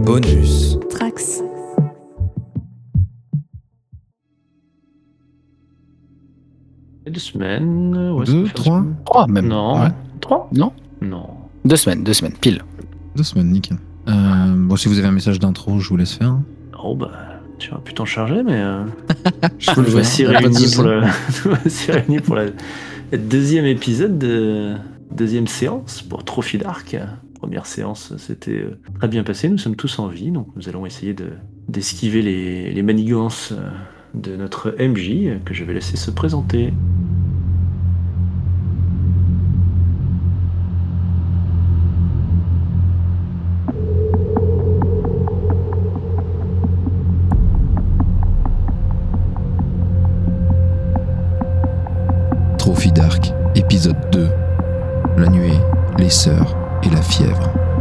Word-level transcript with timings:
Bonus. 0.00 0.78
Trax. 0.88 1.42
Deux 7.06 7.20
semaines. 7.20 8.12
ouais, 8.14 8.24
Deux, 8.24 8.44
trois. 8.48 8.84
Trois 9.04 9.26
même. 9.26 9.48
Non. 9.48 9.82
Ouais. 9.82 9.88
Trois 10.20 10.48
Non 10.52 10.72
Non. 11.02 11.28
Deux 11.66 11.76
semaines, 11.76 12.02
deux 12.04 12.14
semaines, 12.14 12.32
pile. 12.40 12.62
Deux 13.16 13.22
semaines, 13.22 13.50
nickel. 13.50 13.76
Euh, 14.08 14.12
bon, 14.56 14.76
si 14.76 14.88
vous 14.88 14.98
avez 14.98 15.08
un 15.08 15.12
message 15.12 15.38
d'intro, 15.38 15.78
je 15.78 15.88
vous 15.90 15.96
laisse 15.98 16.14
faire. 16.14 16.38
Oh 16.82 16.96
bah, 16.96 17.10
tu 17.58 17.70
aurais 17.72 17.82
pu 17.82 17.92
t'en 17.92 18.06
charger, 18.06 18.42
mais. 18.42 18.60
euh, 18.60 18.84
Je 19.58 19.70
pour, 19.72 19.82
le... 19.82 20.02
s'y 21.68 21.92
réunir 21.92 22.22
pour 22.22 22.34
la... 22.36 22.46
le 22.46 23.18
deuxième 23.18 23.66
épisode 23.66 24.18
de 24.18 24.74
deuxième 25.10 25.46
séance 25.46 26.00
pour 26.02 26.24
Trophy 26.24 26.56
Dark. 26.58 26.96
Première 27.42 27.66
séance, 27.66 28.16
c'était 28.18 28.52
euh, 28.52 28.78
très 29.00 29.08
bien 29.08 29.24
passé. 29.24 29.48
Nous 29.48 29.58
sommes 29.58 29.74
tous 29.74 29.98
en 29.98 30.06
vie, 30.06 30.30
donc 30.30 30.46
nous 30.54 30.68
allons 30.68 30.86
essayer 30.86 31.12
de 31.12 31.30
d'esquiver 31.66 32.22
les, 32.22 32.72
les 32.72 32.82
manigances 32.82 33.50
euh, 33.50 33.68
de 34.14 34.36
notre 34.36 34.76
MJ 34.78 35.26
euh, 35.26 35.38
que 35.44 35.52
je 35.52 35.64
vais 35.64 35.74
laisser 35.74 35.96
se 35.96 36.12
présenter. 36.12 36.72
Trophy 52.56 52.92
Dark, 52.92 53.32
épisode 53.56 53.96
2. 54.12 54.28
La 55.16 55.26
nuée, 55.26 55.50
les 55.98 56.08
sœurs 56.08 56.61
et 56.82 56.90
la 56.90 57.02
fièvre. 57.02 57.71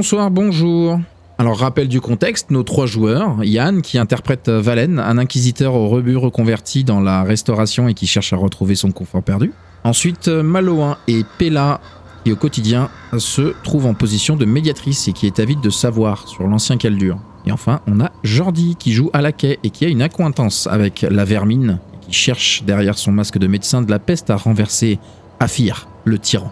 Bonsoir, 0.00 0.30
bonjour. 0.30 0.98
Alors, 1.36 1.58
rappel 1.58 1.86
du 1.86 2.00
contexte, 2.00 2.50
nos 2.50 2.62
trois 2.62 2.86
joueurs, 2.86 3.44
Yann 3.44 3.82
qui 3.82 3.98
interprète 3.98 4.48
Valen, 4.48 4.98
un 4.98 5.18
inquisiteur 5.18 5.74
au 5.74 5.88
rebut 5.88 6.16
reconverti 6.16 6.84
dans 6.84 7.00
la 7.00 7.22
restauration 7.22 7.86
et 7.86 7.92
qui 7.92 8.06
cherche 8.06 8.32
à 8.32 8.36
retrouver 8.36 8.76
son 8.76 8.92
confort 8.92 9.22
perdu. 9.22 9.52
Ensuite, 9.84 10.28
Malouin 10.28 10.96
et 11.06 11.22
Pella 11.36 11.82
qui 12.24 12.32
au 12.32 12.36
quotidien 12.36 12.88
se 13.18 13.52
trouvent 13.62 13.84
en 13.84 13.92
position 13.92 14.36
de 14.36 14.46
médiatrice 14.46 15.06
et 15.06 15.12
qui 15.12 15.26
est 15.26 15.38
avide 15.38 15.60
de 15.60 15.68
savoir 15.68 16.26
sur 16.28 16.44
l'ancien 16.44 16.78
Caldur. 16.78 17.18
Et 17.44 17.52
enfin, 17.52 17.80
on 17.86 18.00
a 18.00 18.10
Jordi 18.22 18.76
qui 18.78 18.92
joue 18.92 19.10
à 19.12 19.20
la 19.20 19.32
quai 19.32 19.58
et 19.62 19.68
qui 19.68 19.84
a 19.84 19.88
une 19.88 20.00
accointance 20.00 20.66
avec 20.66 21.02
la 21.02 21.26
vermine 21.26 21.78
qui 22.00 22.14
cherche 22.14 22.62
derrière 22.62 22.96
son 22.96 23.12
masque 23.12 23.36
de 23.36 23.46
médecin 23.46 23.82
de 23.82 23.90
la 23.90 23.98
peste 23.98 24.30
à 24.30 24.36
renverser 24.36 24.98
Afir, 25.40 25.88
le 26.06 26.18
tyran. 26.18 26.50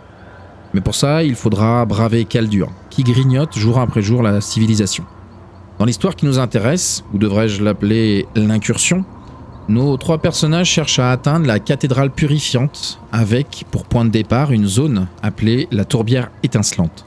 Mais 0.74 0.82
pour 0.82 0.94
ça, 0.94 1.22
il 1.22 1.34
faudra 1.34 1.86
braver 1.86 2.26
Caldur, 2.26 2.70
grignote 3.04 3.58
jour 3.58 3.78
après 3.78 4.02
jour 4.02 4.22
la 4.22 4.40
civilisation. 4.40 5.04
Dans 5.78 5.84
l'histoire 5.84 6.16
qui 6.16 6.26
nous 6.26 6.38
intéresse, 6.38 7.04
ou 7.14 7.18
devrais-je 7.18 7.62
l'appeler 7.62 8.26
l'incursion, 8.34 9.04
nos 9.68 9.96
trois 9.96 10.18
personnages 10.18 10.68
cherchent 10.68 10.98
à 10.98 11.12
atteindre 11.12 11.46
la 11.46 11.60
cathédrale 11.60 12.10
purifiante, 12.10 12.98
avec 13.12 13.64
pour 13.70 13.84
point 13.84 14.04
de 14.04 14.10
départ 14.10 14.50
une 14.50 14.66
zone 14.66 15.06
appelée 15.22 15.68
la 15.70 15.84
tourbière 15.84 16.30
étincelante. 16.42 17.04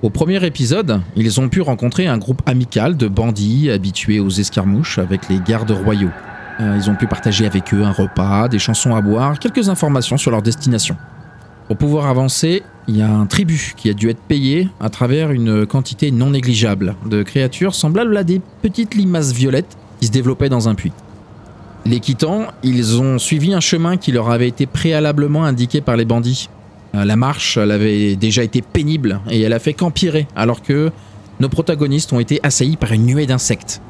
Au 0.00 0.10
premier 0.10 0.44
épisode, 0.46 1.00
ils 1.16 1.40
ont 1.40 1.48
pu 1.48 1.60
rencontrer 1.60 2.06
un 2.06 2.18
groupe 2.18 2.40
amical 2.46 2.96
de 2.96 3.08
bandits 3.08 3.68
habitués 3.68 4.20
aux 4.20 4.30
escarmouches 4.30 4.98
avec 4.98 5.28
les 5.28 5.40
gardes 5.40 5.72
royaux. 5.72 6.12
Euh, 6.60 6.78
Ils 6.80 6.88
ont 6.88 6.94
pu 6.94 7.08
partager 7.08 7.46
avec 7.46 7.74
eux 7.74 7.82
un 7.82 7.90
repas, 7.90 8.46
des 8.48 8.60
chansons 8.60 8.94
à 8.94 9.00
boire, 9.00 9.40
quelques 9.40 9.68
informations 9.68 10.16
sur 10.16 10.30
leur 10.30 10.40
destination. 10.40 10.96
Pour 11.68 11.76
pouvoir 11.76 12.06
avancer, 12.06 12.62
il 12.88 12.96
y 12.96 13.02
a 13.02 13.10
un 13.10 13.26
tribut 13.26 13.74
qui 13.76 13.90
a 13.90 13.92
dû 13.92 14.08
être 14.08 14.22
payé 14.22 14.68
à 14.80 14.88
travers 14.88 15.30
une 15.32 15.66
quantité 15.66 16.10
non 16.10 16.30
négligeable 16.30 16.96
de 17.04 17.22
créatures 17.22 17.74
semblables 17.74 18.16
à 18.16 18.24
des 18.24 18.40
petites 18.62 18.94
limaces 18.94 19.32
violettes 19.32 19.76
qui 20.00 20.06
se 20.06 20.12
développaient 20.12 20.48
dans 20.48 20.70
un 20.70 20.74
puits. 20.74 20.92
Les 21.84 22.00
quittant, 22.00 22.46
ils 22.62 23.02
ont 23.02 23.18
suivi 23.18 23.52
un 23.52 23.60
chemin 23.60 23.98
qui 23.98 24.12
leur 24.12 24.30
avait 24.30 24.48
été 24.48 24.64
préalablement 24.64 25.44
indiqué 25.44 25.82
par 25.82 25.96
les 25.96 26.06
bandits. 26.06 26.48
Euh, 26.94 27.04
La 27.04 27.16
marche, 27.16 27.58
avait 27.58 28.16
déjà 28.16 28.42
été 28.42 28.62
pénible 28.62 29.20
et 29.30 29.42
elle 29.42 29.52
a 29.52 29.58
fait 29.58 29.74
qu'empirer 29.74 30.26
alors 30.34 30.62
que 30.62 30.90
nos 31.38 31.50
protagonistes 31.50 32.14
ont 32.14 32.20
été 32.20 32.40
assaillis 32.42 32.78
par 32.78 32.92
une 32.92 33.04
nuée 33.04 33.26
d'insectes. 33.26 33.82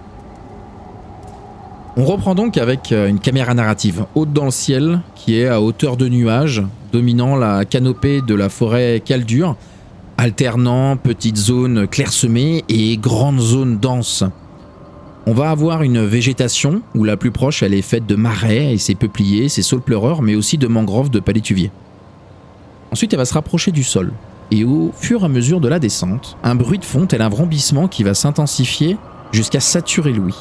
On 1.97 2.05
reprend 2.05 2.35
donc 2.35 2.57
avec 2.57 2.91
euh, 2.91 3.09
une 3.09 3.21
caméra 3.21 3.55
narrative 3.55 4.05
haute 4.17 4.33
dans 4.33 4.45
le 4.45 4.51
ciel 4.51 5.01
qui 5.15 5.39
est 5.39 5.47
à 5.47 5.61
hauteur 5.61 5.97
de 5.97 6.09
nuages, 6.09 6.63
dominant 6.93 7.37
la 7.37 7.65
canopée 7.65 8.21
de 8.21 8.35
la 8.35 8.49
forêt 8.49 9.03
caldure, 9.05 9.57
alternant 10.17 10.97
petites 10.97 11.37
zones 11.37 11.87
clairsemées 11.87 12.65
et 12.69 12.97
grandes 12.97 13.41
zones 13.41 13.79
denses. 13.79 14.25
On 15.27 15.33
va 15.33 15.51
avoir 15.51 15.83
une 15.83 16.05
végétation 16.05 16.83
où 16.95 17.05
la 17.05 17.17
plus 17.17 17.31
proche 17.31 17.63
elle 17.63 17.75
est 17.75 17.83
faite 17.83 18.07
de 18.07 18.17
marais 18.17 18.73
et 18.73 18.79
ses 18.79 18.95
peupliers, 18.95 19.49
ses 19.49 19.63
saules 19.63 19.83
pleureurs, 19.83 20.23
mais 20.23 20.35
aussi 20.35 20.57
de 20.57 20.67
mangroves 20.67 21.11
de 21.11 21.21
palétuviers. 21.21 21.71
Ensuite, 22.91 23.13
elle 23.13 23.19
va 23.19 23.27
se 23.27 23.35
rapprocher 23.35 23.71
du 23.71 23.85
sol. 23.85 24.13
Et 24.51 24.65
au 24.65 24.91
fur 24.97 25.23
et 25.23 25.25
à 25.27 25.29
mesure 25.29 25.61
de 25.61 25.69
la 25.69 25.79
descente, 25.79 26.39
un 26.43 26.55
bruit 26.55 26.79
de 26.79 26.85
fond 26.85 27.05
tel 27.05 27.21
un 27.21 27.29
vrombissement 27.29 27.89
qui 27.89 28.03
va 28.03 28.15
s'intensifier 28.15 28.97
jusqu'à 29.31 29.61
saturer 29.61 30.13
l'ouïe. 30.13 30.35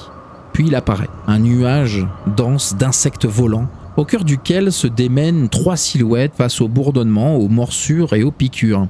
Puis 0.54 0.68
il 0.68 0.76
apparaît, 0.76 1.10
un 1.28 1.40
nuage 1.40 2.08
dense 2.26 2.76
d'insectes 2.76 3.26
volants, 3.26 3.68
au 3.98 4.06
cœur 4.06 4.24
duquel 4.24 4.72
se 4.72 4.88
démènent 4.88 5.50
trois 5.50 5.76
silhouettes 5.76 6.36
face 6.36 6.62
au 6.62 6.68
bourdonnement, 6.68 7.36
aux 7.36 7.50
morsures 7.50 8.14
et 8.14 8.24
aux 8.24 8.32
piqûres, 8.32 8.88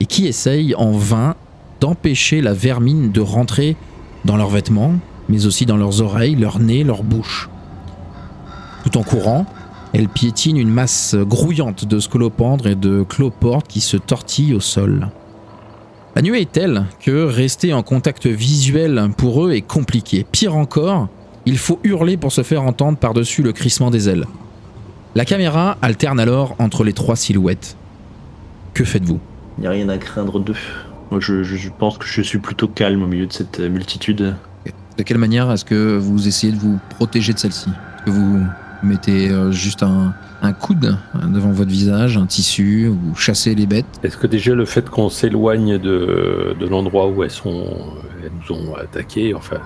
et 0.00 0.06
qui 0.06 0.26
essayent 0.26 0.74
en 0.74 0.92
vain 0.92 1.36
d'empêcher 1.80 2.40
la 2.40 2.54
vermine 2.54 3.12
de 3.12 3.20
rentrer 3.20 3.76
dans 4.24 4.38
leurs 4.38 4.48
vêtements, 4.48 4.94
mais 5.28 5.46
aussi 5.46 5.66
dans 5.66 5.76
leurs 5.76 6.00
oreilles, 6.00 6.34
leur 6.34 6.58
nez, 6.58 6.82
leur 6.82 7.02
bouche. 7.02 7.50
Tout 8.84 8.96
en 8.96 9.02
courant, 9.02 9.46
elle 9.92 10.08
piétine 10.08 10.56
une 10.56 10.70
masse 10.70 11.14
grouillante 11.14 11.84
de 11.84 12.00
scolopendres 12.00 12.66
et 12.66 12.74
de 12.74 13.04
cloportes 13.06 13.68
qui 13.68 13.80
se 13.80 13.98
tortillent 13.98 14.54
au 14.54 14.60
sol. 14.60 15.08
La 16.16 16.22
nuée 16.22 16.42
est 16.42 16.52
telle 16.52 16.86
que 17.00 17.24
rester 17.24 17.74
en 17.74 17.82
contact 17.82 18.26
visuel 18.26 19.10
pour 19.16 19.44
eux 19.44 19.52
est 19.52 19.62
compliqué. 19.62 20.26
Pire 20.30 20.56
encore, 20.56 21.08
il 21.46 21.58
faut 21.58 21.80
hurler 21.84 22.16
pour 22.16 22.32
se 22.32 22.42
faire 22.42 22.62
entendre 22.62 22.98
par-dessus 22.98 23.42
le 23.42 23.52
crissement 23.52 23.90
des 23.90 24.08
ailes. 24.08 24.26
La 25.14 25.24
caméra 25.24 25.76
alterne 25.82 26.20
alors 26.20 26.54
entre 26.58 26.84
les 26.84 26.92
trois 26.92 27.16
silhouettes. 27.16 27.76
Que 28.74 28.84
faites-vous? 28.84 29.20
Il 29.58 29.62
n'y 29.62 29.66
a 29.66 29.70
rien 29.70 29.88
à 29.88 29.98
craindre 29.98 30.40
d'eux. 30.40 30.56
Moi, 31.10 31.20
je, 31.20 31.68
pense 31.68 31.98
que 31.98 32.06
je 32.06 32.22
suis 32.22 32.38
plutôt 32.38 32.68
calme 32.68 33.02
au 33.02 33.06
milieu 33.06 33.26
de 33.26 33.32
cette 33.32 33.60
euh, 33.60 33.68
multitude. 33.68 34.34
De 34.96 35.02
quelle 35.02 35.18
manière 35.18 35.50
est-ce 35.50 35.64
que 35.64 35.96
vous 35.98 36.26
essayez 36.26 36.52
de 36.52 36.58
vous 36.58 36.78
protéger 36.88 37.34
de 37.34 37.38
celle-ci? 37.38 37.68
Est-ce 37.68 38.04
que 38.06 38.10
vous 38.10 38.46
mettez 38.82 39.28
euh, 39.28 39.52
juste 39.52 39.82
un, 39.82 40.14
un 40.40 40.52
coude 40.54 40.96
devant 41.14 41.50
votre 41.50 41.70
visage, 41.70 42.16
un 42.16 42.24
tissu, 42.24 42.88
ou 42.88 43.14
chassez 43.14 43.54
les 43.54 43.66
bêtes? 43.66 43.84
Est-ce 44.02 44.16
que 44.16 44.26
déjà 44.26 44.54
le 44.54 44.64
fait 44.64 44.88
qu'on 44.88 45.10
s'éloigne 45.10 45.76
de, 45.76 46.56
de 46.58 46.66
l'endroit 46.66 47.08
où 47.08 47.22
elles 47.22 47.30
sont, 47.30 47.66
elles 48.22 48.32
nous 48.48 48.56
ont 48.56 48.74
attaqué, 48.74 49.34
enfin, 49.34 49.58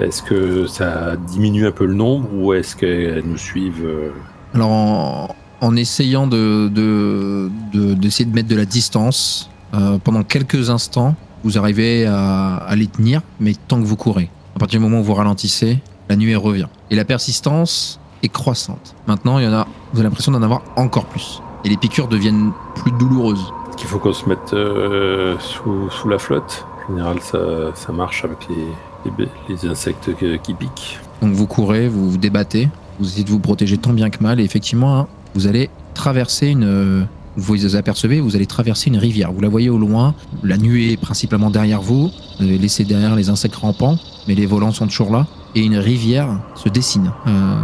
est-ce 0.00 0.22
que 0.22 0.66
ça 0.66 1.16
diminue 1.16 1.66
un 1.66 1.70
peu 1.72 1.86
le 1.86 1.94
nombre 1.94 2.28
ou 2.34 2.52
est-ce 2.52 2.76
qu'elles 2.76 3.24
nous 3.26 3.38
suivent 3.38 3.84
euh, 3.84 4.10
Alors 4.54 4.70
en, 4.70 5.34
en 5.60 5.76
essayant 5.76 6.26
de, 6.26 6.68
de- 6.68 7.50
de- 7.72 7.94
d'essayer 7.94 8.24
de 8.28 8.34
mettre 8.34 8.48
de 8.48 8.56
la 8.56 8.64
distance, 8.64 9.50
euh, 9.74 9.98
pendant 10.02 10.22
quelques 10.22 10.70
instants, 10.70 11.14
vous 11.44 11.58
arrivez 11.58 12.06
à, 12.06 12.56
à 12.56 12.74
les 12.76 12.86
tenir, 12.86 13.22
mais 13.40 13.54
tant 13.68 13.80
que 13.80 13.86
vous 13.86 13.96
courez. 13.96 14.30
À 14.56 14.58
partir 14.58 14.80
du 14.80 14.84
moment 14.86 15.00
où 15.00 15.04
vous 15.04 15.14
ralentissez, 15.14 15.78
la 16.08 16.16
nuée 16.16 16.36
revient. 16.36 16.66
Et 16.90 16.96
la 16.96 17.04
persistance 17.04 18.00
est 18.22 18.28
croissante. 18.28 18.94
Maintenant, 19.06 19.38
il 19.38 19.44
y 19.44 19.48
en 19.48 19.52
a, 19.52 19.66
vous 19.92 19.98
avez 20.00 20.08
l'impression 20.08 20.32
d'en 20.32 20.42
avoir 20.42 20.62
encore 20.76 21.04
plus. 21.04 21.40
Et 21.64 21.68
les 21.68 21.76
piqûres 21.76 22.08
deviennent 22.08 22.50
plus 22.74 22.90
douloureuses. 22.92 23.52
Est-ce 23.68 23.76
qu'il 23.76 23.86
faut 23.88 23.98
qu'on 23.98 24.12
se 24.12 24.28
mette 24.28 24.52
euh, 24.54 25.36
sous, 25.38 25.88
sous 25.90 26.08
la 26.08 26.18
flotte? 26.18 26.66
En 26.88 26.92
général, 26.96 27.18
ça, 27.20 27.38
ça 27.74 27.92
marche 27.92 28.24
avec 28.24 28.38
les, 28.48 28.64
les, 29.08 29.24
bé- 29.24 29.30
les 29.48 29.68
insectes 29.68 30.10
qui 30.42 30.54
piquent. 30.54 30.98
Donc 31.22 31.32
vous 31.32 31.46
courez, 31.46 31.88
vous 31.88 32.10
vous 32.10 32.18
débattez, 32.18 32.68
vous 32.98 33.06
essayez 33.06 33.24
de 33.24 33.30
vous 33.30 33.40
protéger 33.40 33.78
tant 33.78 33.92
bien 33.92 34.10
que 34.10 34.22
mal, 34.22 34.40
et 34.40 34.44
effectivement, 34.44 34.98
hein, 34.98 35.06
vous 35.34 35.46
allez 35.46 35.70
traverser 35.94 36.48
une, 36.48 37.06
vous 37.36 37.54
les 37.54 37.76
apercevez, 37.76 38.20
vous 38.20 38.36
allez 38.36 38.46
traverser 38.46 38.88
une 38.88 38.98
rivière. 38.98 39.32
Vous 39.32 39.40
la 39.40 39.48
voyez 39.48 39.70
au 39.70 39.78
loin, 39.78 40.14
la 40.42 40.56
nuée 40.56 40.92
est 40.92 40.96
principalement 40.96 41.50
derrière 41.50 41.80
vous, 41.80 42.10
vous 42.38 42.44
avez 42.44 42.58
laissé 42.58 42.84
derrière 42.84 43.14
les 43.16 43.30
insectes 43.30 43.56
rampants, 43.56 43.98
mais 44.26 44.34
les 44.34 44.46
volants 44.46 44.72
sont 44.72 44.86
toujours 44.86 45.12
là, 45.12 45.26
et 45.54 45.64
une 45.64 45.76
rivière 45.76 46.28
se 46.54 46.68
dessine, 46.68 47.12
euh, 47.26 47.54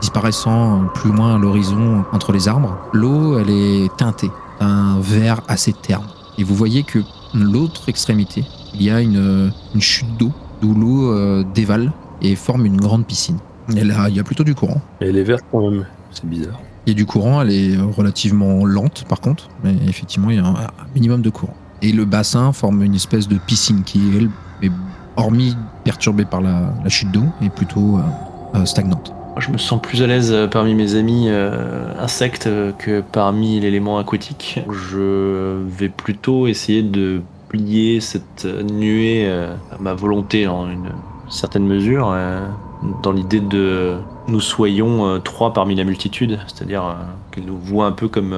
disparaissant 0.00 0.84
plus 0.94 1.10
moins 1.10 1.36
à 1.36 1.38
l'horizon 1.38 2.04
entre 2.12 2.32
les 2.32 2.48
arbres. 2.48 2.76
L'eau, 2.92 3.38
elle 3.38 3.50
est 3.50 3.96
teintée 3.96 4.30
d'un 4.60 4.98
vert 5.00 5.40
assez 5.48 5.72
terne. 5.72 6.06
Et 6.36 6.44
vous 6.44 6.54
voyez 6.54 6.84
que 6.84 7.00
l'autre 7.34 7.88
extrémité, 7.88 8.44
il 8.74 8.82
y 8.82 8.90
a 8.90 9.00
une 9.00 9.52
chute 9.80 10.16
d'eau, 10.18 10.32
d'où 10.60 10.74
l'eau 10.74 11.12
euh, 11.12 11.44
dévale 11.54 11.92
et 12.22 12.34
forme 12.36 12.66
une 12.66 12.76
grande 12.76 13.06
piscine. 13.06 13.38
Et 13.76 13.84
là, 13.84 14.08
il 14.08 14.16
y 14.16 14.20
a 14.20 14.24
plutôt 14.24 14.44
du 14.44 14.54
courant. 14.54 14.80
Et 15.00 15.06
elle 15.06 15.16
est 15.16 15.24
verte 15.24 15.44
quand 15.52 15.70
même, 15.70 15.84
c'est 16.10 16.24
bizarre. 16.24 16.58
Il 16.86 16.90
y 16.90 16.92
a 16.92 16.96
du 16.96 17.04
courant, 17.04 17.42
elle 17.42 17.50
est 17.50 17.76
relativement 17.76 18.64
lente 18.64 19.04
par 19.08 19.20
contre, 19.20 19.48
mais 19.62 19.74
effectivement, 19.86 20.30
il 20.30 20.36
y 20.36 20.38
a 20.38 20.46
un, 20.46 20.54
un 20.54 20.88
minimum 20.94 21.20
de 21.20 21.30
courant. 21.30 21.54
Et 21.82 21.92
le 21.92 22.04
bassin 22.04 22.52
forme 22.52 22.82
une 22.82 22.94
espèce 22.94 23.28
de 23.28 23.36
piscine 23.36 23.82
qui, 23.84 24.00
elle, 24.16 24.30
est, 24.62 24.72
hormis 25.16 25.56
perturbée 25.84 26.24
par 26.24 26.40
la, 26.40 26.72
la 26.82 26.88
chute 26.88 27.10
d'eau, 27.10 27.24
est 27.42 27.50
plutôt 27.50 27.96
euh, 27.96 28.02
euh, 28.54 28.64
stagnante. 28.64 29.12
Je 29.38 29.50
me 29.50 29.58
sens 29.58 29.80
plus 29.80 30.02
à 30.02 30.06
l'aise 30.06 30.34
parmi 30.50 30.74
mes 30.74 30.94
amis 30.94 31.26
euh, 31.28 31.92
insectes 31.98 32.48
que 32.78 33.00
parmi 33.00 33.60
l'élément 33.60 33.98
aquatique. 33.98 34.60
Je 34.70 35.62
vais 35.66 35.88
plutôt 35.88 36.46
essayer 36.46 36.82
de 36.82 37.22
plier 37.48 38.00
cette 38.00 38.44
nuée 38.44 39.24
euh, 39.26 39.54
à 39.72 39.78
ma 39.80 39.94
volonté 39.94 40.46
en 40.46 40.68
une 40.68 40.90
certaine 41.28 41.66
mesure, 41.66 42.10
euh, 42.12 42.46
dans 43.02 43.12
l'idée 43.12 43.40
de 43.40 43.96
nous 44.28 44.40
soyons 44.40 45.06
euh, 45.06 45.18
trois 45.18 45.52
parmi 45.52 45.74
la 45.74 45.84
multitude, 45.84 46.38
c'est-à-dire 46.46 46.96
qu'elle 47.30 47.44
nous 47.44 47.58
voit 47.58 47.86
un 47.86 47.92
peu 47.92 48.08
comme, 48.08 48.34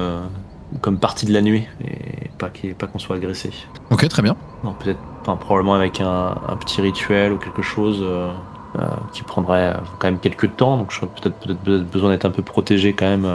comme 0.81 0.99
partie 0.99 1.27
de 1.27 1.33
la 1.33 1.43
nuée 1.43 1.69
et 1.85 2.31
pas 2.75 2.87
qu'on 2.87 2.99
soit 2.99 3.17
agressé. 3.17 3.51
Ok, 3.91 4.09
très 4.09 4.23
bien. 4.23 4.37
Non, 4.65 4.73
peut-être, 4.73 5.01
enfin, 5.23 5.37
probablement 5.37 5.75
avec 5.75 6.01
un, 6.01 6.35
un 6.49 6.57
petit 6.57 6.81
rituel 6.81 7.33
ou 7.33 7.39
quelque 7.39 7.63
chose 7.63 8.01
euh, 8.03 8.31
euh, 8.79 8.87
qui 9.13 9.23
prendrait 9.23 9.75
euh, 9.75 9.81
quand 9.99 10.09
même 10.09 10.19
quelques 10.19 10.57
temps. 10.57 10.77
Donc, 10.77 10.91
j'aurais 10.91 11.13
peut-être 11.21 11.37
peut-être 11.37 11.61
peut-être 11.61 11.91
besoin 11.91 12.11
d'être 12.11 12.25
un 12.25 12.31
peu 12.31 12.43
protégé 12.43 12.93
quand 12.93 13.07
même 13.07 13.29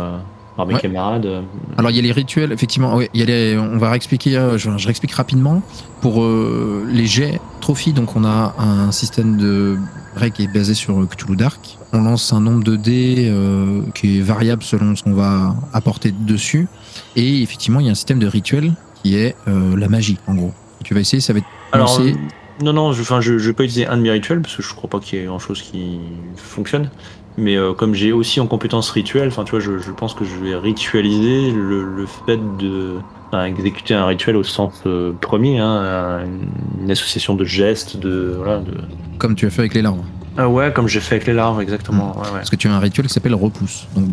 par 0.56 0.66
mes 0.66 0.74
Ouais. 0.76 0.80
camarades. 0.82 1.26
euh. 1.26 1.42
Alors 1.78 1.92
il 1.92 1.98
y 1.98 2.00
a 2.00 2.02
les 2.02 2.12
rituels, 2.12 2.52
effectivement, 2.52 3.00
il 3.02 3.10
y 3.14 3.22
a 3.22 3.26
les, 3.26 3.58
on 3.58 3.78
va 3.78 3.90
réexpliquer, 3.92 4.38
euh, 4.38 4.58
je, 4.58 4.70
je 4.78 4.86
réexplique 4.86 5.12
rapidement. 5.14 5.62
Pour 6.02 6.24
euh, 6.24 6.86
les 6.92 7.08
jets 7.08 7.40
trophies, 7.62 7.94
donc 7.94 8.16
on 8.16 8.24
a 8.26 8.54
un 8.60 8.92
système 8.92 9.38
de 9.38 9.78
règles 10.16 10.36
qui 10.36 10.44
est 10.44 10.54
basé 10.54 10.74
sur 10.74 11.08
Cthulhu 11.10 11.36
Dark. 11.36 11.78
On 11.94 12.04
lance 12.04 12.32
un 12.34 12.42
nombre 12.42 12.64
de 12.64 12.76
dés 12.76 13.28
euh, 13.30 13.82
qui 13.96 14.20
est 14.20 14.22
variable 14.22 14.62
selon 14.64 14.96
ce 14.96 15.04
qu'on 15.04 15.14
va 15.14 15.56
apporter 15.74 16.12
dessus. 16.12 16.68
Et 17.16 17.42
effectivement, 17.42 17.80
il 17.80 17.86
y 17.88 17.90
a 17.90 17.92
un 17.92 17.96
système 17.96 18.20
de 18.20 18.28
rituel 18.28 18.74
qui 19.04 19.16
est 19.16 19.36
euh, 19.48 19.76
la 19.78 19.88
magie, 19.88 20.18
en 20.28 20.36
gros. 20.36 20.52
Tu 20.84 20.94
vas 20.94 21.00
essayer, 21.00 21.22
ça 21.22 21.34
va 21.34 21.40
être 21.40 21.48
Alors, 21.72 21.88
lancé. 22.00 22.16
non, 22.62 22.74
non, 22.74 22.92
je, 22.94 23.02
enfin, 23.02 23.20
je, 23.22 23.38
je 23.40 23.48
vais 23.48 23.54
pas 23.54 23.64
utiliser 23.64 23.88
un 23.88 23.98
de 23.98 24.02
mes 24.04 24.12
rituels 24.12 24.42
parce 24.42 24.56
que 24.56 24.62
je 24.62 24.74
crois 24.76 24.90
pas 24.90 25.00
qu'il 25.00 25.18
y 25.20 25.22
ait 25.22 25.26
grand-chose 25.26 25.62
qui 25.62 26.00
fonctionne. 26.38 26.90
Mais 27.38 27.56
euh, 27.58 27.74
comme 27.74 27.94
j'ai 27.94 28.12
aussi 28.14 28.40
en 28.40 28.48
compétence 28.48 28.90
rituelle, 28.92 29.28
enfin, 29.28 29.44
tu 29.44 29.52
vois, 29.52 29.60
je, 29.60 29.78
je 29.80 29.92
pense 29.92 30.14
que 30.14 30.24
je 30.26 30.36
vais 30.36 30.56
ritualiser 30.56 31.52
le, 31.52 31.84
le 31.84 32.06
fait 32.06 32.40
de 32.58 32.94
enfin, 33.28 33.44
exécuter 33.46 33.94
un 33.94 34.06
rituel 34.06 34.38
au 34.38 34.44
sens 34.44 34.82
euh, 34.86 35.12
premier, 35.20 35.60
hein, 35.60 36.22
un- 36.24 36.82
une 36.82 36.92
association 36.92 37.36
de 37.36 37.44
gestes, 37.44 37.98
de 37.98 38.36
voilà, 38.38 38.60
de 38.60 38.74
comme 39.18 39.36
tu 39.36 39.46
as 39.46 39.50
fait 39.50 39.62
avec 39.62 39.74
les 39.74 39.82
larves. 39.82 40.00
ah 40.38 40.48
ouais, 40.48 40.72
comme 40.74 40.88
j'ai 40.88 41.00
fait 41.02 41.16
avec 41.16 41.28
les 41.28 41.34
larves, 41.34 41.60
exactement. 41.62 42.14
Ouais, 42.18 42.24
ouais. 42.28 42.32
Parce 42.36 42.50
que 42.50 42.56
tu 42.56 42.68
as 42.70 42.74
un 42.74 42.80
rituel 42.80 43.08
qui 43.08 43.14
s'appelle 43.14 43.36
repousse. 43.36 43.86
Donc, 43.96 44.10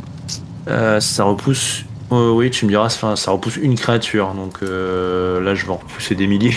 Euh, 0.68 0.98
ça 1.00 1.24
repousse. 1.24 1.84
Euh, 2.12 2.30
oui, 2.30 2.50
tu 2.50 2.64
me 2.66 2.70
diras, 2.70 2.86
enfin, 2.86 3.16
ça 3.16 3.30
repousse 3.30 3.56
une 3.56 3.74
créature. 3.76 4.32
Donc 4.34 4.58
euh, 4.62 5.40
là, 5.40 5.54
je 5.54 5.64
vais 5.66 5.72
en 5.72 5.76
repousser 5.76 6.14
des 6.14 6.26
milliers. 6.26 6.54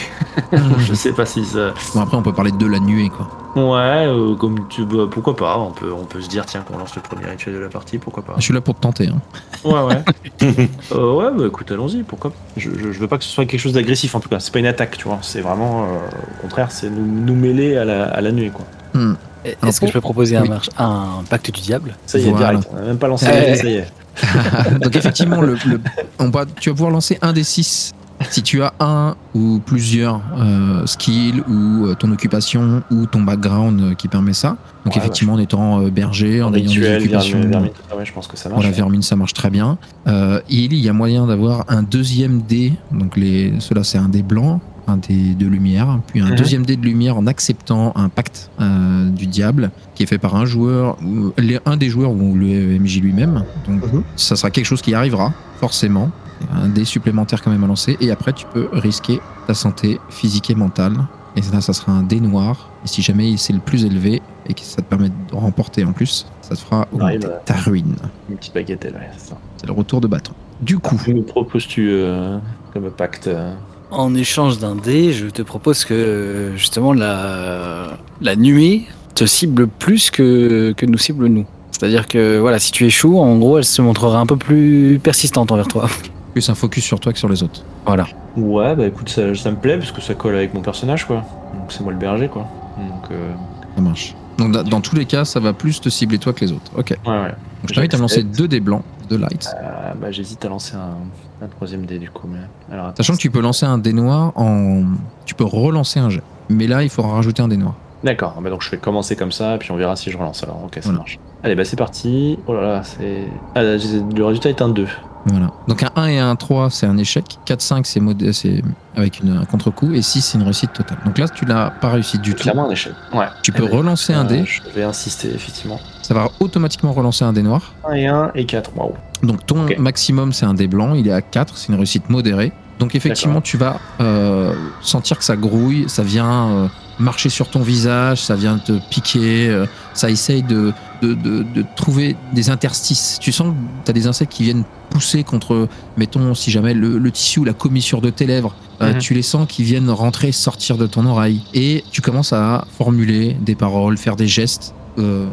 je 0.80 0.94
sais 0.94 1.12
pas 1.14 1.26
si 1.26 1.44
ça. 1.46 1.74
bon, 1.94 2.02
après, 2.02 2.18
on 2.18 2.22
peut 2.24 2.34
parler 2.34 2.52
de 2.52 2.66
la 2.66 2.80
nuée, 2.80 3.10
quoi. 3.10 3.28
Ouais, 3.56 4.06
euh, 4.06 4.36
comme 4.36 4.68
tu, 4.68 4.84
bah, 4.86 5.06
pourquoi 5.10 5.36
pas. 5.36 5.58
On 5.58 5.72
peut, 5.72 5.92
on 5.92 6.04
peut 6.06 6.22
se 6.22 6.28
dire, 6.28 6.46
tiens, 6.46 6.62
qu'on 6.62 6.78
lance 6.78 6.96
le 6.96 7.02
premier 7.02 7.26
rituel 7.26 7.56
de 7.56 7.60
la 7.60 7.70
partie, 7.70 7.98
pourquoi 7.98 8.24
pas. 8.24 8.34
Je 8.38 8.42
suis 8.44 8.54
là 8.54 8.60
pour 8.62 8.76
te 8.76 8.82
tenter. 8.82 9.08
hein. 9.08 9.22
Ouais, 9.64 9.82
ouais. 9.82 10.04
Ouais, 10.92 11.32
bah 11.38 11.46
écoute, 11.48 11.72
allons-y, 11.72 12.04
pourquoi 12.04 12.32
pas. 12.32 12.38
je, 12.58 12.70
je, 12.78 12.92
je 12.92 13.00
veux 13.00 13.08
pas 13.08 13.18
que 13.18 13.24
ce 13.24 13.30
soit 13.30 13.46
quelque 13.46 13.60
chose 13.62 13.74
d'agressif 13.74 14.14
en 14.16 14.20
tout 14.20 14.30
cas. 14.30 14.40
C'est 14.40 14.52
pas 14.52 14.60
une 14.60 14.66
attaque, 14.66 14.98
tu 14.98 15.06
vois. 15.08 15.20
C'est 15.22 15.42
vraiment, 15.42 15.84
au 15.86 16.42
contraire, 16.42 16.72
c'est 16.72 16.90
nous, 16.90 17.06
nous 17.06 17.36
mêler 17.36 17.78
à 17.78 17.86
la, 17.86 18.04
à 18.06 18.20
la 18.22 18.32
nuit, 18.32 18.52
quoi. 18.52 18.66
Hmm. 18.96 19.14
Est-ce 19.46 19.80
que 19.80 19.80
pour- 19.80 19.88
je 19.90 19.94
peux 19.94 20.02
proposer 20.02 20.38
oui. 20.40 20.48
un, 20.48 20.50
marche- 20.50 20.70
un 20.80 21.24
pacte 21.30 21.52
du 21.54 21.62
diable 21.62 21.96
Ça 22.08 22.18
y 22.18 22.24
est, 22.28 22.30
Voilà. 22.32 22.50
direct. 22.52 22.70
On 22.74 22.78
a 22.78 22.82
même 22.82 22.98
pas 22.98 23.08
lancé, 23.08 23.28
Ouais. 23.28 23.56
ça 23.56 23.68
y 23.70 23.74
est. 23.76 23.88
Donc 24.82 24.96
effectivement, 24.96 25.42
le, 25.42 25.56
le- 25.68 25.82
on 26.20 26.30
va- 26.30 26.46
tu 26.46 26.70
vas 26.70 26.74
pouvoir 26.76 26.92
lancer 26.92 27.20
un 27.22 27.34
des 27.34 27.44
six. 27.44 27.92
Si 28.30 28.42
tu 28.42 28.64
as 28.64 28.74
un 28.80 29.16
ou 29.36 29.60
plusieurs 29.64 30.22
euh, 30.40 30.86
skills 30.86 31.44
ou 31.50 31.86
euh, 31.88 31.96
ton 31.96 32.10
occupation 32.14 32.82
ou 32.90 33.06
ton 33.08 33.22
background 33.22 33.82
euh, 33.82 33.94
qui 33.94 34.08
permet 34.08 34.32
ça. 34.32 34.56
Donc 34.86 34.96
Ouais, 34.96 35.02
effectivement, 35.02 35.34
en 35.34 35.40
étant 35.40 35.82
euh, 35.82 35.90
berger, 35.90 36.42
en 36.42 36.54
ayant 36.54 36.72
des 36.72 36.96
occupations. 36.96 37.34
vermine, 37.40 37.52
vermine, 37.52 37.72
ah 37.92 37.98
ouais, 37.98 38.06
je 38.06 38.14
pense 38.14 38.28
que 38.28 38.38
ça 38.38 38.48
marche. 38.48 38.62
Voilà, 38.62 38.74
vermine, 38.76 39.02
ça 39.02 39.18
marche 39.18 39.34
très 39.34 39.50
bien. 39.50 39.78
Euh, 40.08 40.40
il 40.50 40.74
y 40.76 40.88
a 40.88 40.94
moyen 40.94 41.28
d'avoir 41.28 41.66
un 41.68 41.84
deuxième 41.84 42.42
dé. 42.42 42.72
Donc 42.94 43.18
les, 43.18 43.54
cela, 43.60 43.84
c'est 43.84 43.98
un 43.98 44.08
dé 44.08 44.24
blanc, 44.24 44.62
un 44.88 44.98
dé 44.98 45.34
de 45.34 45.48
lumière, 45.48 46.00
puis 46.08 46.22
un 46.22 46.30
Mhm. 46.30 46.36
deuxième 46.36 46.66
dé 46.66 46.76
de 46.76 46.84
lumière 46.86 47.18
en 47.18 47.28
acceptant 47.28 47.92
un 47.96 48.10
pacte 48.10 48.50
euh, 48.62 49.10
du 49.10 49.28
diable 49.28 49.72
qui 49.96 50.04
est 50.04 50.06
fait 50.06 50.18
par 50.18 50.36
un 50.36 50.46
joueur, 50.46 50.98
ou 51.04 51.32
un 51.66 51.78
des 51.78 51.90
joueurs 51.90 52.12
ou 52.12 52.36
le 52.36 52.78
MJ 52.80 53.00
lui-même. 53.02 53.44
Donc 53.68 53.84
Mhm. 53.92 54.04
ça 54.16 54.36
sera 54.36 54.52
quelque 54.52 54.66
chose 54.66 54.82
qui 54.82 54.94
arrivera 54.94 55.34
forcément. 55.60 56.12
Un 56.54 56.68
dé 56.70 56.84
supplémentaire 56.86 57.42
quand 57.42 57.50
même 57.52 57.64
à 57.64 57.68
lancer. 57.68 57.98
Et 58.02 58.12
après, 58.12 58.34
tu 58.34 58.46
peux 58.54 58.68
risquer 58.74 59.20
ta 59.48 59.54
santé 59.54 60.00
physique 60.10 60.50
et 60.50 60.56
mentale. 60.56 60.94
Et 61.38 61.42
là, 61.52 61.62
ça 61.62 61.74
sera 61.74 61.92
un 61.94 62.04
dé 62.04 62.20
noir. 62.20 62.70
Et 62.84 62.88
si 62.88 63.02
jamais 63.02 63.36
c'est 63.38 63.54
le 63.54 63.60
plus 63.60 63.86
élevé 63.86 64.22
et 64.48 64.54
que 64.54 64.62
ça 64.62 64.78
te 64.78 64.88
permet 64.88 65.10
de 65.10 65.16
remporter 65.36 65.84
en 65.86 65.94
plus, 65.94 66.28
ça 66.42 66.56
te 66.56 66.60
fera 66.62 66.88
augmenter 66.92 67.28
ta 67.46 67.56
ruine. 67.56 67.96
Une 68.30 68.36
petite 68.38 68.54
bagatelle, 68.54 68.94
ouais, 68.94 69.10
c'est 69.18 69.30
ça. 69.30 69.38
C'est 69.58 69.66
le 69.68 69.74
retour 69.74 70.02
de 70.02 70.08
bâton. 70.08 70.34
Du 70.62 70.78
coup, 70.78 70.96
Que 70.98 71.12
nous 71.12 71.24
proposes-tu 71.24 71.90
euh, 71.90 72.38
comme 72.74 72.90
pacte 72.92 73.28
euh 73.28 73.54
En 73.96 74.14
échange 74.14 74.60
d'un 74.60 74.76
dé, 74.76 75.14
je 75.14 75.28
te 75.28 75.42
propose 75.42 75.86
que 75.86 76.52
justement 76.58 76.92
la, 76.92 77.98
la 78.22 78.36
nuée 78.36 78.84
te 79.16 79.26
cible 79.26 79.68
plus 79.68 80.12
que, 80.12 80.74
que 80.76 80.86
nous 80.86 80.98
cible 80.98 81.28
nous. 81.28 81.46
C'est-à-dire 81.72 82.08
que 82.10 82.38
voilà, 82.38 82.60
si 82.60 82.74
tu 82.74 82.86
échoues, 82.86 83.20
en 83.20 83.38
gros, 83.38 83.58
elle 83.58 83.64
se 83.64 83.82
montrera 83.82 84.20
un 84.20 84.26
peu 84.26 84.36
plus 84.36 85.00
persistante 85.02 85.50
envers 85.52 85.68
toi. 85.70 85.88
plus 86.34 86.50
un 86.50 86.56
focus 86.56 86.84
sur 86.84 87.00
toi 87.00 87.14
que 87.14 87.20
sur 87.20 87.30
les 87.30 87.42
autres. 87.42 87.64
Voilà. 87.86 88.06
Ouais, 88.36 88.76
bah 88.76 88.86
écoute, 88.86 89.08
ça, 89.08 89.34
ça 89.34 89.52
me 89.52 89.56
plaît 89.56 89.78
parce 89.78 89.94
que 89.94 90.02
ça 90.02 90.14
colle 90.14 90.36
avec 90.36 90.54
mon 90.54 90.62
personnage, 90.62 91.06
quoi. 91.08 91.24
Donc 91.54 91.72
c'est 91.72 91.82
moi 91.82 91.94
le 91.94 91.98
berger, 92.00 92.28
quoi. 92.28 92.46
Donc, 92.78 93.12
euh, 93.12 93.32
Ça 93.78 93.82
marche. 93.82 94.14
Donc 94.38 94.52
da- 94.52 94.64
dans 94.64 94.82
tous 94.82 94.98
les 94.98 95.06
cas, 95.06 95.24
ça 95.24 95.40
va 95.40 95.54
plus 95.54 95.80
te 95.80 95.88
cibler 95.88 96.18
toi 96.18 96.34
que 96.34 96.44
les 96.44 96.52
autres. 96.52 96.70
Ok. 96.78 96.90
Donc 96.90 97.14
ouais, 97.14 97.22
ouais. 97.22 97.32
je 97.70 97.74
t'invite 97.74 97.94
à 97.94 97.98
me 97.98 98.02
lancer 98.02 98.24
deux 98.24 98.50
dés 98.50 98.60
blancs, 98.60 98.84
deux 99.06 99.18
lights. 99.18 99.50
Euh, 99.62 99.94
bah 100.00 100.12
j'hésite 100.12 100.44
à 100.46 100.50
lancer 100.50 100.76
un, 100.76 101.44
un 101.44 101.48
troisième 101.48 101.86
dé, 101.86 102.00
du 102.00 102.10
coup. 102.10 102.28
Mais... 102.28 102.40
Alors, 102.74 102.88
attends. 102.88 102.98
Sachant 102.98 103.14
que 103.14 103.20
tu 103.22 103.32
peux 103.32 103.42
lancer 103.42 103.66
un 103.66 103.78
dé 103.78 103.94
noir 103.94 104.32
en. 104.36 104.84
Tu 105.26 105.36
peux 105.36 105.46
relancer 105.46 106.00
un 106.00 106.10
jet. 106.10 106.24
Mais 106.50 106.68
là, 106.68 106.84
il 106.84 106.90
faudra 106.90 107.14
rajouter 107.14 107.42
un 107.42 107.48
dé 107.48 107.58
noir. 107.58 107.76
D'accord, 108.04 108.40
bah 108.40 108.52
donc 108.52 108.62
je 108.62 108.70
vais 108.70 108.78
commencer 108.78 109.16
comme 109.16 109.32
ça, 109.32 109.58
puis 109.60 109.72
on 109.72 109.78
verra 109.78 109.96
si 109.96 110.12
je 110.12 110.18
relance 110.18 110.44
alors. 110.44 110.62
Ok, 110.66 110.76
ça 110.76 110.82
Voilà. 110.84 111.00
marche. 111.00 111.18
Allez, 111.44 111.56
bah 111.56 111.66
c'est 111.66 111.76
parti. 111.76 112.38
Oh 112.46 112.54
là 112.54 112.62
là, 112.62 112.84
c'est. 112.84 113.24
Ah, 113.56 113.64
là, 113.64 113.78
le 114.16 114.26
résultat 114.26 114.50
est 114.50 114.62
un 114.62 114.70
2. 114.70 114.86
Voilà. 115.26 115.52
Donc 115.68 115.82
un 115.84 115.92
1 115.96 116.08
et 116.08 116.20
un 116.20 116.36
3, 116.36 116.70
c'est 116.70 116.86
un 116.86 116.98
échec. 116.98 117.40
4, 117.46 117.62
5, 117.62 117.86
c'est 117.86 118.02
c'est 118.32 118.62
avec 118.96 119.20
une, 119.20 119.38
un 119.38 119.46
contre-coup. 119.46 119.94
Et 119.94 120.02
6, 120.02 120.22
c'est 120.22 120.38
une 120.38 120.44
réussite 120.44 120.74
totale. 120.74 121.00
Donc 121.06 121.18
là, 121.18 121.28
tu 121.28 121.46
l'as 121.46 121.72
pas 121.72 121.90
réussi 121.90 122.20
du 122.20 122.36
tout. 122.36 122.44
Clairement 122.44 122.68
un 122.68 122.72
échec. 122.72 122.94
Ouais. 123.14 123.26
Tu 123.42 123.52
peux 123.52 123.66
ben, 123.66 123.78
relancer 123.78 124.14
un 124.14 124.26
euh, 124.26 124.30
dé. 124.30 124.46
Je 124.46 124.62
vais 124.76 124.84
insister, 124.84 125.34
effectivement. 125.34 125.80
Ça 126.04 126.14
va 126.14 126.30
automatiquement 126.40 126.94
relancer 126.94 127.26
un 127.26 127.34
dé 127.34 127.42
noir. 127.42 127.74
1 127.90 127.94
et 127.94 128.08
1 128.08 128.32
et 128.36 128.46
4. 128.46 128.72
Waouh. 128.76 128.94
Donc 129.24 129.46
ton 129.46 129.66
maximum 129.78 130.34
c'est 130.34 130.46
un 130.46 130.54
dé 130.54 130.68
blanc, 130.68 130.94
il 130.94 131.08
est 131.08 131.14
à 131.14 131.22
4, 131.22 131.58
c'est 131.58 131.70
une 131.70 131.76
réussite 131.76 132.10
modérée. 132.10 132.52
Donc 132.80 132.96
effectivement 132.96 133.42
tu 133.42 133.58
vas 133.58 133.80
euh, 134.02 134.54
sentir 134.82 135.18
que 135.18 135.24
ça 135.24 135.36
grouille, 135.36 135.86
ça 135.88 136.04
vient 136.04 136.50
euh, 136.50 136.68
marcher 137.00 137.30
sur 137.30 137.50
ton 137.50 137.62
visage, 137.62 138.22
ça 138.24 138.36
vient 138.36 138.58
te 138.58 138.74
piquer, 138.90 139.48
euh, 139.50 139.66
ça 139.94 140.10
essaye 140.10 140.44
de, 140.44 140.72
de, 141.02 141.14
de- 141.14 141.44
de 141.44 141.66
trouver 141.76 142.16
des 142.34 142.50
interstices. 142.50 143.18
Tu 143.22 143.32
sens 143.32 143.50
que 143.50 143.86
tu 143.86 143.92
as 143.92 143.94
des 143.94 144.08
insectes 144.08 144.32
qui 144.32 144.44
viennent 144.44 144.64
pousser 144.90 145.24
contre, 145.24 145.68
mettons 145.98 146.34
si 146.34 146.52
jamais 146.52 146.74
le, 146.74 146.98
le 146.98 147.12
tissu 147.12 147.40
ou 147.42 147.44
la 147.44 147.54
commissure 147.54 148.02
de 148.02 148.10
tes 148.10 148.26
lèvres. 148.26 148.54
Euh, 148.82 148.94
Mhm. 148.94 149.00
Tu 149.00 149.14
les 149.14 149.22
sens 149.22 149.48
qui 149.48 149.64
viennent 149.64 149.90
rentrer, 149.90 150.32
sortir 150.32 150.78
de 150.78 150.86
ton 150.88 151.06
oreille. 151.06 151.42
Et 151.54 151.84
tu 151.92 152.02
commences 152.02 152.34
à 152.34 152.66
formuler 152.78 153.36
des 153.42 153.56
paroles, 153.56 153.98
faire 153.98 154.16
des 154.18 154.28
gestes, 154.28 154.74
euh, 154.98 155.28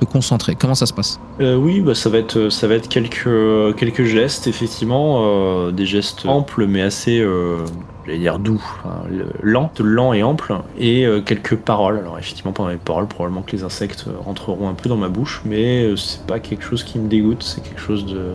te 0.00 0.04
concentrer. 0.06 0.54
Comment 0.54 0.74
ça 0.74 0.86
se 0.86 0.92
passe? 0.94 1.18
Euh, 1.40 1.56
oui, 1.56 1.80
bah, 1.80 1.94
ça 1.94 2.08
va 2.10 2.18
être, 2.18 2.48
ça 2.50 2.66
va 2.68 2.74
être 2.74 2.88
quelques, 2.88 3.76
quelques 3.76 4.04
gestes, 4.04 4.46
effectivement, 4.46 5.24
euh, 5.26 5.72
des 5.72 5.86
gestes 5.86 6.24
amples 6.26 6.66
mais 6.66 6.82
assez, 6.82 7.18
euh, 7.20 7.58
j'allais 8.06 8.18
dire 8.18 8.38
doux, 8.38 8.62
hein, 8.84 9.02
le- 9.10 9.26
lent, 9.42 9.70
lent 9.80 10.12
et 10.12 10.22
ample, 10.22 10.54
et 10.78 11.04
euh, 11.04 11.20
quelques 11.20 11.56
paroles. 11.56 11.98
Alors 11.98 12.18
effectivement, 12.18 12.52
pendant 12.52 12.70
les 12.70 12.76
paroles, 12.76 13.06
probablement 13.06 13.42
que 13.42 13.52
les 13.52 13.64
insectes 13.64 14.04
euh, 14.08 14.12
rentreront 14.24 14.68
un 14.68 14.74
peu 14.74 14.88
dans 14.88 14.96
ma 14.96 15.08
bouche, 15.08 15.42
mais 15.44 15.84
euh, 15.84 15.96
c'est 15.96 16.24
pas 16.26 16.38
quelque 16.40 16.64
chose 16.64 16.84
qui 16.84 16.98
me 16.98 17.08
dégoûte, 17.08 17.42
c'est 17.42 17.62
quelque 17.62 17.80
chose 17.80 18.06
de 18.06 18.34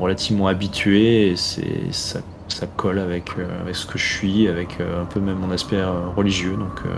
relativement 0.00 0.46
habitué 0.48 1.30
et 1.30 1.36
c'est 1.36 1.92
ça, 1.92 2.20
ça 2.48 2.66
colle 2.66 2.98
avec, 2.98 3.30
euh, 3.38 3.62
avec 3.62 3.76
ce 3.76 3.86
que 3.86 3.98
je 3.98 4.04
suis, 4.12 4.48
avec 4.48 4.80
euh, 4.80 5.02
un 5.02 5.04
peu 5.04 5.20
même 5.20 5.36
mon 5.38 5.50
aspect 5.52 5.76
euh, 5.76 6.08
religieux. 6.16 6.52
Donc, 6.56 6.80
euh, 6.86 6.88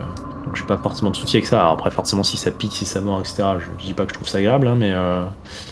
donc 0.47 0.57
j'ai 0.57 0.65
pas 0.65 0.79
forcément 0.79 1.11
de 1.11 1.17
souci 1.17 1.37
avec 1.37 1.47
ça. 1.47 1.61
Alors 1.61 1.73
après, 1.73 1.91
forcément, 1.91 2.23
si 2.23 2.37
ça 2.37 2.51
pique, 2.51 2.73
si 2.73 2.85
ça 2.85 3.01
mord, 3.01 3.21
etc., 3.21 3.43
je, 3.59 3.65
je 3.81 3.87
dis 3.87 3.95
pas 3.95 4.05
que 4.05 4.11
je 4.11 4.15
trouve 4.15 4.29
ça 4.29 4.39
agréable, 4.39 4.67
hein, 4.67 4.77
mais, 4.79 4.93
euh, 4.93 5.25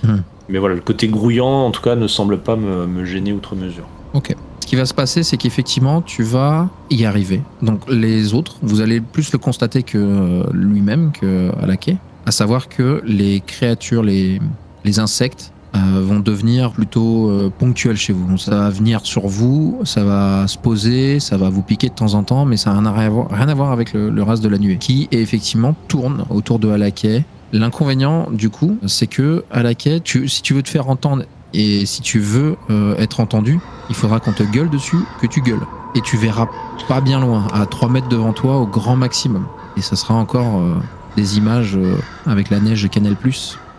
Hmm. 0.02 0.20
mais 0.48 0.58
voilà, 0.58 0.74
le 0.74 0.80
côté 0.80 1.08
grouillant, 1.08 1.46
en 1.66 1.70
tout 1.70 1.82
cas, 1.82 1.94
ne 1.94 2.06
semble 2.06 2.38
pas 2.38 2.56
me, 2.56 2.86
me 2.86 3.04
gêner 3.04 3.32
outre 3.32 3.54
mesure. 3.54 3.84
Ok. 4.14 4.34
Qui 4.70 4.76
va 4.76 4.86
se 4.86 4.94
passer, 4.94 5.24
c'est 5.24 5.36
qu'effectivement, 5.36 6.00
tu 6.00 6.22
vas 6.22 6.68
y 6.90 7.04
arriver. 7.04 7.42
Donc 7.60 7.80
les 7.90 8.34
autres, 8.34 8.54
vous 8.62 8.80
allez 8.80 9.00
plus 9.00 9.32
le 9.32 9.38
constater 9.38 9.82
que 9.82 9.98
euh, 9.98 10.44
lui-même, 10.52 11.10
que 11.10 11.50
Alaké. 11.60 11.96
À 12.24 12.30
savoir 12.30 12.68
que 12.68 13.02
les 13.04 13.40
créatures, 13.40 14.04
les, 14.04 14.40
les 14.84 15.00
insectes, 15.00 15.52
euh, 15.74 16.00
vont 16.04 16.20
devenir 16.20 16.70
plutôt 16.70 17.30
euh, 17.30 17.50
ponctuels 17.50 17.96
chez 17.96 18.12
vous. 18.12 18.38
Ça 18.38 18.52
va 18.52 18.70
venir 18.70 19.00
sur 19.02 19.26
vous, 19.26 19.80
ça 19.82 20.04
va 20.04 20.46
se 20.46 20.56
poser, 20.56 21.18
ça 21.18 21.36
va 21.36 21.50
vous 21.50 21.62
piquer 21.62 21.88
de 21.88 21.94
temps 21.94 22.14
en 22.14 22.22
temps, 22.22 22.44
mais 22.44 22.56
ça 22.56 22.72
n'a 22.72 22.92
rien 22.92 23.26
rien 23.28 23.48
à 23.48 23.54
voir 23.54 23.72
avec 23.72 23.92
le, 23.92 24.08
le 24.08 24.22
reste 24.22 24.44
de 24.44 24.48
la 24.48 24.58
nuée, 24.58 24.76
qui 24.78 25.08
effectivement 25.10 25.74
tourne 25.88 26.26
autour 26.30 26.60
de 26.60 26.68
Alaké. 26.68 27.24
L'inconvénient, 27.52 28.30
du 28.30 28.50
coup, 28.50 28.78
c'est 28.86 29.08
que 29.08 29.44
Alaké, 29.50 30.00
si 30.04 30.42
tu 30.42 30.54
veux 30.54 30.62
te 30.62 30.68
faire 30.68 30.88
entendre 30.88 31.24
et 31.52 31.86
si 31.86 32.02
tu 32.02 32.20
veux 32.20 32.56
euh, 32.70 32.96
être 32.96 33.20
entendu, 33.20 33.60
il 33.88 33.94
faudra 33.94 34.20
qu'on 34.20 34.32
te 34.32 34.42
gueule 34.42 34.70
dessus, 34.70 34.98
que 35.20 35.26
tu 35.26 35.40
gueules. 35.40 35.66
Et 35.94 36.00
tu 36.00 36.16
verras 36.16 36.46
pas 36.88 37.00
bien 37.00 37.20
loin, 37.20 37.46
à 37.52 37.66
3 37.66 37.88
mètres 37.88 38.08
devant 38.08 38.32
toi 38.32 38.58
au 38.58 38.66
grand 38.66 38.96
maximum. 38.96 39.46
Et 39.76 39.82
ça 39.82 39.96
sera 39.96 40.14
encore 40.14 40.60
euh, 40.60 40.76
des 41.16 41.38
images 41.38 41.76
euh, 41.76 41.96
avec 42.26 42.50
la 42.50 42.60
neige 42.60 42.82
de 42.82 42.88
Canal+. 42.88 43.16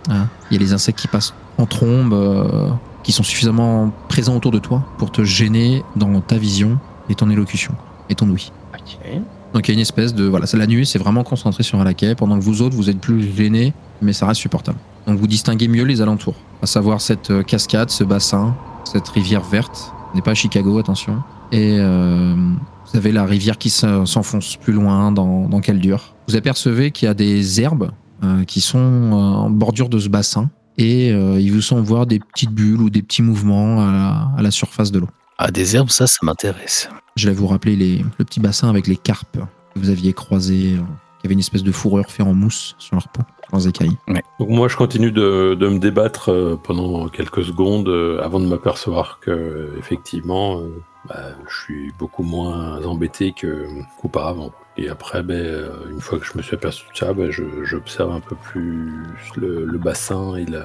hein. 0.09 0.27
Il 0.49 0.53
y 0.53 0.57
a 0.57 0.59
les 0.59 0.73
insectes 0.73 0.99
qui 0.99 1.07
passent 1.07 1.33
en 1.57 1.65
trombe, 1.65 2.15
qui 3.03 3.11
sont 3.11 3.23
suffisamment 3.23 3.91
présents 4.07 4.35
autour 4.35 4.51
de 4.51 4.59
toi 4.59 4.83
pour 4.97 5.11
te 5.11 5.23
gêner 5.23 5.83
dans 5.95 6.19
ta 6.21 6.37
vision 6.37 6.79
et 7.09 7.15
ton 7.15 7.29
élocution 7.29 7.75
et 8.09 8.15
ton 8.15 8.27
ouïe. 8.29 8.51
Donc 9.53 9.67
il 9.67 9.71
y 9.71 9.73
a 9.73 9.75
une 9.75 9.81
espèce 9.81 10.15
de... 10.15 10.25
Voilà, 10.25 10.45
la 10.53 10.67
nuit, 10.67 10.85
c'est 10.85 10.97
vraiment 10.97 11.23
concentré 11.23 11.63
sur 11.63 11.79
Alaké, 11.79 12.15
pendant 12.15 12.39
que 12.39 12.43
vous 12.43 12.61
autres, 12.61 12.75
vous 12.75 12.89
êtes 12.89 12.99
plus 12.99 13.35
gênés, 13.35 13.73
mais 14.01 14.13
ça 14.13 14.25
reste 14.25 14.41
supportable. 14.41 14.77
Donc 15.07 15.17
vous 15.19 15.27
distinguez 15.27 15.67
mieux 15.67 15.83
les 15.83 16.01
alentours, 16.01 16.35
à 16.61 16.65
savoir 16.67 17.01
cette 17.01 17.31
euh, 17.31 17.43
cascade, 17.43 17.89
ce 17.89 18.03
bassin, 18.03 18.55
cette 18.83 19.07
rivière 19.09 19.41
verte. 19.43 19.93
On 20.11 20.15
n'est 20.15 20.21
pas 20.21 20.31
à 20.31 20.35
Chicago, 20.35 20.77
attention. 20.77 21.21
Et 21.51 21.77
euh, 21.79 22.35
vous 22.35 22.97
avez 22.97 23.11
la 23.11 23.25
rivière 23.25 23.57
qui 23.57 23.69
se- 23.69 24.05
s'enfonce 24.05 24.57
plus 24.57 24.73
loin 24.73 25.11
dans, 25.11 25.47
dans 25.49 25.59
Caldur. 25.59 26.13
Vous 26.27 26.35
apercevez 26.35 26.91
qu'il 26.91 27.07
y 27.07 27.09
a 27.09 27.13
des 27.13 27.61
herbes 27.61 27.91
euh, 28.23 28.43
qui 28.43 28.61
sont 28.61 28.77
en 29.13 29.49
bordure 29.49 29.89
de 29.89 29.99
ce 29.99 30.07
bassin. 30.09 30.49
Et 30.77 31.11
euh, 31.11 31.39
ils 31.39 31.51
vous 31.51 31.61
sont 31.61 31.81
voir 31.81 32.05
des 32.05 32.19
petites 32.19 32.51
bulles 32.51 32.81
ou 32.81 32.89
des 32.89 33.01
petits 33.01 33.21
mouvements 33.21 33.81
à 33.81 33.91
la, 33.91 34.31
à 34.37 34.41
la 34.41 34.51
surface 34.51 34.91
de 34.91 34.99
l'eau. 34.99 35.09
Ah, 35.37 35.51
des 35.51 35.75
herbes, 35.75 35.89
ça, 35.89 36.07
ça 36.07 36.17
m'intéresse. 36.21 36.89
Je 37.15 37.27
vais 37.27 37.35
vous 37.35 37.47
rappeler 37.47 37.75
les, 37.75 37.97
le 38.19 38.25
petit 38.25 38.39
bassin 38.39 38.69
avec 38.69 38.87
les 38.87 38.95
carpes 38.95 39.37
que 39.73 39.79
vous 39.79 39.89
aviez 39.89 40.13
croisés, 40.13 40.75
euh, 40.77 40.81
qui 41.19 41.27
avait 41.27 41.33
une 41.33 41.39
espèce 41.39 41.63
de 41.63 41.71
fourrure 41.71 42.09
fait 42.09 42.23
en 42.23 42.33
mousse 42.33 42.75
sur 42.77 42.95
leur 42.95 43.07
peau, 43.09 43.21
leurs 43.51 43.67
écailles. 43.67 43.97
Donc 44.39 44.49
moi, 44.49 44.67
je 44.67 44.75
continue 44.77 45.11
de, 45.11 45.55
de 45.55 45.67
me 45.67 45.79
débattre 45.79 46.29
euh, 46.29 46.55
pendant 46.61 47.07
quelques 47.09 47.43
secondes 47.43 47.87
euh, 47.89 48.21
avant 48.23 48.39
de 48.39 48.45
m'apercevoir 48.45 49.19
que 49.19 49.69
effectivement, 49.77 50.59
euh, 50.59 50.81
bah, 51.07 51.29
je 51.49 51.55
suis 51.63 51.91
beaucoup 51.99 52.23
moins 52.23 52.83
embêté 52.85 53.33
que 53.33 53.65
qu'auparavant. 54.01 54.51
Et 54.77 54.87
après, 54.89 55.21
ben, 55.21 55.69
une 55.91 55.99
fois 55.99 56.17
que 56.17 56.25
je 56.25 56.37
me 56.37 56.41
suis 56.41 56.55
aperçu 56.55 56.85
de 56.93 56.97
ça, 56.97 57.13
je- 57.29 57.63
j'observe 57.63 58.11
un 58.11 58.21
peu 58.21 58.35
plus 58.35 58.91
le, 59.35 59.65
le 59.65 59.77
bassin 59.77 60.35
et 60.37 60.45
la, 60.45 60.63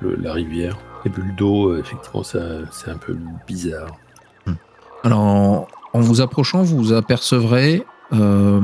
le- 0.00 0.16
la 0.16 0.32
rivière. 0.32 0.76
Les 1.04 1.10
bulles 1.10 1.34
d'eau, 1.36 1.76
effectivement, 1.76 2.22
c'est 2.22 2.90
un 2.90 2.96
peu 2.96 3.16
bizarre. 3.46 3.88
Alors, 5.02 5.20
en, 5.20 5.68
en 5.92 6.00
vous 6.00 6.20
approchant, 6.20 6.62
vous 6.62 6.76
vous 6.78 6.92
apercevrez 6.92 7.84
euh, 8.12 8.60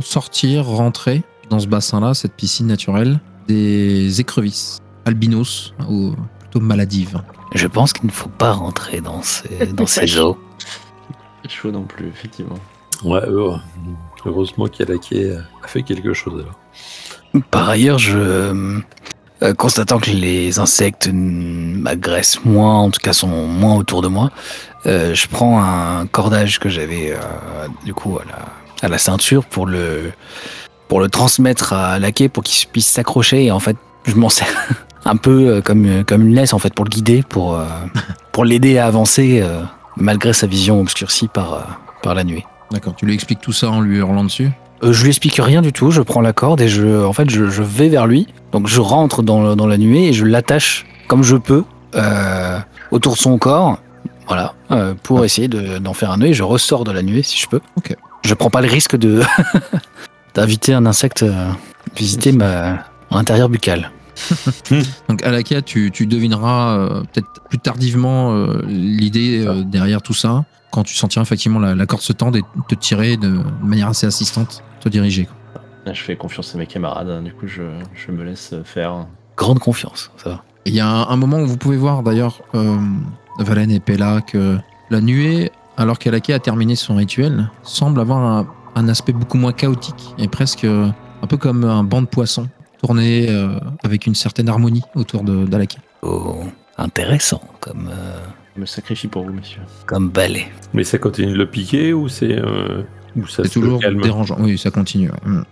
sortir, 0.00 0.64
rentrer 0.64 1.22
dans 1.50 1.58
ce 1.58 1.66
bassin-là, 1.66 2.14
cette 2.14 2.34
piscine 2.34 2.66
naturelle, 2.66 3.20
des 3.48 4.20
écrevisses, 4.20 4.78
albinos, 5.04 5.74
ou 5.88 6.14
plutôt 6.38 6.60
maladives. 6.60 7.20
Je 7.54 7.66
pense 7.66 7.92
qu'il 7.92 8.06
ne 8.06 8.12
faut 8.12 8.28
pas 8.28 8.52
rentrer 8.52 9.00
dans 9.00 9.22
ces, 9.22 9.66
dans 9.74 9.86
ces 9.86 10.18
eaux. 10.18 10.38
Chaud 11.48 11.72
non 11.72 11.82
plus, 11.82 12.08
effectivement. 12.08 12.58
Ouais, 13.04 13.22
euh, 13.24 13.56
heureusement 14.24 14.66
qu'Alaké 14.66 15.36
a 15.62 15.66
fait 15.66 15.82
quelque 15.82 16.12
chose 16.12 16.44
là. 16.44 17.40
Par 17.50 17.68
ailleurs, 17.68 17.98
je, 17.98 18.82
euh, 19.42 19.54
constatant 19.54 19.98
que 19.98 20.10
les 20.10 20.58
insectes 20.58 21.08
m'agressent 21.12 22.44
moins, 22.44 22.78
en 22.80 22.90
tout 22.90 23.00
cas 23.00 23.14
sont 23.14 23.46
moins 23.46 23.76
autour 23.76 24.02
de 24.02 24.08
moi, 24.08 24.30
euh, 24.86 25.14
je 25.14 25.26
prends 25.28 25.62
un 25.62 26.06
cordage 26.06 26.58
que 26.58 26.68
j'avais 26.68 27.12
euh, 27.12 27.16
du 27.84 27.94
coup 27.94 28.18
à 28.18 28.24
la, 28.26 28.86
à 28.86 28.88
la 28.88 28.98
ceinture 28.98 29.46
pour 29.46 29.66
le, 29.66 30.12
pour 30.90 31.00
le 31.00 31.08
transmettre 31.08 31.72
à 31.72 31.98
Laquet 32.00 32.28
pour 32.28 32.42
qu'il 32.42 32.68
puisse 32.68 32.88
s'accrocher 32.88 33.44
et 33.46 33.50
en 33.52 33.60
fait 33.60 33.76
je 34.06 34.14
m'en 34.16 34.28
sers 34.28 34.48
un 35.04 35.16
peu 35.16 35.46
euh, 35.48 35.60
comme, 35.62 36.04
comme 36.04 36.26
une 36.26 36.34
laisse 36.34 36.52
en 36.52 36.58
fait 36.58 36.74
pour 36.74 36.84
le 36.84 36.90
guider, 36.90 37.22
pour, 37.26 37.54
euh, 37.54 37.64
pour 38.32 38.44
l'aider 38.44 38.76
à 38.76 38.86
avancer 38.86 39.40
euh, 39.40 39.62
malgré 39.96 40.32
sa 40.32 40.46
vision 40.48 40.80
obscurcie 40.80 41.28
par, 41.28 41.54
euh, 41.54 41.60
par 42.02 42.14
la 42.14 42.24
nuit. 42.24 42.44
D'accord, 42.72 42.94
tu 42.96 43.06
lui 43.06 43.14
expliques 43.14 43.40
tout 43.40 43.52
ça 43.52 43.70
en 43.70 43.80
lui 43.80 43.98
hurlant 43.98 44.24
dessus? 44.24 44.50
Euh, 44.82 44.92
je 44.92 45.02
lui 45.02 45.10
explique 45.10 45.36
rien 45.36 45.62
du 45.62 45.72
tout, 45.72 45.90
je 45.92 46.02
prends 46.02 46.20
la 46.22 46.32
corde 46.32 46.60
et 46.60 46.68
je, 46.68 47.04
en 47.04 47.12
fait, 47.12 47.30
je, 47.30 47.48
je 47.48 47.62
vais 47.62 47.88
vers 47.88 48.06
lui. 48.06 48.26
Donc 48.52 48.66
je 48.66 48.80
rentre 48.80 49.22
dans, 49.22 49.54
dans 49.54 49.66
la 49.68 49.78
nuée 49.78 50.08
et 50.08 50.12
je 50.12 50.24
l'attache 50.24 50.86
comme 51.06 51.22
je 51.22 51.36
peux 51.36 51.64
euh, 51.94 52.58
autour 52.90 53.12
de 53.14 53.18
son 53.18 53.38
corps, 53.38 53.78
voilà, 54.26 54.54
euh, 54.72 54.94
pour 55.02 55.24
essayer 55.24 55.46
de- 55.48 55.78
d'en 55.78 55.92
faire 55.94 56.10
un 56.10 56.16
nœud. 56.18 56.28
Et 56.28 56.34
je 56.34 56.42
ressors 56.42 56.82
de 56.84 56.90
la 56.92 57.02
nuée 57.02 57.22
si 57.22 57.38
je 57.38 57.46
peux. 57.48 57.60
Ok. 57.76 57.94
Je 58.22 58.34
prends 58.34 58.50
pas 58.50 58.60
le 58.60 58.68
risque 58.68 58.96
de 58.96 59.22
d'inviter 60.34 60.74
un 60.74 60.86
insecte 60.86 61.22
euh, 61.22 61.50
visiter 61.96 62.32
ma 62.32 62.84
mon 63.10 63.18
intérieur 63.18 63.48
buccal. 63.48 63.90
Donc 65.08 65.22
Alakia, 65.24 65.62
tu, 65.62 65.90
tu 65.90 66.06
devineras 66.06 66.76
euh, 66.76 67.00
peut-être 67.12 67.40
plus 67.48 67.58
tardivement 67.58 68.32
euh, 68.32 68.62
l'idée 68.66 69.44
euh, 69.46 69.62
derrière 69.64 70.02
tout 70.02 70.14
ça, 70.14 70.44
quand 70.70 70.84
tu 70.84 70.94
sentiras 70.94 71.22
effectivement 71.22 71.58
la, 71.58 71.74
la 71.74 71.86
corde 71.86 72.02
se 72.02 72.12
tendre 72.12 72.38
et 72.38 72.42
te 72.68 72.74
tirer 72.74 73.16
de, 73.16 73.28
de 73.28 73.42
manière 73.66 73.88
assez 73.88 74.06
assistante, 74.06 74.62
te 74.80 74.88
diriger. 74.88 75.24
quoi. 75.26 75.62
Là, 75.86 75.92
je 75.94 76.02
fais 76.02 76.14
confiance 76.16 76.54
à 76.54 76.58
mes 76.58 76.66
camarades, 76.66 77.08
hein, 77.08 77.22
du 77.22 77.32
coup, 77.32 77.46
je, 77.46 77.62
je 77.94 78.12
me 78.12 78.22
laisse 78.22 78.54
faire. 78.64 79.06
Grande 79.36 79.58
confiance, 79.58 80.10
ça 80.18 80.30
va. 80.30 80.44
Il 80.66 80.74
y 80.74 80.80
a 80.80 80.86
un, 80.86 81.08
un 81.08 81.16
moment 81.16 81.38
où 81.38 81.46
vous 81.46 81.56
pouvez 81.56 81.78
voir 81.78 82.02
d'ailleurs, 82.02 82.42
euh, 82.54 82.76
Valen 83.38 83.70
et 83.70 83.80
Pella, 83.80 84.20
que 84.20 84.58
la 84.90 85.00
nuée, 85.00 85.50
alors 85.78 85.98
qu'Alakia 85.98 86.36
a 86.36 86.38
terminé 86.38 86.76
son 86.76 86.96
rituel, 86.96 87.48
semble 87.62 87.98
avoir 88.00 88.18
un, 88.18 88.46
un 88.74 88.88
aspect 88.88 89.12
beaucoup 89.12 89.36
moins 89.38 89.52
chaotique 89.52 90.14
et 90.18 90.28
presque 90.28 90.64
euh, 90.64 90.88
un 91.22 91.26
peu 91.26 91.36
comme 91.36 91.64
un 91.64 91.82
banc 91.84 92.02
de 92.02 92.06
poissons 92.06 92.48
tourné 92.82 93.28
euh, 93.28 93.58
avec 93.84 94.06
une 94.06 94.14
certaine 94.14 94.48
harmonie 94.48 94.82
autour 94.94 95.22
de- 95.22 95.44
d'Alakia. 95.44 95.80
Oh, 96.02 96.44
intéressant 96.78 97.42
comme, 97.60 97.90
euh, 97.92 98.18
Je 98.56 98.60
me 98.62 98.66
sacrifie 98.66 99.06
pour 99.08 99.24
vous, 99.24 99.32
monsieur. 99.32 99.60
comme 99.86 100.08
balai. 100.08 100.46
Mais 100.72 100.84
ça 100.84 100.98
continue 100.98 101.32
de 101.32 101.36
le 101.36 101.46
piquer 101.50 101.92
ou 101.92 102.08
c'est 102.08 102.32
euh, 102.32 102.82
ou 103.16 103.26
ça 103.26 103.42
C'est 103.42 103.50
toujours 103.50 103.80
calme 103.80 104.00
dérangeant. 104.00 104.36
Oui, 104.40 104.56
ça 104.56 104.70
continue. 104.70 105.10
Mm. 105.26 105.42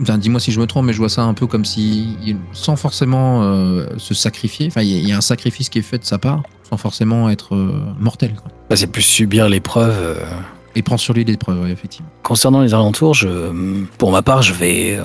Enfin, 0.00 0.18
dis-moi 0.18 0.40
si 0.40 0.50
je 0.52 0.60
me 0.60 0.66
trompe, 0.66 0.86
mais 0.86 0.92
je 0.92 0.98
vois 0.98 1.08
ça 1.08 1.22
un 1.22 1.32
peu 1.34 1.46
comme 1.46 1.64
si, 1.64 2.16
sans 2.52 2.76
forcément 2.76 3.42
euh, 3.44 3.86
se 3.98 4.14
sacrifier, 4.14 4.66
enfin, 4.66 4.82
il 4.82 4.88
y, 4.88 4.94
a- 4.96 4.98
il 4.98 5.08
y 5.08 5.12
a 5.12 5.16
un 5.16 5.20
sacrifice 5.22 5.68
qui 5.68 5.78
est 5.78 5.82
fait 5.82 5.98
de 5.98 6.04
sa 6.04 6.18
part, 6.18 6.42
sans 6.68 6.76
forcément 6.76 7.30
être 7.30 7.54
euh, 7.54 7.78
mortel. 8.00 8.34
Bah, 8.68 8.76
c'est 8.76 8.88
plus 8.88 9.02
subir 9.02 9.48
l'épreuve. 9.48 10.18
Euh, 10.74 10.78
Et 10.78 10.82
prend 10.82 10.96
sur 10.96 11.14
lui 11.14 11.24
l'épreuve, 11.24 11.68
effectivement. 11.68 12.08
Concernant 12.22 12.60
les 12.60 12.74
alentours, 12.74 13.14
je, 13.14 13.28
pour 13.98 14.12
ma 14.12 14.22
part, 14.22 14.42
je 14.42 14.52
vais 14.52 14.96
euh, 14.98 15.04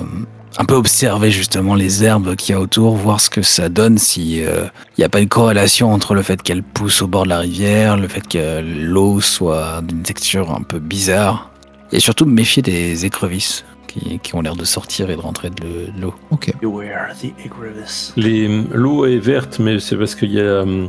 un 0.58 0.64
peu 0.64 0.74
observer 0.74 1.30
justement 1.30 1.74
les 1.74 2.04
herbes 2.04 2.36
qu'il 2.36 2.54
y 2.54 2.58
a 2.58 2.60
autour, 2.60 2.96
voir 2.96 3.20
ce 3.20 3.30
que 3.30 3.42
ça 3.42 3.68
donne, 3.68 3.98
si 3.98 4.42
euh, 4.42 4.66
il 4.96 5.00
n'y 5.00 5.04
a 5.04 5.08
pas 5.08 5.20
une 5.20 5.28
corrélation 5.28 5.92
entre 5.92 6.14
le 6.14 6.22
fait 6.22 6.42
qu'elles 6.42 6.62
poussent 6.62 7.02
au 7.02 7.06
bord 7.06 7.24
de 7.24 7.28
la 7.28 7.38
rivière, 7.38 7.96
le 7.96 8.08
fait 8.08 8.26
que 8.26 8.60
l'eau 8.60 9.20
soit 9.20 9.82
d'une 9.82 10.02
texture 10.02 10.50
un 10.52 10.62
peu 10.62 10.78
bizarre, 10.78 11.50
et 11.92 12.00
surtout 12.00 12.26
me 12.26 12.32
méfier 12.32 12.62
des 12.62 13.04
écrevisses 13.04 13.64
qui, 13.90 14.18
qui 14.20 14.34
ont 14.34 14.40
l'air 14.40 14.56
de 14.56 14.64
sortir 14.64 15.10
et 15.10 15.16
de 15.16 15.20
rentrer 15.20 15.50
de 15.50 15.56
le- 15.62 15.92
de 15.96 16.00
l'eau. 16.00 16.14
Ok. 16.30 16.52
Beware 16.62 17.14
the 17.20 17.26
Igrivis. 17.44 18.12
Les 18.16 18.64
l'eau 18.72 19.04
est 19.06 19.18
verte, 19.18 19.58
mais 19.58 19.78
c'est 19.80 19.96
parce 19.96 20.14
qu'il 20.14 20.32
y 20.32 20.40
a 20.40 20.44
euh, 20.44 20.86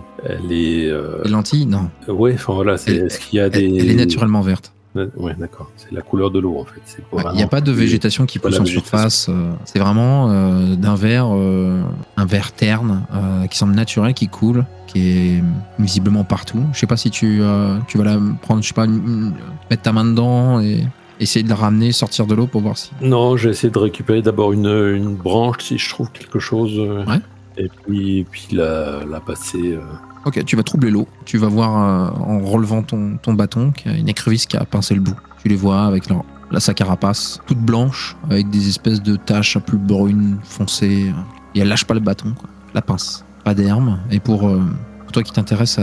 les 0.48 0.88
euh, 0.88 1.22
Les 1.26 1.32
lentilles, 1.32 1.66
non. 1.66 1.90
ouais, 2.08 2.34
enfin 2.36 2.54
voilà, 2.54 2.78
c'est 2.78 2.92
Elle- 2.96 3.06
est-ce 3.08 3.20
qu'il 3.20 3.38
y 3.38 3.42
a 3.42 3.50
des 3.50 3.66
elle 3.66 3.90
est 3.90 3.96
naturellement 3.96 4.42
verte. 4.42 4.74
Ouais, 5.16 5.34
d'accord. 5.40 5.72
C'est 5.78 5.94
la 5.94 6.02
couleur 6.02 6.32
de 6.32 6.40
l'eau 6.40 6.58
en 6.60 6.66
fait. 6.66 7.02
Ouais, 7.14 7.24
Il 7.32 7.38
n'y 7.38 7.44
a 7.44 7.48
pas 7.48 7.62
de 7.62 7.72
végétation 7.72 8.26
qui 8.26 8.40
pousse 8.40 8.60
en 8.60 8.66
surface. 8.66 9.28
euh, 9.30 9.52
C'est 9.64 9.80
vraiment 9.80 10.30
euh, 10.30 10.76
d'un 10.76 10.96
vert, 10.96 11.28
euh, 11.34 11.82
un 12.18 12.26
vert 12.26 12.52
terne, 12.52 13.04
euh, 13.14 13.48
qui 13.48 13.58
semble 13.58 13.74
naturel, 13.74 14.14
qui 14.14 14.28
coule, 14.28 14.66
qui 14.88 15.00
est 15.38 15.44
visiblement 15.80 16.26
partout. 16.26 16.62
Je 16.74 16.80
sais 16.80 16.88
pas 16.88 16.98
si 16.98 17.10
tu, 17.10 17.40
euh, 17.42 17.78
tu 17.88 17.98
vas 18.00 18.04
la 18.04 18.18
prendre, 18.42 18.62
je 18.62 18.68
sais 18.68 18.74
pas, 18.74 18.84
une- 18.84 18.96
une- 19.08 19.34
mettre 19.70 19.84
ta 19.84 19.94
main 19.94 20.04
dedans 20.04 20.60
et 20.60 20.84
essayer 21.22 21.44
de 21.44 21.50
la 21.50 21.56
ramener, 21.56 21.92
sortir 21.92 22.26
de 22.28 22.36
l'eau 22.36 22.48
pour 22.48 22.62
voir 22.62 22.78
si. 22.78 22.92
Non, 23.02 23.38
j'ai 23.38 23.50
essayé 23.50 23.72
de 23.72 23.78
récupérer 23.80 24.22
d'abord 24.22 24.52
une, 24.54 24.66
une 24.68 25.16
branche 25.16 25.64
si 25.64 25.78
je 25.78 25.90
trouve 25.90 26.12
quelque 26.12 26.40
chose. 26.40 26.74
euh, 26.78 27.06
Ouais. 27.06 27.20
Et 27.58 27.70
puis, 27.86 28.26
puis 28.32 28.48
la, 28.54 29.04
la 29.10 29.20
passer 29.20 29.74
euh, 29.74 29.82
Ok, 30.26 30.44
tu 30.46 30.56
vas 30.56 30.64
troubler 30.64 30.90
l'eau. 30.92 31.08
Tu 31.26 31.38
vas 31.38 31.48
voir 31.48 31.72
euh, 31.78 32.24
en 32.24 32.40
relevant 32.40 32.82
ton, 32.84 33.18
ton 33.22 33.34
bâton 33.34 33.72
qu'il 33.72 33.92
y 33.92 33.96
a 33.96 33.98
une 33.98 34.08
écrevisse 34.10 34.46
qui 34.46 34.56
a 34.58 34.64
pincé 34.66 34.94
le 34.96 35.02
bout. 35.02 35.16
Tu 35.42 35.50
les 35.50 35.56
vois 35.56 35.82
avec 35.84 36.10
leur, 36.10 36.24
la 36.52 36.60
sa 36.60 36.74
carapace 36.74 37.40
toute 37.48 37.58
blanche 37.60 38.16
avec 38.30 38.50
des 38.50 38.68
espèces 38.70 39.02
de 39.02 39.16
taches 39.16 39.58
un 39.58 39.62
peu 39.62 39.78
brunes 39.78 40.38
foncées. 40.44 41.12
Et 41.56 41.60
elle 41.60 41.68
lâche 41.68 41.86
pas 41.86 41.94
le 41.94 42.00
bâton, 42.00 42.34
quoi. 42.40 42.50
La 42.74 42.82
pince. 42.82 43.26
Pas 43.44 43.54
d'herbe. 43.54 43.98
Et 44.12 44.20
pour, 44.20 44.48
euh, 44.48 44.62
pour 45.04 45.12
toi 45.12 45.24
qui 45.24 45.32
t'intéresse 45.34 45.78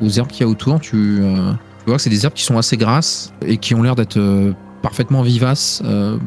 aux 0.00 0.08
herbes 0.08 0.28
qu'il 0.28 0.40
y 0.40 0.44
a 0.44 0.48
autour, 0.48 0.80
tu, 0.80 1.18
euh, 1.20 1.52
tu 1.86 1.90
vois 1.90 1.98
que 1.98 2.02
c'est 2.02 2.10
des 2.10 2.24
herbes 2.24 2.34
qui 2.34 2.42
sont 2.42 2.58
assez 2.58 2.76
grasses 2.76 3.32
et 3.46 3.58
qui 3.58 3.72
ont 3.72 3.80
l'air 3.84 3.94
d'être 3.94 4.16
euh, 4.16 4.52
parfaitement 4.82 5.22
vivaces. 5.22 5.80
euh, 5.84 6.18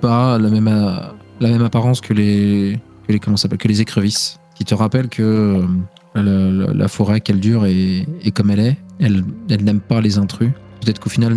pas 0.00 0.38
la 0.38 0.48
même, 0.48 0.68
euh, 0.68 0.92
la 1.40 1.48
même 1.50 1.62
apparence 1.62 2.00
que 2.00 2.14
les, 2.14 2.78
que 3.04 3.12
les, 3.12 3.18
comment 3.18 3.36
s'appelle, 3.36 3.58
que 3.58 3.66
les 3.66 3.80
écrevisses. 3.80 4.38
Qui 4.54 4.64
te 4.64 4.76
rappelle 4.76 5.08
que 5.08 5.22
euh, 5.22 5.66
la, 6.14 6.22
la- 6.22 6.72
la 6.72 6.88
forêt 6.88 7.20
qu'elle 7.20 7.40
dure 7.40 7.66
est 7.66 8.06
comme 8.32 8.50
elle 8.50 8.60
est. 8.60 8.76
Elle, 9.00 9.24
elle 9.50 9.64
n'aime 9.64 9.80
pas 9.80 10.00
les 10.00 10.18
intrus. 10.18 10.52
Peut-être 10.80 11.00
qu'au 11.00 11.10
final, 11.10 11.36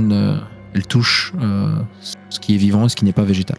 elle 0.76 0.86
touche 0.86 1.34
euh, 1.42 1.74
ce 2.30 2.40
qui 2.40 2.54
est 2.54 2.58
vivant 2.58 2.86
et 2.86 2.90
ce 2.90 2.96
qui 2.96 3.04
n'est 3.06 3.14
pas 3.14 3.24
végétal. 3.24 3.58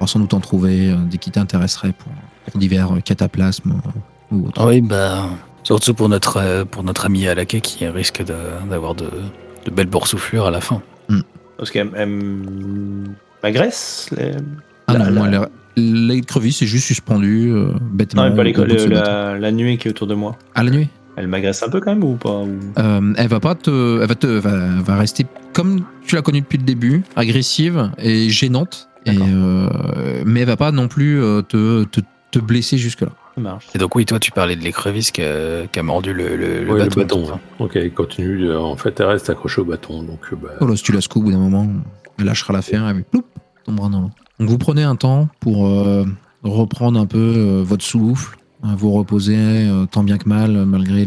Va 0.00 0.06
sans 0.06 0.20
doute 0.20 0.32
en 0.34 0.40
trouver 0.40 0.94
des 1.10 1.18
qui 1.18 1.30
t'intéresseraient 1.30 1.92
pour, 1.92 2.10
pour 2.50 2.58
divers 2.58 2.90
cataplasmes 3.04 3.74
ou 4.32 4.46
autres. 4.48 4.66
oui, 4.66 4.80
bah, 4.80 5.28
surtout 5.64 5.92
pour 5.94 6.08
notre, 6.08 6.36
euh, 6.38 6.64
pour 6.64 6.82
notre 6.84 7.06
ami 7.06 7.26
Alaké 7.26 7.60
qui 7.60 7.86
risque 7.88 8.22
d'avoir 8.68 8.94
de, 8.94 9.06
de 9.64 9.70
belles 9.70 9.88
boursouflures 9.88 10.46
à 10.46 10.50
la 10.52 10.60
fin. 10.60 10.80
Parce 11.56 11.70
qu'elle 11.70 11.90
elle 11.96 12.08
m'agresse 13.42 14.08
les... 14.16 14.32
Ah 14.86 14.98
la- 14.98 15.10
non, 15.10 15.24
la- 15.24 15.48
l'écrevisse 15.76 16.62
est 16.62 16.66
juste 16.66 16.86
suspendue 16.86 17.50
euh, 17.52 17.72
bêtement. 17.80 18.22
Non, 18.28 18.30
mais 18.34 18.52
pas 18.52 18.64
bâton. 18.64 18.88
la, 18.90 19.38
la 19.38 19.52
nuée 19.52 19.76
qui 19.76 19.88
est 19.88 19.90
autour 19.90 20.06
de 20.06 20.14
moi. 20.14 20.36
À 20.54 20.62
la 20.62 20.70
nuit 20.70 20.88
Elle 21.16 21.28
m'agresse 21.28 21.62
un 21.62 21.68
peu 21.68 21.80
quand 21.80 21.92
même 21.94 22.04
ou 22.04 22.14
pas 22.16 22.38
ou- 22.40 22.58
Euh, 22.78 23.12
elle 23.16 23.28
va 23.28 23.40
pas 23.40 23.54
te, 23.54 24.00
elle 24.02 24.06
va 24.08 24.14
te, 24.14 24.26
va, 24.26 24.50
va 24.82 24.96
rester 24.96 25.26
comme 25.52 25.84
tu 26.06 26.16
l'as 26.16 26.22
connue 26.22 26.40
depuis 26.40 26.58
le 26.58 26.64
début, 26.64 27.02
agressive 27.16 27.90
et 27.98 28.28
gênante. 28.30 28.88
Et, 29.06 29.16
euh, 29.20 29.68
mais 30.24 30.40
elle 30.40 30.46
va 30.46 30.56
pas 30.56 30.72
non 30.72 30.88
plus 30.88 31.20
te, 31.48 31.84
te, 31.84 32.00
te 32.30 32.38
blesser 32.38 32.78
jusque 32.78 33.02
là. 33.02 33.08
Ça 33.34 33.40
marche. 33.40 33.66
Et 33.74 33.78
donc 33.78 33.94
oui, 33.96 34.04
toi 34.06 34.18
tu 34.20 34.30
parlais 34.30 34.54
de 34.56 34.62
l'écrevisse 34.62 35.10
qui 35.10 35.22
a, 35.22 35.66
qui 35.66 35.78
a 35.78 35.82
mordu 35.82 36.12
le, 36.12 36.36
le, 36.36 36.64
le 36.64 36.72
Ouais, 36.72 36.78
bâton. 36.80 37.00
le 37.00 37.06
bâton. 37.06 37.26
hein. 37.34 37.40
Ok, 37.58 37.72
elle 37.76 37.92
continue. 37.92 38.54
En 38.54 38.76
fait, 38.76 38.98
elle 39.00 39.06
reste 39.06 39.28
accrochée 39.30 39.60
au 39.60 39.64
bâton. 39.64 40.02
Donc, 40.02 40.20
euh, 40.32 40.36
bah, 40.36 40.50
Oh 40.60 40.66
là, 40.66 40.76
si 40.76 40.82
tu 40.84 40.92
la 40.92 41.00
secoues 41.00 41.18
au 41.18 41.22
bout 41.24 41.32
d'un 41.32 41.38
moment, 41.38 41.66
elle 42.18 42.26
lâchera 42.26 42.52
l'affaire 42.52 42.88
et 42.88 42.94
puis 42.94 43.02
ploup, 43.10 43.24
tombera 43.64 43.88
dans 43.88 44.00
l'eau. 44.02 44.10
Donc 44.38 44.48
vous 44.48 44.58
prenez 44.58 44.82
un 44.84 44.96
temps 44.96 45.28
pour 45.40 45.66
euh, 45.68 46.04
reprendre 46.42 46.98
un 47.00 47.06
peu 47.06 47.18
euh, 47.18 47.62
votre 47.64 47.84
souffle, 47.84 48.36
euh, 48.64 48.68
vous 48.76 48.92
reposer 48.92 49.36
euh, 49.36 49.86
tant 49.86 50.02
bien 50.04 50.18
que 50.18 50.28
mal, 50.28 50.64
malgré 50.66 51.06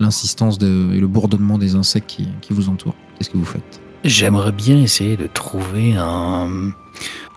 l'insistance 0.00 0.58
et 0.60 0.64
le 1.00 1.06
bourdonnement 1.06 1.58
des 1.58 1.74
insectes 1.74 2.08
qui, 2.08 2.28
qui 2.40 2.52
vous 2.52 2.68
entourent. 2.68 2.94
Qu'est-ce 3.18 3.30
que 3.30 3.36
vous 3.36 3.44
faites? 3.44 3.80
J'aimerais 4.04 4.52
bien 4.52 4.76
essayer 4.78 5.16
de 5.16 5.26
trouver 5.28 5.94
un. 5.96 6.48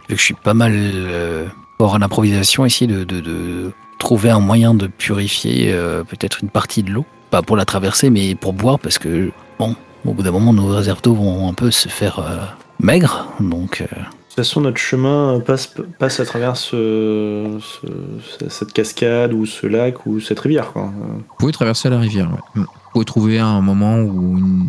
Vu 0.10 0.16
que 0.16 0.18
je 0.18 0.22
suis 0.24 0.34
pas 0.34 0.54
mal 0.56 0.74
euh, 0.76 1.46
fort 1.78 1.94
en 1.94 2.02
improvisation, 2.02 2.66
essayer 2.66 2.92
de, 2.92 3.04
de- 3.04 3.20
de 3.22 3.72
trouver 4.00 4.30
un 4.30 4.40
moyen 4.40 4.74
de 4.74 4.88
purifier 4.88 5.72
euh, 5.74 6.04
peut-être 6.04 6.40
une 6.44 6.50
partie 6.50 6.84
de 6.84 6.92
l'eau. 6.92 7.06
Pas 7.32 7.42
pour 7.42 7.58
la 7.58 7.66
traverser, 7.66 8.10
mais 8.10 8.36
pour 8.36 8.54
boire, 8.54 8.80
parce 8.80 8.98
que, 9.00 9.32
bon, 9.60 9.76
au 10.06 10.14
bout 10.14 10.24
d'un 10.24 10.32
moment, 10.32 10.54
nos 10.54 10.68
réserves 10.68 11.02
d'eau 11.02 11.14
vont 11.16 11.50
un 11.50 11.54
peu 11.54 11.72
se 11.72 11.90
faire 11.90 12.20
euh, 12.20 12.38
maigres. 12.80 13.28
Donc, 13.40 13.82
euh, 13.82 13.86
De 13.86 14.02
toute 14.42 14.46
façon, 14.46 14.62
notre 14.62 14.78
chemin 14.78 15.40
passe, 15.40 15.74
passe 15.98 16.20
à 16.20 16.26
travers 16.26 16.58
ce- 16.58 17.58
ce- 17.62 18.50
cette 18.50 18.74
cascade 18.74 19.34
ou 19.34 19.46
ce 19.46 19.66
lac 19.66 20.06
ou 20.06 20.20
cette 20.20 20.40
rivière. 20.42 20.72
Quoi. 20.74 20.92
Vous 20.94 21.24
pouvez 21.40 21.52
traverser 21.54 21.90
la 21.90 22.00
rivière. 22.00 22.30
ouais. 22.32 22.62
Vous 22.64 22.66
pouvez 22.94 23.06
trouver 23.06 23.40
un 23.40 23.62
moment 23.62 23.98
où 23.98 24.38
une, 24.38 24.68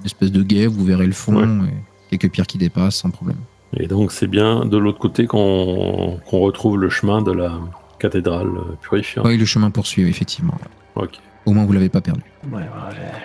une 0.00 0.06
espèce 0.06 0.32
de 0.32 0.42
guet, 0.42 0.66
vous 0.66 0.84
verrez 0.84 1.06
le 1.06 1.12
fond 1.12 1.34
Ouais. 1.36 1.68
et 2.12 2.18
quelques 2.18 2.32
pierres 2.32 2.46
qui 2.46 2.58
dépassent 2.58 2.96
sans 2.96 3.10
problème. 3.10 3.38
Et 3.76 3.86
donc, 3.86 4.12
c'est 4.12 4.28
bien 4.28 4.64
de 4.64 4.78
l'autre 4.78 4.98
côté 4.98 5.26
qu'on 5.26 6.18
qu'on 6.30 6.38
retrouve 6.40 6.78
le 6.78 6.88
chemin 6.88 7.20
de 7.20 7.32
la 7.32 7.52
cathédrale 7.98 8.46
euh, 8.48 8.74
purifiante. 8.80 9.26
Oui, 9.26 9.36
le 9.36 9.44
chemin 9.44 9.70
poursuit, 9.70 10.08
effectivement. 10.08 10.54
Ok. 10.96 11.10
Au 11.46 11.52
moins, 11.52 11.64
vous 11.64 11.72
l'avez 11.72 11.88
pas 11.88 12.00
perdu. 12.00 12.22
Ouais, 12.52 12.62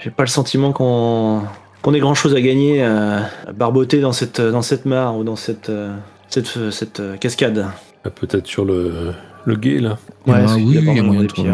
j'ai- 0.04 0.10
pas 0.12 0.24
le 0.24 0.28
sentiment 0.30 0.72
qu'on 0.72 1.42
qu'on 1.82 1.94
ait 1.94 2.00
grand 2.00 2.14
chose 2.14 2.34
à 2.34 2.40
gagner 2.40 2.82
à, 2.82 3.26
à 3.48 3.52
barboter 3.52 4.00
dans 4.00 4.14
cette, 4.14 4.40
dans 4.40 4.62
cette 4.62 4.86
mare 4.86 5.18
ou 5.18 5.26
dans 5.26 5.36
cette, 5.36 5.70
euh, 5.70 5.94
cette, 6.30 6.72
cette 6.72 7.00
euh, 7.02 7.18
cascade. 7.18 7.66
Ah, 8.06 8.10
Peut-être 8.10 8.48
sur 8.48 8.64
le, 8.64 9.14
le 9.44 9.56
guet, 9.58 9.80
là. 9.80 9.98
Ah 10.28 10.32
parce 10.32 10.56
qu'il 10.56 10.66
oui, 10.66 10.78
il 10.80 10.96
y 10.96 11.00
a 11.00 11.04
moyen 11.04 11.22
de 11.24 11.28
trouver. 11.28 11.52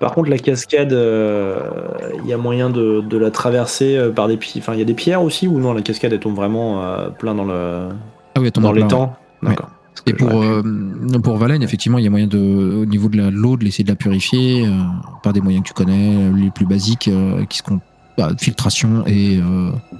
Par 0.00 0.12
contre, 0.12 0.30
la 0.30 0.38
cascade, 0.38 0.92
euh, 0.94 1.58
il 2.22 2.26
y 2.28 2.32
a 2.32 2.38
moyen 2.38 2.70
de, 2.70 3.02
de 3.02 3.18
la 3.18 3.30
traverser 3.30 3.96
euh, 3.98 4.10
par 4.10 4.28
des 4.28 4.36
pierres. 4.38 4.62
Enfin, 4.62 4.72
il 4.74 4.78
y 4.78 4.82
a 4.82 4.86
des 4.86 4.94
pierres 4.94 5.22
aussi 5.22 5.46
ou 5.46 5.58
non 5.58 5.74
La 5.74 5.82
cascade, 5.82 6.12
elle 6.12 6.20
tombe 6.20 6.36
vraiment 6.36 6.82
euh, 6.82 7.08
plein 7.10 7.34
dans 7.34 7.44
le 7.44 7.88
Ah 8.34 8.40
oui, 8.40 8.48
attends, 8.48 8.60
dans 8.62 8.72
là, 8.72 8.80
l'étang? 8.80 9.16
Ouais. 9.42 9.50
D'accord. 9.50 9.68
Et 10.04 10.12
pour, 10.12 10.42
euh, 10.42 10.62
pour 11.22 11.36
Valène, 11.38 11.62
effectivement, 11.62 11.98
il 11.98 12.04
y 12.04 12.06
a 12.06 12.10
moyen 12.10 12.26
de, 12.26 12.38
au 12.38 12.84
niveau 12.84 13.08
de 13.08 13.28
l'eau, 13.30 13.56
de 13.56 13.64
l'essayer 13.64 13.82
de 13.84 13.88
la 13.88 13.96
purifier 13.96 14.66
euh, 14.66 14.70
par 15.22 15.32
des 15.32 15.40
moyens 15.40 15.62
que 15.64 15.68
tu 15.68 15.74
connais, 15.74 16.14
euh, 16.16 16.32
les 16.36 16.50
plus 16.50 16.66
basiques, 16.66 17.08
euh, 17.08 17.44
qui 17.46 17.58
sont 17.58 17.80
bah, 18.18 18.30
filtration 18.38 19.04
et, 19.06 19.34
et 19.34 19.40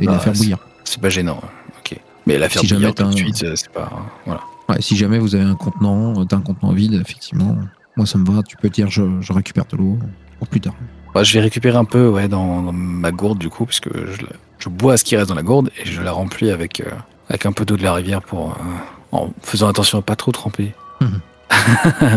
Bah, 0.06 0.12
la 0.12 0.18
faire 0.18 0.32
bouillir. 0.34 0.58
c'est 0.84 1.00
pas 1.00 1.08
gênant. 1.08 1.40
Ok. 1.80 1.98
Mais 2.26 2.38
la 2.38 2.48
faire 2.48 2.62
Si 2.62 2.68
bouillir 2.72 2.94
tout 2.94 3.04
de 3.04 3.12
suite, 3.16 3.44
c'est 3.56 3.70
pas. 3.72 3.90
Voilà. 4.26 4.40
Ouais, 4.68 4.76
si 4.80 4.96
jamais 4.96 5.18
vous 5.18 5.34
avez 5.34 5.44
un 5.44 5.54
contenant, 5.54 6.20
euh, 6.20 6.24
t'as 6.24 6.36
un 6.36 6.40
contenant 6.40 6.72
vide, 6.72 6.94
effectivement, 6.94 7.56
moi 7.96 8.04
ça 8.06 8.18
me 8.18 8.24
va, 8.30 8.42
tu 8.42 8.56
peux 8.56 8.68
dire 8.68 8.90
je, 8.90 9.02
je 9.20 9.32
récupère 9.32 9.64
de 9.70 9.76
l'eau 9.76 9.98
pour 10.38 10.48
plus 10.48 10.60
tard. 10.60 10.74
Bah, 11.14 11.22
je 11.22 11.32
vais 11.34 11.40
récupérer 11.40 11.76
un 11.76 11.84
peu 11.84 12.08
ouais, 12.08 12.28
dans, 12.28 12.62
dans 12.62 12.72
ma 12.72 13.10
gourde 13.12 13.38
du 13.38 13.48
coup, 13.48 13.64
parce 13.64 13.80
que 13.80 13.90
je, 14.12 14.22
je 14.58 14.68
bois 14.68 14.96
ce 14.96 15.04
qui 15.04 15.16
reste 15.16 15.28
dans 15.28 15.34
la 15.34 15.42
gourde 15.42 15.70
et 15.82 15.86
je 15.86 16.02
la 16.02 16.12
remplis 16.12 16.50
avec, 16.50 16.82
avec 17.30 17.46
un 17.46 17.52
peu 17.52 17.64
d'eau 17.64 17.76
de 17.76 17.82
la 17.82 17.94
rivière 17.94 18.22
pour, 18.22 18.56
en 19.12 19.30
faisant 19.42 19.68
attention 19.68 19.98
à 19.98 20.02
pas 20.02 20.16
trop 20.16 20.32
tremper 20.32 20.74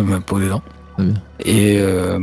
ma 0.03 0.19
peau 0.21 0.39
dedans. 0.39 0.61
Et 1.45 1.77
euh, 1.79 2.19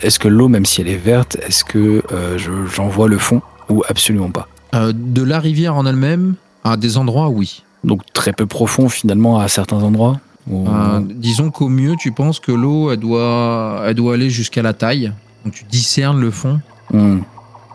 est-ce 0.00 0.18
que 0.18 0.28
l'eau, 0.28 0.48
même 0.48 0.64
si 0.64 0.80
elle 0.80 0.88
est 0.88 0.96
verte, 0.96 1.36
est-ce 1.46 1.62
que 1.64 2.02
euh, 2.12 2.38
je- 2.38 2.66
j'en 2.66 2.88
vois 2.88 3.06
le 3.08 3.18
fond 3.18 3.42
ou 3.68 3.82
absolument 3.88 4.30
pas? 4.30 4.48
Euh, 4.74 4.92
de 4.96 5.22
la 5.22 5.38
rivière 5.40 5.76
en 5.76 5.84
elle-même, 5.84 6.34
à 6.64 6.78
des 6.78 6.96
endroits, 6.96 7.28
oui. 7.28 7.62
Donc 7.84 8.00
très 8.14 8.32
peu 8.32 8.46
profond 8.46 8.88
finalement 8.88 9.38
à 9.40 9.48
certains 9.48 9.82
endroits 9.82 10.20
ou- 10.50 10.66
disons 11.02 11.50
qu'au 11.50 11.68
mieux, 11.68 11.94
tu 11.98 12.12
penses 12.12 12.40
que 12.40 12.50
l'eau, 12.52 12.90
elle 12.90 12.98
doit, 13.00 13.82
elle 13.86 13.94
doit 13.94 14.14
aller 14.14 14.30
jusqu'à 14.30 14.62
la 14.62 14.72
taille. 14.72 15.12
Donc 15.44 15.52
tu 15.54 15.64
discernes 15.64 16.20
le 16.20 16.30
fond. 16.30 16.60
Hmm. 16.92 17.18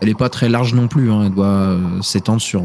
Elle 0.00 0.08
n'est 0.08 0.14
pas 0.14 0.28
très 0.28 0.48
large 0.48 0.74
non 0.74 0.88
plus, 0.88 1.10
hein. 1.12 1.22
elle 1.26 1.34
doit 1.34 1.76
s'étendre 2.02 2.40
sur, 2.40 2.62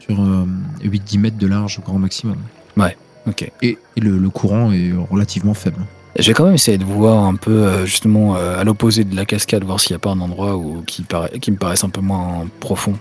sur 0.00 0.20
euh, 0.20 0.44
8-10 0.84 1.18
mètres 1.20 1.38
de 1.38 1.46
large 1.46 1.78
au 1.78 1.82
grand 1.82 1.98
maximum. 1.98 2.36
Ok. 3.28 3.50
Et, 3.60 3.76
et 3.96 4.00
le, 4.00 4.18
le 4.18 4.30
courant 4.30 4.70
est 4.70 4.92
relativement 5.10 5.52
faible. 5.54 5.78
Je 6.16 6.28
vais 6.28 6.32
quand 6.32 6.44
même 6.44 6.54
essayer 6.54 6.78
de 6.78 6.84
voir 6.84 7.24
un 7.24 7.34
peu 7.34 7.50
euh, 7.50 7.84
justement 7.84 8.36
euh, 8.36 8.56
à 8.58 8.62
l'opposé 8.62 9.02
de 9.02 9.16
la 9.16 9.24
cascade, 9.24 9.64
voir 9.64 9.80
s'il 9.80 9.92
n'y 9.92 9.96
a 9.96 9.98
pas 9.98 10.10
un 10.10 10.20
endroit 10.20 10.56
où, 10.56 10.82
qui, 10.86 11.02
paraît, 11.02 11.36
qui 11.40 11.50
me 11.50 11.56
paraisse 11.56 11.82
un 11.82 11.88
peu 11.88 12.00
moins 12.00 12.46
profond. 12.60 12.94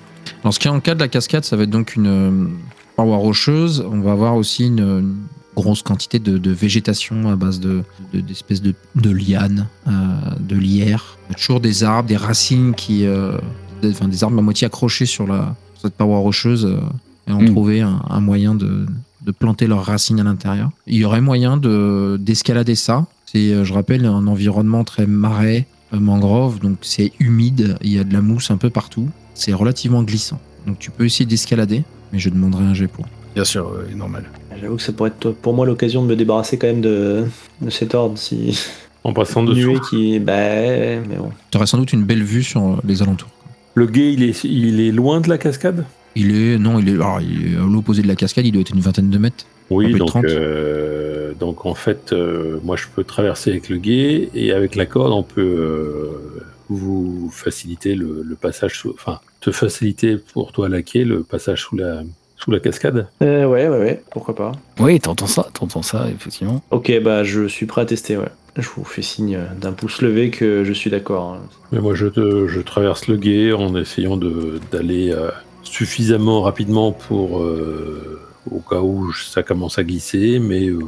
Dans 0.44 0.52
ce 0.52 0.60
cas, 0.60 0.72
en 0.72 0.80
cas 0.80 0.96
de 0.96 1.00
la 1.00 1.08
cascade, 1.08 1.46
ça 1.46 1.56
va 1.56 1.64
être 1.64 1.70
donc 1.70 1.96
une 1.96 2.08
euh, 2.08 2.48
paroi 2.96 3.18
rocheuse. 3.18 3.86
On 3.90 4.00
va 4.02 4.14
avoir 4.14 4.36
aussi 4.36 4.66
une, 4.66 4.80
une 4.80 5.16
grosse 5.56 5.84
quantité 5.84 6.18
de, 6.18 6.40
de 6.40 6.52
végétation 6.52 7.30
à 7.30 7.36
base 7.36 7.60
de 7.60 7.84
de- 8.12 8.22
d'espèces 8.22 8.64
de, 8.64 8.74
de 8.96 9.10
lianes, 9.12 9.68
euh, 9.88 9.92
de 10.40 10.56
lierre. 10.56 11.18
Il 11.30 11.34
y 11.34 11.36
a 11.36 11.38
toujours 11.38 11.60
des 11.60 11.84
arbres, 11.84 12.10
des 12.10 12.18
racines 12.18 12.74
qui, 12.74 13.06
euh, 13.06 13.38
des, 13.84 13.92
enfin, 13.92 14.08
des 14.08 14.24
arbres 14.24 14.40
à 14.40 14.42
moitié 14.42 14.66
accrochés 14.66 15.06
sur 15.06 15.28
la 15.28 15.56
sur 15.76 15.84
cette 15.84 15.94
paroi 15.94 16.18
rocheuse 16.18 16.66
euh, 16.66 16.80
et 17.28 17.32
ont 17.32 17.42
Mm. 17.44 17.52
trouvé 17.52 17.82
un, 17.82 18.02
un 18.10 18.20
moyen 18.22 18.56
de, 18.56 18.88
de 19.26 19.32
planter 19.32 19.68
leurs 19.68 19.84
racines 19.86 20.20
à 20.20 20.24
l'intérieur. 20.24 20.70
Il 20.88 20.96
y 20.98 21.06
aurait 21.06 21.22
moyen 21.22 21.58
de 21.58 22.18
d'escalader 22.20 22.76
ça. 22.76 23.06
C'est, 23.26 23.52
euh, 23.54 23.64
je 23.64 23.74
rappelle, 23.74 24.06
un 24.06 24.28
environnement 24.28 24.84
très 24.84 25.08
marais, 25.08 25.66
euh, 25.94 26.00
mangrove, 26.00 26.60
donc 26.60 26.78
c'est 26.82 27.12
humide. 27.20 27.78
Il 27.82 27.92
y 27.92 28.00
a 28.00 28.04
de 28.04 28.14
la 28.14 28.22
mousse 28.22 28.52
un 28.52 28.58
peu 28.58 28.70
partout. 28.70 29.08
C'est 29.34 29.54
relativement 29.54 30.04
glissant. 30.04 30.40
Donc 30.68 30.80
tu 30.80 30.92
peux 30.92 31.06
essayer 31.06 31.26
d'escalader, 31.26 31.84
mais 32.14 32.20
je 32.20 32.30
demanderai 32.30 32.64
un 32.64 32.74
jet 32.74 32.88
pour. 32.88 33.06
Bien 33.34 33.44
sûr, 33.44 33.70
normal. 33.96 34.24
J'avoue 34.62 34.78
que 34.78 34.82
ça 34.82 34.94
pourrait 34.94 35.10
être 35.10 35.32
pour 35.32 35.54
moi 35.54 35.66
l'occasion 35.66 36.02
de 36.04 36.08
me 36.08 36.16
débarrasser 36.16 36.58
quand 36.58 36.68
même 36.68 36.80
de, 36.82 37.26
de 37.62 37.70
cet 37.70 37.94
ordre. 37.94 38.18
Si 38.18 38.58
En 39.04 39.12
passant 39.12 39.44
dessous. 39.44 39.58
nuée 39.60 39.80
qui. 39.90 40.20
Bah, 40.20 40.34
mais 40.34 41.18
bon. 41.18 41.32
Tu 41.52 41.58
aurais 41.58 41.68
sans 41.68 41.78
doute 41.78 41.92
une 41.92 42.04
belle 42.06 42.24
vue 42.24 42.44
sur 42.44 42.62
euh, 42.64 42.76
les 42.86 43.02
alentours. 43.02 43.30
Le 43.74 43.88
guet, 43.88 44.14
il 44.14 44.24
est, 44.24 44.44
il 44.46 44.80
est 44.80 44.92
loin 44.94 45.20
de 45.20 45.28
la 45.28 45.38
cascade? 45.38 45.84
Il 46.16 46.36
est, 46.36 46.58
non, 46.58 46.80
il 46.80 46.90
est, 46.90 46.94
alors, 46.94 47.20
il 47.22 47.54
est 47.54 47.58
à 47.58 47.66
l'opposé 47.66 48.02
de 48.02 48.08
la 48.08 48.16
cascade, 48.16 48.46
il 48.46 48.52
doit 48.52 48.62
être 48.62 48.74
une 48.74 48.80
vingtaine 48.80 49.10
de 49.10 49.18
mètres. 49.18 49.46
Oui, 49.70 49.94
donc, 49.94 50.08
30. 50.10 50.26
euh, 50.26 51.34
donc 51.34 51.66
en 51.66 51.74
fait, 51.74 52.14
euh, 52.14 52.60
moi 52.64 52.76
je 52.76 52.86
peux 52.96 53.04
traverser 53.04 53.50
avec 53.52 53.68
le 53.70 53.78
guet 53.78 54.30
et 54.36 54.52
avec 54.52 54.76
la 54.76 54.86
corde, 54.86 55.12
on 55.12 55.24
peut 55.24 55.42
euh, 55.42 56.44
vous 56.70 57.30
faciliter 57.34 57.96
le, 57.96 58.22
le 58.24 58.36
passage, 58.36 58.80
sous, 58.80 58.92
enfin, 58.92 59.20
te 59.42 59.52
faciliter 59.52 60.18
pour 60.34 60.52
toi 60.52 60.70
laquer 60.70 61.04
le 61.04 61.24
passage 61.24 61.64
sous 61.64 61.76
la, 61.76 62.04
sous 62.38 62.52
la 62.52 62.60
cascade. 62.60 63.08
Euh, 63.22 63.46
ouais, 63.46 63.68
ouais, 63.68 63.80
ouais, 63.80 64.04
pourquoi 64.12 64.36
pas. 64.36 64.52
Oui, 64.80 65.00
t'entends 65.00 65.28
ça, 65.28 65.48
t'entends 65.54 65.82
ça, 65.82 66.08
effectivement. 66.16 66.64
Ok, 66.72 66.92
bah 67.04 67.24
je 67.24 67.48
suis 67.48 67.66
prêt 67.66 67.82
à 67.82 67.86
tester, 67.86 68.18
ouais. 68.18 68.30
Je 68.58 68.70
vous 68.76 68.86
fais 68.86 69.02
signe 69.02 69.38
d'un 69.60 69.74
pouce 69.74 70.02
levé 70.02 70.30
que 70.30 70.64
je 70.64 70.72
suis 70.72 70.90
d'accord. 70.90 71.34
hein. 71.34 71.42
Mais 71.74 71.80
moi, 71.80 71.94
je, 71.94 72.08
te- 72.08 72.48
je 72.48 72.62
traverse 72.62 73.08
le 73.08 73.18
gué 73.18 73.52
en 73.52 73.76
essayant 73.76 74.16
de- 74.16 74.60
d'aller 74.72 75.12
euh, 75.12 75.30
suffisamment 75.68 76.42
rapidement 76.42 76.92
pour, 76.92 77.42
euh, 77.42 78.22
au 78.50 78.60
cas 78.60 78.80
où 78.82 79.12
ça 79.14 79.44
commence 79.44 79.78
à 79.78 79.84
glisser, 79.84 80.40
mais 80.40 80.68
euh, 80.68 80.80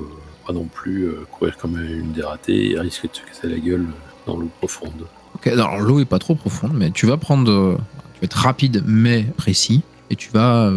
pas 0.45 0.53
non 0.53 0.65
plus 0.65 1.03
euh, 1.03 1.25
courir 1.31 1.57
comme 1.57 1.77
une 1.77 2.11
dératée 2.11 2.71
et 2.71 2.79
risquer 2.79 3.07
de 3.07 3.15
se 3.15 3.21
casser 3.21 3.47
la 3.53 3.59
gueule 3.59 3.85
dans 4.25 4.37
l'eau 4.37 4.49
profonde. 4.59 5.07
Ok, 5.35 5.47
alors 5.47 5.79
l'eau 5.79 5.99
est 5.99 6.05
pas 6.05 6.19
trop 6.19 6.35
profonde, 6.35 6.71
mais 6.73 6.91
tu 6.91 7.05
vas 7.05 7.17
prendre. 7.17 7.77
tu 8.13 8.21
vas 8.21 8.25
être 8.25 8.37
rapide 8.37 8.83
mais 8.85 9.23
précis, 9.23 9.81
et 10.09 10.15
tu 10.15 10.29
vas 10.31 10.71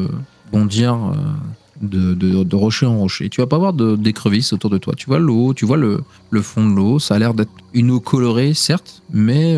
bondir 0.53 0.99
de, 1.81 2.55
rocher 2.57 2.85
en 2.85 2.99
rocher. 2.99 3.31
Tu 3.31 3.41
vas 3.41 3.47
pas 3.47 3.57
avoir 3.57 3.73
de- 3.73 3.97
d'écrevisses 3.97 4.53
autour 4.53 4.71
de 4.71 4.77
toi. 4.77 4.95
Tu 4.97 5.07
vois 5.07 5.19
l'eau, 5.19 5.55
tu 5.55 5.65
vois 5.65 5.79
le, 5.79 6.03
fond 6.43 6.69
de 6.69 6.75
l'eau. 6.75 6.99
Ça 6.99 7.15
a 7.15 7.19
l'air 7.19 7.33
d'être 7.33 7.51
une 7.73 7.91
eau 7.91 8.01
colorée, 8.01 8.53
certes, 8.53 9.03
mais 9.13 9.57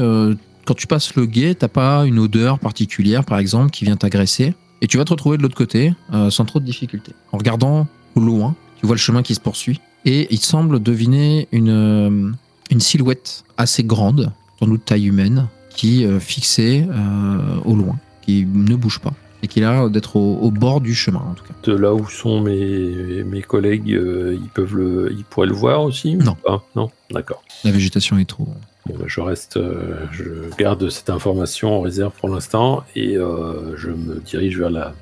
quand 0.65 0.75
tu 0.75 0.87
passes 0.87 1.15
le 1.15 1.27
guet, 1.27 1.55
t'as 1.55 1.69
pas 1.69 2.05
une 2.07 2.19
odeur 2.19 2.59
particulière, 2.59 3.25
par 3.25 3.39
exemple, 3.39 3.71
qui 3.71 3.85
vient 3.85 3.97
t'agresser. 3.97 4.55
Et 4.81 4.87
tu 4.89 4.99
vas 4.99 5.05
te 5.05 5.11
retrouver 5.11 5.37
de 5.37 5.43
l'autre 5.43 5.55
côté 5.57 5.93
euh, 6.13 6.31
sans 6.31 6.45
trop 6.45 6.59
de 6.61 6.65
difficulté. 6.65 7.13
En 7.33 7.39
regardant 7.39 7.87
au 8.17 8.21
loin, 8.21 8.55
tu 8.81 8.87
vois 8.87 8.97
le 8.97 9.01
chemin 9.01 9.23
qui 9.23 9.35
se 9.35 9.41
poursuit, 9.41 9.81
et 10.05 10.27
il 10.31 10.39
semble 10.41 10.83
deviner 10.83 11.47
une, 11.53 11.69
euh, 11.71 12.31
une 12.71 12.81
silhouette 12.81 13.45
assez 13.57 13.85
grande, 13.85 14.33
sans 14.59 14.67
doute 14.67 14.85
taille 14.85 15.07
humaine, 15.07 15.47
qui 15.77 16.05
euh, 16.05 16.19
fixée 16.21 16.87
au 17.65 17.75
loin, 17.77 17.97
qui 18.23 18.45
ne 18.45 18.75
bouge 18.75 18.99
pas, 18.99 19.15
et 19.43 19.49
qui 19.49 19.63
a 19.63 19.71
l'air 19.73 19.91
d'être 19.91 20.17
au, 20.17 20.37
au 20.41 20.51
bord 20.51 20.81
du 20.81 20.95
chemin 20.95 21.21
en 21.31 21.35
tout 21.35 21.45
cas. 21.45 21.55
De 21.63 21.75
là 21.77 21.95
où 21.95 22.09
sont 22.09 22.41
mes, 22.41 23.23
mes 23.25 23.43
collègues, 23.43 23.93
euh, 23.93 24.37
ils 24.41 24.49
peuvent 24.49 24.75
le, 24.77 25.13
ils 25.17 25.25
pourraient 25.25 25.47
le 25.47 25.55
voir 25.55 25.83
aussi 25.83 26.17
ou 26.17 26.23
Non. 26.23 26.37
pas? 26.45 26.65
Non, 26.77 26.91
d'accord. 27.11 27.43
La 27.65 27.71
végétation 27.71 28.19
est 28.19 28.25
trop. 28.29 28.49
Bon, 28.87 28.95
bah, 28.99 29.05
je 29.07 29.21
reste, 29.21 29.57
euh, 29.59 29.95
je 30.11 30.25
garde 30.59 30.89
cette 30.91 31.09
information 31.11 31.77
en 31.79 31.81
réserve 31.83 32.13
pour 32.19 32.29
l'instant 32.29 32.83
et 32.97 33.17
euh, 33.17 33.77
je 33.77 33.91
me 33.91 34.17
dirige 34.21 34.59
vers 34.59 34.71
la. 34.71 34.93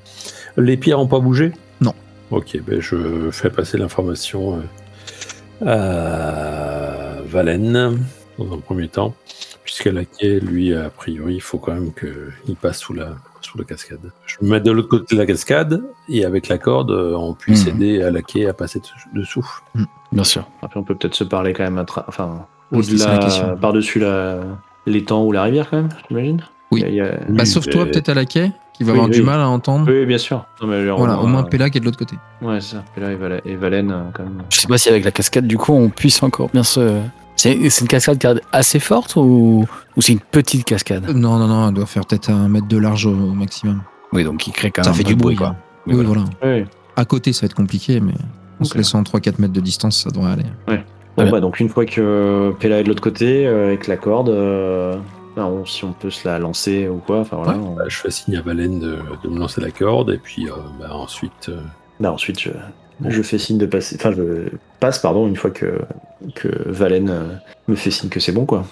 Les 0.57 0.77
pierres 0.77 0.97
n'ont 0.99 1.07
pas 1.07 1.19
bougé? 1.19 1.51
Non. 1.81 1.93
Ok, 2.29 2.59
ben 2.65 2.79
je 2.79 3.29
fais 3.31 3.49
passer 3.49 3.77
l'information 3.77 4.61
euh, 5.65 7.15
à 7.17 7.21
Valène 7.25 7.97
dans 8.37 8.53
un 8.53 8.59
premier 8.59 8.87
temps, 8.87 9.13
puisqu'à 9.63 9.91
la 9.91 10.05
quai, 10.05 10.39
lui, 10.39 10.73
a 10.73 10.89
priori, 10.89 11.35
il 11.35 11.41
faut 11.41 11.57
quand 11.57 11.73
même 11.73 11.91
qu'il 11.93 12.55
passe 12.55 12.79
sous 12.79 12.93
la, 12.93 13.15
sous 13.41 13.57
la 13.57 13.63
cascade. 13.63 14.11
Je 14.25 14.37
me 14.41 14.49
mets 14.51 14.61
de 14.61 14.71
l'autre 14.71 14.89
côté 14.89 15.15
de 15.15 15.19
la 15.19 15.25
cascade 15.25 15.81
et 16.09 16.23
avec 16.25 16.47
la 16.47 16.57
corde, 16.57 16.91
on 16.91 17.33
puisse 17.33 17.65
Mhm. 17.65 17.75
aider 17.75 18.01
à 18.03 18.11
la 18.11 18.21
quai 18.21 18.47
à 18.47 18.53
passer 18.53 18.79
de- 18.79 19.19
dessous. 19.19 19.47
Bien 20.11 20.23
sûr. 20.23 20.47
Après, 20.61 20.79
on 20.79 20.83
peut 20.83 20.95
peut-être 20.95 21.15
se 21.15 21.23
parler 21.23 21.53
quand 21.53 21.63
même, 21.63 21.77
à 21.77 21.83
tra- 21.83 22.05
enfin, 22.07 22.45
Ça 22.71 22.77
au-delà, 22.77 23.17
question. 23.17 23.57
par-dessus 23.57 23.99
la... 23.99 24.39
l'étang 24.85 25.23
ou 25.23 25.31
la 25.31 25.43
rivière 25.43 25.69
quand 25.69 25.77
même, 25.77 25.89
j'imagine 26.09 26.41
Oui. 26.71 26.83
Il 26.87 26.93
y 26.95 27.01
a- 27.01 27.11
Bah, 27.11 27.19
Oui, 27.39 27.47
sauf 27.47 27.67
toi, 27.69 27.85
peut-être 27.85 28.09
à 28.09 28.13
la 28.13 28.25
quai, 28.25 28.51
qui 28.73 28.83
va 28.83 28.93
Oui, 28.93 28.97
avoir 28.99 29.09
du 29.09 29.21
mal 29.23 29.39
à 29.41 29.47
entendre. 29.49 29.91
Oui, 29.91 30.05
bien 30.05 30.17
sûr. 30.17 30.45
Non, 30.61 30.67
mais 30.67 30.85
genre, 30.85 30.97
Voilà, 30.97 31.19
au 31.19 31.27
moins 31.27 31.41
euh, 31.43 31.47
Pella 31.47 31.69
qui 31.69 31.77
est 31.77 31.81
de 31.81 31.85
l'autre 31.85 31.97
côté. 31.99 32.15
Ouais, 32.41 32.61
c'est 32.61 32.75
ça. 32.77 32.83
Là, 32.97 33.11
et, 33.11 33.15
Val- 33.15 33.41
et 33.45 33.55
Valène, 33.55 33.91
euh, 33.91 34.01
quand 34.13 34.23
même. 34.23 34.43
Je 34.49 34.59
sais 34.59 34.67
pas 34.67 34.77
si 34.77 34.89
avec 34.89 35.03
la 35.03 35.11
cascade, 35.11 35.45
du 35.47 35.57
coup, 35.57 35.73
on 35.73 35.89
puisse 35.89 36.21
encore 36.23 36.49
bien 36.49 36.63
se. 36.63 36.99
C'est 37.35 37.69
c'est 37.69 37.81
une 37.81 37.87
cascade 37.87 38.17
qui 38.19 38.27
est 38.27 38.41
assez 38.51 38.79
forte 38.79 39.15
ou, 39.15 39.65
ou 39.97 40.01
c'est 40.01 40.11
une 40.13 40.19
petite 40.19 40.63
cascade? 40.63 41.09
Non, 41.15 41.37
non, 41.39 41.47
non, 41.47 41.67
elle 41.69 41.73
doit 41.73 41.85
faire 41.87 42.05
peut-être 42.05 42.29
un 42.29 42.47
mètre 42.47 42.67
de 42.67 42.77
large 42.77 43.05
au, 43.05 43.11
au 43.11 43.33
maximum. 43.33 43.81
Oui, 44.13 44.23
donc 44.23 44.45
il 44.47 44.51
crée 44.53 44.69
quand 44.71 44.83
Ça 44.83 44.91
même 44.91 44.97
fait 44.97 45.05
un 45.05 45.09
du 45.09 45.15
bruit, 45.15 45.35
quoi. 45.35 45.47
hein. 45.47 45.55
Oui, 45.87 45.95
Oui, 45.95 46.05
voilà. 46.05 46.23
voilà. 46.39 46.57
Oui. 46.59 46.65
À 46.95 47.05
côté, 47.05 47.33
ça 47.33 47.41
va 47.41 47.45
être 47.47 47.55
compliqué, 47.55 47.99
mais 47.99 48.13
en 48.59 48.63
se 48.65 48.71
Ok. 48.71 48.77
laissant 48.77 49.01
3-4 49.01 49.39
mètres 49.39 49.53
de 49.53 49.61
distance, 49.61 50.03
ça 50.03 50.11
devrait 50.11 50.33
aller. 50.33 50.45
Bah, 51.17 51.39
donc 51.39 51.59
une 51.59 51.69
fois 51.69 51.85
que 51.85 52.53
Pella 52.59 52.79
est 52.79 52.83
de 52.83 52.87
l'autre 52.89 53.01
côté, 53.01 53.45
euh, 53.47 53.67
avec 53.67 53.87
la 53.87 53.97
corde, 53.97 54.29
euh, 54.29 54.95
bah, 55.35 55.45
on- 55.45 55.65
si 55.65 55.83
on 55.85 55.93
peut 55.93 56.09
se 56.09 56.27
la 56.27 56.39
lancer 56.39 56.87
ou 56.87 56.97
quoi, 56.97 57.19
enfin 57.19 57.37
voilà. 57.37 57.57
on- 57.59 57.75
Bah, 57.75 57.83
je 57.87 57.97
fais 57.97 58.11
signe 58.11 58.37
à 58.37 58.41
Valène 58.41 58.79
de, 58.79 58.97
de 59.23 59.29
me 59.29 59.39
lancer 59.39 59.61
la 59.61 59.71
corde 59.71 60.11
et 60.11 60.17
puis 60.17 60.47
euh, 60.49 60.53
bah, 60.79 60.89
ensuite. 60.93 61.49
euh, 61.49 61.61
Bah, 61.99 62.11
ensuite, 62.11 62.39
je, 62.39 62.49
je 63.07 63.21
fais 63.21 63.37
signe 63.37 63.57
de 63.57 63.65
passer. 63.65 63.95
Enfin, 63.99 64.11
je 64.11 64.49
passe, 64.79 64.99
pardon, 64.99 65.27
une 65.27 65.35
fois 65.35 65.51
que, 65.51 65.81
que 66.35 66.47
Valène 66.69 67.09
euh, 67.09 67.23
me 67.67 67.75
fait 67.75 67.91
signe 67.91 68.09
que 68.09 68.19
c'est 68.19 68.31
bon, 68.31 68.45
quoi. 68.45 68.63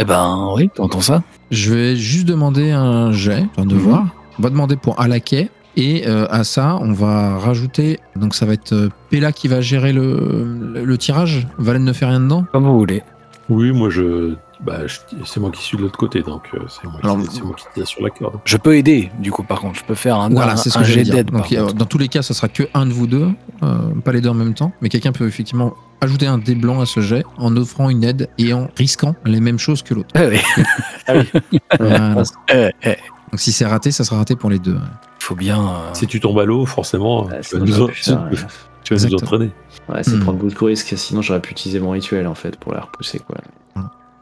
Eh 0.00 0.04
ben 0.04 0.52
oui, 0.56 0.70
t'entends 0.74 1.00
ça 1.00 1.22
Je 1.52 1.72
vais 1.72 1.94
juste 1.96 2.26
demander 2.26 2.70
un 2.72 3.12
jet, 3.12 3.44
un 3.56 3.64
devoir. 3.66 4.06
On 4.38 4.42
va 4.42 4.50
demander 4.50 4.74
pour 4.76 4.98
Alaquet. 5.00 5.50
Et 5.80 6.08
euh, 6.08 6.26
à 6.28 6.42
ça, 6.42 6.76
on 6.80 6.92
va 6.92 7.38
rajouter. 7.38 8.00
Donc 8.16 8.34
ça 8.34 8.46
va 8.46 8.54
être 8.54 8.72
euh, 8.72 8.88
Pella 9.10 9.30
qui 9.32 9.46
va 9.46 9.60
gérer 9.60 9.92
le, 9.92 10.44
le, 10.74 10.84
le 10.84 10.98
tirage. 10.98 11.46
Valène 11.56 11.84
ne 11.84 11.92
fait 11.92 12.04
rien 12.06 12.18
dedans. 12.20 12.44
Comme 12.52 12.64
vous 12.64 12.76
voulez. 12.78 13.02
Oui, 13.48 13.70
moi 13.70 13.88
je. 13.88 14.34
Bah, 14.60 14.88
je- 14.88 14.98
c'est 15.24 15.38
moi 15.38 15.52
qui 15.52 15.62
suis 15.62 15.76
de 15.78 15.82
l'autre 15.82 15.96
côté, 15.96 16.20
donc 16.20 16.48
euh, 16.52 16.58
c'est 16.68 16.82
moi, 16.82 16.94
Alors, 17.04 17.16
qui- 17.22 17.28
c'est 17.36 17.44
moi 17.44 17.54
qui 17.74 17.86
sur 17.86 18.02
la 18.02 18.10
corde. 18.10 18.40
Je 18.44 18.56
peux 18.56 18.76
aider, 18.76 19.08
du 19.20 19.30
coup, 19.30 19.44
par 19.44 19.60
contre. 19.60 19.78
Je 19.78 19.84
peux 19.84 19.94
faire 19.94 20.16
un, 20.18 20.30
Voilà, 20.30 20.54
un, 20.54 20.56
c'est 20.56 20.70
ce 20.70 20.80
un 20.80 20.82
jet 20.82 21.04
d'aide. 21.04 21.30
Donc 21.30 21.54
dans 21.74 21.84
tous 21.84 21.98
les 21.98 22.08
cas, 22.08 22.22
ça 22.22 22.34
sera 22.34 22.48
que 22.48 22.64
un 22.74 22.84
de 22.84 22.92
vous 22.92 23.06
deux, 23.06 23.28
euh, 23.62 23.78
pas 24.04 24.10
les 24.10 24.20
deux 24.20 24.30
en 24.30 24.34
même 24.34 24.54
temps. 24.54 24.72
Mais 24.82 24.88
quelqu'un 24.88 25.12
peut 25.12 25.28
effectivement 25.28 25.74
ajouter 26.00 26.26
un 26.26 26.38
dé 26.38 26.56
blanc 26.56 26.80
à 26.80 26.86
ce 26.86 26.98
jet 27.00 27.24
en 27.38 27.56
offrant 27.56 27.88
une 27.88 28.02
aide 28.02 28.28
et 28.38 28.52
en 28.52 28.68
risquant 28.76 29.14
les 29.24 29.38
mêmes 29.40 29.58
choses 29.60 29.82
que 29.82 29.94
l'autre. 29.94 30.08
Ah 30.16 30.22
oui. 30.28 31.24
Voilà. 31.78 32.22
Eh, 32.52 32.68
eh, 32.84 32.96
Donc 33.30 33.40
si 33.40 33.52
c'est 33.52 33.66
raté, 33.66 33.90
ça 33.90 34.04
sera 34.04 34.16
raté 34.18 34.36
pour 34.36 34.50
les 34.50 34.58
deux. 34.58 34.78
faut 35.18 35.34
bien. 35.36 35.60
euh, 35.60 35.72
Si 35.92 36.06
tu 36.06 36.20
tombes 36.20 36.38
à 36.38 36.44
l'eau, 36.46 36.64
forcément, 36.64 37.26
Ouais, 37.26 37.40
tu 37.40 37.54
vas 37.56 37.60
nous, 37.60 37.66
j'aurais 37.72 37.82
en- 37.90 37.94
pu 37.94 38.02
faire, 38.02 38.28
tu- 38.30 38.36
tu 38.84 38.94
vas 38.94 39.06
nous 39.08 39.14
entraîner. 39.14 39.50
Ouais, 39.90 40.02
c'est 40.02 40.12
Hmm. 40.16 40.20
prendre 40.20 40.38
beaucoup 40.38 40.64
de 40.64 40.68
risques, 40.70 40.94
sinon 40.96 41.20
j'aurais 41.20 41.40
pu 41.42 41.50
utiliser 41.52 41.80
mon 41.80 41.90
rituel 41.90 42.26
en 42.26 42.34
fait 42.34 42.56
pour 42.56 42.72
la 42.72 42.80
repousser 42.80 43.18
quoi. 43.18 43.36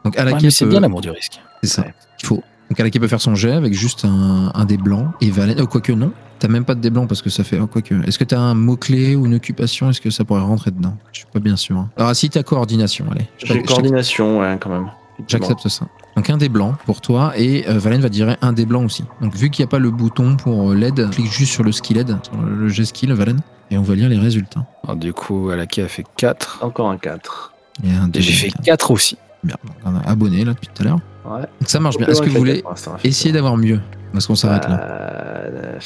Donc 0.03 0.13
ouais, 0.13 0.19
Alaquet 0.19 0.43
mais 0.43 0.49
c'est 0.51 0.65
peut- 0.65 0.71
bien 0.71 0.79
l'amour 0.81 1.01
du 1.01 1.09
risque. 1.09 1.41
C'est 1.63 1.69
ça. 1.69 1.81
Ouais. 1.83 1.93
Il 2.21 2.25
faut. 2.25 2.43
Donc 2.69 2.79
Alaquet 2.79 2.99
peut 2.99 3.07
faire 3.07 3.21
son 3.21 3.35
jet 3.35 3.51
avec 3.53 3.73
juste 3.73 4.03
un, 4.05 4.51
un 4.53 4.65
dé 4.65 4.77
blanc 4.77 5.13
et 5.21 5.31
Valène. 5.31 5.57
Oh, 5.61 5.67
quoique 5.67 5.91
non. 5.93 6.11
T'as 6.39 6.47
même 6.49 6.65
pas 6.65 6.75
de 6.75 6.81
dé 6.81 6.89
blanc 6.89 7.07
parce 7.07 7.21
que 7.21 7.29
ça 7.29 7.43
fait. 7.43 7.59
oh, 7.59 7.67
quoique. 7.67 7.93
Est-ce 8.05 8.19
que 8.19 8.23
t'as 8.25 8.39
un 8.39 8.53
mot-clé 8.53 9.15
ou 9.15 9.25
une 9.25 9.33
occupation? 9.35 9.89
Est-ce 9.89 9.99
que 10.01 10.09
ça 10.11 10.23
pourrait 10.23 10.41
rentrer 10.41 10.71
dedans? 10.71 10.95
Je 11.13 11.19
suis 11.19 11.27
pas 11.33 11.39
bien 11.39 11.55
sûr. 11.55 11.77
hein. 11.77 11.89
Alors, 11.97 12.15
si 12.15 12.29
t'as 12.29 12.43
coordination, 12.43 13.05
allez. 13.11 13.27
J'ai 13.43 13.63
coordination, 13.63 14.39
ouais, 14.39 14.57
quand 14.61 14.69
même. 14.69 14.89
J'accepte 15.27 15.67
ça. 15.67 15.87
Donc 16.15 16.29
un 16.29 16.37
dé 16.37 16.49
blanc 16.49 16.75
pour 16.85 17.01
toi 17.01 17.33
et 17.35 17.67
euh, 17.67 17.79
Valène 17.79 18.01
va 18.01 18.09
dire 18.09 18.37
un 18.41 18.53
dé 18.53 18.65
blanc 18.65 18.83
aussi. 18.85 19.03
Donc 19.21 19.35
vu 19.35 19.49
qu'il 19.49 19.63
n'y 19.63 19.67
a 19.67 19.71
pas 19.71 19.79
le 19.79 19.89
bouton 19.91 20.35
pour 20.35 20.71
euh, 20.71 20.75
l'aide, 20.75 21.09
clique 21.09 21.31
juste 21.31 21.53
sur 21.53 21.63
le 21.63 21.71
skill 21.71 21.97
aide, 21.97 22.17
sur 22.23 22.41
le 22.41 22.67
jet 22.67 22.85
skill 22.85 23.13
Valène, 23.13 23.41
et 23.71 23.77
on 23.77 23.81
va 23.81 23.95
lire 23.95 24.09
les 24.09 24.17
résultats. 24.17 24.65
Alors, 24.83 24.95
du 24.95 25.13
coup, 25.13 25.49
Alaki 25.49 25.81
a 25.81 25.87
fait 25.87 26.05
4. 26.15 26.59
Encore 26.61 26.89
un 26.89 26.97
4. 26.97 27.53
Et 27.83 27.91
un 27.91 28.09
Et 28.13 28.21
j'ai 28.21 28.33
fait 28.33 28.51
4 28.63 28.91
aussi. 28.91 29.17
Bien, 29.43 29.55
on 29.85 29.95
a 29.95 30.01
abonné 30.01 30.43
là 30.45 30.53
depuis 30.53 30.69
tout 30.73 30.81
à 30.83 30.85
l'heure. 30.85 30.99
Ouais. 31.25 31.41
Donc 31.41 31.69
ça 31.69 31.79
marche 31.79 31.97
bien. 31.97 32.07
Est-ce 32.07 32.21
que 32.21 32.29
vous 32.29 32.37
voulez 32.37 32.63
essayer 33.03 33.31
d'avoir 33.31 33.57
mieux 33.57 33.79
Est-ce 34.15 34.27
qu'on 34.27 34.35
s'arrête 34.35 34.67
là 34.67 34.79
Euh, 34.81 35.79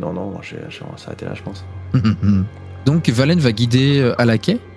Non, 0.00 0.12
non, 0.12 0.34
je 0.42 0.56
vais, 0.56 0.62
je 0.68 0.80
vais 0.80 0.86
s'arrêter 0.96 1.24
là, 1.24 1.32
je 1.34 1.42
pense. 1.42 1.64
Donc 2.84 3.08
Valène 3.08 3.38
va 3.38 3.52
guider 3.52 4.00
euh, 4.00 4.34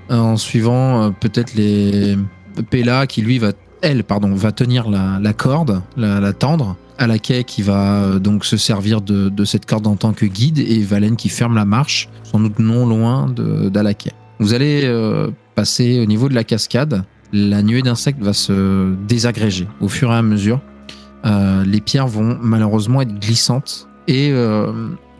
en 0.09 0.37
suivant 0.37 1.03
euh, 1.03 1.09
peut-être 1.09 1.55
les 1.55 2.17
Pella 2.69 3.07
qui 3.07 3.21
lui 3.21 3.39
va 3.39 3.51
elle 3.85 4.03
pardon 4.03 4.33
va 4.33 4.51
tenir 4.51 4.89
la, 4.89 5.33
corde, 5.33 5.81
la, 5.95 6.33
tendre. 6.33 6.75
Alaquet 6.97 7.43
qui 7.43 7.61
va 7.61 8.03
euh, 8.03 8.19
donc 8.19 8.45
se 8.45 8.55
servir 8.55 9.01
de, 9.01 9.45
cette 9.45 9.65
corde 9.65 9.85
en 9.85 9.95
tant 9.95 10.13
que 10.13 10.25
guide 10.25 10.59
et 10.59 10.81
Valène 10.81 11.17
qui 11.17 11.29
ferme 11.29 11.53
la 11.53 11.65
marche, 11.65 12.09
sans 12.23 12.39
doute 12.39 12.57
non 12.57 12.85
loin 12.85 13.27
d'Alaquet. 13.29 14.13
Vous 14.39 14.53
allez 14.53 14.81
euh, 14.85 15.29
passer 15.55 15.99
au 15.99 16.05
niveau 16.05 16.29
de 16.29 16.33
la 16.33 16.43
cascade. 16.43 17.03
La 17.33 17.61
nuée 17.63 17.81
d'insectes 17.81 18.21
va 18.21 18.33
se 18.33 18.93
désagréger 19.07 19.67
au 19.81 19.89
fur 19.89 20.11
et 20.11 20.15
à 20.15 20.21
mesure. 20.21 20.61
Euh, 21.25 21.65
les 21.65 21.81
pierres 21.81 22.07
vont 22.07 22.37
malheureusement 22.41 23.01
être 23.01 23.19
glissantes 23.19 23.87
et 24.07 24.31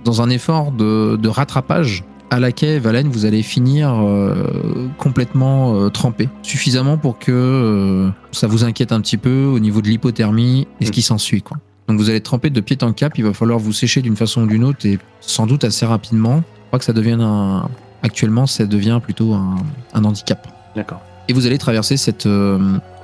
dans 0.03 0.21
un 0.21 0.29
effort 0.29 0.71
de 0.71 1.27
rattrapage, 1.27 2.03
à 2.29 2.39
la 2.39 2.51
quai, 2.51 2.79
Valène, 2.79 3.07
vous 3.09 3.25
allez 3.25 3.43
finir 3.43 3.93
euh, 3.93 4.87
complètement 4.97 5.75
euh, 5.75 5.89
trempé. 5.89 6.29
Suffisamment 6.41 6.97
pour 6.97 7.19
que 7.19 7.31
euh, 7.31 8.09
ça 8.31 8.47
vous 8.47 8.63
inquiète 8.63 8.91
un 8.91 9.01
petit 9.01 9.17
peu 9.17 9.45
au 9.45 9.59
niveau 9.59 9.81
de 9.81 9.87
l'hypothermie 9.87 10.67
et 10.81 10.85
ce 10.85 10.91
qui 10.91 11.01
s'ensuit. 11.01 11.41
quoi. 11.41 11.57
Donc 11.87 11.99
vous 11.99 12.09
allez 12.09 12.21
tremper 12.21 12.49
de 12.49 12.59
pied 12.61 12.77
en 12.81 12.93
cap, 12.93 13.17
il 13.17 13.23
va 13.23 13.33
falloir 13.33 13.59
vous 13.59 13.73
sécher 13.73 14.01
d'une 14.01 14.15
façon 14.15 14.43
ou 14.43 14.47
d'une 14.47 14.63
autre 14.63 14.85
et 14.85 14.97
sans 15.21 15.45
doute 15.45 15.63
assez 15.63 15.85
rapidement. 15.85 16.37
Je 16.37 16.67
crois 16.67 16.79
que 16.79 16.85
ça 16.85 16.93
devienne 16.93 17.21
un... 17.21 17.69
Actuellement, 18.01 18.45
ça 18.47 18.65
devient 18.65 18.99
plutôt 19.01 19.33
un, 19.33 19.55
un 19.93 20.03
handicap. 20.03 20.47
D'accord. 20.75 21.01
Et 21.27 21.33
vous 21.33 21.45
allez 21.47 21.57
traverser 21.57 21.97
cette, 21.97 22.27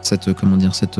cette, 0.01 0.33
comment 0.33 0.57
dire, 0.57 0.75
cette, 0.75 0.99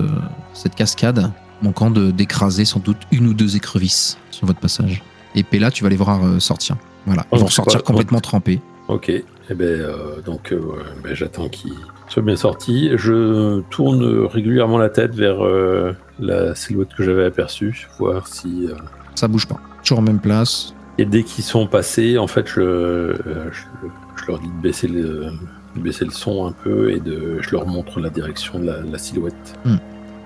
cette 0.54 0.74
cascade, 0.76 1.32
manquant 1.62 1.92
de- 1.92 2.10
d'écraser 2.10 2.66
sans 2.66 2.80
doute 2.80 2.98
une 3.12 3.28
ou 3.28 3.34
deux 3.34 3.56
écrevisses 3.56 4.18
sur 4.32 4.48
votre 4.48 4.60
passage. 4.60 5.04
Et 5.36 5.44
Pella, 5.44 5.70
tu 5.70 5.84
vas 5.84 5.90
les 5.90 5.98
voir 5.98 6.20
sortir. 6.42 6.78
Voilà, 7.06 7.24
ils 7.24 7.28
Oh, 7.32 7.36
vont 7.38 7.40
c'est 7.48 7.62
ressortir 7.62 7.84
complètement 7.84 8.20
trempés. 8.20 8.60
Ok, 8.88 9.10
et 9.10 9.24
ben 9.50 9.64
euh, 9.66 10.22
donc 10.26 10.52
euh, 10.52 10.60
ben, 11.04 11.14
j'attends 11.14 11.50
qu'il 11.50 11.74
soit 12.10 12.22
bien 12.24 12.36
sorti. 12.36 12.92
Je 12.96 13.62
tourne 13.70 14.26
régulièrement 14.26 14.78
la 14.78 14.90
tête 14.90 15.16
vers 15.16 15.44
euh, 15.46 15.94
la 16.20 16.56
silhouette 16.56 16.94
que 16.96 17.04
j'avais 17.04 17.26
aperçue, 17.26 17.88
voir 18.00 18.28
si. 18.28 18.68
Ça 19.16 19.28
bouge 19.28 19.48
pas. 19.48 19.60
Toujours 19.84 20.00
en 20.00 20.04
même 20.04 20.20
place. 20.20 20.74
Et 20.98 21.06
dès 21.06 21.24
qu'ils 21.24 21.44
sont 21.44 21.68
passés, 21.68 22.18
en 22.18 22.28
fait, 22.28 22.48
je, 22.48 23.16
je, 23.52 23.88
je 24.18 24.28
leur 24.28 24.40
dis 24.40 24.48
de 24.48 24.62
baisser 24.62 24.88
le, 24.88 25.32
baisser 25.76 26.06
le 26.06 26.12
son 26.12 26.46
un 26.48 26.52
peu 26.52 26.92
et 26.92 27.00
de, 27.00 27.38
je 27.42 27.52
leur 27.52 27.66
montre 27.66 28.00
la 28.00 28.10
direction 28.10 28.60
de 28.60 28.66
la, 28.66 28.82
la 28.82 28.98
silhouette. 28.98 29.56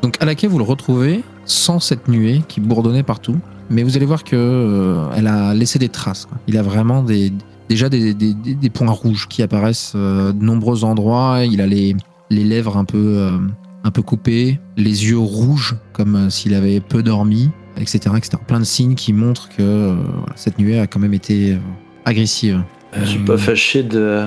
Donc 0.02 0.18
à 0.22 0.26
laquelle 0.26 0.50
vous 0.50 0.58
le 0.58 0.64
retrouvez 0.64 1.24
sans 1.46 1.80
cette 1.80 2.08
nuée 2.08 2.42
qui 2.48 2.60
bourdonnait 2.60 3.04
partout, 3.04 3.38
mais 3.70 3.84
vous 3.84 3.96
allez 3.98 4.06
voir 4.06 4.24
que 4.24 4.36
euh, 4.36 5.08
elle 5.16 5.28
a 5.28 5.54
laissé 5.54 5.80
des 5.80 5.90
traces. 5.90 6.26
quoi. 6.26 6.38
Il 6.48 6.58
a 6.58 6.62
vraiment 6.62 7.02
des, 7.04 7.32
déjà 7.70 7.90
des, 7.90 8.14
des- 8.14 8.34
des- 8.34 8.56
des 8.56 8.70
points 8.70 8.90
rouges 8.92 9.28
qui 9.28 9.42
apparaissent 9.44 9.94
euh, 9.96 10.32
de 10.34 10.44
nombreux 10.44 10.84
endroits. 10.84 11.40
Il 11.46 11.62
a 11.62 11.68
les, 11.68 11.96
les 12.30 12.44
lèvres 12.44 12.78
un 12.78 12.86
peu, 12.86 12.98
euh, 13.18 13.38
un 13.84 13.92
peu 13.92 14.02
coupées, 14.02 14.60
les 14.78 15.06
yeux 15.10 15.18
rouges 15.20 15.76
comme 15.94 16.16
euh, 16.16 16.30
s'il 16.30 16.54
avait 16.54 16.80
peu 16.80 17.02
dormi, 17.04 17.50
etc., 17.78 18.00
etc. 18.18 18.38
Plein 18.48 18.60
de 18.60 18.66
signes 18.66 18.96
qui 18.96 19.14
montrent 19.14 19.50
que 19.50 19.62
euh, 19.62 19.94
voilà, 19.96 20.34
cette 20.36 20.60
nuée 20.60 20.80
a 20.80 20.88
quand 20.88 21.00
même 21.00 21.14
été 21.14 21.54
euh, 21.54 21.58
agressive. 22.06 22.62
Je 22.98 23.06
suis 23.06 23.20
pas 23.20 23.38
fâché 23.38 23.84
de 23.84 24.26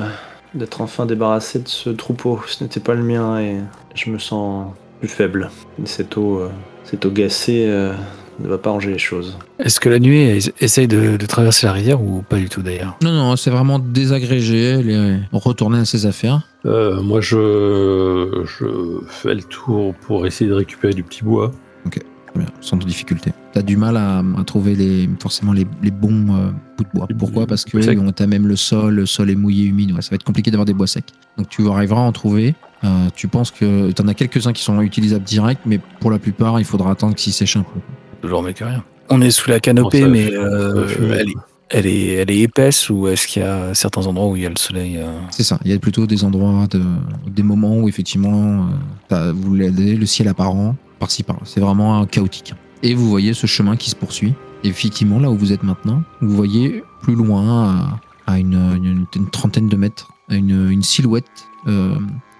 d'être 0.55 0.81
enfin 0.81 1.05
débarrassé 1.07 1.59
de 1.59 1.69
ce 1.69 1.91
troupeau. 1.91 2.41
Ce 2.47 2.63
n'était 2.65 2.81
pas 2.81 2.95
le 2.95 3.03
mien 3.03 3.39
et 3.39 3.57
je 3.95 4.11
me 4.11 4.19
sens 4.19 4.67
plus 4.99 5.09
faible. 5.09 5.51
Et 5.83 5.87
Cette 5.87 6.17
eau, 6.17 6.41
cette 6.91 7.05
eau 7.07 7.11
gacée 7.11 7.65
euh, 7.67 7.93
ne 8.41 8.49
va 8.49 8.59
pas 8.59 8.71
ranger 8.71 8.91
les 8.93 8.99
choses. 8.99 9.37
Est-ce 9.59 9.81
que 9.81 9.89
la 9.89 9.99
nuée 9.99 10.39
es- 10.39 10.53
essaye 10.65 10.89
de, 10.89 11.17
de 11.17 11.27
traverser 11.27 11.67
la 11.67 11.73
rivière 11.73 12.03
ou 12.03 12.23
pas 12.23 12.37
du 12.39 12.49
tout 12.49 12.63
d'ailleurs? 12.63 12.97
Non, 13.03 13.13
non, 13.13 13.37
c'est 13.37 13.51
vraiment 13.51 13.79
désagrégé. 13.79 14.59
Elle 14.81 14.91
est 14.91 15.21
retournée 15.33 15.79
à 15.79 15.85
ses 15.85 16.07
affaires. 16.07 16.43
Euh, 16.67 17.03
moi, 17.03 17.21
je, 17.21 18.43
je 18.47 18.67
fais 19.09 19.35
le 19.35 19.43
tour 19.43 19.95
pour 19.95 20.27
essayer 20.27 20.49
de 20.49 20.55
récupérer 20.55 20.95
du 20.95 21.03
petit 21.03 21.25
bois. 21.25 21.51
Très 21.91 22.41
bien, 22.45 22.53
sans 22.61 22.77
difficulté. 22.77 23.33
T'as 23.55 23.63
du 23.63 23.77
mal 23.79 23.97
à, 23.97 24.19
à 24.19 24.45
trouver 24.45 24.75
les, 24.77 25.09
forcément 25.19 25.53
les, 25.55 25.67
les 25.83 25.91
bons 25.91 26.27
euh, 26.37 26.51
bouts 26.77 26.85
de 26.85 26.89
bois. 26.95 27.09
Pourquoi? 27.19 27.47
Parce 27.47 27.65
que 27.65 27.81
secs. 27.81 27.99
on 27.99 28.13
t'a 28.13 28.27
même 28.27 28.47
le 28.47 28.55
sol, 28.55 28.95
le 28.95 29.07
sol 29.07 29.31
est 29.31 29.35
mouillé, 29.35 29.65
humide. 29.65 29.93
Ouais, 29.93 30.03
ça 30.03 30.11
va 30.11 30.17
être 30.17 30.25
compliqué 30.25 30.51
d'avoir 30.51 30.67
des 30.67 30.75
bois 30.75 30.87
secs. 30.87 31.07
Donc 31.39 31.49
tu 31.49 31.67
arriveras 31.69 32.03
à 32.03 32.05
en 32.05 32.13
trouver. 32.13 32.55
Euh, 32.85 33.09
tu 33.15 33.27
penses 33.29 33.51
que 33.51 33.91
t'en 33.93 34.07
as 34.09 34.15
quelques-uns 34.15 34.53
qui 34.53 34.63
sont 34.63 34.81
utilisables 34.81 35.25
direct, 35.25 35.63
mais 35.67 35.81
pour 36.01 36.11
la 36.11 36.19
plupart, 36.19 36.61
il 36.61 36.65
faudra 36.65 36.93
attendre 36.93 37.15
qu'ils 37.15 37.33
sèchent 37.33 37.57
un 37.57 37.63
peu. 37.63 37.81
Toujours 38.23 38.43
mieux 38.43 38.53
que 38.53 38.65
rien. 38.65 38.85
On 39.11 39.21
est 39.21 39.31
sous 39.31 39.51
la 39.51 39.59
canopée, 39.61 40.03
Bon, 40.03 40.11
mais 40.11 40.31
euh, 40.33 40.87
elle, 41.19 41.29
est, 41.31 41.35
elle, 41.71 41.87
est, 41.87 42.09
elle 42.15 42.31
est 42.31 42.41
épaisse 42.41 42.89
ou 42.91 43.09
est-ce 43.09 43.27
qu'il 43.27 43.43
y 43.43 43.45
a 43.45 43.75
certains 43.75 44.07
endroits 44.07 44.29
où 44.29 44.37
il 44.37 44.43
y 44.43 44.47
a 44.47 44.51
le 44.51 44.57
soleil 44.59 44.97
euh, 44.99 45.19
C'est 45.31 45.43
ça. 45.45 45.59
Il 45.65 45.71
y 45.71 45.75
a 45.75 45.79
plutôt 45.79 46.07
des 46.07 46.25
endroits, 46.25 46.67
de, 46.71 46.83
des 47.27 47.43
moments 47.43 47.77
où 47.79 47.89
effectivement, 47.89 48.67
euh, 49.13 49.33
vous 49.35 49.55
l'avez, 49.55 49.95
le 49.97 50.07
ciel 50.07 50.29
apparent, 50.29 50.77
par-ci 51.01 51.23
par-là. 51.23 51.43
C'est 51.45 51.61
vraiment 51.61 52.03
euh, 52.03 52.05
chaotique. 52.05 52.55
Et 52.83 52.95
vous 52.95 53.09
voyez 53.09 53.33
ce 53.35 53.47
chemin 53.47 53.77
qui 53.77 53.91
se 53.91 53.97
poursuit. 53.97 54.35
Et 54.63 54.69
effectivement, 54.69 55.19
là 55.19 55.31
où 55.31 55.37
vous 55.37 55.53
êtes 55.53 55.63
maintenant, 55.63 56.03
vous 56.21 56.37
voyez 56.37 56.83
plus 57.03 57.15
loin, 57.17 57.99
à, 58.27 58.33
à 58.35 58.39
une, 58.39 58.55
une- 58.55 59.07
une 59.17 59.31
trentaine 59.31 59.69
de 59.69 59.77
mètres, 59.77 60.11
une, 60.29 60.71
une 60.71 60.83
silhouette 60.83 61.25
euh, 61.67 61.95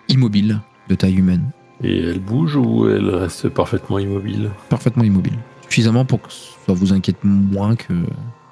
immobile 0.09 0.61
de 0.89 0.95
taille 0.95 1.17
humaine, 1.17 1.51
Et 1.85 2.01
elle 2.01 2.19
bouge 2.21 2.57
ou 2.57 2.89
elle 2.89 3.09
reste 3.15 3.49
parfaitement 3.51 3.99
immobile 3.99 4.51
parfaitement 4.69 5.05
immobile. 5.05 5.35
Suffisamment 5.69 6.05
pour 6.05 6.23
que 6.23 6.29
ça 6.31 6.73
vous 6.73 6.93
inquiète 6.93 7.19
moins 7.23 7.77
que, 7.77 7.93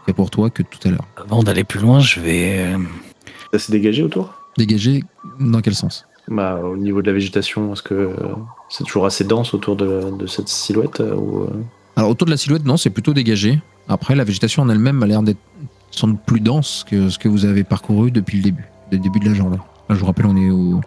que 0.06 0.12
pour 0.12 0.30
toi 0.30 0.50
que 0.50 0.62
tout 0.62 0.78
à 0.86 0.90
l'heure. 0.90 1.06
Avant 1.16 1.42
d'aller 1.42 1.64
plus 1.64 1.80
loin, 1.80 1.98
je 2.00 2.20
vais. 2.20 2.58
euh, 2.74 2.78
Ça 3.52 3.58
s'est 3.58 3.72
dégagé 3.72 4.02
autour? 4.02 4.34
Dégagé 4.58 5.02
dans 5.40 5.60
quel 5.60 5.74
sens? 5.74 6.06
Bah, 6.28 6.60
Au 6.62 6.76
niveau 6.76 7.00
de 7.02 7.06
la 7.06 7.12
végétation, 7.14 7.72
est-ce 7.72 7.82
que 7.82 7.94
euh, 7.94 8.14
c'est 8.68 8.84
toujours 8.84 9.06
assez 9.06 9.24
dense 9.24 9.54
autour 9.54 9.76
de, 9.76 10.10
de 10.18 10.26
cette 10.26 10.48
silhouette 10.48 11.00
euh, 11.00 11.14
ou, 11.14 11.42
euh, 11.44 11.50
Alors 11.96 12.10
autour 12.10 12.26
de 12.26 12.32
la 12.32 12.36
silhouette, 12.36 12.64
non, 12.64 12.76
c'est 12.76 12.90
plutôt 12.90 13.14
dégagé. 13.14 13.60
Après, 13.88 14.14
la 14.14 14.24
végétation 14.24 14.62
en 14.62 14.68
elle-même 14.68 15.02
a 15.02 15.06
l'air 15.06 15.22
d'être 15.22 15.38
sans 15.90 16.08
doute 16.08 16.20
plus 16.26 16.40
dense 16.40 16.84
que 16.88 17.08
ce 17.08 17.18
que 17.18 17.28
vous 17.28 17.44
avez 17.46 17.64
parcouru 17.64 18.10
depuis 18.10 18.38
le 18.38 18.42
début, 18.42 18.64
le 18.92 18.98
début 18.98 19.20
de 19.20 19.26
la 19.26 19.34
journée. 19.34 19.56
Là, 19.88 19.94
je 19.94 20.00
vous 20.00 20.06
rappelle, 20.06 20.26
on 20.26 20.36
est 20.36 20.50
au, 20.50 20.80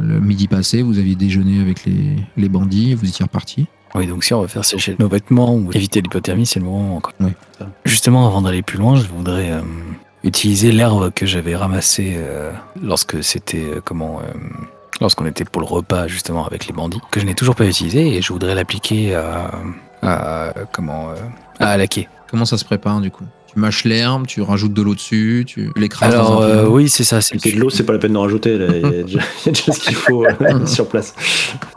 le 0.00 0.20
midi 0.20 0.48
passé, 0.48 0.82
vous 0.82 0.98
aviez 0.98 1.14
déjeuné 1.14 1.60
avec 1.60 1.84
les, 1.84 2.16
les 2.36 2.48
bandits, 2.48 2.94
vous 2.94 3.06
étiez 3.08 3.24
reparti. 3.24 3.66
Oui, 3.94 4.06
donc 4.06 4.24
si 4.24 4.32
on 4.32 4.40
veut 4.40 4.48
faire 4.48 4.64
sécher 4.64 4.96
nos 4.98 5.08
vêtements 5.08 5.54
ou 5.54 5.70
éviter 5.72 6.00
l'hypothermie, 6.00 6.46
c'est 6.46 6.60
le 6.60 6.64
moment. 6.64 7.00
quoi. 7.00 7.12
Oui. 7.20 7.30
Justement, 7.84 8.26
avant 8.26 8.40
d'aller 8.42 8.62
plus 8.62 8.78
loin, 8.78 8.96
je 8.96 9.06
voudrais 9.06 9.50
euh, 9.52 9.60
utiliser 10.24 10.72
l'herbe 10.72 11.10
que 11.12 11.26
j'avais 11.26 11.54
ramassée 11.54 12.14
euh, 12.16 12.52
lorsque 12.82 13.22
c'était 13.22 13.64
euh, 13.64 13.80
comment 13.84 14.20
lorsqu'on 15.00 15.26
était 15.26 15.44
pour 15.44 15.60
le 15.60 15.66
repas 15.66 16.06
justement 16.06 16.46
avec 16.46 16.66
les 16.66 16.72
bandits, 16.72 17.00
que 17.10 17.20
je 17.20 17.26
n'ai 17.26 17.34
toujours 17.34 17.54
pas 17.54 17.66
utilisé 17.66 18.16
et 18.16 18.22
je 18.22 18.32
voudrais 18.32 18.54
l'appliquer 18.54 19.14
à, 19.14 19.50
à 20.02 20.52
comment 20.72 21.08
à 21.58 21.76
laquer. 21.76 22.08
Comment 22.30 22.44
ça 22.44 22.56
se 22.56 22.64
prépare 22.64 23.00
du 23.00 23.10
coup? 23.10 23.24
Tu 23.52 23.58
mâches 23.58 23.84
l'herbe, 23.84 24.26
tu 24.26 24.40
rajoutes 24.40 24.72
de 24.72 24.80
l'eau 24.82 24.94
dessus, 24.94 25.44
tu 25.46 25.70
l'écrases 25.76 26.14
dans 26.14 26.20
Alors 26.38 26.42
un 26.42 26.46
euh, 26.46 26.66
oui, 26.68 26.88
c'est 26.88 27.04
ça. 27.04 27.20
C'est 27.20 27.38
C'est 27.38 27.52
de 27.52 27.60
l'eau, 27.60 27.68
c'est 27.70 27.84
pas 27.84 27.92
la 27.92 27.98
peine 27.98 28.12
d'en 28.14 28.22
rajouter. 28.22 28.56
là. 28.56 28.66
Il 28.74 28.80
y 28.82 28.84
a 29.00 29.02
déjà, 29.02 29.18
il 29.44 29.46
y 29.46 29.48
a 29.48 29.52
déjà 29.52 29.72
ce 29.72 29.80
qu'il 29.80 29.94
faut 29.94 30.24
euh, 30.24 30.66
sur 30.66 30.88
place. 30.88 31.14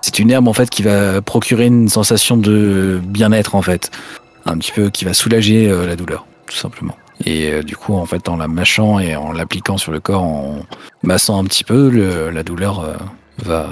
C'est 0.02 0.20
une 0.20 0.32
herbe 0.32 0.48
en 0.48 0.54
fait 0.54 0.70
qui 0.70 0.84
va 0.84 1.22
procurer 1.22 1.66
une 1.66 1.90
sensation 1.90 2.38
de 2.38 3.02
bien-être 3.04 3.56
en 3.56 3.62
fait, 3.62 3.92
un 4.46 4.58
petit 4.58 4.72
peu 4.72 4.90
qui 4.90 5.04
va 5.04 5.14
soulager 5.14 5.70
euh, 5.70 5.86
la 5.86 5.96
douleur, 5.98 6.26
tout 6.48 6.56
simplement. 6.56 6.96
Et 7.26 7.52
euh, 7.52 7.62
du 7.64 7.76
coup, 7.76 7.94
en 7.94 8.06
fait, 8.06 8.30
en 8.30 8.38
la 8.38 8.48
mâchant 8.48 9.00
et 9.00 9.16
en 9.18 9.32
l'appliquant 9.34 9.78
sur 9.78 9.92
le 9.92 10.00
corps, 10.00 10.24
en 10.24 10.60
massant 11.04 11.40
un 11.40 11.44
petit 11.46 11.64
peu, 11.66 11.90
le- 11.90 12.30
la 12.30 12.44
douleur 12.44 12.80
euh, 12.82 12.94
va 13.44 13.68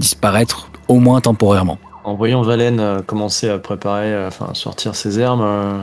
disparaître 0.00 0.70
au 0.88 0.98
moins 0.98 1.20
temporairement. 1.20 1.78
En 2.04 2.14
voyant 2.14 2.42
Valen 2.42 2.80
euh, 2.80 3.00
commencer 3.00 3.48
à 3.48 3.58
préparer, 3.58 4.26
enfin 4.26 4.50
sortir 4.54 4.94
ses 4.94 5.18
herbes, 5.20 5.40
euh, 5.40 5.78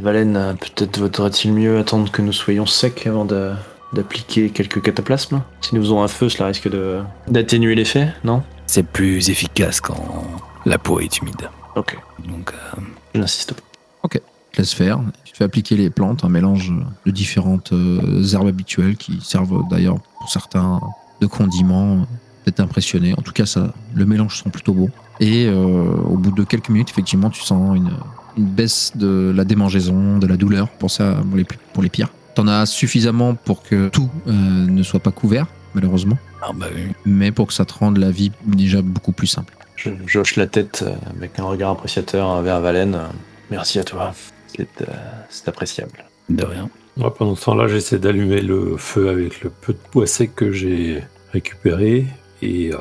Valen, 0.00 0.56
peut-être 0.58 0.98
vaudrait-il 0.98 1.52
mieux 1.52 1.78
attendre 1.78 2.10
que 2.10 2.22
nous 2.22 2.32
soyons 2.32 2.66
secs 2.66 3.06
avant 3.06 3.24
de- 3.24 3.52
d'appliquer 3.92 4.50
quelques 4.50 4.80
cataplasmes? 4.82 5.42
Si 5.60 5.74
nous 5.74 5.82
faisons 5.82 6.02
un 6.02 6.08
feu, 6.08 6.28
cela 6.28 6.46
risque 6.46 6.68
de 6.70 7.00
d'atténuer 7.28 7.74
l'effet, 7.74 8.08
non? 8.24 8.42
C'est 8.66 8.84
plus 8.86 9.28
efficace 9.28 9.80
quand 9.80 10.24
la 10.64 10.78
peau 10.78 10.98
est 11.00 11.18
humide. 11.18 11.48
Ok, 11.76 11.98
Donc, 12.26 12.52
euh, 12.52 12.80
je 13.14 13.20
n'insiste 13.20 13.54
pas. 13.54 13.62
te 14.08 14.58
laisse 14.58 14.74
faire. 14.74 15.00
Tu 15.24 15.34
fais 15.34 15.44
appliquer 15.44 15.76
les 15.78 15.88
plantes, 15.88 16.24
un 16.24 16.28
mélange 16.28 16.70
de 17.06 17.10
différentes 17.10 17.72
euh, 17.72 18.22
herbes 18.34 18.48
habituelles 18.48 18.96
qui 18.98 19.18
servent 19.22 19.62
d'ailleurs 19.70 19.96
pour 20.18 20.30
certains 20.30 20.78
de 21.22 21.26
condiments. 21.26 22.06
Peut-être 22.44 22.60
impressionné. 22.60 23.14
En 23.16 23.22
tout 23.22 23.32
cas, 23.32 23.46
ça, 23.46 23.72
le 23.94 24.04
mélange 24.04 24.42
sent 24.42 24.50
plutôt 24.50 24.74
bon. 24.74 24.90
Et 25.20 25.46
euh, 25.46 25.54
au 25.54 26.18
bout 26.18 26.32
de 26.32 26.44
quelques 26.44 26.68
minutes, 26.68 26.90
effectivement, 26.90 27.30
tu 27.30 27.40
sens 27.42 27.74
une, 27.76 27.92
une 28.36 28.44
baisse 28.46 28.92
de 28.94 29.32
la 29.34 29.44
démangeaison, 29.44 30.18
de 30.18 30.26
la 30.26 30.36
douleur 30.36 30.68
pour 30.68 30.90
ça, 30.90 31.16
pour 31.28 31.36
les, 31.36 31.44
plus- 31.44 31.58
pour 31.72 31.82
les 31.82 31.88
pires. 31.88 32.08
T'en 32.34 32.46
as 32.48 32.66
suffisamment 32.66 33.34
pour 33.34 33.62
que 33.62 33.88
tout 33.88 34.08
euh, 34.26 34.32
ne 34.32 34.82
soit 34.82 35.00
pas 35.00 35.10
couvert, 35.10 35.46
malheureusement, 35.74 36.16
ah 36.42 36.50
bah 36.54 36.66
oui. 36.74 36.92
mais 37.04 37.30
pour 37.30 37.46
que 37.46 37.52
ça 37.52 37.64
te 37.64 37.74
rende 37.74 37.98
la 37.98 38.10
vie 38.10 38.32
déjà 38.46 38.80
beaucoup 38.82 39.12
plus 39.12 39.26
simple. 39.26 39.54
Je, 39.76 39.90
je 40.06 40.18
hoche 40.18 40.36
la 40.36 40.46
tête 40.46 40.84
euh, 40.86 40.94
avec 41.16 41.38
un 41.38 41.44
regard 41.44 41.72
appréciateur 41.72 42.40
vers 42.42 42.60
Valen. 42.60 42.98
Merci 43.50 43.78
à 43.78 43.84
toi. 43.84 44.12
C'est 44.56 44.68
euh, 44.82 44.86
c'est 45.28 45.48
appréciable. 45.48 46.04
de 46.28 46.44
rien. 46.44 46.68
Moi, 46.96 47.12
pendant 47.14 47.34
ce 47.34 47.44
temps-là, 47.46 47.68
j'essaie 47.68 47.98
d'allumer 47.98 48.40
le 48.42 48.76
feu 48.76 49.08
avec 49.08 49.42
le 49.42 49.50
peu 49.50 49.72
de 49.72 49.78
bois 49.92 50.06
sec 50.06 50.34
que 50.34 50.52
j'ai 50.52 51.02
récupéré 51.32 52.06
et 52.42 52.72
euh, 52.72 52.76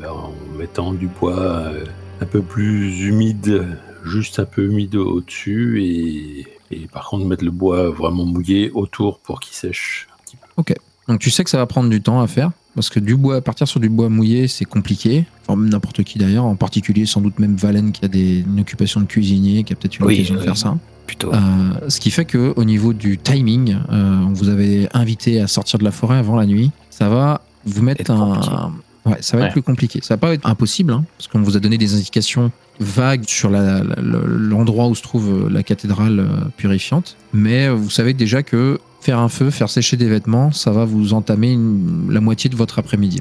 ben, 0.00 0.10
en 0.10 0.32
mettant 0.58 0.92
du 0.92 1.06
bois 1.08 1.72
un 2.20 2.26
peu 2.26 2.42
plus 2.42 3.06
humide, 3.06 3.66
juste 4.08 4.38
un 4.38 4.44
peu 4.44 4.64
humide 4.64 4.96
au-dessus 4.96 5.82
et, 5.82 6.46
et 6.70 6.86
par 6.92 7.08
contre 7.08 7.24
mettre 7.26 7.44
le 7.44 7.50
bois 7.50 7.90
vraiment 7.90 8.24
mouillé 8.24 8.70
autour 8.72 9.18
pour 9.20 9.40
qu'il 9.40 9.54
sèche 9.54 10.08
un 10.12 10.22
petit 10.24 10.36
peu. 10.36 10.74
Donc 11.08 11.20
tu 11.20 11.30
sais 11.30 11.42
que 11.42 11.48
ça 11.50 11.56
va 11.58 11.64
prendre 11.66 11.88
du 11.88 12.02
temps 12.02 12.20
à 12.20 12.26
faire, 12.26 12.50
parce 12.74 12.90
que 12.90 13.00
du 13.00 13.16
bois, 13.16 13.40
partir 13.40 13.66
sur 13.66 13.80
du 13.80 13.88
bois 13.88 14.10
mouillé, 14.10 14.46
c'est 14.46 14.66
compliqué. 14.66 15.24
Enfin, 15.46 15.56
même 15.58 15.70
n'importe 15.70 16.02
qui 16.02 16.18
d'ailleurs, 16.18 16.44
en 16.44 16.54
particulier 16.54 17.06
sans 17.06 17.22
doute 17.22 17.38
même 17.38 17.56
Valen 17.56 17.92
qui 17.92 18.04
a 18.04 18.08
des, 18.08 18.40
une 18.40 18.60
occupation 18.60 19.00
de 19.00 19.06
cuisinier, 19.06 19.64
qui 19.64 19.72
a 19.72 19.76
peut-être 19.76 19.98
une 19.98 20.04
Oui, 20.04 20.14
occasion 20.16 20.34
de 20.34 20.40
oui. 20.40 20.44
faire 20.44 20.56
ça. 20.58 20.76
Plutôt. 21.06 21.32
Euh, 21.32 21.88
ce 21.88 21.98
qui 22.00 22.10
fait 22.10 22.26
que 22.26 22.52
au 22.56 22.64
niveau 22.64 22.92
du 22.92 23.16
timing, 23.16 23.76
euh, 23.90 24.20
on 24.20 24.34
vous 24.34 24.50
avait 24.50 24.86
invité 24.92 25.40
à 25.40 25.46
sortir 25.46 25.78
de 25.78 25.84
la 25.84 25.92
forêt 25.92 26.18
avant 26.18 26.36
la 26.36 26.44
nuit. 26.44 26.70
Ça 26.90 27.08
va 27.08 27.40
vous 27.64 27.82
mettre 27.82 28.10
un. 28.10 28.74
Ouais, 29.06 29.16
ça 29.20 29.36
va 29.36 29.42
Ouais. 29.42 29.46
être 29.48 29.52
plus 29.52 29.62
compliqué. 29.62 30.00
Ça 30.02 30.14
va 30.14 30.18
pas 30.18 30.34
être 30.34 30.46
impossible, 30.46 30.92
hein, 30.92 31.04
parce 31.16 31.28
qu'on 31.28 31.40
vous 31.42 31.56
a 31.56 31.60
donné 31.60 31.78
des 31.78 31.94
indications 31.94 32.50
vagues 32.80 33.24
sur 33.26 33.50
la- 33.50 33.82
la- 33.82 33.96
le- 34.02 34.24
l'endroit 34.26 34.86
où 34.88 34.94
se 34.94 35.02
trouve 35.02 35.46
euh, 35.46 35.50
la 35.50 35.62
cathédrale 35.62 36.20
euh, 36.20 36.26
purifiante. 36.56 37.16
Mais 37.32 37.66
euh, 37.68 37.74
vous 37.74 37.90
savez 37.90 38.12
déjà 38.14 38.42
que 38.42 38.78
faire 39.00 39.18
un 39.18 39.28
feu, 39.28 39.50
faire 39.50 39.70
sécher 39.70 39.96
des 39.96 40.08
vêtements, 40.08 40.52
ça 40.52 40.70
va 40.72 40.84
vous 40.84 41.14
entamer 41.14 41.52
une- 41.52 42.08
la 42.10 42.20
moitié 42.20 42.50
de 42.50 42.56
votre 42.56 42.78
après-midi. 42.78 43.20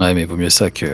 Ouais, 0.00 0.14
mais 0.14 0.24
vaut 0.24 0.36
mieux 0.36 0.50
ça 0.50 0.70
que, 0.70 0.86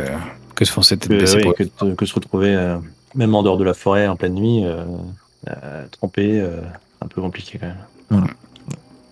que 0.55 0.65
se 0.65 0.73
foncer 0.73 0.97
tête 0.97 1.11
baissée 1.11 1.41
que, 1.57 1.95
que 1.95 2.07
se 2.07 2.15
retrouver, 2.15 2.55
euh, 2.55 2.77
même 3.15 3.35
en 3.35 3.43
dehors 3.43 3.59
de 3.59 3.65
la 3.65 3.75
forêt, 3.75 4.07
en 4.09 4.17
pleine 4.17 4.35
nuit, 4.35 4.65
euh, 4.65 4.85
euh, 5.49 5.85
trempé, 5.91 6.41
euh, 6.41 6.61
un 7.01 7.07
peu 7.09 7.21
compliqué 7.21 7.59
quand 7.59 7.67
même. 8.21 8.27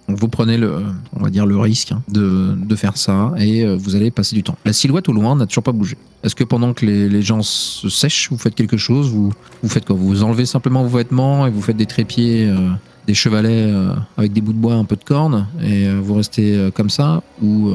Donc 0.08 0.18
vous 0.18 0.28
prenez 0.28 0.56
le, 0.56 0.82
on 1.14 1.22
va 1.22 1.30
dire 1.30 1.44
le 1.46 1.58
risque 1.58 1.92
hein, 1.92 2.02
de, 2.08 2.54
de 2.56 2.76
faire 2.76 2.96
ça 2.96 3.32
et 3.38 3.64
euh, 3.64 3.76
vous 3.76 3.94
allez 3.94 4.10
passer 4.10 4.34
du 4.34 4.42
temps. 4.42 4.56
La 4.64 4.72
silhouette 4.72 5.08
au 5.08 5.12
loin 5.12 5.36
n'a 5.36 5.46
toujours 5.46 5.64
pas 5.64 5.72
bougé. 5.72 5.96
Est-ce 6.22 6.34
que 6.34 6.44
pendant 6.44 6.72
que 6.72 6.86
les, 6.86 7.08
les 7.08 7.22
gens 7.22 7.42
se 7.42 7.88
sèchent, 7.88 8.30
vous 8.30 8.38
faites 8.38 8.54
quelque 8.54 8.78
chose? 8.78 9.10
Vous, 9.10 9.32
vous 9.62 9.68
faites 9.68 9.84
quoi? 9.84 9.96
Vous 9.96 10.22
enlevez 10.22 10.46
simplement 10.46 10.82
vos 10.82 10.96
vêtements 10.96 11.46
et 11.46 11.50
vous 11.50 11.60
faites 11.60 11.76
des 11.76 11.86
trépieds, 11.86 12.48
euh, 12.48 12.70
des 13.06 13.14
chevalets 13.14 13.70
euh, 13.70 13.92
avec 14.16 14.32
des 14.32 14.40
bouts 14.40 14.54
de 14.54 14.58
bois, 14.58 14.74
un 14.74 14.84
peu 14.84 14.96
de 14.96 15.04
corne 15.04 15.46
et 15.62 15.90
vous 15.90 16.14
restez 16.14 16.70
comme 16.74 16.90
ça 16.90 17.22
ou 17.42 17.72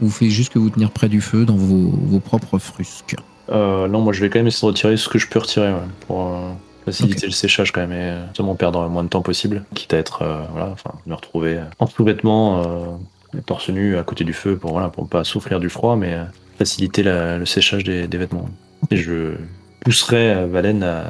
Ou 0.00 0.06
vous 0.06 0.10
faites 0.10 0.30
juste 0.30 0.52
que 0.52 0.58
vous 0.58 0.70
tenir 0.70 0.90
près 0.90 1.08
du 1.08 1.20
feu 1.20 1.44
dans 1.44 1.54
vos, 1.54 1.90
vos 1.90 2.18
propres 2.18 2.58
frusques? 2.58 3.14
Non, 3.48 4.00
moi 4.00 4.12
je 4.12 4.20
vais 4.20 4.30
quand 4.30 4.40
même 4.40 4.48
essayer 4.48 4.66
de 4.66 4.72
retirer 4.72 4.96
ce 4.96 5.08
que 5.08 5.18
je 5.18 5.28
peux 5.28 5.38
retirer 5.38 5.72
pour 6.06 6.36
faciliter 6.84 7.26
le 7.26 7.32
séchage 7.32 7.72
quand 7.72 7.80
même 7.80 7.92
et 7.92 8.10
euh, 8.10 8.26
justement 8.28 8.54
perdre 8.54 8.82
le 8.82 8.88
moins 8.88 9.04
de 9.04 9.08
temps 9.08 9.22
possible, 9.22 9.64
quitte 9.74 9.94
à 9.94 9.98
être 9.98 10.22
euh, 10.22 10.42
voilà, 10.52 10.70
enfin 10.72 10.92
me 11.06 11.14
retrouver 11.14 11.60
en 11.78 11.86
sous-vêtements, 11.86 12.62
euh, 13.34 13.38
torse 13.46 13.68
nu 13.70 13.96
à 13.96 14.02
côté 14.02 14.24
du 14.24 14.32
feu 14.32 14.56
pour 14.56 14.72
voilà 14.72 14.88
pour 14.88 15.08
pas 15.08 15.24
souffrir 15.24 15.60
du 15.60 15.68
froid, 15.68 15.96
mais 15.96 16.14
euh, 16.14 16.24
faciliter 16.58 17.02
la- 17.02 17.38
le 17.38 17.46
séchage 17.46 17.84
des, 17.84 18.06
des 18.06 18.18
vêtements. 18.18 18.48
Et 18.90 18.96
je 18.96 19.34
pousserai 19.80 20.32
euh, 20.34 20.46
Valen 20.46 20.82
à, 20.82 21.04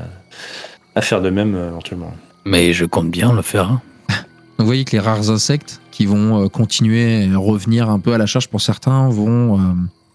à 0.95 1.01
faire 1.01 1.21
de 1.23 1.31
même 1.31 1.55
euh, 1.55 1.69
éventuellement. 1.69 2.13
Mais 2.45 2.73
je 2.73 2.85
compte 2.85 3.11
bien 3.11 3.33
le 3.33 3.43
faire. 3.43 3.69
hein. 3.71 3.81
Vous 4.59 4.67
voyez 4.67 4.85
que 4.85 4.93
les 4.93 5.01
rares 5.01 5.31
insectes 5.31 5.81
qui 5.91 6.07
vont 6.07 6.43
euh, 6.45 6.49
continuer 6.49 7.29
à 7.33 7.37
revenir 7.39 7.89
un 7.91 7.99
peu 7.99 8.13
à 8.15 8.19
la 8.19 8.27
charge 8.27 8.49
pour 8.49 8.61
certains 8.61 9.09
vont, 9.09 9.59
euh, 9.59 9.63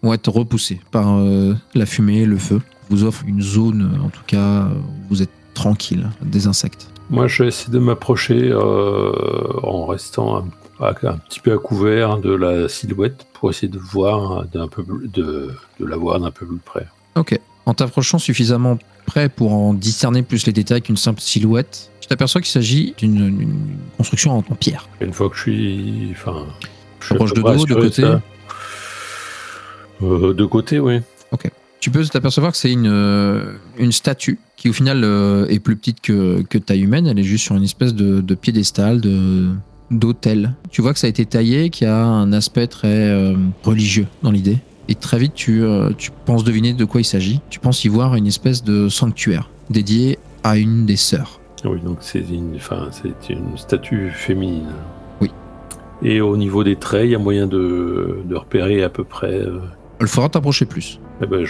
vont 0.03 0.13
être 0.13 0.29
repoussés 0.29 0.79
par 0.91 1.17
euh, 1.17 1.55
la 1.75 1.85
fumée, 1.85 2.25
le 2.25 2.37
feu. 2.37 2.61
Vous 2.89 3.03
offre 3.03 3.23
une 3.27 3.41
zone, 3.41 3.91
euh, 3.99 4.05
en 4.05 4.09
tout 4.09 4.21
cas, 4.25 4.63
où 4.65 5.09
vous 5.09 5.21
êtes 5.21 5.29
tranquille 5.57 6.07
des 6.21 6.47
insectes. 6.47 6.87
Moi, 7.09 7.27
je 7.27 7.43
vais 7.43 7.49
essayer 7.49 7.71
de 7.73 7.79
m'approcher 7.79 8.49
euh, 8.51 9.11
en 9.63 9.85
restant 9.85 10.37
un, 10.79 10.87
un 11.03 11.17
petit 11.17 11.39
peu 11.39 11.51
à 11.53 11.57
couvert 11.57 12.17
de 12.17 12.33
la 12.33 12.67
silhouette 12.69 13.25
pour 13.33 13.49
essayer 13.49 13.67
de 13.67 13.79
voir 13.79 14.45
d'un 14.45 14.67
peu 14.67 14.83
plus- 14.83 15.07
de, 15.07 15.51
de 15.79 15.85
la 15.85 15.95
voir 15.97 16.19
d'un 16.19 16.31
peu 16.31 16.45
plus 16.45 16.57
près. 16.57 16.87
Ok. 17.15 17.39
En 17.65 17.73
t'approchant 17.73 18.19
suffisamment 18.19 18.77
près 19.05 19.29
pour 19.29 19.53
en 19.53 19.73
discerner 19.73 20.21
plus 20.21 20.45
les 20.45 20.53
détails 20.53 20.81
qu'une 20.81 20.97
simple 20.97 21.21
silhouette, 21.21 21.89
tu 22.01 22.07
t'aperçois 22.07 22.41
qu'il 22.41 22.51
s'agit 22.51 22.93
d'une 22.97 23.27
une 23.41 23.77
construction 23.97 24.31
en, 24.33 24.39
en 24.39 24.55
pierre. 24.55 24.87
Une 25.01 25.13
fois 25.13 25.29
que 25.29 25.35
je 25.35 25.41
suis, 25.41 26.07
enfin, 26.11 26.45
je 26.99 27.05
suis 27.07 27.15
Proche 27.15 27.33
de 27.33 27.41
dos, 27.41 27.65
de 27.65 27.73
côté. 27.75 28.03
Euh, 30.03 30.33
De 30.33 30.45
côté, 30.45 30.79
oui. 30.79 31.01
Tu 31.79 31.91
peux 31.91 32.03
t'apercevoir 32.05 32.51
que 32.51 32.57
c'est 32.57 32.71
une, 32.71 32.87
euh, 32.87 33.53
une 33.77 33.91
statue 33.91 34.39
qui 34.55 34.69
au 34.69 34.73
final 34.73 35.03
euh, 35.03 35.47
est 35.47 35.59
plus 35.59 35.75
petite 35.75 36.01
que, 36.01 36.41
que 36.41 36.57
taille 36.57 36.81
humaine. 36.81 37.07
Elle 37.07 37.19
est 37.19 37.23
juste 37.23 37.45
sur 37.45 37.55
une 37.55 37.63
espèce 37.63 37.93
de, 37.93 38.21
de 38.21 38.35
piédestal, 38.35 38.99
de 38.99 39.49
d'autel. 39.89 40.53
Tu 40.69 40.81
vois 40.81 40.91
que 40.91 40.99
ça 40.99 41.07
a 41.07 41.09
été 41.09 41.25
taillé, 41.25 41.69
qui 41.69 41.85
a 41.85 42.03
un 42.03 42.33
aspect 42.33 42.67
très 42.67 42.87
euh, 42.87 43.35
religieux 43.63 44.07
dans 44.21 44.31
l'idée. 44.31 44.57
Et 44.89 44.95
très 44.95 45.17
vite, 45.17 45.33
tu, 45.33 45.63
tu 45.97 46.11
penses 46.25 46.43
deviner 46.45 46.73
de 46.73 46.85
quoi 46.85 47.01
il 47.01 47.05
s'agit. 47.05 47.41
Tu 47.49 47.59
penses 47.59 47.83
y 47.83 47.89
voir 47.89 48.15
une 48.15 48.25
espèce 48.27 48.63
de 48.63 48.87
sanctuaire 48.87 49.49
dédié 49.69 50.17
à 50.43 50.57
une 50.57 50.85
des 50.85 50.95
sœurs. 50.95 51.41
Oui, 51.65 51.79
donc 51.81 51.97
c'est 52.01 52.19
une, 52.19 52.55
enfin, 52.55 52.87
c'est 52.91 53.33
une 53.33 53.57
statue 53.57 54.11
féminine. 54.11 54.69
Oui. 55.19 55.29
Et 56.03 56.21
au 56.21 56.37
niveau 56.37 56.63
des 56.63 56.77
traits, 56.77 57.05
il 57.05 57.11
y 57.11 57.15
a 57.15 57.19
moyen 57.19 57.47
de, 57.47 58.19
de 58.25 58.35
repérer 58.35 58.81
à 58.81 58.89
peu 58.89 59.03
près. 59.03 59.41
Il 59.99 60.07
faudra 60.07 60.29
t'approcher 60.29 60.65
plus. 60.65 60.99
Eh 61.21 61.25
ben, 61.25 61.45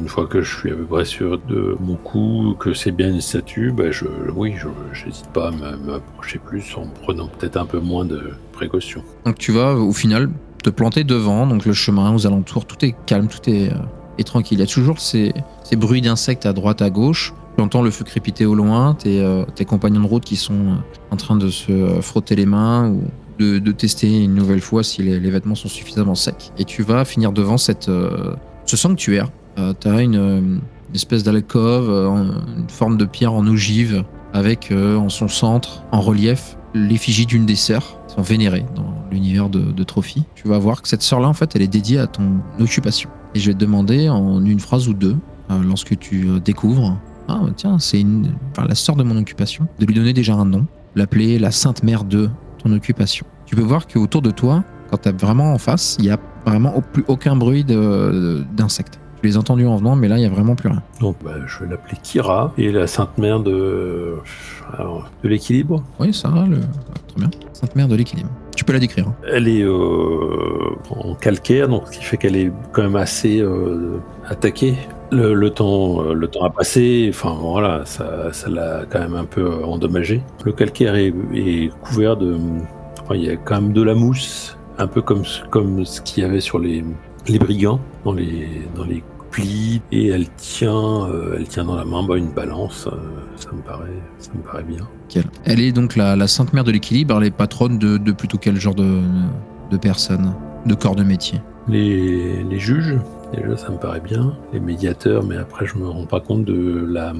une 0.00 0.08
fois 0.08 0.26
que 0.26 0.42
je 0.42 0.56
suis 0.58 0.70
à 0.70 0.74
peu 0.74 0.84
près 0.84 1.04
sûr 1.04 1.38
de 1.48 1.76
mon 1.80 1.96
coup, 1.96 2.56
que 2.58 2.72
c'est 2.74 2.90
bien 2.90 3.08
une 3.10 3.20
statue, 3.20 3.70
ben 3.70 3.92
je, 3.92 4.06
oui, 4.34 4.54
je 4.56 5.06
n'hésite 5.06 5.28
pas 5.28 5.48
à 5.48 5.50
m'approcher 5.50 6.38
plus 6.38 6.74
en 6.76 6.86
prenant 6.86 7.28
peut-être 7.28 7.56
un 7.56 7.66
peu 7.66 7.78
moins 7.78 8.04
de 8.04 8.30
précautions. 8.52 9.02
Donc 9.24 9.38
tu 9.38 9.52
vas 9.52 9.74
au 9.74 9.92
final 9.92 10.30
te 10.62 10.70
planter 10.70 11.04
devant, 11.04 11.46
donc 11.46 11.64
le 11.66 11.72
chemin 11.72 12.14
aux 12.14 12.26
alentours, 12.26 12.66
tout 12.66 12.84
est 12.84 12.94
calme, 13.06 13.28
tout 13.28 13.48
est, 13.48 13.70
euh, 13.70 14.22
tranquille. 14.24 14.58
Il 14.58 14.60
y 14.60 14.64
a 14.64 14.66
toujours 14.66 15.00
ces, 15.00 15.32
bruits 15.72 16.02
d'insectes 16.02 16.44
à 16.44 16.52
droite, 16.52 16.82
à 16.82 16.90
gauche. 16.90 17.32
Tu 17.56 17.62
entends 17.62 17.82
le 17.82 17.90
feu 17.90 18.04
crépiter 18.04 18.44
au 18.44 18.54
loin, 18.54 18.94
tes, 18.94 19.20
euh, 19.22 19.44
compagnons 19.66 20.02
de 20.02 20.06
route 20.06 20.24
qui 20.24 20.36
sont 20.36 20.52
euh, 20.52 20.74
en 21.10 21.16
train 21.16 21.36
de 21.36 21.48
se 21.48 22.00
frotter 22.02 22.36
les 22.36 22.44
mains 22.44 22.90
ou 22.90 23.02
de, 23.38 23.72
tester 23.72 24.24
une 24.24 24.34
nouvelle 24.34 24.60
fois 24.60 24.82
si 24.82 25.02
les, 25.02 25.18
vêtements 25.30 25.54
sont 25.54 25.68
suffisamment 25.68 26.14
secs. 26.14 26.52
Et 26.58 26.66
tu 26.66 26.82
vas 26.82 27.06
finir 27.06 27.32
devant 27.32 27.56
cette, 27.56 27.88
ce 28.70 28.76
sanctuaire. 28.76 29.30
tu 29.80 29.88
as 29.88 30.00
une, 30.00 30.16
euh, 30.16 30.38
une 30.38 30.94
espèce 30.94 31.22
d'alcôve, 31.22 31.90
euh, 31.90 32.24
une 32.56 32.68
forme 32.68 32.96
de 32.96 33.04
pierre 33.04 33.32
en 33.32 33.46
ogive, 33.46 34.04
avec 34.32 34.70
euh, 34.70 34.96
en 34.96 35.08
son 35.08 35.28
centre, 35.28 35.82
en 35.92 36.00
relief, 36.00 36.56
l'effigie 36.74 37.26
d'une 37.26 37.46
des 37.46 37.56
sœurs 37.56 37.98
qui 38.06 38.14
sont 38.14 38.22
vénérées 38.22 38.64
dans 38.74 38.94
l'univers 39.10 39.48
de, 39.48 39.60
de 39.60 39.82
Trophy. 39.82 40.24
Tu 40.34 40.48
vas 40.48 40.58
voir 40.58 40.82
que 40.82 40.88
cette 40.88 41.02
sœur-là, 41.02 41.28
en 41.28 41.32
fait, 41.32 41.54
elle 41.56 41.62
est 41.62 41.68
dédiée 41.68 41.98
à 41.98 42.06
ton 42.06 42.40
occupation. 42.60 43.10
Et 43.34 43.40
je 43.40 43.48
vais 43.48 43.54
te 43.54 43.58
demander 43.58 44.08
en 44.08 44.44
une 44.44 44.60
phrase 44.60 44.88
ou 44.88 44.94
deux, 44.94 45.16
euh, 45.50 45.62
lorsque 45.62 45.98
tu 45.98 46.28
euh, 46.28 46.40
découvres, 46.40 46.96
ah 47.28 47.40
tiens, 47.56 47.78
c'est 47.78 48.00
une, 48.00 48.34
la 48.56 48.74
sœur 48.74 48.96
de 48.96 49.02
mon 49.02 49.16
occupation, 49.16 49.66
de 49.78 49.86
lui 49.86 49.94
donner 49.94 50.12
déjà 50.12 50.34
un 50.34 50.44
nom, 50.44 50.66
l'appeler 50.94 51.38
la 51.38 51.50
Sainte 51.50 51.82
Mère 51.82 52.04
de 52.04 52.30
ton 52.62 52.72
occupation. 52.72 53.26
Tu 53.46 53.56
peux 53.56 53.62
voir 53.62 53.86
qu'autour 53.86 54.22
de 54.22 54.30
toi, 54.30 54.64
quand 54.90 54.98
tu 55.02 55.10
vraiment 55.12 55.52
en 55.54 55.58
face, 55.58 55.96
il 55.98 56.06
y 56.06 56.10
a 56.10 56.18
vraiment 56.46 56.76
au- 56.76 56.80
plus 56.80 57.04
aucun 57.08 57.36
bruit 57.36 57.64
d'insectes. 57.64 58.98
Tu 59.20 59.26
les 59.28 59.36
as 59.36 59.40
entendus 59.40 59.66
en 59.66 59.76
venant, 59.76 59.96
mais 59.96 60.08
là, 60.08 60.16
il 60.16 60.22
y 60.22 60.26
a 60.26 60.30
vraiment 60.30 60.54
plus 60.54 60.70
rien. 60.70 60.82
Donc, 61.00 61.16
ben, 61.22 61.32
je 61.46 61.62
vais 61.64 61.70
l'appeler 61.70 61.98
Kira 62.02 62.52
et 62.56 62.72
la 62.72 62.86
Sainte 62.86 63.18
Mère 63.18 63.40
de, 63.40 64.14
alors, 64.78 65.10
de 65.22 65.28
l'équilibre. 65.28 65.82
Oui, 65.98 66.14
ça 66.14 66.28
le... 66.48 66.56
très 66.60 67.18
bien. 67.18 67.30
Sainte 67.52 67.76
Mère 67.76 67.86
de 67.88 67.96
l'équilibre. 67.96 68.30
Tu 68.56 68.64
peux 68.64 68.72
la 68.72 68.78
décrire. 68.78 69.08
hein. 69.08 69.14
Elle 69.30 69.46
est 69.48 69.62
euh, 69.62 70.74
en 70.90 71.14
calcaire, 71.14 71.68
donc 71.68 71.82
ce 71.90 71.98
qui 71.98 72.04
fait 72.04 72.16
qu'elle 72.16 72.36
est 72.36 72.50
quand 72.72 72.82
même 72.82 72.96
assez 72.96 73.40
euh, 73.40 73.98
attaquée. 74.26 74.74
Le, 75.12 75.34
le 75.34 75.50
temps, 75.50 76.02
euh, 76.02 76.14
le 76.14 76.28
temps 76.28 76.44
a 76.44 76.50
passé, 76.50 77.10
enfin 77.12 77.36
voilà, 77.38 77.84
ça, 77.84 78.32
ça 78.32 78.48
l'a 78.48 78.84
quand 78.88 79.00
même 79.00 79.14
un 79.16 79.24
peu 79.24 79.42
euh, 79.42 79.64
endommagé. 79.66 80.22
Le 80.44 80.52
calcaire 80.52 80.94
est, 80.94 81.12
est 81.34 81.70
couvert 81.82 82.16
de, 82.16 82.36
enfin, 83.02 83.16
il 83.16 83.24
y 83.24 83.30
a 83.30 83.36
quand 83.36 83.60
même 83.60 83.72
de 83.72 83.82
la 83.82 83.94
mousse, 83.94 84.56
un 84.80 84.86
peu 84.86 85.02
comme 85.02 85.24
ce- 85.24 85.44
comme 85.50 85.84
ce 85.84 86.00
qu'il 86.00 86.22
y 86.22 86.26
avait 86.26 86.40
sur 86.40 86.58
les, 86.58 86.84
les 87.28 87.38
brigands 87.38 87.80
dans 88.04 88.12
les 88.12 88.62
dans 88.74 88.84
les 88.84 89.02
plis, 89.30 89.80
et 89.92 90.08
elle 90.08 90.28
tient, 90.30 91.06
euh, 91.06 91.36
elle 91.38 91.46
tient 91.46 91.64
dans 91.64 91.76
la 91.76 91.84
main 91.84 92.02
bah, 92.02 92.16
une 92.16 92.32
balance. 92.32 92.88
euh, 92.88 92.96
ça 93.36 93.50
me 93.52 93.62
paraît, 93.62 93.86
ça 94.18 94.30
me 94.34 94.42
paraît 94.42 94.64
bien. 94.64 94.88
Nickel. 95.08 95.24
Elle 95.44 95.60
est 95.60 95.70
donc 95.72 95.94
la, 95.96 96.16
la 96.16 96.26
Sainte 96.26 96.52
Mère 96.52 96.64
de 96.64 96.72
l'équilibre. 96.72 97.16
Elle 97.18 97.28
est 97.28 97.30
patronne 97.30 97.78
de, 97.78 97.96
de 97.96 98.12
plutôt 98.12 98.38
quel 98.38 98.56
genre 98.56 98.74
de, 98.74 99.00
de 99.70 99.76
personnes 99.76 100.34
De 100.66 100.74
corps 100.74 100.96
de 100.96 101.04
métier? 101.04 101.40
Les, 101.68 102.42
les 102.42 102.58
juges, 102.58 102.96
déjà 103.32 103.56
ça 103.56 103.70
me 103.70 103.76
paraît 103.76 104.00
bien. 104.00 104.34
Les 104.52 104.58
médiateurs, 104.60 105.22
mais 105.22 105.36
après 105.36 105.64
je 105.66 105.76
me 105.78 105.86
rends 105.88 106.06
pas 106.06 106.20
compte 106.20 106.44
de 106.44 106.84
la 106.88 107.12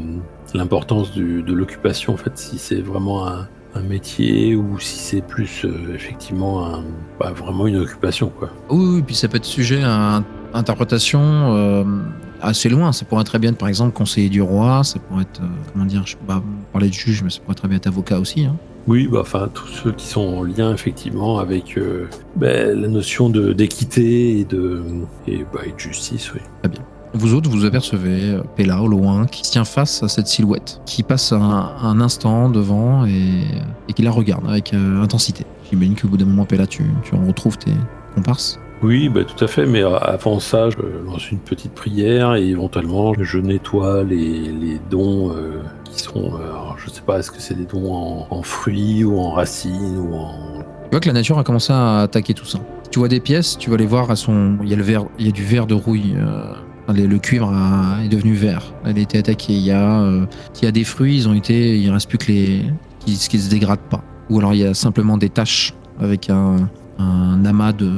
l'importance 0.52 1.12
du- 1.12 1.42
de 1.42 1.52
l'occupation 1.52 2.14
en 2.14 2.16
fait, 2.16 2.36
si 2.36 2.58
c'est 2.58 2.80
vraiment 2.80 3.28
un, 3.28 3.46
un 3.74 3.82
métier 3.82 4.56
ou 4.56 4.78
si 4.78 4.98
c'est 4.98 5.20
plus 5.20 5.64
euh, 5.64 5.94
effectivement 5.94 6.66
un, 6.66 6.84
bah, 7.18 7.32
vraiment 7.32 7.66
une 7.66 7.76
occupation 7.76 8.30
quoi. 8.38 8.50
Oui, 8.68 8.96
oui, 8.96 9.02
puis 9.02 9.14
ça 9.14 9.28
peut 9.28 9.36
être 9.36 9.44
sujet 9.44 9.82
à 9.84 10.22
interprétation 10.54 11.20
euh, 11.22 11.84
assez 12.40 12.68
loin. 12.68 12.92
Ça 12.92 13.04
pourrait 13.04 13.24
très 13.24 13.38
bien 13.38 13.50
être, 13.50 13.58
par 13.58 13.68
exemple, 13.68 13.92
conseiller 13.92 14.28
du 14.28 14.42
roi. 14.42 14.82
Ça 14.82 14.98
pourrait 14.98 15.22
être, 15.22 15.40
euh, 15.40 15.46
comment 15.72 15.84
dire, 15.84 16.02
je 16.04 16.16
pas 16.16 16.42
parler 16.72 16.88
de 16.88 16.94
juge, 16.94 17.22
mais 17.22 17.30
ça 17.30 17.40
pourrait 17.40 17.54
très 17.54 17.68
bien 17.68 17.76
être 17.76 17.86
avocat 17.86 18.18
aussi. 18.18 18.44
hein. 18.44 18.56
Oui, 18.86 19.06
bah 19.06 19.18
enfin 19.20 19.48
tous 19.52 19.68
ceux 19.68 19.92
qui 19.92 20.06
sont 20.06 20.22
en 20.38 20.42
lien 20.42 20.72
effectivement 20.72 21.38
avec 21.38 21.78
ben, 22.36 22.80
la 22.80 22.88
notion 22.88 23.28
d'équité 23.28 24.40
et 24.40 24.44
de 24.44 24.82
et, 25.28 25.44
bah, 25.52 25.60
et 25.66 25.72
de 25.72 25.78
justice, 25.78 26.32
oui. 26.32 26.40
Vous 27.12 27.34
autres, 27.34 27.50
vous 27.50 27.64
apercevez 27.64 28.34
euh, 28.34 28.42
Pella 28.54 28.80
au 28.80 28.86
loin 28.86 29.26
qui 29.26 29.44
se 29.44 29.50
tient 29.50 29.64
face 29.64 30.02
à 30.02 30.08
cette 30.08 30.28
silhouette, 30.28 30.80
qui 30.86 31.02
passe 31.02 31.32
un, 31.32 31.72
un 31.82 32.00
instant 32.00 32.48
devant 32.48 33.04
et, 33.04 33.42
et 33.88 33.92
qui 33.92 34.02
la 34.02 34.12
regarde 34.12 34.48
avec 34.48 34.72
euh, 34.72 35.02
intensité. 35.02 35.44
J'imagine 35.68 35.96
qu'au 35.96 36.08
bout 36.08 36.16
d'un 36.16 36.24
moment, 36.26 36.44
Pella, 36.44 36.66
tu, 36.66 36.84
tu 37.02 37.14
en 37.16 37.26
retrouves 37.26 37.58
tes 37.58 37.72
comparses. 38.14 38.60
Oui, 38.82 39.08
bah, 39.08 39.24
tout 39.24 39.44
à 39.44 39.48
fait, 39.48 39.66
mais 39.66 39.82
euh, 39.82 39.98
avant 39.98 40.40
ça, 40.40 40.70
je 40.70 40.76
lance 41.04 41.30
une 41.30 41.38
petite 41.40 41.72
prière 41.72 42.34
et 42.36 42.46
éventuellement 42.46 43.12
je 43.18 43.38
nettoie 43.38 44.04
les, 44.04 44.52
les 44.52 44.80
dons 44.88 45.32
euh, 45.32 45.62
qui 45.84 46.00
sont, 46.00 46.32
euh, 46.34 46.52
je 46.78 46.90
sais 46.90 47.02
pas, 47.02 47.18
est-ce 47.18 47.30
que 47.30 47.40
c'est 47.40 47.56
des 47.56 47.66
dons 47.66 47.92
en, 47.92 48.26
en 48.30 48.42
fruits 48.42 49.04
ou 49.04 49.18
en 49.18 49.32
racines 49.32 49.98
ou 49.98 50.14
en... 50.14 50.62
Tu 50.84 50.90
vois 50.92 51.00
que 51.00 51.08
la 51.08 51.12
nature 51.12 51.38
a 51.38 51.44
commencé 51.44 51.72
à 51.72 51.98
attaquer 52.02 52.34
tout 52.34 52.46
ça. 52.46 52.60
Tu 52.90 52.98
vois 53.00 53.08
des 53.08 53.20
pièces, 53.20 53.58
tu 53.58 53.68
vas 53.68 53.76
les 53.76 53.86
voir, 53.86 54.10
elles 54.10 54.16
sont... 54.16 54.56
il 54.62 54.68
y 54.68 54.72
a 54.72 54.76
le 54.76 54.82
verre, 54.82 55.04
il 55.18 55.26
y 55.26 55.28
a 55.28 55.32
du 55.32 55.44
verre 55.44 55.66
de 55.66 55.74
rouille. 55.74 56.14
euh, 56.16 56.54
le 56.92 57.18
cuivre 57.18 57.52
est 58.04 58.08
devenu 58.08 58.34
vert. 58.34 58.72
Elle 58.84 58.96
a 58.98 59.00
été 59.00 59.18
attaquée. 59.18 59.54
Il 59.54 59.62
y 59.62 59.70
a, 59.70 60.00
euh, 60.00 60.26
il 60.60 60.64
y 60.64 60.68
a 60.68 60.72
des 60.72 60.84
fruits, 60.84 61.16
ils 61.16 61.28
ont 61.28 61.34
été, 61.34 61.78
il 61.78 61.90
reste 61.90 62.08
plus 62.08 62.18
que 62.18 62.32
les 62.32 62.64
qui, 63.04 63.16
qui 63.16 63.38
se 63.38 63.50
dégradent 63.50 63.88
pas. 63.90 64.02
Ou 64.28 64.38
alors 64.38 64.54
il 64.54 64.60
y 64.60 64.64
a 64.66 64.74
simplement 64.74 65.16
des 65.16 65.28
taches 65.30 65.74
avec 66.00 66.30
un, 66.30 66.68
un 66.98 67.44
amas 67.44 67.72
de 67.72 67.90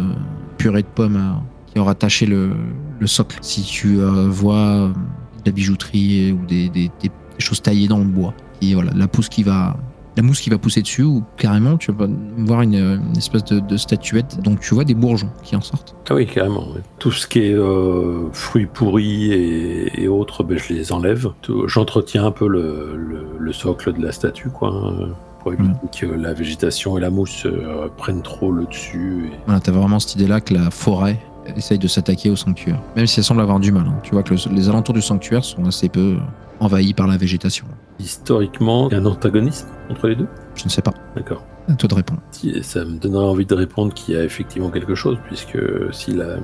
purée 0.59 0.83
de 0.83 0.87
pommes 0.89 1.17
euh, 1.17 1.41
qui 1.73 1.79
aura 1.79 1.95
taché 1.95 2.27
le, 2.27 2.53
le 3.01 3.07
socle. 3.07 3.39
Si 3.43 3.63
tu 3.63 3.99
euh, 4.01 4.29
vois 4.29 4.91
de 4.91 5.47
la 5.47 5.53
bijouterie 5.53 6.33
ou 6.33 6.45
des, 6.47 6.69
des- 6.69 6.91
des 7.03 7.11
choses 7.39 7.61
taillées 7.63 7.89
dans 7.89 7.99
le 7.99 8.05
bois, 8.05 8.35
et 8.61 8.75
voilà, 8.75 8.93
la 8.95 9.09
pousse 9.09 9.29
qui 9.29 9.43
va 9.43 9.77
la 10.17 10.23
mousse 10.23 10.41
qui 10.41 10.51
va 10.51 10.59
pousser 10.59 10.83
dessus 10.83 11.03
ou 11.03 11.23
carrément 11.37 11.77
tu 11.79 11.91
vas 11.93 12.07
voir 12.39 12.63
une, 12.63 12.75
une 12.75 13.17
espèce 13.17 13.45
de, 13.45 13.61
de 13.61 13.77
statuette 13.77 14.41
donc 14.43 14.61
tu 14.61 14.75
vois 14.75 14.85
des 14.85 14.95
bourgeons 14.95 15.31
qui 15.43 15.57
en 15.57 15.61
sortent 15.63 15.95
Ah 16.11 16.15
oui, 16.15 16.27
carrément. 16.27 16.67
oui. 16.75 16.81
Tout 16.99 17.13
ce 17.13 17.27
qui 17.27 17.41
est 17.41 17.55
euh, 17.55 18.29
fruits 18.33 18.67
pourris 18.67 19.33
et, 19.33 20.03
et 20.03 20.09
autres, 20.09 20.45
ben, 20.45 20.59
je 20.59 20.75
les 20.75 20.93
enlève. 20.93 21.29
J'entretiens 21.67 22.27
un 22.27 22.31
peu 22.31 22.47
le, 22.49 22.95
le- 22.97 23.27
le 23.39 23.53
socle 23.53 23.93
de 23.95 24.03
la 24.05 24.13
statue, 24.13 24.51
quoi. 24.51 24.69
hein. 24.71 25.09
pour 25.41 25.53
éviter 25.55 25.73
que 26.01 26.07
la 26.07 26.33
végétation 26.35 26.97
et 26.99 27.01
la 27.01 27.11
mousse 27.11 27.47
euh, 27.47 27.89
prennent 27.97 28.23
trop 28.23 28.53
le 28.53 28.67
dessus. 28.67 29.31
et- 29.33 29.37
Voilà, 29.47 29.61
t'as 29.61 29.73
vraiment 29.73 29.99
cette 29.99 30.15
idée-là 30.17 30.41
que 30.41 30.55
la 30.55 30.71
forêt 30.71 31.19
essaye 31.57 31.79
de 31.79 31.89
s'attaquer 31.89 32.31
au 32.31 32.37
sanctuaire. 32.37 32.81
Même 32.95 33.07
si 33.09 33.19
elle 33.19 33.25
semble 33.25 33.41
avoir 33.41 33.59
du 33.59 33.73
mal. 33.73 33.87
hein. 33.89 33.95
Tu 34.05 34.13
vois 34.13 34.23
que 34.23 34.35
le- 34.35 34.55
les 34.55 34.69
alentours 34.69 34.95
du 34.95 35.03
sanctuaire 35.03 35.43
sont 35.45 35.65
assez 35.67 35.89
peu 35.89 36.17
envahis 36.61 36.95
par 36.95 37.09
la 37.09 37.17
végétation. 37.17 37.67
Historiquement, 37.99 38.89
un 38.93 39.07
antagonisme 39.07 39.69
entre 39.91 40.09
les 40.09 40.17
deux? 40.17 40.27
Je 40.55 40.65
ne 40.65 40.71
sais 40.71 40.83
pas. 40.83 40.93
D'accord. 41.17 41.45
À 41.69 41.75
toi 41.75 41.89
de 41.89 41.95
répondre. 41.95 42.21
Ça 42.63 42.85
me 42.85 42.99
donnerait 42.99 43.25
envie 43.25 43.47
de 43.47 43.55
répondre 43.55 43.95
qu'il 43.95 44.15
y 44.15 44.19
a 44.19 44.25
effectivement 44.25 44.71
quelque 44.71 44.95
chose, 44.97 45.17
puisque 45.27 45.59
si 45.93 46.13
la 46.13 46.37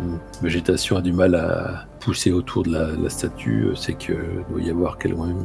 végétation 0.43 0.97
a 0.97 1.01
du 1.01 1.13
mal 1.13 1.35
à 1.35 1.87
pousser 2.01 2.31
autour 2.33 2.63
de 2.63 2.71
la, 2.73 2.89
la 2.93 3.09
statue, 3.11 3.67
c'est 3.75 3.95
que 3.95 4.13
doit 4.51 4.61
y 4.61 4.71
avoir 4.71 4.97
quand 4.99 5.09
même 5.09 5.43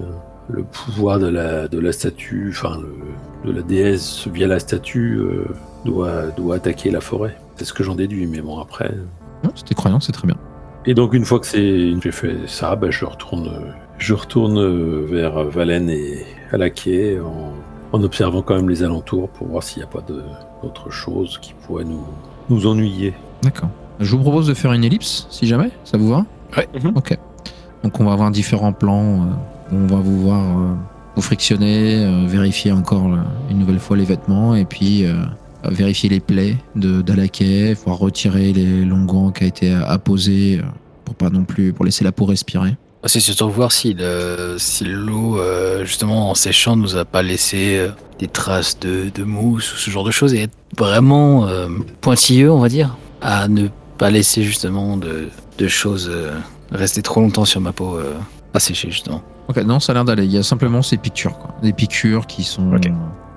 le 0.50 0.64
pouvoir 0.64 1.18
de 1.20 1.28
la, 1.28 1.68
de 1.68 1.80
la 1.80 1.92
statue, 1.92 2.50
enfin 2.52 2.78
le- 2.82 3.50
de 3.52 3.56
la 3.58 3.64
déesse 3.64 4.28
via 4.28 4.46
la 4.46 4.60
statue 4.60 5.18
euh, 5.18 5.46
doit, 5.86 6.28
doit 6.38 6.56
attaquer 6.58 6.92
la 6.92 7.02
forêt. 7.02 7.36
C'est 7.56 7.66
ce 7.66 7.74
que 7.74 7.84
j'en 7.84 7.96
déduis, 7.96 8.28
mais 8.28 8.42
bon 8.42 8.60
après. 8.60 8.94
Non, 9.44 9.52
C'était 9.56 9.74
croyant, 9.74 10.00
c'est 10.00 10.12
très 10.12 10.28
bien. 10.28 10.38
Et 10.86 10.94
donc 10.94 11.14
une 11.14 11.26
fois 11.26 11.40
que 11.40 11.48
j'ai 11.48 11.98
fait 12.12 12.36
ça, 12.46 12.76
bah, 12.76 12.92
je 12.92 13.06
retourne, 13.06 13.48
euh, 13.48 13.72
je 13.98 14.14
retourne 14.14 14.58
euh, 14.60 15.06
vers 15.10 15.44
Valène 15.46 15.90
et 15.90 16.26
Alaquet 16.52 17.20
en, 17.20 17.98
en 17.98 18.04
observant 18.04 18.42
quand 18.42 18.56
même 18.56 18.70
les 18.70 18.84
alentours 18.84 19.30
pour 19.30 19.48
voir 19.48 19.64
s'il 19.64 19.80
n'y 19.80 19.84
a 19.84 19.88
pas 19.88 20.02
de- 20.02 20.24
d'autres 20.62 20.90
choses 20.90 21.38
qui 21.42 21.54
pourraient 21.66 21.86
nous, 21.86 22.04
nous 22.50 22.68
ennuyer. 22.68 23.14
D'accord. 23.42 23.70
Je 24.00 24.16
vous 24.16 24.22
propose 24.22 24.48
de 24.48 24.54
faire 24.54 24.74
une 24.74 24.84
ellipse, 24.84 25.28
si 25.30 25.46
jamais, 25.48 25.70
ça 25.84 25.98
vous 25.98 26.10
va? 26.10 26.26
Ouais. 26.58 26.68
Mhm. 26.82 26.94
Ok. 26.96 27.18
Donc 27.84 28.00
on 28.00 28.06
va 28.06 28.14
avoir 28.14 28.32
différents 28.32 28.74
plans. 28.74 29.22
euh, 29.24 29.26
on 29.72 29.88
va 29.88 29.98
vous 29.98 30.22
voir 30.22 30.42
euh, 30.60 30.74
vous 31.16 31.22
frictionner, 31.22 32.04
euh, 32.06 32.26
vérifier 32.28 32.72
encore 32.72 33.08
une 33.50 33.60
nouvelle 33.60 33.80
fois 33.80 33.96
les 33.98 34.04
vêtements 34.06 34.56
et 34.56 34.66
puis 34.66 35.06
euh, 35.06 35.14
vérifier 35.66 36.10
les 36.10 36.20
plaies 36.20 36.58
de 36.76 37.02
d'Alaquet, 37.02 37.74
voir 37.86 37.98
retirer 37.98 38.52
les 38.54 38.84
longs 38.86 39.06
gants 39.06 39.32
qui 39.32 39.44
a 39.44 39.48
été 39.48 39.72
apposés 39.74 40.62
pour 41.06 41.16
pas 41.16 41.30
non 41.30 41.44
plus 41.44 41.72
pour 41.74 41.86
laisser 41.86 42.04
la 42.04 42.12
peau 42.12 42.26
respirer. 42.26 42.76
C'est 43.06 43.20
surtout 43.20 43.50
voir 43.50 43.72
si, 43.72 43.94
le- 43.94 44.56
si 44.58 44.86
l'eau, 44.86 45.38
euh, 45.38 45.84
justement, 45.84 46.30
en 46.30 46.36
séchant, 46.36 46.76
nous 46.78 46.96
a 46.96 47.04
pas 47.04 47.22
laissé 47.22 47.78
euh, 47.78 47.90
des 48.20 48.28
traces 48.28 48.80
de, 48.80 49.10
de 49.14 49.24
mousse 49.24 49.74
ou 49.74 49.78
ce 49.78 49.90
genre 49.92 50.06
de 50.06 50.12
choses 50.12 50.34
et 50.34 50.44
être 50.44 50.54
vraiment 50.78 51.46
euh, 51.48 51.68
pointilleux, 52.00 52.50
on 52.52 52.60
va 52.60 52.70
dire, 52.70 52.96
à 53.22 53.48
ne 53.50 53.68
pas 53.98 54.10
laisser 54.10 54.44
justement 54.44 54.96
de, 54.96 55.28
de 55.58 55.68
choses 55.68 56.10
euh, 56.12 56.32
rester 56.72 57.02
trop 57.02 57.20
longtemps 57.20 57.44
sur 57.46 57.60
ma 57.60 57.74
peau 57.74 57.98
euh, 57.98 58.14
à 58.54 58.60
sécher, 58.60 58.90
justement. 58.90 59.22
Ok, 59.50 59.58
non, 59.58 59.82
ça 59.82 59.92
a 59.92 59.96
l'air 59.96 60.06
d'aller. 60.06 60.24
Il 60.24 60.32
y 60.32 60.38
a 60.38 60.44
simplement 60.44 60.82
ces 60.82 60.96
piqûres, 60.96 61.38
quoi. 61.38 61.54
Des 61.62 61.74
piqûres 61.74 62.26
qui 62.26 62.44
sont 62.44 62.72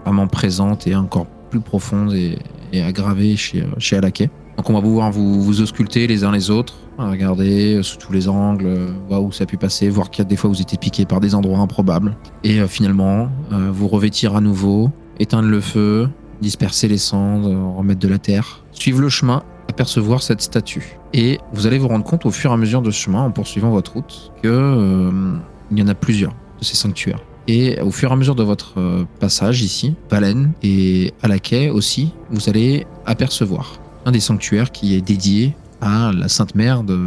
vraiment 0.04 0.28
présentes 0.28 0.86
et 0.86 0.94
encore 0.94 1.26
plus 1.50 1.60
profondes 1.60 2.12
et, 2.14 2.38
et 2.72 2.82
aggravées 2.84 3.36
chez, 3.36 3.64
chez 3.78 3.96
Alaquet. 3.96 4.30
Donc 4.56 4.70
on 4.70 4.74
va 4.74 4.80
pouvoir 4.80 5.10
vous, 5.10 5.42
vous 5.42 5.60
ausculter 5.60 6.06
les 6.06 6.22
uns 6.22 6.30
les 6.30 6.50
autres, 6.50 6.74
regarder 7.04 7.76
euh, 7.76 7.82
sous 7.82 7.96
tous 7.96 8.12
les 8.12 8.28
angles, 8.28 8.66
euh, 8.66 8.88
voir 9.08 9.22
où 9.22 9.32
ça 9.32 9.44
a 9.44 9.46
pu 9.46 9.56
passer, 9.56 9.88
voir 9.88 10.10
qu'il 10.10 10.22
y 10.22 10.26
a 10.26 10.28
des 10.28 10.36
fois 10.36 10.48
vous 10.48 10.60
étiez 10.60 10.78
piqué 10.78 11.04
par 11.04 11.20
des 11.20 11.34
endroits 11.34 11.58
improbables. 11.58 12.16
Et 12.44 12.60
euh, 12.60 12.68
finalement, 12.68 13.28
vous 13.50 13.88
revêtir 13.88 14.36
à 14.36 14.40
nouveau, 14.40 14.90
éteindre 15.18 15.48
le 15.48 15.60
feu, 15.60 16.08
disperser 16.40 16.88
les 16.88 16.98
cendres, 16.98 17.76
remettre 17.76 18.00
de 18.00 18.08
la 18.08 18.18
terre, 18.18 18.64
suivre 18.72 19.00
le 19.00 19.08
chemin, 19.08 19.42
apercevoir 19.68 20.22
cette 20.22 20.40
statue. 20.40 20.98
Et 21.12 21.38
vous 21.52 21.66
allez 21.66 21.78
vous 21.78 21.88
rendre 21.88 22.04
compte 22.04 22.26
au 22.26 22.30
fur 22.30 22.50
et 22.50 22.54
à 22.54 22.56
mesure 22.56 22.82
de 22.82 22.90
ce 22.90 23.00
chemin, 23.00 23.22
en 23.22 23.30
poursuivant 23.30 23.70
votre 23.70 23.94
route, 23.94 24.32
que 24.42 24.48
euh, 24.48 25.36
il 25.70 25.78
y 25.78 25.82
en 25.82 25.88
a 25.88 25.94
plusieurs 25.94 26.34
de 26.58 26.64
ces 26.64 26.76
sanctuaires. 26.76 27.20
Et 27.48 27.80
au 27.80 27.90
fur 27.90 28.10
et 28.10 28.12
à 28.12 28.16
mesure 28.16 28.34
de 28.34 28.42
votre 28.42 28.74
passage 29.20 29.62
ici, 29.62 29.94
Valen 30.10 30.50
et 30.64 31.14
à 31.22 31.28
la 31.28 31.38
quai 31.38 31.70
aussi, 31.70 32.12
vous 32.30 32.48
allez 32.48 32.86
apercevoir 33.04 33.78
un 34.04 34.10
des 34.10 34.20
sanctuaires 34.20 34.72
qui 34.72 34.96
est 34.96 35.00
dédié 35.00 35.54
à 35.80 36.12
la 36.12 36.28
Sainte 36.28 36.54
Mère 36.54 36.82
de, 36.82 36.98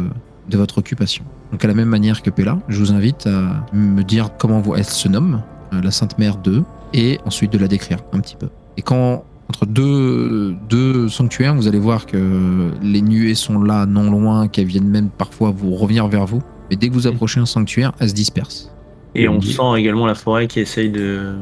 de 0.48 0.56
votre 0.56 0.78
occupation. 0.78 1.24
Donc 1.52 1.64
à 1.64 1.68
la 1.68 1.74
même 1.74 1.88
manière 1.88 2.22
que 2.22 2.30
Pella, 2.30 2.58
je 2.68 2.78
vous 2.78 2.92
invite 2.92 3.26
à 3.26 3.66
me 3.72 4.02
dire 4.02 4.30
comment 4.38 4.60
vous- 4.60 4.74
elle 4.76 4.84
se 4.84 5.08
nomme, 5.08 5.42
euh, 5.72 5.80
la 5.82 5.90
Sainte 5.90 6.18
Mère 6.18 6.36
2, 6.36 6.62
et 6.92 7.18
ensuite 7.24 7.52
de 7.52 7.58
la 7.58 7.68
décrire 7.68 7.98
un 8.12 8.20
petit 8.20 8.36
peu. 8.36 8.48
Et 8.76 8.82
quand 8.82 9.24
entre 9.48 9.66
deux, 9.66 10.54
deux 10.68 11.08
sanctuaires, 11.08 11.56
vous 11.56 11.66
allez 11.66 11.80
voir 11.80 12.06
que 12.06 12.70
les 12.82 13.02
nuées 13.02 13.34
sont 13.34 13.60
là, 13.60 13.84
non 13.84 14.08
loin, 14.10 14.46
qu'elles 14.46 14.66
viennent 14.66 14.88
même 14.88 15.08
parfois 15.10 15.50
vous 15.50 15.74
revenir 15.74 16.06
vers 16.06 16.24
vous. 16.24 16.40
Mais 16.70 16.76
dès 16.76 16.88
que 16.88 16.94
vous 16.94 17.08
approchez 17.08 17.40
un 17.40 17.46
sanctuaire, 17.46 17.90
elles 17.98 18.10
se 18.10 18.14
dispersent. 18.14 18.72
Et 19.16 19.28
on 19.28 19.40
sent 19.40 19.60
également 19.76 20.06
la 20.06 20.14
forêt 20.14 20.46
qui 20.46 20.60
essaye 20.60 20.88
de, 20.88 21.34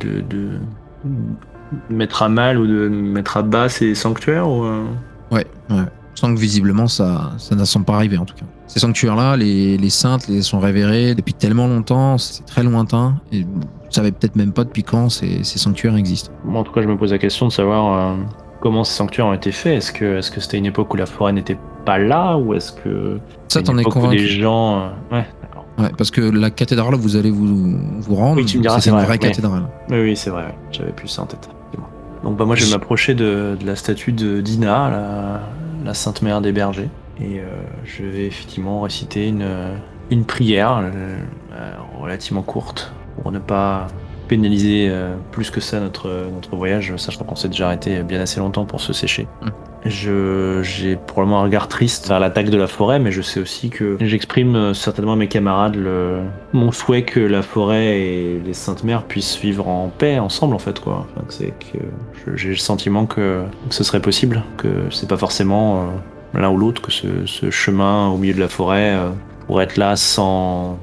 de, 0.00 0.22
de 0.22 0.48
mettre 1.90 2.22
à 2.22 2.30
mal 2.30 2.58
ou 2.58 2.66
de 2.66 2.88
mettre 2.88 3.36
à 3.36 3.42
bas 3.42 3.68
ces 3.68 3.94
sanctuaires 3.94 4.48
ou, 4.48 4.64
euh, 4.64 4.84
Ouais, 5.30 5.46
ouais. 5.70 5.76
Sans 6.22 6.32
que 6.32 6.38
visiblement 6.38 6.86
ça, 6.86 7.32
ça 7.36 7.56
ne 7.56 7.64
semble 7.64 7.84
pas 7.84 7.94
arriver 7.96 8.16
en 8.16 8.24
tout 8.24 8.36
cas. 8.36 8.44
Ces 8.68 8.78
sanctuaires-là, 8.78 9.36
les, 9.36 9.76
les 9.76 9.90
saintes 9.90 10.28
les 10.28 10.42
sont 10.42 10.60
révérés 10.60 11.16
depuis 11.16 11.34
tellement 11.34 11.66
longtemps, 11.66 12.16
c'est 12.16 12.46
très 12.46 12.62
lointain, 12.62 13.16
et 13.32 13.42
vous 13.42 13.60
savez 13.90 14.12
peut-être 14.12 14.36
même 14.36 14.52
pas 14.52 14.62
depuis 14.62 14.84
quand 14.84 15.08
ces, 15.08 15.42
ces 15.42 15.58
sanctuaires 15.58 15.96
existent. 15.96 16.30
Moi, 16.44 16.60
en 16.60 16.64
tout 16.64 16.70
cas, 16.70 16.80
je 16.80 16.86
me 16.86 16.96
pose 16.96 17.10
la 17.10 17.18
question 17.18 17.48
de 17.48 17.52
savoir 17.52 18.12
euh, 18.12 18.16
comment 18.60 18.84
ces 18.84 18.94
sanctuaires 18.94 19.26
ont 19.26 19.32
été 19.32 19.50
faits. 19.50 19.78
Est-ce 19.78 19.90
que 19.90 20.18
est-ce 20.18 20.30
que 20.30 20.40
c'était 20.40 20.58
une 20.58 20.66
époque 20.66 20.94
où 20.94 20.96
la 20.96 21.06
forêt 21.06 21.32
n'était 21.32 21.58
pas 21.84 21.98
là 21.98 22.36
ou 22.38 22.54
est-ce 22.54 22.70
que 22.70 23.18
Ça, 23.48 23.60
t'en 23.62 23.76
es 23.78 23.82
convaincu 23.82 24.18
Les 24.18 24.28
gens, 24.28 24.76
euh, 24.78 24.88
ouais, 25.16 25.26
d'accord. 25.42 25.66
Ouais, 25.76 25.90
parce 25.98 26.12
que 26.12 26.20
la 26.20 26.50
cathédrale, 26.50 26.94
vous 26.94 27.16
allez 27.16 27.32
vous, 27.32 27.76
vous 28.00 28.14
rendre, 28.14 28.36
Oui, 28.36 28.44
tu 28.46 28.58
me 28.58 28.62
diras, 28.62 28.78
c'est 28.80 28.90
une 28.90 28.96
vrai, 28.96 29.06
vraie 29.06 29.18
cathédrale. 29.18 29.64
Oui, 29.90 30.00
oui, 30.00 30.16
c'est 30.16 30.30
vrai. 30.30 30.54
J'avais 30.70 30.92
plus 30.92 31.08
ça 31.08 31.22
en 31.22 31.26
tête. 31.26 31.50
Donc, 32.22 32.36
bah, 32.36 32.44
moi, 32.44 32.54
je 32.54 32.64
vais 32.64 32.70
m'approcher 32.70 33.14
de, 33.16 33.56
de 33.60 33.66
la 33.66 33.74
statue 33.74 34.12
de 34.12 34.40
Dina, 34.40 34.88
la, 34.88 35.40
la 35.84 35.94
Sainte 35.94 36.22
Mère 36.22 36.40
des 36.40 36.52
Bergers, 36.52 36.88
et 37.20 37.40
euh, 37.40 37.44
je 37.84 38.04
vais 38.04 38.26
effectivement 38.26 38.80
réciter 38.80 39.28
une, 39.28 39.46
une 40.10 40.24
prière 40.24 40.78
euh, 40.78 41.18
euh, 41.52 41.74
relativement 41.98 42.42
courte 42.42 42.92
pour 43.20 43.32
ne 43.32 43.38
pas 43.38 43.88
pénaliser 44.36 44.88
euh, 44.90 45.14
plus 45.30 45.50
que 45.50 45.60
ça 45.60 45.78
notre, 45.80 46.08
notre 46.34 46.56
voyage, 46.56 46.94
sachant 46.96 47.24
qu'on 47.24 47.36
s'est 47.36 47.48
déjà 47.48 47.66
arrêté 47.66 48.02
bien 48.02 48.20
assez 48.20 48.40
longtemps 48.40 48.64
pour 48.64 48.80
se 48.80 48.92
sécher. 48.92 49.26
Mm. 49.42 49.48
Je, 49.84 50.60
j'ai 50.62 50.94
probablement 50.96 51.40
un 51.40 51.42
regard 51.42 51.66
triste 51.66 52.06
vers 52.08 52.20
l'attaque 52.20 52.48
de 52.50 52.56
la 52.56 52.68
forêt, 52.68 52.98
mais 53.00 53.10
je 53.10 53.20
sais 53.20 53.40
aussi 53.40 53.68
que 53.68 53.96
j'exprime 54.00 54.54
euh, 54.54 54.74
certainement 54.74 55.14
à 55.14 55.16
mes 55.16 55.26
camarades 55.28 55.74
le, 55.74 56.20
mon 56.52 56.70
souhait 56.72 57.02
que 57.02 57.18
la 57.20 57.42
forêt 57.42 57.98
et 58.00 58.40
les 58.46 58.54
Saintes 58.54 58.84
Mères 58.84 59.02
puissent 59.02 59.38
vivre 59.40 59.68
en 59.68 59.88
paix 59.88 60.18
ensemble, 60.20 60.54
en 60.54 60.60
fait, 60.60 60.78
quoi. 60.80 61.06
Enfin, 61.10 61.26
que 61.26 61.34
c'est 61.34 61.52
que 61.72 61.78
je- 62.26 62.36
j'ai 62.36 62.48
le 62.50 62.56
sentiment 62.56 63.06
que, 63.06 63.42
que 63.68 63.74
ce 63.74 63.84
serait 63.84 64.00
possible, 64.00 64.42
que 64.56 64.68
c'est 64.90 65.08
pas 65.08 65.16
forcément 65.18 65.80
euh, 66.34 66.40
l'un 66.40 66.50
ou 66.50 66.56
l'autre, 66.58 66.80
que 66.80 66.92
ce, 66.92 67.26
ce 67.26 67.50
chemin 67.50 68.08
au 68.08 68.16
milieu 68.18 68.34
de 68.34 68.40
la 68.40 68.48
forêt 68.48 68.92
euh, 68.94 69.10
pourrait 69.48 69.64
être 69.64 69.76
là 69.76 69.96
sans, 69.96 70.78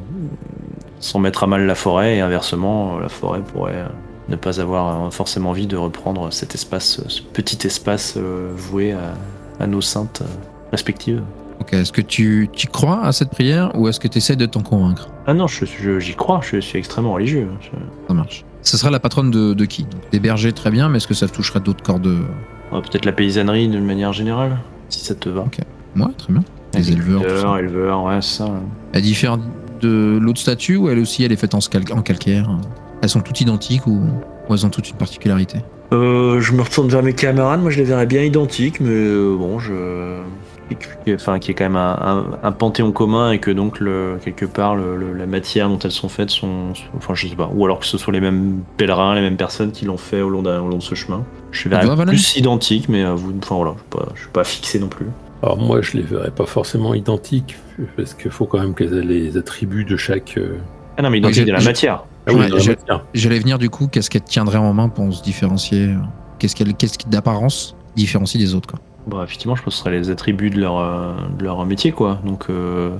sans 1.00 1.20
mettre 1.20 1.43
à 1.43 1.47
mal 1.47 1.66
la 1.66 1.76
forêt, 1.76 2.18
et 2.18 2.20
inversement, 2.22 2.97
euh, 2.97 3.02
la 3.02 3.10
forêt 3.10 3.41
pourrait 3.41 3.74
euh, 3.76 3.88
ne 4.30 4.36
pas 4.36 4.60
avoir 4.60 5.06
euh, 5.06 5.10
forcément 5.10 5.50
envie 5.52 5.68
de 5.68 5.78
reprendre 5.78 6.32
cet 6.32 6.56
espace, 6.56 7.02
ce 7.08 7.22
petit 7.22 7.66
espace 7.68 8.18
voué 8.18 8.93
à, 8.93 9.14
à 9.64 9.68
nos 9.68 9.82
saintes 9.82 10.24
respectives. 10.72 11.22
Ok, 11.62 11.74
est-ce 11.74 11.91
que 11.91 12.02
tu, 12.02 12.50
tu 12.54 12.68
crois 12.68 13.04
à 13.04 13.12
cette 13.12 13.32
prière 13.32 13.72
ou 13.76 13.88
est-ce 13.89 14.00
que 14.00 14.08
tu 14.08 14.20
essaies 14.20 14.38
de 14.38 14.45
t'en 14.45 14.62
convaincre? 14.62 15.10
Ah 15.28 15.34
non, 15.34 15.45
je- 15.47 15.66
je- 15.66 16.00
j'y 16.00 16.16
crois, 16.16 16.39
je 16.41 16.58
suis 16.60 16.80
extrêmement 16.80 17.14
religieux. 17.14 17.50
Je- 17.62 17.70
Ça 18.08 18.14
marche. 18.14 18.45
Ce 18.62 18.78
sera 18.78 18.89
la 18.91 19.00
patronne 19.00 19.30
de, 19.32 19.54
de 19.54 19.66
qui? 19.66 19.84
Donc, 19.84 20.02
Des 20.12 20.20
bergers, 20.20 20.54
très 20.54 20.72
bien, 20.72 20.88
mais 20.89 20.97
est-ce 20.97 21.08
que 21.08 21.14
ça 21.14 21.28
toucherait 21.28 21.60
d'autres 21.60 21.84
corps 21.84 22.00
de. 22.00 22.18
Ah, 22.72 22.80
Peut-être 22.82 23.04
la 23.06 23.12
paysannerie 23.12 23.68
d'une 23.68 23.84
manière 23.86 24.14
générale, 24.14 24.58
si 24.89 25.00
ça 25.02 25.16
te 25.16 25.28
va. 25.28 25.45
Ouais, 25.97 26.12
très 26.18 26.32
bien. 26.34 26.43
Les 26.76 26.91
éleveurs. 26.91 27.22
Éleveurs, 27.24 27.58
éleveurs, 27.58 28.04
ouais, 28.04 28.22
ça. 28.22 28.47
Elle 28.93 29.02
diffère 29.02 29.38
de 29.80 30.18
l'autre 30.22 30.40
statue 30.40 30.76
ou 30.78 30.90
elle 30.90 31.00
aussi 31.00 31.24
elle 31.24 31.32
est 31.32 31.36
faite 31.38 31.54
en, 31.56 31.60
scal- 31.60 31.92
en 31.94 32.02
calcaire 32.02 32.50
Elles 33.02 33.10
sont 33.10 33.22
toutes 33.22 33.42
identiques 33.42 33.88
ou, 33.88 34.02
ou 34.50 34.54
elles 34.54 34.66
ont 34.66 34.70
toutes 34.70 34.90
une 34.90 34.98
particularité? 34.98 35.60
Euh, 35.92 36.40
je 36.40 36.54
me 36.54 36.62
retourne 36.62 36.88
vers 36.90 37.02
mes 37.04 37.14
camarades, 37.14 37.62
moi 37.62 37.72
je 37.72 37.78
les 37.80 37.84
verrais 37.86 38.06
bien 38.06 38.22
identiques, 38.22 38.80
mais 38.80 38.90
euh, 38.92 39.36
bon, 39.36 39.58
je. 39.58 40.20
qui- 41.04 41.14
Enfin, 41.16 41.40
qui 41.40 41.50
est 41.50 41.54
quand 41.56 41.64
même 41.64 41.76
un, 41.78 41.98
un- 42.00 42.26
un 42.48 42.52
panthéon 42.52 42.92
commun 42.92 43.32
et 43.32 43.40
que 43.40 43.50
donc, 43.50 43.80
le, 43.80 44.20
quelque 44.24 44.46
part, 44.46 44.76
le- 44.76 44.96
le- 44.96 45.14
la 45.14 45.26
matière 45.26 45.68
dont 45.68 45.80
elles 45.80 45.92
sont 45.92 46.10
faites 46.10 46.30
sont, 46.30 46.76
sont- 46.76 46.84
Enfin, 46.96 47.16
je 47.16 47.28
sais 47.28 47.36
pas. 47.36 47.50
Ou 47.52 47.66
alors 47.66 47.80
que 47.80 47.88
ce 47.88 47.98
sont 47.98 48.12
les 48.12 48.22
mêmes 48.22 48.60
pèlerins, 48.78 49.16
les 49.16 49.22
mêmes 49.22 49.38
personnes 49.38 49.72
qui 49.72 49.86
l'ont 49.86 49.98
fait 49.98 50.22
au 50.22 50.30
long, 50.30 50.44
d'un- 50.44 50.62
au 50.62 50.68
long 50.68 50.78
de 50.78 50.84
ce 50.84 50.94
chemin. 50.94 51.24
Je 51.52 51.68
verrais 51.70 51.88
plus 52.12 52.36
identiques, 52.36 52.88
mais 52.88 53.04
vous. 53.06 53.34
Enfin 53.42 53.56
voilà, 53.56 53.74
je 53.76 53.80
suis 53.80 53.90
pas, 53.90 54.12
je 54.14 54.20
suis 54.22 54.30
pas 54.30 54.44
fixé 54.44 54.78
non 54.80 54.90
plus. 54.90 55.08
Alors 55.42 55.58
moi, 55.58 55.82
je 55.82 55.98
les 55.98 56.04
verrais 56.04 56.32
pas 56.32 56.46
forcément 56.46 56.94
identiques, 56.94 57.56
parce 57.96 58.14
qu'il 58.14 58.32
faut 58.32 58.46
quand 58.46 58.60
même 58.60 58.74
qu'elles 58.76 58.94
aient 58.98 59.02
les 59.04 59.38
attributs 59.38 59.86
de 59.86 59.96
chaque... 59.96 60.36
euh, 60.38 60.58
Ah 60.98 61.02
non, 61.02 61.10
mais 61.10 61.20
identiques 61.20 61.46
de 61.46 61.52
la 61.54 61.62
matière. 61.62 62.04
Ah 62.28 62.32
oui, 62.34 62.50
matière. 62.50 63.04
J'allais 63.14 63.40
venir 63.40 63.58
du 63.58 63.70
coup, 63.70 63.88
qu'est-ce 63.88 64.10
qu'elle 64.10 64.24
tiendrait 64.24 64.58
en 64.58 64.74
main 64.74 64.90
pour 64.90 65.12
se 65.14 65.24
différencier 65.24 65.86
euh, 65.88 65.96
Qu'est-ce 66.40 66.56
qu'elle, 66.56 66.74
qu'est-ce 66.74 66.98
qui 66.98 67.08
d'apparence 67.08 67.76
différencie 67.96 68.42
des 68.42 68.54
autres 68.54 68.68
quoi 68.70 68.80
Bah, 69.08 69.24
effectivement, 69.24 69.56
je 69.56 69.64
pense 69.64 69.74
que 69.74 69.78
ce 69.78 69.84
serait 69.86 69.98
les 69.98 70.10
attributs 70.10 70.50
de 70.50 70.60
leur, 70.60 70.78
euh, 70.78 71.14
de 71.38 71.44
leur 71.44 71.66
métier, 71.66 71.92
quoi. 71.92 72.20
Donc, 72.26 72.46
euh, 72.50 72.92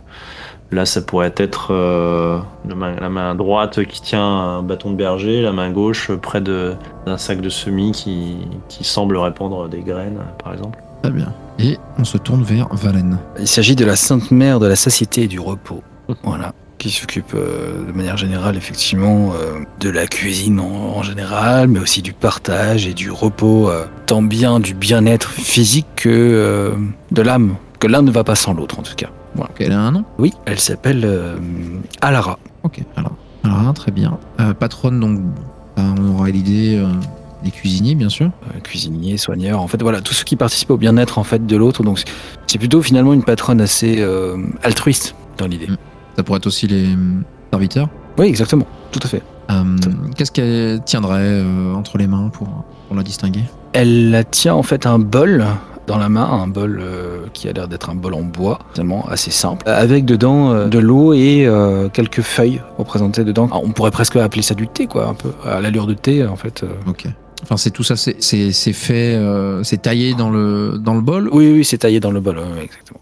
Là, 0.72 0.86
ça 0.86 1.02
pourrait 1.02 1.34
être 1.36 1.70
euh, 1.74 2.38
la, 2.68 2.76
main, 2.76 2.96
la 3.02 3.10
main 3.10 3.34
droite 3.34 3.84
qui 3.86 4.02
tient 4.04 4.24
un 4.24 4.62
bâton 4.62 4.92
de 4.92 4.96
berger, 4.96 5.42
la 5.42 5.52
main 5.52 5.72
gauche 5.72 6.12
près 6.12 6.42
de- 6.42 6.76
d'un 7.08 7.18
sac 7.18 7.42
de 7.42 7.50
semis 7.50 7.92
qui, 7.92 8.38
qui 8.68 8.84
semble 8.84 9.18
répandre 9.18 9.68
des 9.68 9.80
graines, 9.82 10.20
par 10.44 10.54
exemple. 10.54 10.78
Très 11.04 11.12
bien. 11.12 11.34
Et 11.60 11.78
on 11.98 12.06
se 12.06 12.18
tourne 12.18 12.44
vers 12.44 12.68
Valen. 12.72 13.18
Il 13.40 13.48
s'agit 13.48 13.76
de 13.76 13.86
la 13.86 13.96
Sainte 13.96 14.32
Mère 14.32 14.60
de 14.60 14.68
la 14.68 14.76
Satiété 14.76 15.24
et 15.24 15.28
du 15.28 15.40
Repos. 15.40 15.84
Voilà. 16.24 16.54
Qui 16.78 16.90
s'occupe 16.92 17.34
euh, 17.36 17.86
de 17.86 17.92
manière 17.92 18.16
générale, 18.16 18.56
effectivement, 18.56 19.34
euh, 19.34 19.60
de 19.82 19.90
la 19.90 20.08
cuisine 20.08 20.62
en, 20.62 20.98
en 20.98 21.04
général, 21.04 21.68
mais 21.68 21.80
aussi 21.80 22.02
du 22.02 22.14
partage 22.14 22.88
et 22.88 22.94
du 22.94 23.12
repos, 23.12 23.70
euh, 23.70 23.86
tant 24.06 24.22
bien 24.22 24.62
du 24.62 24.74
bien-être 24.74 25.30
physique 25.30 25.88
que 25.98 26.74
de 27.12 27.22
l'âme. 27.22 27.56
Que 27.80 27.88
l'un 27.88 28.02
ne 28.02 28.12
va 28.12 28.24
pas 28.24 28.36
sans 28.36 28.54
l'autre, 28.54 28.80
en 28.80 28.84
tout 28.84 28.96
cas. 28.96 29.10
Voilà. 29.36 29.52
Elle 29.60 29.74
a 29.74 29.80
un 29.80 29.92
nom? 29.92 30.06
Oui, 30.20 30.34
elle 30.46 30.60
s'appelle 30.60 31.06
Alara. 32.00 32.40
Ok, 32.64 32.80
alors. 32.96 33.16
Alors, 33.44 33.74
très 33.74 33.92
bien. 33.92 34.18
Patronne, 34.60 35.02
donc, 35.02 35.20
bah, 35.76 35.84
on 35.98 36.16
aura 36.16 36.30
l'idée 36.30 36.82
euh, 37.40 37.44
des 37.46 37.52
cuisiniers, 37.52 37.96
bien 37.96 38.10
sûr. 38.10 38.28
euh, 38.28 38.60
cuisinier, 38.62 39.18
soigneur, 39.18 39.62
en 39.62 39.68
fait 39.68 39.82
voilà, 39.82 40.02
tous 40.02 40.14
ceux 40.14 40.24
qui 40.26 40.36
participent 40.36 40.72
au 40.72 40.78
bien-être 40.78 41.18
en 41.18 41.24
fait 41.24 41.46
de 41.46 41.56
l'autre. 41.58 41.84
Donc 41.84 42.04
c'est 42.48 42.58
plutôt 42.58 42.82
finalement 42.82 43.14
une 43.14 43.24
patronne 43.24 43.62
assez 43.62 43.98
euh, 44.00 44.38
altruiste 44.64 45.16
dans 45.38 45.48
l'idée. 45.48 45.68
Mm. 45.68 45.78
Ça 46.18 46.24
pourrait 46.24 46.38
être 46.38 46.48
aussi 46.48 46.68
les 46.68 46.86
hum, 46.94 47.24
serviteurs? 47.52 47.90
Oui, 48.18 48.28
exactement, 48.28 48.66
tout 48.92 49.00
à 49.04 49.08
fait. 49.08 49.22
Euh, 49.52 49.64
Qu'est-ce 50.16 50.32
qu'elle 50.32 50.82
tiendrait 50.84 51.22
euh, 51.22 51.74
entre 51.74 51.98
les 51.98 52.08
mains 52.08 52.30
pour, 52.30 52.48
pour 52.88 52.96
la 52.96 53.04
distinguer? 53.04 53.44
Elle 53.74 54.12
la 54.12 54.24
tient 54.24 54.54
en 54.54 54.64
fait 54.64 54.86
un 54.86 55.00
bol 55.00 55.46
dans 55.88 55.98
la 55.98 56.10
main, 56.10 56.26
un 56.26 56.48
bol 56.48 56.80
euh, 56.84 57.26
qui 57.34 57.48
a 57.48 57.54
l'air 57.54 57.68
d'être 57.68 57.90
un 57.90 57.96
bol 57.96 58.14
en 58.14 58.22
bois, 58.22 58.60
finalement 58.74 59.08
assez 59.10 59.32
simple, 59.32 59.68
avec 59.68 60.06
dedans 60.06 60.52
euh, 60.52 60.68
de 60.68 60.78
l'eau 60.78 61.14
et 61.14 61.48
euh, 61.48 61.90
quelques 61.90 62.22
feuilles 62.22 62.62
représentées 62.78 63.24
dedans. 63.24 63.46
Alors, 63.48 63.64
on 63.64 63.72
pourrait 63.72 63.90
presque 63.90 64.16
appeler 64.18 64.44
ça 64.44 64.54
du 64.54 64.68
thé, 64.68 64.86
quoi, 64.86 65.08
un 65.08 65.16
peu 65.16 65.32
à 65.44 65.62
l'allure 65.62 65.88
de 65.88 65.96
thé 65.96 66.28
en 66.28 66.36
fait. 66.36 66.62
euh. 66.64 66.68
Ok. 66.88 67.08
Enfin, 67.44 67.58
c'est 67.58 67.72
tout 67.72 67.84
ça, 67.84 67.96
c'est- 67.96 68.18
c'est 68.22 68.52
c'est 68.52 68.74
fait, 68.74 69.16
euh, 69.16 69.64
c'est 69.64 69.82
taillé 69.84 70.14
dans 70.14 70.30
le, 70.30 70.78
dans 70.78 70.94
le 70.94 71.02
bol. 71.02 71.30
Oui, 71.32 71.52
oui, 71.54 71.64
c'est 71.66 71.78
taillé 71.80 72.00
dans 72.00 72.12
le 72.12 72.20
bol, 72.20 72.38
ouais, 72.38 72.44
ouais, 72.44 72.64
exactement. 72.66 73.00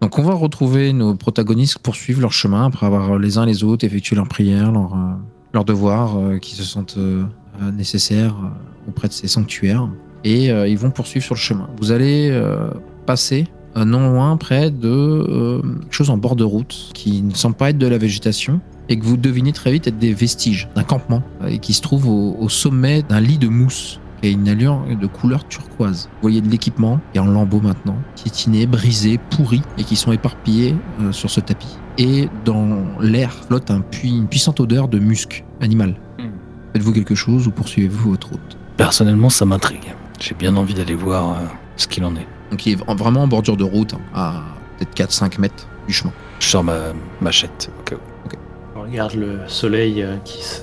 Donc, 0.00 0.18
on 0.18 0.22
va 0.22 0.34
retrouver 0.34 0.92
nos 0.92 1.14
protagonistes 1.14 1.78
poursuivre 1.78 2.20
leur 2.20 2.32
chemin 2.32 2.66
après 2.66 2.86
avoir 2.86 3.18
les 3.18 3.38
uns 3.38 3.46
les 3.46 3.64
autres 3.64 3.84
effectué 3.86 4.14
leurs 4.16 4.28
prières, 4.28 4.70
leurs 4.72 4.92
euh, 4.94 5.14
leurs 5.54 5.64
devoirs 5.64 6.16
euh, 6.18 6.38
qui 6.38 6.54
se 6.54 6.62
sentent 6.64 6.96
euh, 6.98 7.24
euh, 7.62 7.70
nécessaires 7.72 8.34
euh, 8.42 8.88
auprès 8.90 9.08
de 9.08 9.12
ces 9.12 9.28
sanctuaires. 9.28 9.88
Et 10.24 10.50
euh, 10.50 10.66
ils 10.68 10.78
vont 10.78 10.90
poursuivre 10.90 11.24
sur 11.24 11.34
le 11.34 11.40
chemin. 11.40 11.68
Vous 11.80 11.90
allez 11.92 12.28
euh, 12.30 12.68
passer 13.06 13.46
euh, 13.48 13.63
non 13.76 14.12
loin 14.12 14.36
près 14.36 14.70
de 14.70 14.88
euh, 14.88 15.62
quelque 15.62 15.92
chose 15.94 16.10
en 16.10 16.16
bord 16.16 16.36
de 16.36 16.44
route 16.44 16.90
qui 16.94 17.22
ne 17.22 17.34
semble 17.34 17.56
pas 17.56 17.70
être 17.70 17.78
de 17.78 17.86
la 17.86 17.98
végétation 17.98 18.60
et 18.88 18.98
que 18.98 19.04
vous 19.04 19.16
devinez 19.16 19.52
très 19.52 19.72
vite 19.72 19.86
être 19.86 19.98
des 19.98 20.12
vestiges 20.12 20.68
d'un 20.76 20.84
campement 20.84 21.22
euh, 21.42 21.48
et 21.48 21.58
qui 21.58 21.72
se 21.72 21.82
trouve 21.82 22.08
au, 22.08 22.36
au 22.38 22.48
sommet 22.48 23.02
d'un 23.02 23.20
lit 23.20 23.38
de 23.38 23.48
mousse 23.48 24.00
qui 24.20 24.28
a 24.28 24.30
une 24.30 24.48
allure 24.48 24.82
de 25.00 25.06
couleur 25.06 25.46
turquoise. 25.48 26.08
Vous 26.12 26.22
voyez 26.22 26.40
de 26.40 26.48
l'équipement 26.48 27.00
qui 27.12 27.18
est 27.18 27.20
en 27.20 27.26
lambeaux 27.26 27.60
maintenant, 27.60 27.96
piétiné, 28.14 28.66
brisé, 28.66 29.18
pourri 29.30 29.62
et 29.78 29.84
qui 29.84 29.96
sont 29.96 30.12
éparpillés 30.12 30.76
euh, 31.00 31.12
sur 31.12 31.30
ce 31.30 31.40
tapis. 31.40 31.76
Et 31.98 32.28
dans 32.44 32.84
l'air 33.00 33.32
flotte 33.32 33.70
un 33.70 33.82
une 34.02 34.28
puissante 34.28 34.60
odeur 34.60 34.88
de 34.88 34.98
musc 34.98 35.44
animal. 35.60 35.96
Hmm. 36.18 36.30
Faites-vous 36.72 36.92
quelque 36.92 37.14
chose 37.14 37.46
ou 37.46 37.50
poursuivez-vous 37.50 38.10
votre 38.10 38.30
route? 38.30 38.58
Personnellement, 38.76 39.30
ça 39.30 39.44
m'intrigue. 39.44 39.94
J'ai 40.20 40.34
bien 40.34 40.56
envie 40.56 40.74
d'aller 40.74 40.94
voir 40.94 41.30
euh, 41.30 41.44
ce 41.76 41.86
qu'il 41.86 42.04
en 42.04 42.14
est. 42.16 42.26
Donc 42.54 42.66
il 42.66 42.74
est 42.74 42.82
en- 42.86 42.94
vraiment 42.94 43.24
en 43.24 43.26
bordure 43.26 43.56
de 43.56 43.64
route, 43.64 43.94
hein, 43.94 44.00
à 44.14 44.42
peut-être 44.78 44.94
4-5 44.94 45.38
mètres 45.40 45.66
du 45.88 45.92
chemin. 45.92 46.12
Je 46.38 46.46
sors 46.46 46.62
ma 46.62 46.78
machette 47.20 47.68
au 47.80 47.82
cas 47.82 47.96
où. 47.96 48.78
On 48.78 48.82
regarde 48.82 49.14
le 49.14 49.40
soleil 49.48 50.02
euh, 50.04 50.18
qui 50.24 50.40
se 50.40 50.60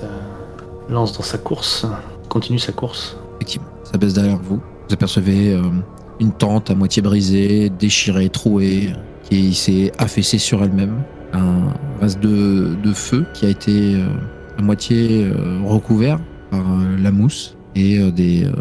lance 0.88 1.12
dans 1.18 1.22
sa 1.22 1.36
course, 1.36 1.84
continue 2.30 2.58
sa 2.58 2.72
course. 2.72 3.18
Effectivement, 3.36 3.68
ça 3.84 3.98
baisse 3.98 4.14
derrière 4.14 4.38
vous. 4.38 4.56
Vous 4.88 4.94
apercevez 4.94 5.52
euh, 5.52 5.60
une 6.18 6.32
tente 6.32 6.70
à 6.70 6.74
moitié 6.74 7.02
brisée, 7.02 7.68
déchirée, 7.68 8.30
trouée, 8.30 8.94
qui 9.28 9.52
s'est 9.54 9.92
affaissée 9.98 10.38
sur 10.38 10.64
elle-même. 10.64 11.02
Un 11.34 11.74
vase 12.00 12.18
de, 12.18 12.74
de 12.82 12.92
feu 12.94 13.26
qui 13.34 13.44
a 13.44 13.50
été 13.50 13.96
euh, 13.96 14.06
à 14.58 14.62
moitié 14.62 15.24
euh, 15.26 15.58
recouvert 15.66 16.18
par 16.50 16.60
euh, 16.60 16.96
la 17.02 17.10
mousse 17.10 17.54
et 17.74 17.98
euh, 17.98 18.10
des, 18.10 18.44
euh, 18.46 18.52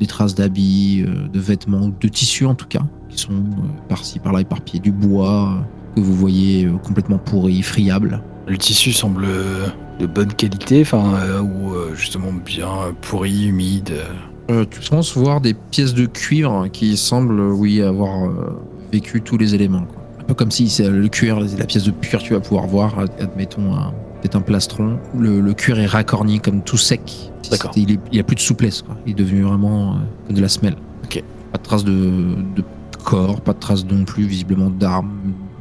des 0.00 0.06
traces 0.06 0.34
d'habits, 0.34 1.04
euh, 1.06 1.28
de 1.28 1.40
vêtements, 1.40 1.90
de 2.00 2.08
tissus 2.08 2.46
en 2.46 2.54
tout 2.54 2.66
cas, 2.68 2.82
qui 3.08 3.18
sont 3.18 3.32
euh, 3.32 3.88
par-ci 3.88 4.18
par-là 4.18 4.40
éparpillés. 4.42 4.80
Du 4.80 4.92
bois 4.92 5.52
euh, 5.58 5.94
que 5.96 6.00
vous 6.00 6.14
voyez 6.14 6.68
complètement 6.84 7.18
pourri, 7.18 7.62
friable. 7.62 8.22
Le 8.46 8.56
tissu 8.58 8.92
semble 8.92 9.26
de 9.98 10.06
bonne 10.06 10.32
qualité, 10.32 10.82
enfin, 10.82 11.14
euh, 11.16 11.40
ou 11.42 11.72
justement 11.96 12.32
bien 12.44 12.68
pourri, 13.00 13.46
humide. 13.48 13.92
euh. 14.50 14.64
Tu 14.70 14.80
penses 14.90 15.16
voir 15.16 15.40
des 15.40 15.54
pièces 15.54 15.94
de 15.94 16.06
cuivre 16.06 16.68
qui 16.72 16.96
semblent, 16.96 17.40
oui, 17.40 17.82
avoir 17.82 18.26
euh, 18.26 18.56
vécu 18.92 19.20
tous 19.22 19.36
les 19.38 19.54
éléments. 19.54 19.82
quoi. 19.82 20.02
Un 20.20 20.24
peu 20.24 20.34
comme 20.34 20.50
si 20.52 20.68
c'est 20.68 20.88
le 20.88 21.08
cuir, 21.08 21.40
la 21.40 21.64
pièce 21.66 21.84
de 21.84 21.90
cuir, 21.90 22.20
tu 22.22 22.34
vas 22.34 22.40
pouvoir 22.40 22.66
voir, 22.66 22.98
ad- 22.98 23.10
admettons, 23.20 23.74
un- 23.74 23.92
un 24.34 24.40
plastron. 24.40 24.98
Le, 25.16 25.40
le 25.40 25.52
cuir 25.54 25.78
est 25.78 25.86
racorni 25.86 26.40
comme 26.40 26.62
tout 26.62 26.76
sec. 26.78 27.30
D'accord. 27.50 27.70
Il, 27.76 27.92
est- 27.92 28.00
il 28.12 28.18
a 28.18 28.22
plus 28.24 28.34
de 28.36 28.40
souplesse, 28.40 28.82
quoi. 28.82 28.96
Il 29.06 29.12
est 29.12 29.14
devenu 29.14 29.42
vraiment 29.42 29.92
euh, 29.92 29.96
comme 30.26 30.36
de 30.36 30.40
la 30.42 30.48
semelle. 30.48 30.76
Ok. 31.04 31.22
Pas 31.52 31.58
de 31.58 31.62
traces 31.62 31.84
de, 31.84 31.92
de 32.56 32.64
corps, 33.04 33.40
pas 33.40 33.52
de 33.52 33.58
traces 33.60 33.84
non 33.86 34.04
plus 34.04 34.24
visiblement 34.24 34.70
d'armes. 34.70 35.10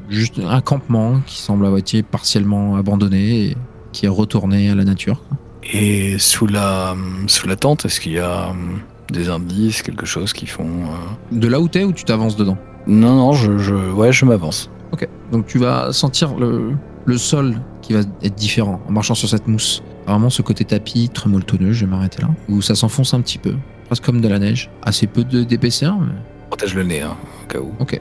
Juste 0.10 0.40
un 0.44 0.62
campement 0.62 1.20
qui 1.28 1.38
semble 1.40 1.66
avoir 1.66 1.80
été 1.80 2.02
partiellement 2.04 2.76
abandonné 2.76 3.46
et 3.50 3.58
qui 3.92 4.06
est 4.06 4.10
retourné 4.10 4.70
à 4.70 4.76
la 4.76 4.84
nature. 4.84 5.22
quoi. 5.28 5.38
Et 5.74 6.18
sous 6.20 6.48
la, 6.48 6.92
hum, 6.94 7.26
sous 7.28 7.48
la 7.48 7.56
tente, 7.56 7.86
est-ce 7.86 8.00
qu'il 8.00 8.14
y 8.14 8.20
a 8.20 8.50
hum, 8.50 8.80
des 9.12 9.30
indices, 9.30 9.82
quelque 9.82 10.06
chose 10.06 10.32
qui 10.34 10.46
font. 10.48 10.64
euh, 10.64 11.38
De 11.38 11.48
là 11.48 11.60
où 11.60 11.68
t'es 11.68 11.84
ou 11.84 11.92
tu 11.92 12.04
t'avances 12.04 12.36
dedans? 12.36 12.58
Non, 12.88 13.16
non, 13.16 13.34
je, 13.34 13.58
je, 13.58 13.74
ouais, 13.74 14.12
je 14.12 14.26
m'avance. 14.26 14.70
Ok. 14.92 15.08
Donc 15.32 15.48
tu 15.48 15.58
vas 15.58 15.92
sentir 15.92 16.36
le, 16.38 16.74
le 17.06 17.18
sol 17.18 17.56
qui 17.86 17.94
va 17.94 18.00
être 18.24 18.36
différent 18.36 18.80
en 18.88 18.92
marchant 18.92 19.16
sur 19.16 19.30
cette 19.30 19.48
mousse. 19.48 19.84
Vraiment 20.08 20.30
ce 20.30 20.42
côté 20.42 20.66
tapis 20.66 21.10
très 21.10 21.30
molletonneux, 21.30 21.72
je 21.72 21.86
vais 21.86 21.92
m'arrêter 21.92 22.22
là, 22.22 22.30
où 22.50 22.62
ça 22.62 22.76
s'enfonce 22.76 23.14
un 23.14 23.22
petit 23.22 23.38
peu, 23.38 23.56
presque 23.88 24.04
comme 24.04 24.22
de 24.22 24.28
la 24.28 24.40
neige. 24.40 24.70
Assez 24.84 25.08
peu 25.08 25.24
de- 25.24 25.44
d'épaisseur, 25.44 25.98
mais... 26.00 26.14
Protège 26.50 26.76
le 26.76 26.84
nez, 26.84 27.02
hein, 27.02 27.16
au 27.44 27.48
cas 27.48 27.60
où. 27.60 27.72
Donc 27.80 28.00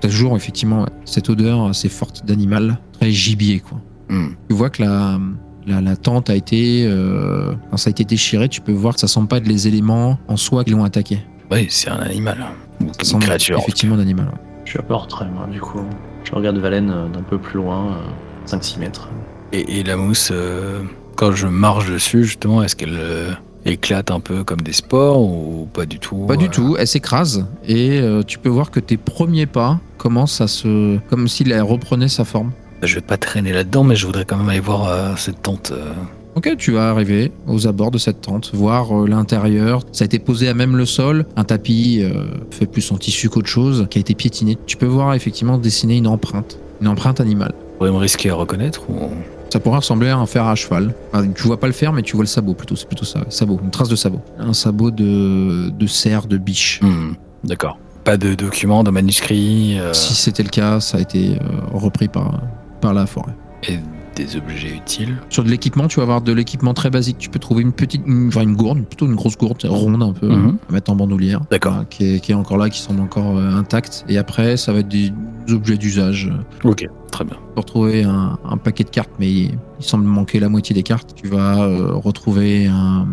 t'as 0.00 0.08
toujours 0.08 0.36
effectivement 0.36 0.86
cette 1.04 1.30
odeur 1.30 1.66
assez 1.66 1.88
forte 1.88 2.26
d'animal, 2.26 2.78
très 2.92 3.10
gibier 3.12 3.60
quoi. 3.60 3.78
Hum. 4.10 4.34
Tu 4.48 4.54
vois 4.56 4.68
que 4.70 4.82
la, 4.82 5.18
la, 5.66 5.80
la 5.80 5.96
tente 5.96 6.28
a 6.30 6.34
été... 6.34 6.84
euh, 6.86 7.54
quand 7.70 7.76
ça 7.76 7.88
a 7.88 7.92
été 7.92 8.04
déchiré, 8.04 8.48
tu 8.48 8.60
peux 8.60 8.72
voir 8.72 8.94
que 8.94 9.00
ça 9.00 9.06
sent 9.08 9.20
pas 9.28 9.36
être 9.38 9.46
les 9.46 9.68
éléments 9.68 10.18
en 10.28 10.36
soi 10.36 10.64
qui 10.64 10.70
l'ont 10.70 10.84
attaqué. 10.84 11.20
Oui, 11.50 11.66
c'est 11.70 11.90
un 11.90 11.98
animal. 12.00 12.38
Ou 12.80 12.86
Ça 13.00 13.14
une 13.14 13.20
créature. 13.22 13.58
Effectivement 13.60 13.96
d'animal. 13.96 14.26
ouais. 14.26 14.40
Je 14.64 14.70
suis 14.70 14.78
un 14.80 14.82
peu 14.82 14.94
en 14.94 14.98
retrait, 14.98 15.26
moi, 15.32 15.46
du 15.52 15.60
coup. 15.60 15.80
Je 16.24 16.32
regarde 16.32 16.56
Valen 16.58 16.90
euh, 16.90 17.08
d'un 17.08 17.22
peu 17.22 17.38
plus 17.38 17.58
loin, 17.58 17.92
euh, 17.92 18.00
5-6 18.46 18.78
mètres. 18.78 19.08
Et, 19.52 19.78
et 19.80 19.82
la 19.84 19.96
mousse, 19.96 20.30
euh, 20.32 20.82
quand 21.16 21.32
je 21.32 21.46
marche 21.46 21.90
dessus, 21.90 22.24
justement, 22.24 22.62
est-ce 22.62 22.74
qu'elle 22.76 22.96
euh, 22.98 23.32
éclate 23.64 24.10
un 24.10 24.20
peu 24.20 24.44
comme 24.44 24.60
des 24.62 24.72
sports 24.72 25.20
ou 25.20 25.68
pas 25.72 25.86
du 25.86 25.98
tout 25.98 26.26
Pas 26.26 26.36
du 26.36 26.46
euh, 26.46 26.48
tout, 26.48 26.76
elle 26.78 26.86
s'écrase 26.86 27.46
et 27.66 28.00
euh, 28.00 28.22
tu 28.22 28.38
peux 28.38 28.48
voir 28.48 28.70
que 28.70 28.80
tes 28.80 28.96
premiers 28.96 29.46
pas 29.46 29.78
commencent 29.98 30.40
à 30.40 30.48
se... 30.48 30.98
comme 31.08 31.28
s'il 31.28 31.54
reprenait 31.62 32.08
sa 32.08 32.24
forme. 32.24 32.50
Je 32.82 32.96
vais 32.96 33.00
pas 33.00 33.16
traîner 33.16 33.52
là-dedans, 33.52 33.84
mais 33.84 33.96
je 33.96 34.04
voudrais 34.06 34.24
quand 34.24 34.36
même 34.36 34.48
aller 34.48 34.60
voir 34.60 34.88
euh, 34.88 35.14
cette 35.16 35.40
tente. 35.42 35.72
euh. 35.74 35.92
Ok, 36.34 36.50
tu 36.58 36.72
vas 36.72 36.90
arriver 36.90 37.30
aux 37.46 37.68
abords 37.68 37.92
de 37.92 37.98
cette 37.98 38.20
tente, 38.20 38.50
voir 38.52 39.04
euh, 39.04 39.06
l'intérieur. 39.06 39.82
Ça 39.92 40.02
a 40.02 40.06
été 40.06 40.18
posé 40.18 40.48
à 40.48 40.54
même 40.54 40.76
le 40.76 40.84
sol, 40.84 41.24
un 41.36 41.44
tapis 41.44 42.00
euh, 42.02 42.24
fait 42.50 42.66
plus 42.66 42.90
en 42.90 42.98
tissu 42.98 43.28
qu'autre 43.30 43.48
chose, 43.48 43.86
qui 43.88 43.98
a 43.98 44.00
été 44.00 44.14
piétiné. 44.14 44.58
Tu 44.66 44.76
peux 44.76 44.84
voir 44.86 45.14
effectivement 45.14 45.56
dessiner 45.58 45.96
une 45.96 46.08
empreinte, 46.08 46.58
une 46.82 46.88
empreinte 46.88 47.20
animale. 47.20 47.54
Vous 47.74 47.78
pourriez 47.78 47.92
me 47.92 47.98
risquer 47.98 48.30
à 48.30 48.34
reconnaître 48.34 48.88
ou... 48.88 49.10
Ça 49.50 49.60
pourrait 49.60 49.76
ressembler 49.78 50.08
à 50.08 50.16
un 50.16 50.26
fer 50.26 50.44
à 50.46 50.54
cheval. 50.56 50.94
Enfin, 51.12 51.28
tu 51.30 51.42
vois 51.44 51.60
pas 51.60 51.68
le 51.68 51.72
fer, 51.72 51.92
mais 51.92 52.02
tu 52.02 52.16
vois 52.16 52.24
le 52.24 52.28
sabot 52.28 52.54
plutôt. 52.54 52.74
C'est 52.74 52.86
plutôt 52.88 53.04
ça. 53.04 53.20
Sabot, 53.28 53.60
une 53.62 53.70
trace 53.70 53.88
de 53.88 53.94
sabot. 53.94 54.20
Un 54.38 54.52
sabot 54.52 54.90
de, 54.90 55.70
de 55.70 55.86
cerf, 55.86 56.26
de 56.26 56.38
biche. 56.38 56.80
Hmm, 56.82 57.12
D'accord. 57.44 57.78
Pas 58.02 58.16
de 58.16 58.34
documents, 58.34 58.82
de 58.82 58.90
manuscrits 58.90 59.78
euh, 59.78 59.92
Si 59.92 60.14
c'était 60.14 60.42
le 60.42 60.48
cas, 60.48 60.80
ça 60.80 60.98
a 60.98 61.00
été 61.00 61.36
euh, 61.36 61.44
repris 61.72 62.08
par, 62.08 62.40
par 62.80 62.94
la 62.94 63.06
forêt. 63.06 63.32
et 63.68 63.78
des 64.14 64.36
objets 64.36 64.70
utiles. 64.74 65.16
Sur 65.28 65.44
de 65.44 65.50
l'équipement, 65.50 65.88
tu 65.88 65.96
vas 65.96 66.02
avoir 66.02 66.22
de 66.22 66.32
l'équipement 66.32 66.74
très 66.74 66.90
basique. 66.90 67.18
Tu 67.18 67.28
peux 67.30 67.38
trouver 67.38 67.62
une 67.62 67.72
petite, 67.72 68.02
une, 68.06 68.28
enfin 68.28 68.42
une 68.42 68.54
gourde, 68.56 68.84
plutôt 68.84 69.06
une 69.06 69.14
grosse 69.14 69.36
gourde 69.36 69.58
ronde 69.64 70.02
un 70.02 70.12
peu, 70.12 70.28
Mhm. 70.28 70.56
à 70.68 70.72
mettre 70.72 70.90
en 70.90 70.96
bandoulière. 70.96 71.40
D'accord. 71.50 71.84
Qui, 71.90 72.14
est, 72.16 72.20
qui 72.20 72.32
est 72.32 72.34
encore 72.34 72.56
là, 72.56 72.68
qui 72.70 72.80
semble 72.80 73.00
encore 73.00 73.36
euh, 73.38 73.50
intacte. 73.56 74.04
Et 74.08 74.18
après, 74.18 74.56
ça 74.56 74.72
va 74.72 74.80
être 74.80 74.88
des 74.88 75.12
objets 75.50 75.76
d'usage. 75.76 76.32
Ok, 76.64 76.86
très 77.10 77.24
bien. 77.24 77.34
Tu 77.36 77.54
peux 77.54 77.60
retrouver 77.60 78.04
un, 78.04 78.38
un 78.44 78.56
paquet 78.56 78.84
de 78.84 78.90
cartes, 78.90 79.10
mais 79.18 79.30
il, 79.30 79.50
il 79.78 79.84
semble 79.84 80.04
manquer 80.04 80.40
la 80.40 80.48
moitié 80.48 80.74
des 80.74 80.82
cartes. 80.82 81.14
Tu 81.14 81.28
vas 81.28 81.62
euh, 81.64 81.92
retrouver 81.94 82.66
un- 82.66 83.06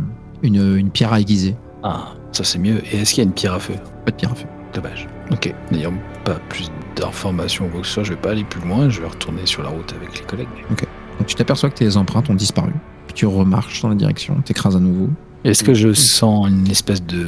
une, 0.44 0.78
une 0.78 0.90
pierre 0.90 1.14
à 1.14 1.20
aiguiser. 1.20 1.56
Ah, 1.84 2.10
ça 2.32 2.44
c'est 2.44 2.60
mieux. 2.60 2.82
Et 2.92 2.98
est-ce 3.02 3.14
qu'il 3.16 3.24
y 3.24 3.26
a 3.26 3.28
une 3.28 3.34
pierre 3.34 3.54
à 3.54 3.60
feu? 3.60 3.74
Pas 4.06 4.12
de 4.12 4.16
pierre 4.18 4.32
à 4.32 4.36
feu. 4.36 4.46
Dommage. 4.74 5.08
Ok. 5.32 5.54
N'ayant 5.72 5.94
pas 6.26 6.36
plus 6.50 6.72
d'informations 6.96 7.66
ou 7.66 7.70
quoi 7.70 7.82
que 7.82 7.88
ce 7.88 7.94
soit, 7.94 8.04
je 8.04 8.12
vais 8.12 8.20
pas 8.20 8.32
aller 8.32 8.44
plus 8.44 8.62
loin. 8.68 8.90
Je 8.90 9.02
vais 9.02 9.08
retourner 9.08 9.46
sur 9.46 9.64
la 9.64 9.70
route 9.70 9.94
avec 9.96 10.20
les 10.20 10.26
collègues. 10.26 10.48
Donc 10.70 10.86
tu 11.28 11.36
t'aperçois 11.36 11.70
que 11.70 11.76
tes 11.76 11.98
empreintes 11.98 12.30
ont 12.30 12.36
disparu. 12.36 12.72
Puis 13.08 13.14
tu 13.16 13.26
remarches 13.26 13.82
dans 13.82 13.90
la 13.90 13.96
direction, 13.96 14.36
t'écrases 14.44 14.76
à 14.76 14.80
nouveau. 14.80 15.10
Est-ce 15.44 15.64
que 15.64 15.74
je 15.74 15.94
sens 15.94 16.48
une 16.50 16.70
espèce 16.70 17.04
de. 17.04 17.28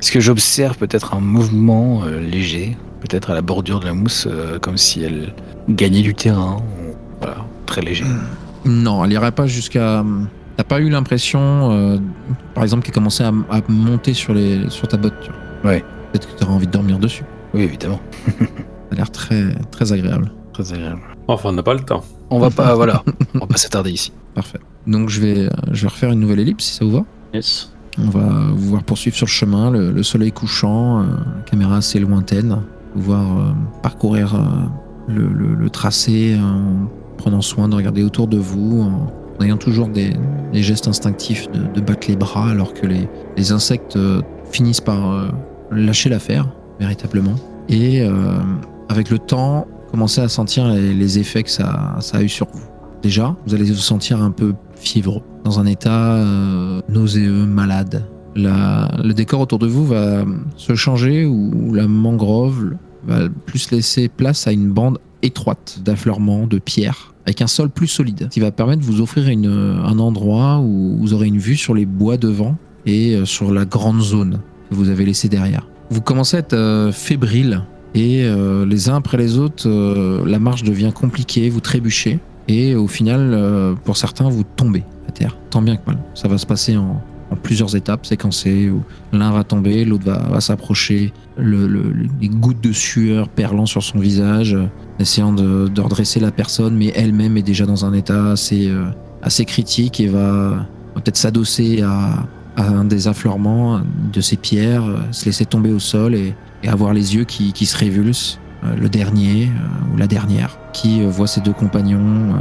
Est-ce 0.00 0.12
que 0.12 0.20
j'observe 0.20 0.76
peut-être 0.78 1.14
un 1.14 1.20
mouvement 1.20 2.02
euh, 2.04 2.20
léger, 2.20 2.76
peut-être 3.00 3.30
à 3.30 3.34
la 3.34 3.42
bordure 3.42 3.80
de 3.80 3.86
la 3.86 3.94
mousse, 3.94 4.26
euh, 4.30 4.58
comme 4.58 4.76
si 4.76 5.02
elle 5.02 5.32
gagnait 5.68 6.02
du 6.02 6.14
terrain 6.14 6.58
Voilà, 7.20 7.38
très 7.66 7.80
léger. 7.80 8.04
Non, 8.64 9.04
elle 9.04 9.12
irait 9.12 9.32
pas 9.32 9.46
jusqu'à. 9.46 10.04
T'as 10.56 10.64
pas 10.64 10.80
eu 10.80 10.88
l'impression, 10.88 11.72
euh, 11.72 11.98
par 12.54 12.62
exemple, 12.62 12.84
qu'elle 12.84 12.94
commençait 12.94 13.24
à, 13.24 13.32
à 13.50 13.60
monter 13.68 14.14
sur, 14.14 14.32
les, 14.34 14.68
sur 14.70 14.86
ta 14.86 14.96
botte. 14.96 15.14
tu 15.20 15.30
vois. 15.62 15.72
Ouais. 15.72 15.84
Peut-être 16.14 16.32
que 16.32 16.38
tu 16.38 16.44
auras 16.44 16.54
envie 16.54 16.66
de 16.68 16.70
dormir 16.70 17.00
dessus. 17.00 17.24
Oui, 17.54 17.62
évidemment. 17.62 17.98
Ça 18.38 18.44
a 18.92 18.94
l'air 18.94 19.10
très, 19.10 19.52
très 19.72 19.92
agréable. 19.92 20.30
Très 20.52 20.72
agréable. 20.72 21.00
Enfin, 21.26 21.48
on 21.48 21.52
n'a 21.54 21.64
pas 21.64 21.74
le 21.74 21.80
temps. 21.80 22.04
On 22.30 22.38
va 22.38 22.50
pas, 22.50 22.76
voilà, 22.76 23.02
on 23.34 23.40
va 23.40 23.46
pas 23.48 23.56
s'attarder 23.56 23.90
ici. 23.90 24.12
Parfait. 24.32 24.60
Donc 24.86 25.08
je 25.08 25.20
vais, 25.20 25.38
euh, 25.46 25.50
je 25.72 25.82
vais 25.82 25.88
refaire 25.88 26.12
une 26.12 26.20
nouvelle 26.20 26.38
ellipse 26.38 26.66
si 26.66 26.74
ça 26.74 26.84
vous 26.84 26.92
va. 26.92 27.04
Yes. 27.32 27.72
On 27.98 28.10
va 28.10 28.28
vous 28.52 28.68
voir 28.70 28.84
poursuivre 28.84 29.16
sur 29.16 29.26
le 29.26 29.30
chemin, 29.30 29.72
le, 29.72 29.90
le 29.90 30.02
soleil 30.04 30.30
couchant, 30.30 31.00
euh, 31.00 31.04
la 31.36 31.42
caméra 31.42 31.78
assez 31.78 31.98
lointaine, 31.98 32.60
vous 32.94 33.02
voir 33.02 33.22
euh, 33.36 33.50
parcourir 33.82 34.36
euh, 34.36 34.38
le, 35.12 35.26
le- 35.26 35.54
le 35.56 35.70
tracé 35.70 36.38
en 36.40 36.86
prenant 37.18 37.40
soin 37.40 37.68
de 37.68 37.74
regarder 37.74 38.04
autour 38.04 38.28
de 38.28 38.36
vous, 38.38 38.82
en, 38.82 39.12
en 39.40 39.44
ayant 39.44 39.56
toujours 39.56 39.88
des, 39.88 40.12
des 40.52 40.62
gestes 40.62 40.86
instinctifs 40.86 41.50
de, 41.50 41.58
de 41.72 41.80
battre 41.80 42.06
les 42.08 42.16
bras 42.16 42.50
alors 42.50 42.72
que 42.74 42.86
les, 42.86 43.08
les 43.36 43.50
insectes 43.50 43.96
euh, 43.96 44.22
finissent 44.52 44.80
par 44.80 45.10
euh, 45.10 45.28
lâcher 45.70 46.08
l'affaire, 46.08 46.48
véritablement. 46.80 47.34
Et 47.68 48.02
euh, 48.02 48.38
avec 48.88 49.10
le 49.10 49.18
temps, 49.18 49.66
commencer 49.90 50.20
à 50.20 50.28
sentir 50.28 50.68
les, 50.68 51.18
effets 51.18 51.42
que 51.42 51.50
ça, 51.50 51.96
a 52.12 52.22
eu 52.22 52.28
sur 52.28 52.48
vous. 52.52 52.62
Déjà, 53.02 53.36
vous 53.46 53.54
allez 53.54 53.64
vous 53.64 53.74
sentir 53.74 54.22
un 54.22 54.30
peu 54.30 54.54
fiévreux, 54.76 55.22
dans 55.44 55.60
un 55.60 55.66
état 55.66 56.14
euh, 56.14 56.80
nauséeux, 56.88 57.46
malade. 57.46 58.04
La- 58.34 58.90
le 59.02 59.12
décor 59.14 59.40
autour 59.40 59.58
de 59.58 59.66
vous 59.66 59.86
va 59.86 60.24
se 60.56 60.74
changer 60.74 61.24
où 61.24 61.72
la 61.72 61.86
mangrove 61.86 62.74
va 63.06 63.28
plus 63.46 63.70
laisser 63.70 64.08
place 64.08 64.46
à 64.46 64.52
une 64.52 64.70
bande 64.70 64.98
étroite 65.22 65.80
d'affleurements, 65.84 66.46
de 66.46 66.58
pierres, 66.58 67.14
avec 67.26 67.40
un 67.40 67.46
sol 67.46 67.70
plus 67.70 67.86
solide, 67.86 68.28
qui 68.30 68.40
va 68.40 68.50
permettre 68.50 68.80
de 68.80 68.86
vous 68.86 69.00
offrir 69.00 69.26
un 69.28 69.98
endroit 69.98 70.58
où 70.58 70.96
vous 70.98 71.14
aurez 71.14 71.28
une 71.28 71.38
vue 71.38 71.56
sur 71.56 71.74
les 71.74 71.86
bois 71.86 72.16
devant 72.16 72.56
et 72.86 73.14
euh, 73.14 73.24
sur 73.24 73.52
la 73.52 73.64
grande 73.64 74.00
zone 74.00 74.40
vous 74.74 74.88
avez 74.90 75.04
laissée 75.04 75.28
derrière. 75.28 75.66
Vous 75.90 76.00
commencez 76.00 76.36
à 76.36 76.40
être 76.40 76.52
euh, 76.54 76.92
fébrile 76.92 77.62
et 77.94 78.24
euh, 78.24 78.66
les 78.66 78.88
uns 78.88 78.96
après 78.96 79.16
les 79.16 79.38
autres, 79.38 79.68
euh, 79.68 80.24
la 80.26 80.38
marche 80.38 80.62
devient 80.64 80.92
compliquée, 80.94 81.48
vous 81.50 81.60
trébuchez 81.60 82.18
et 82.48 82.74
au 82.74 82.88
final, 82.88 83.30
euh, 83.32 83.74
pour 83.84 83.96
certains, 83.96 84.28
vous 84.28 84.42
tombez 84.56 84.82
à 85.08 85.12
terre. 85.12 85.36
Tant 85.50 85.62
bien 85.62 85.76
que 85.76 85.86
mal. 85.86 85.98
Ça 86.14 86.28
va 86.28 86.36
se 86.38 86.46
passer 86.46 86.76
en, 86.76 87.00
plusieurs 87.42 87.74
étapes 87.74 88.06
séquencées 88.06 88.70
où 88.70 88.82
l'un 89.12 89.32
va 89.32 89.42
tomber, 89.44 89.84
l'autre 89.84 90.04
va, 90.04 90.40
s'approcher, 90.40 91.12
le- 91.36 91.66
le- 91.66 91.90
le- 91.90 92.06
les 92.20 92.28
gouttes 92.28 92.60
de 92.62 92.72
sueur 92.72 93.28
perlant 93.28 93.66
sur 93.66 93.82
son 93.82 93.98
visage, 93.98 94.56
essayant 95.00 95.32
de, 95.32 95.68
redresser 95.80 96.20
la 96.20 96.30
personne, 96.30 96.76
mais 96.76 96.92
elle-même 96.94 97.36
est 97.36 97.42
déjà 97.42 97.66
dans 97.66 97.84
un 97.84 97.92
état 97.92 98.30
assez, 98.32 99.44
critique 99.46 100.00
et 100.00 100.06
va 100.06 100.66
peut-être 100.94 101.16
s'adosser 101.16 101.82
à, 101.82 102.24
à 102.56 102.68
un 102.68 102.84
des 102.84 103.08
affleurements 103.08 103.80
de 104.12 104.20
ces 104.20 104.36
pierres, 104.36 104.84
se 105.10 105.26
laisser 105.26 105.44
tomber 105.44 105.72
au 105.72 105.78
sol 105.78 106.14
et, 106.14 106.34
avoir 106.66 106.94
les 106.94 107.14
yeux 107.14 107.24
qui, 107.24 107.66
se 107.66 107.76
révulsent. 107.76 108.38
Euh, 108.64 108.74
le 108.76 108.88
dernier 108.88 109.46
euh, 109.46 109.94
ou 109.94 109.96
la 109.96 110.06
dernière 110.06 110.58
qui 110.72 111.02
euh, 111.02 111.08
voit 111.08 111.26
ses 111.26 111.40
deux 111.40 111.52
compagnons 111.52 112.34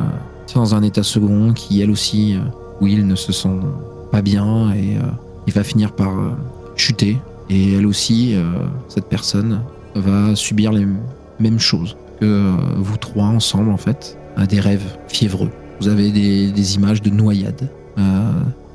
dans 0.56 0.76
un 0.76 0.84
état 0.84 1.02
second, 1.02 1.54
qui 1.54 1.82
elle 1.82 1.90
aussi, 1.90 2.36
euh, 2.36 2.40
Will, 2.80 3.08
ne 3.08 3.16
se 3.16 3.32
sent 3.32 3.60
pas 4.12 4.22
bien 4.22 4.72
et 4.74 4.98
il 5.48 5.54
va 5.54 5.64
finir 5.64 5.94
par 5.94 6.12
chuter. 6.76 7.18
Et 7.50 7.74
elle 7.74 7.88
aussi, 7.88 8.36
cette 8.88 9.06
personne, 9.06 9.62
va 9.96 10.36
subir 10.36 10.72
les 10.72 10.86
mêmes 11.40 11.60
choses 11.60 11.98
que 12.20 12.52
vous 12.78 12.98
trois 12.98 13.26
ensemble 13.26 13.72
en 13.72 13.78
fait, 13.78 14.18
à 14.38 14.46
des 14.46 14.60
rêves 14.60 14.98
fiévreux. 15.08 15.50
Vous 15.80 15.88
avez 15.88 16.12
des, 16.12 16.76
images 16.76 17.02
de 17.02 17.10
noyades. 17.10 17.70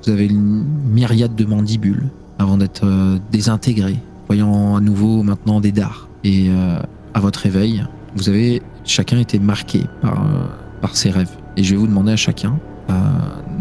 Vous 0.04 0.10
avez 0.10 0.26
une 0.26 0.64
myriade 0.90 1.34
de 1.34 1.44
mandibules 1.44 2.08
avant 2.38 2.56
d'être 2.56 2.84
euh, 2.84 3.18
désintégrés, 3.32 3.98
voyant 4.26 4.76
à 4.76 4.80
nouveau 4.80 5.22
maintenant 5.22 5.60
des 5.60 5.72
dards. 5.72 6.08
Et 6.24 6.48
euh, 6.48 6.80
à 7.14 7.20
votre 7.20 7.40
réveil, 7.40 7.84
vous 8.16 8.28
avez 8.28 8.62
chacun 8.84 9.18
été 9.18 9.38
marqué 9.38 9.82
par, 10.00 10.22
euh, 10.22 10.46
par 10.80 10.96
ces 10.96 11.10
rêves. 11.10 11.36
Et 11.56 11.62
je 11.62 11.72
vais 11.72 11.76
vous 11.76 11.86
demander 11.86 12.12
à 12.12 12.16
chacun 12.16 12.58
euh, 12.90 12.94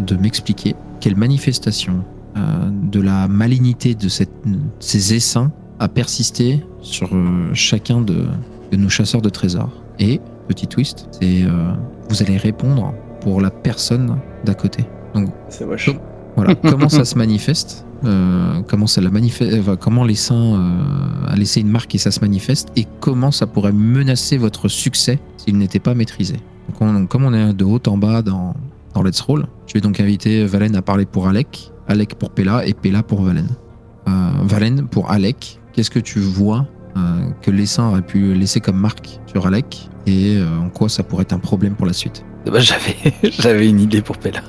de 0.05 0.15
m'expliquer 0.15 0.75
quelle 0.99 1.15
manifestation 1.15 2.03
de 2.83 3.01
la 3.01 3.27
malignité 3.27 3.95
de 3.95 4.09
cette, 4.09 4.29
ces 4.79 5.15
essaims 5.15 5.51
a 5.79 5.87
persisté 5.87 6.63
sur 6.83 7.09
chacun 7.53 7.99
de, 7.99 8.27
de 8.71 8.77
nos 8.77 8.89
chasseurs 8.89 9.23
de 9.23 9.29
trésors. 9.29 9.71
Et, 9.97 10.21
petit 10.47 10.67
twist, 10.67 11.09
c'est 11.19 11.45
vous 12.09 12.21
allez 12.21 12.37
répondre 12.37 12.93
pour 13.21 13.41
la 13.41 13.49
personne 13.49 14.19
d'à 14.45 14.53
côté. 14.53 14.85
C'est 15.49 15.65
moche. 15.65 15.87
Donc, 15.87 15.99
Voilà, 16.37 16.55
comment 16.69 16.87
ça 16.89 17.03
se 17.03 17.17
manifeste 17.17 17.83
euh, 18.05 18.61
comment, 18.67 18.85
ça 18.85 19.01
la 19.01 19.09
manifeste, 19.09 19.57
enfin, 19.59 19.75
comment 19.75 20.03
l'essaim 20.03 20.35
euh, 20.35 21.31
a 21.33 21.35
laissé 21.35 21.61
une 21.61 21.69
marque 21.69 21.95
et 21.95 21.97
ça 21.97 22.11
se 22.11 22.19
manifeste 22.19 22.69
et 22.75 22.85
comment 22.99 23.31
ça 23.31 23.47
pourrait 23.47 23.71
menacer 23.71 24.37
votre 24.37 24.67
succès 24.67 25.17
s'il 25.37 25.57
n'était 25.57 25.79
pas 25.79 25.95
maîtrisé. 25.95 26.35
Donc, 26.69 26.79
on- 26.81 27.07
comme 27.07 27.25
on 27.25 27.33
est 27.33 27.53
de 27.53 27.65
haut 27.65 27.81
en 27.87 27.97
bas 27.97 28.21
dans, 28.21 28.53
dans 28.93 29.01
Let's 29.01 29.19
Roll, 29.21 29.47
je 29.65 29.73
vais 29.73 29.81
donc 29.81 29.99
inviter 29.99 30.45
Valen 30.45 30.75
à 30.75 30.83
parler 30.83 31.07
pour 31.07 31.27
Alec, 31.27 31.71
Alec 31.87 32.13
pour 32.19 32.29
Pella 32.29 32.67
et 32.67 32.75
Pella 32.75 33.01
pour 33.01 33.23
Valen. 33.23 33.47
Euh, 34.07 34.11
Valen 34.43 34.87
pour 34.87 35.09
Alec, 35.09 35.59
qu'est-ce 35.73 35.89
que 35.89 35.97
tu 35.99 36.19
vois 36.19 36.67
euh, 36.97 37.29
que 37.41 37.49
l'essaim 37.49 37.87
aurait 37.89 38.03
pu 38.03 38.35
laisser 38.35 38.59
comme 38.59 38.77
marque 38.77 39.19
sur 39.25 39.47
Alec 39.47 39.89
et 40.05 40.35
euh, 40.37 40.45
en 40.59 40.69
quoi 40.69 40.87
ça 40.87 41.01
pourrait 41.01 41.23
être 41.23 41.33
un 41.33 41.39
problème 41.39 41.73
pour 41.73 41.87
la 41.87 41.93
suite? 41.93 42.23
Bah, 42.45 42.59
j'avais 43.23 43.67
une 43.67 43.79
idée 43.79 44.03
pour 44.03 44.19
Pella. 44.19 44.41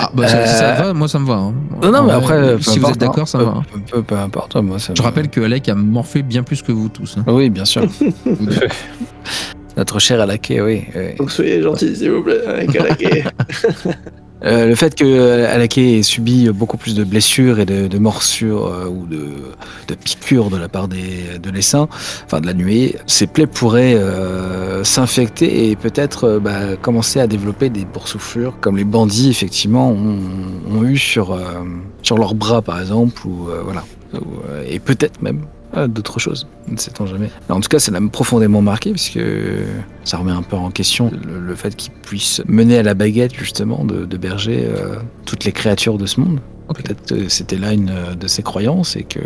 Ah, 0.00 0.10
bah 0.14 0.28
ça, 0.28 0.36
Euh, 0.38 0.46
ça 0.46 0.72
va, 0.82 0.92
moi 0.94 1.08
ça 1.08 1.18
me 1.18 1.26
va. 1.26 1.34
hein. 1.34 1.54
Non, 1.82 1.90
non, 1.90 2.02
mais 2.04 2.12
vrai, 2.20 2.36
après, 2.36 2.56
si 2.62 2.78
vous 2.78 2.88
êtes 2.90 2.98
d'accord, 2.98 3.26
ça 3.26 3.38
hein. 3.38 3.40
me 3.40 3.46
va. 3.46 3.62
Peu, 3.72 3.80
peu, 3.96 4.02
peu 4.02 4.16
importe, 4.16 4.54
moi. 4.56 4.78
Ça 4.78 4.92
Je 4.96 5.02
me- 5.02 5.06
rappelle 5.06 5.28
que 5.28 5.40
Alec 5.40 5.68
a 5.68 5.74
morflé 5.74 6.22
bien 6.22 6.42
plus 6.42 6.62
que 6.62 6.70
vous 6.72 6.88
tous. 6.88 7.16
hein. 7.18 7.24
Oui, 7.26 7.50
bien 7.50 7.64
sûr. 7.64 7.82
Notre 9.76 9.98
cher 10.00 10.20
Alaké, 10.20 10.60
oui. 10.60 10.84
oui. 10.94 11.14
Donc 11.18 11.30
soyez 11.30 11.62
gentils, 11.62 11.94
s'il 11.96 12.10
vous 12.10 12.22
plaît, 12.22 12.44
avec 12.46 12.74
Alaké. 12.76 13.24
Euh, 14.44 14.66
le 14.66 14.74
fait 14.74 14.94
que 14.94 15.04
euh, 15.04 15.52
Alaké 15.52 15.98
ait 15.98 16.02
subi 16.02 16.48
beaucoup 16.50 16.76
plus 16.76 16.94
de 16.94 17.02
blessures 17.02 17.58
et 17.58 17.66
de, 17.66 17.98
morsures 17.98 18.66
euh, 18.66 18.86
ou 18.86 19.06
de, 19.06 19.94
piqûres 19.96 20.50
de 20.50 20.56
la 20.56 20.68
part 20.68 20.86
des, 20.86 21.38
de 21.42 21.50
l'essaim, 21.50 21.88
enfin 22.24 22.40
de 22.40 22.46
la 22.46 22.54
nuée, 22.54 22.96
ses 23.06 23.26
plaies 23.26 23.46
pourraient 23.46 23.98
s'infecter 24.84 25.70
et 25.70 25.76
peut-être 25.76 26.38
bah, 26.38 26.76
commencer 26.80 27.20
à 27.20 27.26
développer 27.26 27.70
des 27.70 27.84
boursouflures 27.84 28.54
comme 28.60 28.76
les 28.76 28.84
bandits 28.84 29.30
effectivement 29.30 29.90
ont, 29.90 30.84
eu 30.84 30.96
sur, 30.96 31.38
sur 32.02 32.18
leurs 32.18 32.34
bras 32.34 32.62
par 32.62 32.80
exemple, 32.80 33.22
et 34.66 34.78
peut-être 34.78 35.20
même 35.22 35.40
d'autres 35.86 36.18
choses, 36.18 36.46
ne 36.68 36.76
sait-on 36.76 37.06
jamais. 37.06 37.30
En 37.48 37.60
tout 37.60 37.68
cas, 37.68 37.78
ça 37.78 37.90
l'a 37.92 38.00
profondément 38.10 38.62
marqué 38.62 38.90
puisque 38.92 39.20
ça 40.04 40.16
remet 40.16 40.32
un 40.32 40.42
peu 40.42 40.56
en 40.56 40.70
question 40.70 41.10
le, 41.26 41.38
le 41.40 41.54
fait 41.54 41.76
qu'il 41.76 41.92
puisse 41.92 42.42
mener 42.48 42.78
à 42.78 42.82
la 42.82 42.94
baguette 42.94 43.34
justement 43.34 43.84
de, 43.84 44.04
de 44.04 44.16
Berger 44.16 44.66
euh, 44.66 44.96
toutes 45.26 45.44
les 45.44 45.52
créatures 45.52 45.98
de 45.98 46.06
ce 46.06 46.20
monde. 46.20 46.40
Peut-être 46.74 47.06
que 47.14 47.28
c'était 47.28 47.56
là 47.56 47.72
une 47.72 47.92
de 48.18 48.26
ses 48.26 48.42
croyances 48.42 48.96
et 48.96 49.02
que 49.02 49.20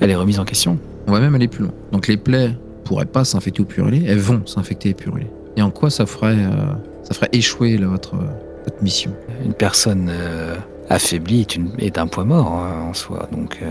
elle 0.00 0.10
est 0.10 0.14
remise 0.16 0.38
en 0.38 0.44
question. 0.44 0.78
On 1.08 1.12
va 1.12 1.20
même 1.20 1.34
aller 1.34 1.48
plus 1.48 1.62
loin. 1.64 1.72
Donc 1.92 2.06
les 2.08 2.16
plaies 2.16 2.56
pourraient 2.84 3.04
pas 3.06 3.24
s'infecter 3.24 3.62
ou 3.62 3.64
purulter, 3.64 4.04
elles 4.06 4.18
vont 4.20 4.46
s'infecter 4.46 4.90
et 4.90 4.94
purulter. 4.94 5.26
Et 5.56 5.62
en 5.62 5.70
quoi 5.70 5.90
ça 5.90 6.06
ferait, 6.06 6.36
euh, 6.36 6.72
ça 7.02 7.14
ferait 7.14 7.30
échouer 7.32 7.76
là, 7.78 7.86
votre, 7.88 8.14
votre 8.14 8.82
mission? 8.82 9.10
Une 9.44 9.54
personne 9.54 10.08
euh, 10.10 10.54
affaiblie 10.88 11.40
est, 11.40 11.56
une- 11.56 11.72
est 11.78 11.98
un 11.98 12.06
point 12.06 12.24
mort 12.24 12.52
hein, 12.52 12.86
en 12.90 12.94
soi, 12.94 13.28
donc 13.32 13.58
euh, 13.62 13.66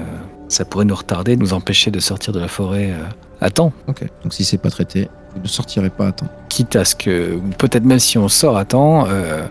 ça 0.56 0.66
pourrait 0.66 0.86
nous 0.86 0.96
retarder, 0.96 1.36
nous 1.38 1.54
empêcher 1.54 1.92
de 1.92 2.00
sortir 2.00 2.34
de 2.34 2.40
la 2.40 2.48
forêt 2.48 2.92
euh, 2.92 3.04
à 3.42 3.50
temps. 3.50 3.74
Ok. 3.88 4.06
Donc 4.24 4.34
si 4.34 4.44
c'est 4.44 4.58
pas 4.58 4.70
traité, 4.70 5.10
vous 5.36 5.42
ne 5.44 5.48
sortirez 5.48 5.90
pas 5.90 6.08
à 6.08 6.12
temps. 6.12 6.28
quitte 6.50 6.76
à 6.76 6.86
ce 6.86 6.96
que, 6.96 7.38
peut-être 7.58 7.84
même 7.86 8.00
si 8.00 8.18
on 8.18 8.30
sort 8.30 8.58
à 8.58 8.66
temps, 8.66 9.06
euh, 9.10 9.46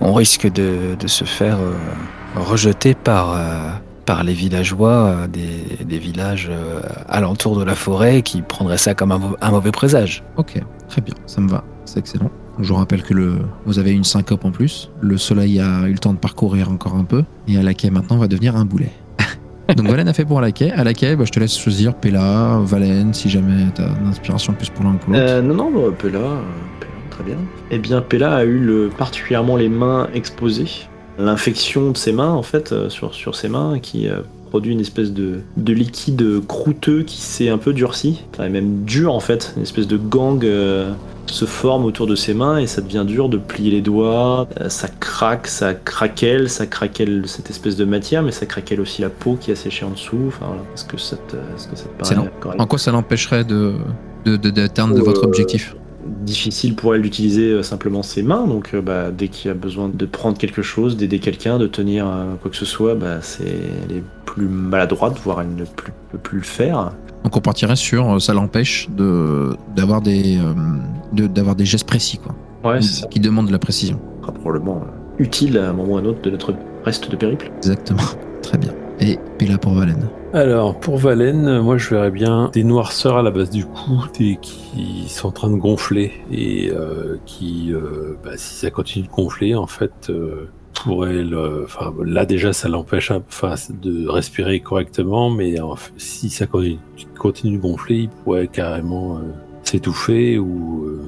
on 0.00 0.12
risque 0.14 0.50
de, 0.52 0.94
de 0.98 1.06
se 1.08 1.24
faire 1.24 1.58
euh, 1.58 1.74
rejeter 2.36 2.94
par, 2.94 3.32
euh, 3.32 3.70
par 4.04 4.22
les 4.22 4.34
villageois 4.34 5.26
des, 5.28 5.84
des 5.84 5.98
villages 5.98 6.50
alentours 7.08 7.58
de 7.58 7.64
la 7.64 7.74
forêt 7.74 8.22
qui 8.22 8.42
prendraient 8.42 8.78
ça 8.78 8.94
comme 8.94 9.10
un, 9.12 9.18
mau- 9.18 9.36
un 9.40 9.50
mauvais 9.50 9.72
présage. 9.72 10.22
Ok, 10.36 10.60
très 10.88 11.00
bien, 11.00 11.14
ça 11.26 11.40
me 11.40 11.48
va, 11.48 11.64
c'est 11.84 11.98
excellent. 11.98 12.30
Je 12.58 12.68
vous 12.72 12.78
rappelle 12.78 13.02
que 13.02 13.12
le, 13.12 13.36
vous 13.66 13.78
avez 13.78 13.90
une 13.92 14.04
syncope 14.04 14.44
en 14.46 14.50
plus. 14.50 14.90
Le 15.02 15.18
soleil 15.18 15.60
a 15.60 15.86
eu 15.88 15.92
le 15.92 15.98
temps 15.98 16.14
de 16.14 16.18
parcourir 16.18 16.70
encore 16.70 16.94
un 16.94 17.04
peu. 17.04 17.22
Et 17.48 17.58
à 17.58 17.62
laquelle 17.62 17.92
maintenant 17.92 18.16
va 18.16 18.28
devenir 18.28 18.56
un 18.56 18.64
boulet. 18.64 18.92
Donc 19.76 19.88
Valen 19.88 20.06
a 20.06 20.12
fait 20.12 20.24
pour 20.24 20.38
Alakai. 20.38 20.70
Alakai, 20.70 21.16
bah, 21.16 21.24
je 21.24 21.32
te 21.32 21.40
laisse 21.40 21.58
choisir 21.58 21.94
Pella, 21.94 22.60
Valen, 22.62 23.12
si 23.12 23.28
jamais 23.28 23.66
t'as 23.74 23.88
une 24.00 24.06
inspiration 24.06 24.52
plus 24.52 24.70
pour 24.70 24.84
l'un 24.84 24.96
que 24.96 25.10
l'autre. 25.10 25.18
Euh, 25.20 25.42
non, 25.42 25.54
non, 25.54 25.70
bah, 25.70 25.94
Pella, 25.98 26.18
Pella, 26.80 26.92
très 27.10 27.24
bien. 27.24 27.36
Eh 27.70 27.78
bien, 27.78 28.00
Pella 28.00 28.36
a 28.36 28.44
eu 28.44 28.58
le, 28.58 28.90
particulièrement 28.96 29.56
les 29.56 29.68
mains 29.68 30.08
exposées. 30.14 30.86
L'infection 31.18 31.90
de 31.90 31.96
ses 31.96 32.12
mains, 32.12 32.30
en 32.30 32.42
fait, 32.42 32.72
euh, 32.72 32.88
sur, 32.90 33.14
sur 33.14 33.34
ses 33.34 33.48
mains, 33.48 33.78
qui 33.80 34.08
euh, 34.08 34.20
produit 34.46 34.72
une 34.72 34.80
espèce 34.80 35.12
de, 35.12 35.40
de 35.56 35.72
liquide 35.72 36.40
croûteux 36.46 37.02
qui 37.02 37.18
s'est 37.20 37.48
un 37.48 37.58
peu 37.58 37.72
durci, 37.72 38.24
enfin, 38.32 38.48
même 38.48 38.84
dur 38.84 39.12
en 39.14 39.20
fait, 39.20 39.52
une 39.56 39.62
espèce 39.62 39.86
de 39.86 39.96
gang 39.96 40.44
euh, 40.44 40.92
se 41.26 41.44
forme 41.44 41.84
autour 41.84 42.06
de 42.06 42.14
ses 42.14 42.34
mains 42.34 42.58
et 42.58 42.66
ça 42.66 42.80
devient 42.80 43.04
dur 43.06 43.28
de 43.28 43.36
plier 43.36 43.70
les 43.72 43.80
doigts, 43.80 44.46
Euh, 44.60 44.68
ça 44.68 44.88
craque, 44.88 45.46
ça 45.48 45.74
craquelle, 45.74 46.48
ça 46.48 46.66
craquelle 46.66 47.24
cette 47.26 47.50
espèce 47.50 47.76
de 47.76 47.84
matière, 47.84 48.22
mais 48.22 48.30
ça 48.32 48.46
craquelle 48.46 48.80
aussi 48.80 49.02
la 49.02 49.10
peau 49.10 49.36
qui 49.40 49.50
a 49.50 49.56
séché 49.56 49.84
en 49.84 49.90
dessous. 49.90 50.24
Enfin, 50.28 50.46
voilà. 50.46 50.62
Est-ce 50.74 50.84
que 50.84 50.96
ça 50.98 51.16
te, 51.16 51.34
est-ce 51.36 51.66
que 51.68 51.76
ça 51.76 51.84
te 51.84 51.88
C'est 52.06 52.14
paraît 52.14 52.26
long. 52.26 52.30
correct 52.40 52.60
En 52.60 52.66
quoi 52.66 52.78
ça 52.78 52.92
l'empêcherait 52.92 53.44
de 53.44 53.72
de- 54.24 54.36
de- 54.36 54.50
d'atteindre 54.50 54.94
de, 54.94 55.00
Euh, 55.00 55.04
votre 55.04 55.24
objectif? 55.24 55.76
Difficile 56.24 56.74
pour 56.74 56.94
elle 56.94 57.02
d'utiliser 57.02 57.50
euh, 57.50 57.62
simplement 57.62 58.02
ses 58.02 58.22
mains, 58.22 58.46
donc 58.46 58.70
euh, 58.74 58.80
bah, 58.80 59.10
dès 59.10 59.28
qu'il 59.28 59.48
y 59.48 59.50
a 59.50 59.54
besoin 59.54 59.88
de 59.92 60.06
prendre 60.06 60.36
quelque 60.38 60.62
chose, 60.62 60.96
d'aider 60.96 61.18
quelqu'un, 61.18 61.58
de 61.58 61.66
tenir 61.66 62.06
euh, 62.06 62.34
quoi 62.40 62.50
que 62.50 62.56
ce 62.56 62.64
soit, 62.64 62.94
bah, 62.94 63.18
c'est, 63.20 63.44
elle 63.88 63.96
est 63.98 64.02
plus 64.24 64.48
maladroite, 64.48 65.18
voire 65.24 65.40
elle 65.42 65.54
ne 65.54 65.64
plus- 65.64 65.92
peut 66.12 66.18
plus 66.18 66.38
le 66.38 66.44
faire. 66.44 66.92
Donc 67.24 67.36
on 67.36 67.40
partirait 67.40 67.76
sur 67.76 68.20
ça 68.22 68.34
l'empêche 68.34 68.88
de 68.96 69.56
d'avoir 69.74 70.00
des 70.00 70.38
de- 71.12 71.26
d'avoir 71.26 71.56
des 71.56 71.64
gestes 71.64 71.86
précis 71.88 72.18
quoi, 72.18 72.34
Ouais, 72.70 72.80
c'est 72.82 73.00
ça 73.02 73.06
qui 73.08 73.18
demandent 73.20 73.48
de 73.48 73.52
la 73.52 73.58
précision. 73.58 73.98
probablement 74.22 74.80
utile 75.18 75.58
à 75.58 75.70
un 75.70 75.72
moment 75.72 75.94
ou 75.94 75.96
à 75.96 76.00
un 76.00 76.04
autre 76.04 76.20
de 76.22 76.30
notre 76.30 76.54
reste 76.84 77.10
de 77.10 77.16
périple. 77.16 77.50
Exactement. 77.58 78.02
Très 78.42 78.58
bien. 78.58 78.72
Et 79.00 79.18
Pella 79.38 79.58
pour 79.58 79.72
Valen. 79.74 80.08
Alors, 80.32 80.78
pour 80.78 80.96
Valen, 80.96 81.60
moi 81.60 81.76
je 81.76 81.90
verrais 81.90 82.10
bien 82.10 82.50
des 82.52 82.64
noirceurs 82.64 83.18
à 83.18 83.22
la 83.22 83.30
base 83.30 83.50
du 83.50 83.64
cou 83.66 84.04
des- 84.18 84.38
qui 84.40 85.06
sont 85.08 85.28
en 85.28 85.32
train 85.32 85.50
de 85.50 85.56
gonfler 85.56 86.12
et 86.32 86.70
euh, 86.70 87.16
qui, 87.26 87.72
euh, 87.72 88.16
bah, 88.24 88.32
si 88.36 88.54
ça 88.54 88.70
continue 88.70 89.06
de 89.06 89.10
gonfler, 89.12 89.54
en 89.54 89.66
fait, 89.66 89.92
euh, 90.10 90.48
pourrait 90.84 91.22
le- 91.22 91.62
Enfin, 91.64 91.92
là 92.04 92.24
déjà 92.26 92.52
ça 92.52 92.68
l'empêche 92.68 93.10
enfin, 93.10 93.54
de 93.82 94.08
respirer 94.08 94.60
correctement, 94.60 95.30
mais 95.30 95.60
en 95.60 95.76
fait, 95.76 95.92
si 95.98 96.30
ça 96.30 96.46
continue, 96.46 96.78
continue 97.18 97.56
de 97.58 97.62
gonfler, 97.62 97.96
il 97.96 98.08
pourrait 98.08 98.48
carrément 98.48 99.16
euh, 99.16 99.20
s'étouffer 99.62 100.38
ou. 100.38 100.84
euh, 100.86 101.00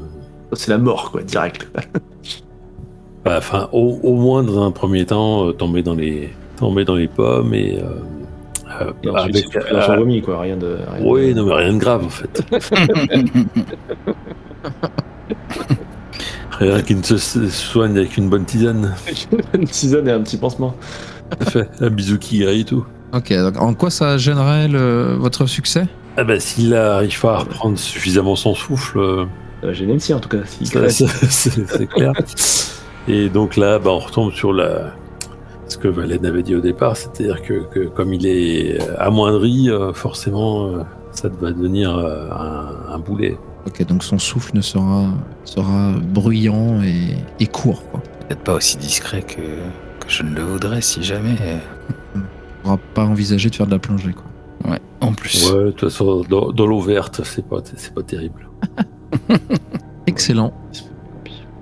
C'est 0.54 0.70
la 0.70 0.78
mort, 0.78 1.10
quoi, 1.10 1.22
direct. 1.22 1.68
bah, 3.24 3.36
Enfin, 3.38 3.68
au, 3.72 3.98
au 4.02 4.14
moins 4.14 4.42
dans 4.42 4.62
un 4.62 4.70
premier 4.72 5.04
temps, 5.06 5.48
euh, 5.48 5.52
tomber 5.52 5.82
dans 5.82 5.94
les 5.94 6.30
tomber 6.58 6.84
dans 6.84 6.94
les 6.96 7.08
pommes 7.08 7.54
et. 7.54 7.78
euh, 7.80 7.88
euh, 8.82 8.92
Et 9.02 9.08
ensuite, 9.08 9.36
avec- 9.54 9.84
son 9.84 9.96
vomi, 9.96 10.20
quoi, 10.22 10.40
rien 10.40 10.56
de. 10.56 10.78
rien 10.92 11.04
Oui, 11.04 11.32
de- 11.34 11.40
non, 11.40 11.46
mais 11.46 11.54
rien 11.54 11.72
de 11.72 11.78
grave 11.78 12.04
en 12.04 12.08
fait. 12.10 12.42
Rien 16.58 16.82
qui 16.82 16.94
ne 16.96 17.02
se 17.02 17.16
soigne 17.48 17.96
avec 17.96 18.16
une 18.16 18.28
bonne 18.28 18.44
tisane. 18.44 18.92
Une 19.54 19.64
tisane 19.68 20.08
et 20.08 20.10
un 20.12 20.20
petit 20.22 20.36
pansement. 20.36 20.74
Fait. 21.42 21.68
Un 21.80 21.90
bisou 21.90 22.18
qui 22.18 22.38
guérit 22.38 22.60
et 22.62 22.64
tout. 22.64 22.84
Ok. 23.14 23.32
Donc 23.32 23.60
en 23.60 23.74
quoi 23.74 23.90
ça 23.90 24.18
gênerait 24.18 24.66
le- 24.66 25.14
votre 25.18 25.46
succès? 25.46 25.86
Ah 26.16 26.24
bah, 26.24 26.40
s'il 26.40 26.74
arrive 26.74 27.20
pas 27.20 27.34
à 27.34 27.38
reprendre 27.38 27.78
suffisamment 27.78 28.34
son 28.34 28.54
souffle, 28.56 28.98
euh, 28.98 29.24
Ça 29.60 29.68
va 29.68 29.72
gêner 29.72 29.92
le 29.92 29.98
sien, 30.00 30.16
en 30.16 30.20
tout 30.20 30.28
cas. 30.28 30.38
c'est 30.48 31.86
clair. 31.86 32.12
Et 33.08 33.28
donc 33.28 33.56
là, 33.56 33.78
bah, 33.78 33.90
on 33.92 33.98
retombe 34.00 34.32
sur 34.32 34.52
la... 34.52 34.92
ce 35.68 35.76
que 35.78 35.88
Valène 35.88 36.24
avait 36.26 36.42
dit 36.42 36.54
au 36.54 36.60
départ, 36.60 36.96
c'est-à-dire 36.96 37.42
que, 37.42 37.64
que 37.70 37.80
comme 37.86 38.12
il 38.14 38.26
est 38.26 38.78
amoindri, 38.98 39.70
euh, 39.70 39.92
forcément, 39.92 40.66
euh, 40.66 40.82
ça 41.12 41.28
va 41.28 41.52
devenir 41.52 41.96
euh, 41.96 42.28
un, 42.30 42.94
un 42.94 42.98
boulet. 42.98 43.36
Ok. 43.66 43.84
Donc 43.86 44.02
son 44.02 44.18
souffle 44.18 44.52
ne 44.54 44.62
sera 44.62 45.06
sera 45.44 45.92
bruyant 45.92 46.82
et, 46.82 47.16
et 47.38 47.46
court 47.46 47.82
quoi. 47.90 48.00
Peut-être 48.26 48.42
pas 48.42 48.54
aussi 48.54 48.76
discret 48.78 49.22
que, 49.22 49.36
que 49.36 50.08
je 50.08 50.22
ne 50.22 50.34
le 50.34 50.42
voudrais 50.42 50.80
si 50.80 51.02
jamais. 51.02 51.36
On 52.14 52.20
pourra 52.62 52.78
pas 52.94 53.04
envisager 53.04 53.50
de 53.50 53.54
faire 53.54 53.66
de 53.66 53.72
la 53.72 53.78
plongée 53.78 54.12
quoi. 54.12 54.70
Ouais, 54.70 54.80
en 55.00 55.12
plus. 55.12 55.50
Ouais, 55.50 55.64
de 55.66 55.70
toute 55.70 55.90
façon, 55.90 56.22
dans, 56.28 56.50
dans 56.50 56.66
l'eau 56.66 56.80
verte, 56.80 57.20
c'est 57.24 57.46
pas, 57.46 57.58
c'est 57.76 57.94
pas 57.94 58.02
terrible. 58.02 58.48
Excellent. 60.06 60.52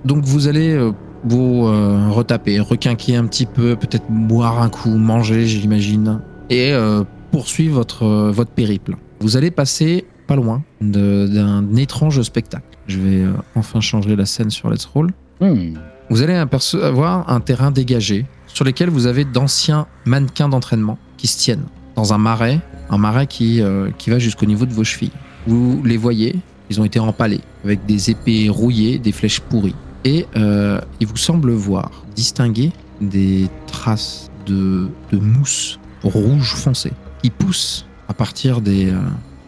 Donc 0.05 0.23
vous 0.23 0.47
allez 0.47 0.73
euh, 0.73 0.91
vous 1.27 1.65
euh, 1.65 2.09
retaper, 2.09 2.59
requinquer 2.59 3.15
un 3.15 3.25
petit 3.25 3.45
peu, 3.45 3.75
peut-être 3.75 4.05
boire 4.09 4.61
un 4.61 4.69
coup, 4.69 4.95
manger, 4.95 5.45
j'imagine, 5.45 6.19
et 6.49 6.71
euh, 6.71 7.03
poursuivre 7.31 7.75
votre, 7.75 8.03
euh, 8.03 8.31
votre 8.31 8.51
périple. 8.51 8.95
Vous 9.19 9.37
allez 9.37 9.51
passer 9.51 10.05
pas 10.27 10.35
loin 10.35 10.63
d'un 10.81 11.75
étrange 11.75 12.21
spectacle. 12.21 12.77
Je 12.87 12.99
vais 12.99 13.25
enfin 13.55 13.79
changer 13.79 14.15
la 14.15 14.25
scène 14.25 14.49
sur 14.49 14.69
Let's 14.69 14.85
Roll. 14.85 15.11
Hmm. 15.39 15.73
Vous 16.09 16.21
allez 16.21 16.33
apercevoir 16.33 17.29
un 17.29 17.39
terrain 17.39 17.71
dégagé 17.71 18.25
sur 18.47 18.65
lequel 18.65 18.89
vous 18.89 19.07
avez 19.07 19.23
d'anciens 19.23 19.87
mannequins 20.05 20.49
d'entraînement 20.49 20.97
qui 21.17 21.27
se 21.27 21.37
tiennent 21.37 21.65
dans 21.95 22.13
un 22.13 22.17
marais, 22.17 22.59
un 22.89 22.97
marais 22.97 23.27
qui, 23.27 23.61
qui 23.97 24.09
va 24.09 24.19
jusqu'au 24.19 24.45
niveau 24.45 24.65
de 24.65 24.73
vos 24.73 24.83
chevilles. 24.83 25.11
Vous 25.47 25.81
les 25.83 25.97
voyez, 25.97 26.35
ils 26.69 26.79
ont 26.79 26.85
été 26.85 26.99
empalés 26.99 27.41
avec 27.63 27.85
des 27.85 28.11
épées 28.11 28.49
rouillées, 28.49 28.99
des 28.99 29.11
flèches 29.11 29.39
pourries. 29.39 29.75
Et 30.07 30.25
euh, 30.37 30.79
il 31.01 31.07
vous 31.07 31.17
semble 31.17 31.51
voir, 31.51 31.91
distinguer 32.15 32.71
des 33.01 33.49
traces 33.67 34.31
de, 34.45 34.87
de 35.11 35.17
mousse 35.17 35.79
rouge 36.01 36.53
foncé 36.55 36.93
qui 37.21 37.29
poussent 37.29 37.85
à 38.07 38.13
partir 38.13 38.61
des 38.61 38.89
euh, 38.89 38.99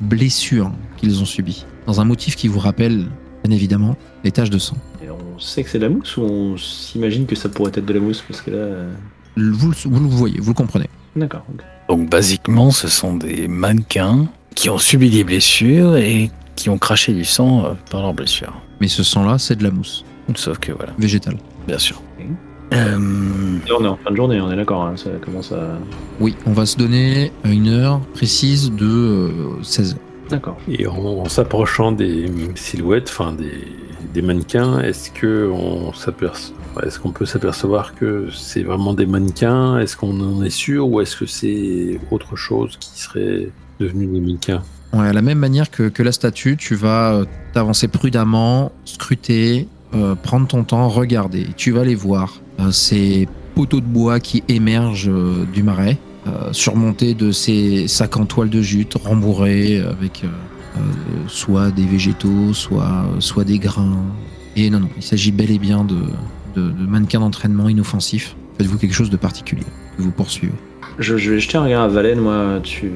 blessures 0.01 0.69
qu'ils 0.97 1.21
ont 1.21 1.25
subies. 1.25 1.65
Dans 1.87 2.01
un 2.01 2.03
motif 2.03 2.35
qui 2.35 2.49
vous 2.49 2.59
rappelle, 2.59 3.05
bien 3.45 3.55
évidemment, 3.55 3.95
les 4.25 4.31
taches 4.31 4.49
de 4.49 4.57
sang. 4.57 4.75
Et 5.01 5.09
on 5.09 5.39
sait 5.39 5.63
que 5.63 5.69
c'est 5.69 5.79
de 5.79 5.85
la 5.85 5.89
mousse 5.89 6.17
ou 6.17 6.23
on 6.23 6.57
s'imagine 6.57 7.25
que 7.25 7.35
ça 7.37 7.47
pourrait 7.47 7.71
être 7.73 7.85
de 7.85 7.93
la 7.93 8.01
mousse 8.01 8.21
Parce 8.27 8.41
que 8.41 8.51
là. 8.51 8.57
euh, 8.57 8.93
Vous, 9.37 9.69
le- 9.69 9.75
vous 9.89 9.99
le 10.01 10.07
voyez, 10.09 10.41
vous 10.41 10.49
le 10.51 10.55
comprenez. 10.55 10.89
D'accord. 11.15 11.45
Donc, 11.87 12.09
basiquement, 12.09 12.71
ce 12.71 12.89
sont 12.89 13.15
des 13.15 13.47
mannequins 13.47 14.27
qui 14.55 14.69
ont 14.69 14.77
subi 14.77 15.09
des 15.09 15.23
blessures 15.23 15.95
et 15.95 16.29
qui 16.57 16.69
ont 16.69 16.77
craché 16.77 17.13
du 17.13 17.23
sang 17.23 17.77
par 17.89 18.01
leurs 18.01 18.13
blessures. 18.13 18.61
Mais 18.81 18.89
ce 18.89 19.03
sang-là, 19.03 19.37
c'est 19.39 19.55
de 19.55 19.63
la 19.63 19.71
mousse 19.71 20.03
Sauf 20.35 20.57
que 20.59 20.71
voilà, 20.71 20.93
végétale. 20.97 21.37
bien 21.67 21.77
sûr. 21.77 22.01
Ok. 22.19 22.25
Euh, 22.71 22.97
on 23.79 23.83
est 23.83 23.87
en 23.87 23.97
fin 23.97 24.11
de 24.11 24.15
journée, 24.15 24.39
on 24.39 24.51
est 24.51 24.55
d'accord. 24.55 24.83
hein, 24.83 24.93
ça 24.95 25.09
commence 25.23 25.51
à. 25.51 25.77
Oui, 26.19 26.35
on 26.45 26.51
va 26.51 26.65
se 26.67 26.77
donner 26.77 27.31
une 27.43 27.67
heure 27.67 27.99
précise 28.13 28.71
de 28.71 28.85
euh, 28.85 29.63
16 29.63 29.93
heures. 29.93 29.99
D'accord. 30.29 30.57
Et 30.67 30.85
en, 30.85 30.95
en 30.97 31.25
s'approchant 31.25 31.91
des 31.91 32.31
silhouettes, 32.53 33.09
enfin 33.09 33.33
des, 33.33 33.51
des 34.13 34.21
mannequins, 34.21 34.79
est-ce 34.81 35.09
que 35.09 35.49
on 35.51 35.91
s'aperçoit, 35.93 36.55
est-ce 36.85 36.99
qu'on 36.99 37.09
peut 37.11 37.25
s'apercevoir 37.25 37.95
que 37.95 38.27
c'est 38.31 38.61
vraiment 38.61 38.93
des 38.93 39.07
mannequins? 39.07 39.79
Est-ce 39.79 39.97
qu'on 39.97 40.19
en 40.21 40.43
est 40.43 40.51
sûr 40.51 40.87
ou 40.87 41.01
est-ce 41.01 41.15
que 41.17 41.25
c'est 41.25 41.99
autre 42.11 42.35
chose 42.35 42.77
qui 42.79 42.99
serait 43.01 43.49
devenu 43.79 44.05
des 44.05 44.19
mannequins? 44.19 44.61
Ouais, 44.93 45.07
à 45.07 45.13
la 45.13 45.21
même 45.23 45.39
manière 45.39 45.71
que, 45.71 45.89
que 45.89 46.03
la 46.03 46.11
statue, 46.11 46.55
tu 46.57 46.75
vas 46.75 47.13
euh, 47.13 47.25
t'avancer 47.53 47.87
prudemment, 47.87 48.71
scruter, 48.85 49.67
euh, 49.93 50.15
prendre 50.15 50.47
ton 50.47 50.63
temps, 50.63 50.87
regarder. 50.89 51.47
Tu 51.57 51.71
vas 51.71 51.83
les 51.83 51.95
voir. 51.95 52.41
Euh, 52.59 52.71
ces 52.71 53.27
poteaux 53.55 53.81
de 53.81 53.85
bois 53.85 54.19
qui 54.19 54.43
émergent 54.47 55.09
euh, 55.09 55.45
du 55.53 55.63
marais, 55.63 55.97
euh, 56.27 56.51
surmontés 56.53 57.13
de 57.13 57.31
ces 57.31 57.87
sacs 57.87 58.17
en 58.17 58.25
toile 58.25 58.49
de 58.49 58.61
jute, 58.61 58.95
rembourrés 58.95 59.79
avec 59.79 60.23
euh, 60.23 60.27
euh, 60.77 60.81
soit 61.27 61.71
des 61.71 61.85
végétaux, 61.85 62.53
soit, 62.53 63.05
soit 63.19 63.43
des 63.43 63.59
grains. 63.59 64.03
Et 64.55 64.69
non, 64.69 64.81
non, 64.81 64.89
il 64.97 65.03
s'agit 65.03 65.31
bel 65.31 65.51
et 65.51 65.59
bien 65.59 65.83
de, 65.83 65.95
de, 66.55 66.69
de 66.69 66.85
mannequins 66.87 67.19
d'entraînement 67.19 67.69
inoffensifs. 67.69 68.35
Faites-vous 68.57 68.77
quelque 68.77 68.95
chose 68.95 69.09
de 69.09 69.17
particulier 69.17 69.63
que 69.97 70.01
vous 70.03 70.11
poursuivez. 70.11 70.53
Je, 70.97 71.17
je 71.17 71.31
vais 71.31 71.39
jeter 71.39 71.57
un 71.57 71.63
regard 71.63 71.83
à 71.83 71.87
Valène, 71.87 72.19
moi. 72.19 72.59
Tu. 72.63 72.91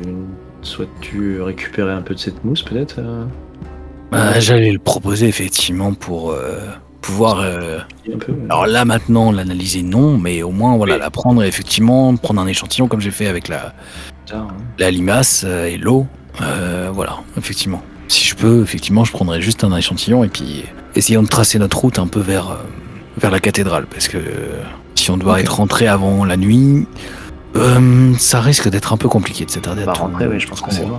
Souhaites-tu 0.61 1.41
récupérer 1.41 1.91
un 1.91 2.01
peu 2.01 2.13
de 2.13 2.19
cette 2.19 2.45
mousse, 2.45 2.63
peut-être 2.63 2.95
euh, 2.99 3.25
bah, 4.11 4.39
J'allais 4.39 4.71
le 4.71 4.79
proposer 4.79 5.27
effectivement 5.27 5.93
pour 5.93 6.31
euh, 6.31 6.59
pouvoir. 7.03 7.39
euh, 7.41 7.79
peu. 8.19 8.33
alors 8.49 8.65
là 8.65 8.83
maintenant 8.85 9.31
l'analyser 9.31 9.83
non, 9.83 10.17
mais 10.17 10.41
au 10.41 10.49
moins 10.51 10.75
voilà 10.75 10.95
Oui. 10.95 10.99
la 10.99 11.09
prendre 11.11 11.43
et 11.43 11.47
effectivement 11.47 12.15
prendre 12.15 12.41
un 12.41 12.47
échantillon 12.47 12.87
comme 12.87 12.99
j'ai 13.01 13.11
fait 13.11 13.27
avec 13.27 13.47
la 13.47 13.73
hein. 14.33 14.47
la 14.79 14.89
limace 14.89 15.43
euh, 15.45 15.67
et 15.67 15.77
l'eau. 15.77 16.07
Euh, 16.41 16.89
voilà, 16.91 17.17
effectivement. 17.37 17.83
Si 18.07 18.25
je 18.25 18.35
peux, 18.35 18.63
effectivement, 18.63 19.03
je 19.05 19.11
prendrais 19.11 19.39
juste 19.41 19.63
un 19.63 19.75
échantillon 19.75 20.23
et 20.23 20.27
puis 20.29 20.63
essayons 20.95 21.21
de 21.23 21.27
tracer 21.27 21.59
notre 21.59 21.77
route 21.77 21.99
un 21.99 22.07
peu 22.07 22.19
vers, 22.19 22.49
euh, 22.49 22.55
vers 23.17 23.29
la 23.31 23.39
cathédrale. 23.39 23.85
Parce 23.85 24.07
que 24.07 24.17
euh, 24.17 24.61
si 24.95 25.11
on 25.11 25.17
doit 25.17 25.33
Ok. 25.33 25.39
être 25.41 25.55
rentré 25.57 25.87
avant 25.87 26.25
la 26.25 26.35
nuit, 26.37 26.87
euh, 27.55 28.13
ça 28.17 28.41
risque 28.41 28.67
d'être 28.69 28.93
un 28.93 28.97
peu 28.97 29.07
compliqué 29.09 29.45
de 29.45 29.51
s'attarder 29.51 29.81
On 29.81 29.83
à 29.83 29.87
va 29.87 29.93
tout- 29.93 30.01
rentrer, 30.03 30.27
oui, 30.27 30.39
je 30.39 30.47
pense 30.47 30.61
c'est. 30.69 30.81
Mais... 30.81 30.91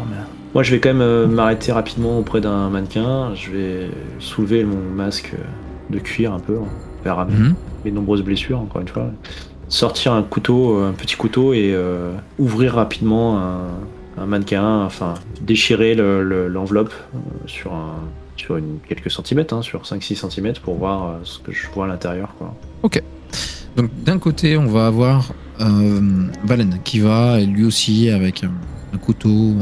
Moi, 0.54 0.62
je 0.62 0.70
vais 0.70 0.78
quand 0.78 0.90
même 0.90 1.02
euh, 1.02 1.26
m'arrêter 1.26 1.72
rapidement 1.72 2.16
auprès 2.18 2.40
d'un 2.40 2.70
mannequin. 2.70 3.34
Je 3.34 3.50
vais 3.50 3.90
soulever 4.20 4.62
mon 4.64 4.78
masque 4.94 5.32
euh, 5.34 5.42
de 5.90 5.98
cuir 5.98 6.32
un 6.32 6.40
peu, 6.40 6.56
hein, 6.58 6.68
vers 7.04 7.24
Mhm. 7.26 7.54
mes 7.84 7.90
nombreuses 7.90 8.22
blessures, 8.22 8.60
encore 8.60 8.80
une 8.82 8.88
fois. 8.88 9.10
sortir 9.68 10.12
un 10.12 10.22
couteau, 10.22 10.76
un 10.82 10.92
petit 10.92 11.16
couteau 11.16 11.52
et 11.54 11.72
euh, 11.74 12.12
ouvrir 12.38 12.74
rapidement 12.74 13.38
un, 13.40 13.58
un 14.18 14.26
mannequin, 14.26 14.82
enfin 14.84 15.14
déchirer 15.40 15.94
le- 15.94 16.22
le- 16.22 16.48
l'enveloppe 16.48 16.92
euh, 17.14 17.18
sur 17.46 17.72
un 17.72 17.94
sur 18.36 18.56
une, 18.56 18.78
quelques 18.88 19.10
centimètres, 19.10 19.54
hein, 19.54 19.62
sur 19.62 19.82
5-6 19.86 20.16
centimètres 20.16 20.60
pour 20.60 20.74
voir 20.76 21.04
euh, 21.04 21.12
ce 21.24 21.38
que 21.38 21.50
je 21.52 21.66
vois 21.74 21.86
à 21.86 21.88
l'intérieur. 21.88 22.34
quoi. 22.38 22.54
Donc 23.76 23.90
d'un 24.04 24.18
côté, 24.18 24.56
on 24.56 24.66
va 24.66 24.86
avoir 24.86 25.32
euh, 25.60 26.00
Valen 26.44 26.78
qui 26.84 27.00
va 27.00 27.40
lui 27.40 27.64
aussi 27.64 28.10
avec 28.10 28.44
un, 28.44 28.52
un 28.92 28.98
couteau, 28.98 29.54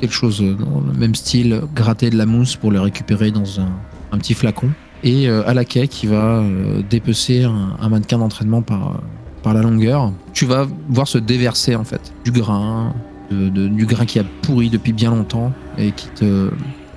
quelque 0.00 0.14
chose 0.14 0.40
dans 0.40 0.80
le 0.80 0.92
même 0.98 1.14
style, 1.14 1.62
gratter 1.74 2.10
de 2.10 2.16
la 2.16 2.26
mousse 2.26 2.56
pour 2.56 2.72
le 2.72 2.80
récupérer 2.80 3.30
dans 3.30 3.60
un, 3.60 3.68
un 4.12 4.18
petit 4.18 4.34
flacon. 4.34 4.70
Et 5.02 5.28
euh, 5.28 5.42
Alaké 5.46 5.88
qui 5.88 6.06
va 6.06 6.40
euh, 6.40 6.82
dépecer 6.88 7.44
un, 7.44 7.88
mannequin 7.88 8.18
d'entraînement 8.18 8.62
par, 8.62 8.88
euh, 8.88 8.98
par 9.42 9.54
la 9.54 9.62
longueur. 9.62 10.12
Tu 10.32 10.44
vas 10.44 10.66
voir 10.88 11.08
se 11.08 11.18
déverser 11.18 11.74
en 11.74 11.84
fait 11.84 12.12
du 12.24 12.32
grain, 12.32 12.94
du 13.30 13.86
grain 13.86 14.04
qui 14.04 14.18
a 14.18 14.24
pourri 14.42 14.68
depuis 14.70 14.92
bien 14.92 15.10
longtemps 15.10 15.52
et 15.78 15.92
qui 15.92 16.08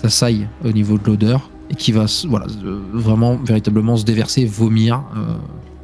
t'assaille 0.01 0.47
au 0.65 0.71
niveau 0.71 0.97
de 0.97 1.05
l'odeur 1.05 1.49
et 1.69 1.75
qui 1.75 1.91
va 1.91 2.05
voilà, 2.27 2.47
vraiment 2.91 3.37
véritablement 3.37 3.95
se 3.95 4.03
déverser, 4.03 4.45
vomir. 4.45 5.03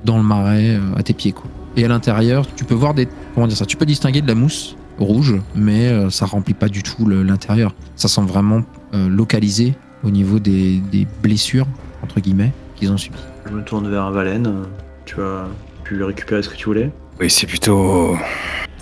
dans 0.05 0.17
le 0.17 0.24
marais 0.24 0.80
à 0.95 1.03
tes 1.03 1.13
pieds 1.13 1.34
quoi. 1.34 1.45
Et 1.78 1.86
à 1.86 1.88
l'intérieur, 1.88 2.45
tu 2.55 2.65
peux 2.65 2.74
voir 2.74 2.93
des 2.93 3.07
comment 3.36 3.47
dire 3.47 3.55
ça, 3.55 3.65
tu 3.65 3.78
peux 3.78 3.86
distinguer 3.86 4.22
de 4.22 4.28
la 4.28 4.36
mousse 4.36 4.76
rouge, 4.97 5.36
mais 5.55 5.88
euh, 5.88 6.09
ça 6.09 6.26
remplit 6.26 6.55
pas 6.55 6.67
du 6.67 6.84
tout 6.84 7.07
l'intérieur. 7.07 7.74
Ça 7.95 8.07
semble 8.07 8.28
vraiment 8.28 8.63
localisé 8.91 9.76
au 10.03 10.09
niveau 10.09 10.39
des 10.39 10.82
blessures 11.22 11.67
entre 12.10 12.20
guillemets 12.22 12.51
qu'ils 12.76 12.91
ont 12.91 12.97
subies. 12.97 13.18
Je 13.45 13.51
me 13.53 13.64
tourne 13.64 13.89
vers 13.89 14.10
Valen. 14.12 14.47
euh, 14.47 14.64
Tu 15.05 15.22
as 15.22 15.45
pu 15.84 16.03
récupérer 16.03 16.41
ce 16.41 16.49
que 16.49 16.55
tu 16.55 16.66
voulais? 16.66 16.91
Oui, 17.20 17.30
c'est 17.30 17.45
plutôt. 17.47 18.16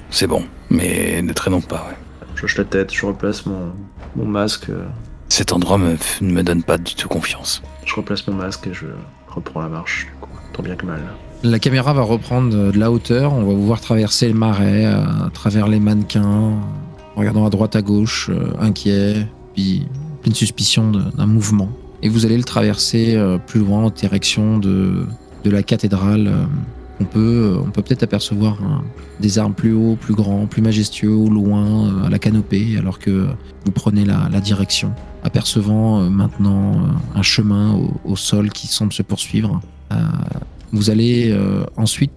C'est 0.09 0.27
bon, 0.27 0.43
mais 0.69 1.21
ne 1.21 1.33
traînons 1.33 1.61
pas. 1.61 1.87
ouais. 1.89 1.95
Je 2.35 2.45
hoche 2.45 2.57
la 2.57 2.63
tête, 2.63 2.93
je 2.93 3.05
replace 3.05 3.45
mon, 3.45 3.73
mon 4.15 4.25
masque. 4.25 4.69
euh, 4.69 4.85
Cet 5.27 5.51
endroit 5.51 5.77
me, 5.77 5.97
ne 6.21 6.31
me 6.31 6.43
donne 6.43 6.63
pas 6.63 6.77
du 6.77 6.95
tout 6.95 7.07
confiance. 7.09 7.61
Je 7.85 7.95
replace 7.95 8.25
mon 8.27 8.35
masque 8.35 8.67
et 8.67 8.73
je 8.73 8.85
reprends 9.27 9.61
la 9.61 9.69
marche. 9.69 10.05
Du 10.05 10.11
coup, 10.21 10.29
tant 10.53 10.63
bien 10.63 10.75
que 10.75 10.85
mal. 10.85 11.01
La 11.43 11.59
caméra 11.59 11.93
va 11.93 12.01
reprendre 12.03 12.71
de 12.71 12.79
la 12.79 12.91
hauteur, 12.91 13.33
on 13.33 13.39
va 13.43 13.53
vous 13.53 13.65
voir 13.65 13.81
traverser 13.81 14.27
le 14.29 14.33
marais 14.35 14.85
euh, 14.85 15.03
à 15.25 15.29
travers 15.33 15.67
les 15.67 15.79
mannequins, 15.79 16.23
en 16.23 16.59
regardant 17.19 17.45
à 17.45 17.49
droite 17.49 17.75
à 17.75 17.81
gauche, 17.81 18.29
euh, 18.29 18.51
inquiet, 18.59 19.27
puis 19.53 19.85
pleine 20.21 20.33
suspicion 20.35 20.91
d'un 20.91 21.25
mouvement. 21.27 21.69
Et 22.03 22.09
vous 22.09 22.25
allez 22.25 22.37
le 22.37 22.43
traverser 22.43 23.15
euh, 23.15 23.37
plus 23.37 23.59
loin 23.59 23.85
en 23.85 23.89
direction 23.89 24.59
de, 24.59 25.05
de 25.43 25.49
la 25.49 25.63
cathédrale. 25.63 26.27
euh, 26.27 26.45
On 26.99 27.05
peut 27.05 27.53
euh, 27.55 27.59
on 27.65 27.71
peut 27.71 27.81
peut-être 27.81 28.03
apercevoir 28.03 28.57
des 29.19 29.39
arbres 29.39 29.55
plus 29.55 29.73
hauts, 29.73 29.97
plus 29.99 30.13
grands, 30.13 30.45
plus 30.45 30.61
majestueux 30.61 31.13
au 31.13 31.29
loin 31.29 32.03
à 32.05 32.09
la 32.09 32.19
canopée, 32.19 32.75
alors 32.77 32.99
que 32.99 33.27
vous 33.65 33.71
prenez 33.71 34.05
la, 34.05 34.29
la 34.31 34.39
direction, 34.39 34.91
apercevant 35.23 36.09
maintenant 36.09 36.73
un 37.15 37.21
chemin 37.23 37.79
au, 38.05 38.15
sol 38.15 38.49
qui 38.49 38.67
semble 38.67 38.93
se 38.93 39.01
poursuivre. 39.03 39.59
Vous 40.71 40.89
allez 40.89 41.35
ensuite 41.77 42.11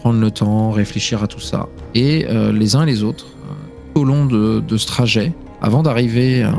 prendre 0.00 0.20
le 0.20 0.30
temps, 0.30 0.70
réfléchir 0.70 1.22
à 1.22 1.26
tout 1.26 1.40
ça. 1.40 1.68
Et 1.94 2.26
les 2.52 2.76
uns 2.76 2.84
et 2.84 2.86
les 2.86 3.02
autres, 3.02 3.26
au 3.94 4.04
long 4.04 4.26
de, 4.26 4.60
de 4.60 4.76
ce 4.76 4.86
trajet, 4.86 5.32
avant 5.60 5.82
d'arriver 5.82 6.44
à, 6.44 6.54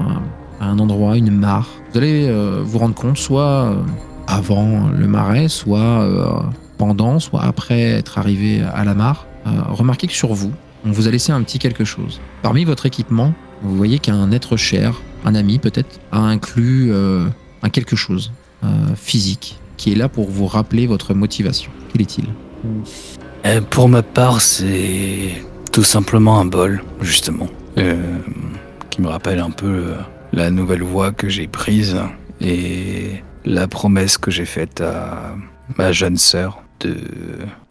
à 0.59 0.65
un 0.65 0.79
endroit, 0.79 1.17
une 1.17 1.31
mare, 1.31 1.67
vous 1.91 1.97
allez 1.97 2.27
euh, 2.27 2.61
vous 2.63 2.77
rendre 2.77 2.95
compte, 2.95 3.17
soit 3.17 3.41
euh, 3.41 3.75
avant 4.27 4.89
le 4.89 5.07
marais, 5.07 5.47
soit 5.47 5.79
euh, 5.79 6.39
pendant, 6.77 7.19
soit 7.19 7.43
après 7.43 7.81
être 7.81 8.17
arrivé 8.17 8.61
à 8.61 8.83
la 8.83 8.93
mare, 8.93 9.25
remarquez 9.45 10.07
que 10.07 10.13
sur 10.13 10.33
vous, 10.33 10.51
on 10.85 10.91
vous 10.91 11.07
a 11.07 11.11
laissé 11.11 11.31
un 11.31 11.41
petit 11.41 11.59
quelque 11.59 11.83
chose. 11.83 12.21
Parmi 12.41 12.65
votre 12.65 12.85
équipement, 12.85 13.33
vous 13.63 13.75
voyez 13.75 13.99
qu'un 13.99 14.31
être 14.31 14.57
cher, 14.57 15.01
un 15.25 15.33
ami 15.33 15.57
peut-être, 15.57 15.99
a 16.11 16.19
inclus 16.19 16.93
un 16.93 17.69
quelque 17.69 17.95
chose 17.95 18.31
physique 18.95 19.57
qui 19.77 19.91
est 19.91 19.95
là 19.95 20.07
pour 20.07 20.29
vous 20.29 20.45
rappeler 20.45 20.85
votre 20.87 21.13
motivation. 21.13 21.71
Quel 21.91 22.01
est-il? 22.01 22.25
Pour 23.71 23.89
ma 23.89 24.03
part, 24.03 24.39
c'est 24.39 25.43
tout 25.71 25.83
simplement 25.83 26.39
un 26.39 26.45
bol, 26.45 26.83
justement, 27.01 27.47
qui 28.89 29.01
me 29.01 29.07
rappelle 29.07 29.39
un 29.39 29.51
peu 29.51 29.93
la 30.33 30.51
nouvelle 30.51 30.83
voie 30.83 31.11
que 31.11 31.29
j'ai 31.29 31.47
prise 31.47 31.97
et 32.41 33.23
la 33.45 33.67
promesse 33.67 34.17
que 34.17 34.31
j'ai 34.31 34.45
faite 34.45 34.81
à 34.81 35.35
ma 35.77 35.91
jeune 35.91 36.17
sœur 36.17 36.63
de 36.79 36.95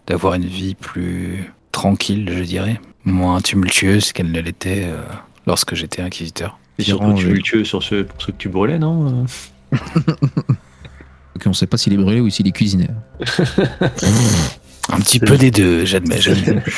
d'avoir 0.06 0.34
une 0.34 0.46
vie 0.46 0.74
plus 0.74 1.52
tranquille, 1.70 2.30
je 2.32 2.42
dirais, 2.42 2.80
moins 3.04 3.40
tumultueuse 3.42 4.12
qu'elle 4.12 4.32
ne 4.32 4.40
l'était 4.40 4.84
euh, 4.86 5.02
lorsque 5.46 5.74
j'étais 5.74 6.00
inquisiteur. 6.00 6.58
Et 6.78 6.82
surtout 6.82 7.12
tumultueux 7.12 7.64
sur 7.64 7.82
ceux, 7.82 8.04
pour 8.04 8.22
ceux 8.22 8.32
que 8.32 8.38
tu 8.38 8.48
brûlais, 8.48 8.78
non 8.78 9.26
Ok, 11.36 11.42
on 11.44 11.50
ne 11.50 11.54
sait 11.54 11.66
pas 11.66 11.76
s'il 11.76 11.92
est 11.92 11.98
brûlé 11.98 12.20
ou 12.20 12.30
s'il 12.30 12.48
est 12.48 12.52
cuisiné. 12.52 12.88
Un 14.90 15.00
petit 15.00 15.20
peu 15.20 15.36
des 15.36 15.50
deux, 15.50 15.84
j'admets. 15.84 16.18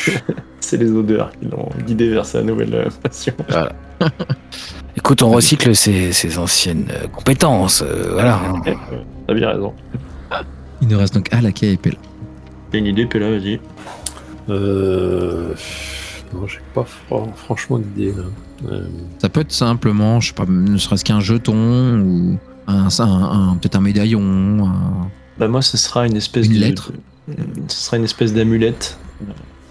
C'est 0.60 0.76
les 0.76 0.90
odeurs 0.90 1.30
qui 1.38 1.46
l'ont 1.46 1.68
guidé 1.86 2.08
vers 2.10 2.26
sa 2.26 2.42
nouvelle 2.42 2.74
euh, 2.74 2.88
passion. 3.02 3.32
Écoute, 4.96 5.22
on 5.22 5.30
recycle 5.30 5.74
ses, 5.74 6.12
ses 6.12 6.38
anciennes 6.38 6.86
euh, 6.90 7.06
compétences, 7.08 7.82
euh, 7.86 8.10
voilà. 8.12 8.36
hein. 8.36 8.74
T'as 9.26 9.34
bien 9.34 9.48
raison. 9.50 9.72
Il 10.82 10.88
nous 10.88 10.98
reste 10.98 11.14
donc 11.14 11.32
Alaka 11.32 11.66
et 11.66 11.76
Pella. 11.76 11.96
T'as 12.70 12.78
une 12.78 12.86
idée, 12.86 13.06
Pella, 13.06 13.30
vas-y. 13.30 13.60
Euh... 14.48 15.54
Non, 16.32 16.46
j'ai 16.46 16.60
pas 16.74 16.84
fran- 16.84 17.32
franchement 17.36 17.78
d'idée 17.78 18.12
là. 18.16 18.24
Euh, 18.70 18.84
Ça 19.20 19.28
peut 19.28 19.40
être 19.40 19.52
simplement, 19.52 20.20
je 20.20 20.28
sais 20.28 20.34
pas, 20.34 20.44
ne 20.48 20.76
serait-ce 20.78 21.04
qu'un 21.04 21.20
jeton 21.20 22.00
ou 22.00 22.38
un, 22.66 22.86
un- 22.98 23.02
un- 23.50 23.56
peut-être 23.56 23.76
un 23.76 23.80
médaillon. 23.80 24.20
un- 24.66 25.08
Bah 25.38 25.48
moi, 25.48 25.62
ce 25.62 25.76
sera 25.76 26.06
une 26.06 26.16
espèce 26.16 26.46
Une 26.46 26.54
de... 26.54 26.58
lettre. 26.60 26.92
De- 27.36 27.62
Ce 27.68 27.76
sera 27.86 27.96
une 27.96 28.04
espèce 28.04 28.32
d'amulette 28.34 28.98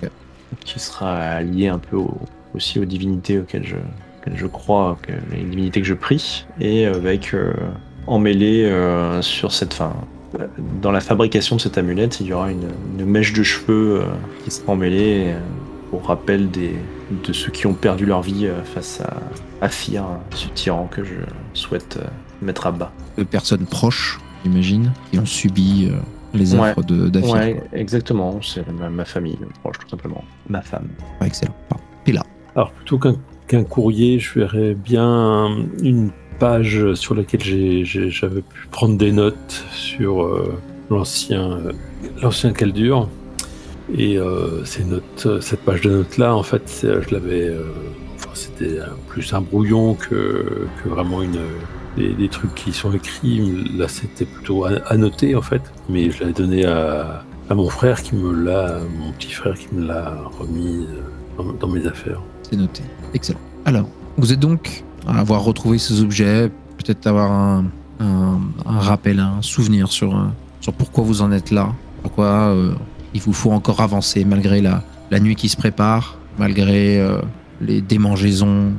euh, 0.04 0.08
qui 0.66 0.80
sera 0.80 1.42
liée 1.42 1.68
un 1.68 1.80
peu 1.80 1.98
au- 1.98 2.18
aussi 2.56 2.80
aux 2.80 2.86
divinités 2.86 3.40
auxquelles 3.40 3.66
je, 3.66 3.76
auxquelles 3.76 4.38
je 4.38 4.48
crois, 4.48 4.98
les 5.32 5.44
divinités 5.44 5.82
que 5.82 5.88
je 5.88 5.94
prie, 5.94 6.46
et 6.60 6.86
avec 6.86 7.34
euh, 7.34 7.54
emmêlé 8.08 8.66
euh, 8.66 9.22
sur 9.22 9.52
cette 9.52 9.74
fin. 9.74 9.94
Dans 10.82 10.92
la 10.92 11.00
fabrication 11.02 11.56
de 11.56 11.62
cette 11.62 11.78
amulette, 11.80 12.20
il 12.20 12.28
y 12.28 12.34
aura 12.34 12.52
une, 12.52 12.70
une 13.00 13.06
mèche 13.06 13.34
de 13.34 13.42
cheveux 13.44 14.02
euh, 14.02 14.06
qui 14.44 14.52
sera 14.52 14.74
emmêlée 14.74 15.26
euh, 15.34 15.40
pour 15.90 16.06
rappel 16.06 16.52
des, 16.52 16.76
de 17.28 17.34
ceux 17.34 17.52
qui 17.52 17.66
ont 17.66 17.74
perdu 17.74 18.06
leur 18.06 18.22
vie 18.22 18.46
euh, 18.46 18.64
face 18.64 19.02
à, 19.02 19.18
à 19.66 19.70
ce 19.70 20.48
tyran 20.54 20.88
que 20.92 21.04
je 21.04 21.16
souhaite 21.56 21.98
euh, 21.98 22.06
mettre 22.44 22.68
à 22.68 22.72
bas. 22.72 22.92
de 23.18 23.24
personnes 23.24 23.66
proches, 23.66 24.20
j'imagine, 24.44 24.92
qui 25.12 25.18
ont 25.20 25.26
subi 25.26 25.90
les 26.34 26.56
Ouais. 26.56 26.74
d'Afir. 27.10 27.34
Ouais, 27.34 27.64
exactement, 27.74 28.40
c'est 28.42 28.68
ma, 28.72 28.90
ma 28.90 29.06
famille 29.06 29.38
proche, 29.62 29.78
tout 29.80 29.90
simplement. 29.90 30.24
Ma 30.48 30.62
femme. 30.62 30.88
Ouais, 31.22 31.28
excellent. 31.28 31.56
Pardon. 31.70 31.84
Pella. 32.06 32.24
Alors 32.56 32.72
plutôt 32.72 33.00
qu'un 33.48 33.64
courrier, 33.64 34.20
je 34.20 34.40
verrais 34.40 34.74
bien 34.74 35.50
une 35.82 36.12
page 36.40 36.94
sur 36.94 37.16
laquelle 37.16 37.42
j'avais 37.84 38.42
pu 38.42 38.68
prendre 38.72 38.98
des 38.98 39.12
notes 39.12 39.66
sur 39.72 40.24
euh, 40.24 40.58
l'ancien 40.90 41.52
euh, 41.52 41.72
l'ancien 42.22 42.54
Caldur. 42.54 43.10
Et 43.98 44.18
euh, 44.18 44.64
ces 44.66 44.84
notes, 44.84 45.42
cette 45.42 45.62
page 45.62 45.82
de 45.82 45.90
notes 45.90 46.18
là, 46.18 46.36
en 46.36 46.44
fait, 46.44 46.64
je 46.84 47.12
l'avais, 47.14 47.48
euh, 47.50 47.64
enfin, 48.16 48.30
c'était 48.36 48.78
plus 49.08 49.34
un 49.34 49.42
brouillon 49.42 49.96
que, 49.96 50.68
que 50.84 50.90
vraiment 50.90 51.24
une 51.24 51.40
des, 51.98 52.30
trucs 52.30 52.54
qui 52.56 52.72
sont 52.72 52.92
écrits. 52.94 53.66
Là, 53.78 53.88
c'était 53.88 54.26
plutôt 54.26 54.66
noter 54.96 55.36
en 55.36 55.42
fait, 55.42 55.62
mais 55.90 56.12
je 56.12 56.22
l'avais 56.22 56.34
donné 56.34 56.66
à, 56.66 57.24
mon 57.50 57.70
frère 57.70 58.02
qui 58.04 58.16
me 58.16 58.32
l'a, 58.32 58.80
mon 59.00 59.12
petit 59.14 59.32
frère 59.32 59.56
qui 59.56 59.68
me 59.74 59.88
l'a 59.88 60.16
remis 60.40 60.86
euh, 61.40 61.44
dans- 61.60 61.68
mes 61.68 61.86
affaires. 61.88 62.22
C'est 62.44 62.58
noté. 62.58 62.84
Excellent. 63.14 63.40
Alors, 63.66 63.90
vous 64.18 64.32
êtes 64.32 64.40
donc 64.40 64.84
à 65.08 65.20
avoir 65.20 65.44
retrouvé 65.44 65.78
ces 65.80 66.02
objets, 66.02 66.52
peut-être 66.78 67.08
avoir 67.08 67.32
un, 67.32 67.66
rappel, 68.66 69.20
un 69.20 69.42
souvenir 69.42 69.92
sur, 69.92 70.16
euh, 70.16 70.26
sur 70.62 70.74
pourquoi 70.74 71.04
vous 71.04 71.22
en 71.22 71.32
êtes 71.32 71.52
là, 71.52 71.74
pourquoi 72.04 72.50
euh, 72.50 72.74
il 73.14 73.22
vous 73.22 73.34
faut 73.34 73.52
encore 73.52 73.82
avancer 73.82 74.24
malgré 74.26 74.62
la, 74.62 74.84
la 75.10 75.20
nuit 75.20 75.36
qui 75.36 75.50
se 75.50 75.58
prépare, 75.58 76.18
malgré 76.38 77.04
les 77.62 77.82
démangeaisons, 77.82 78.74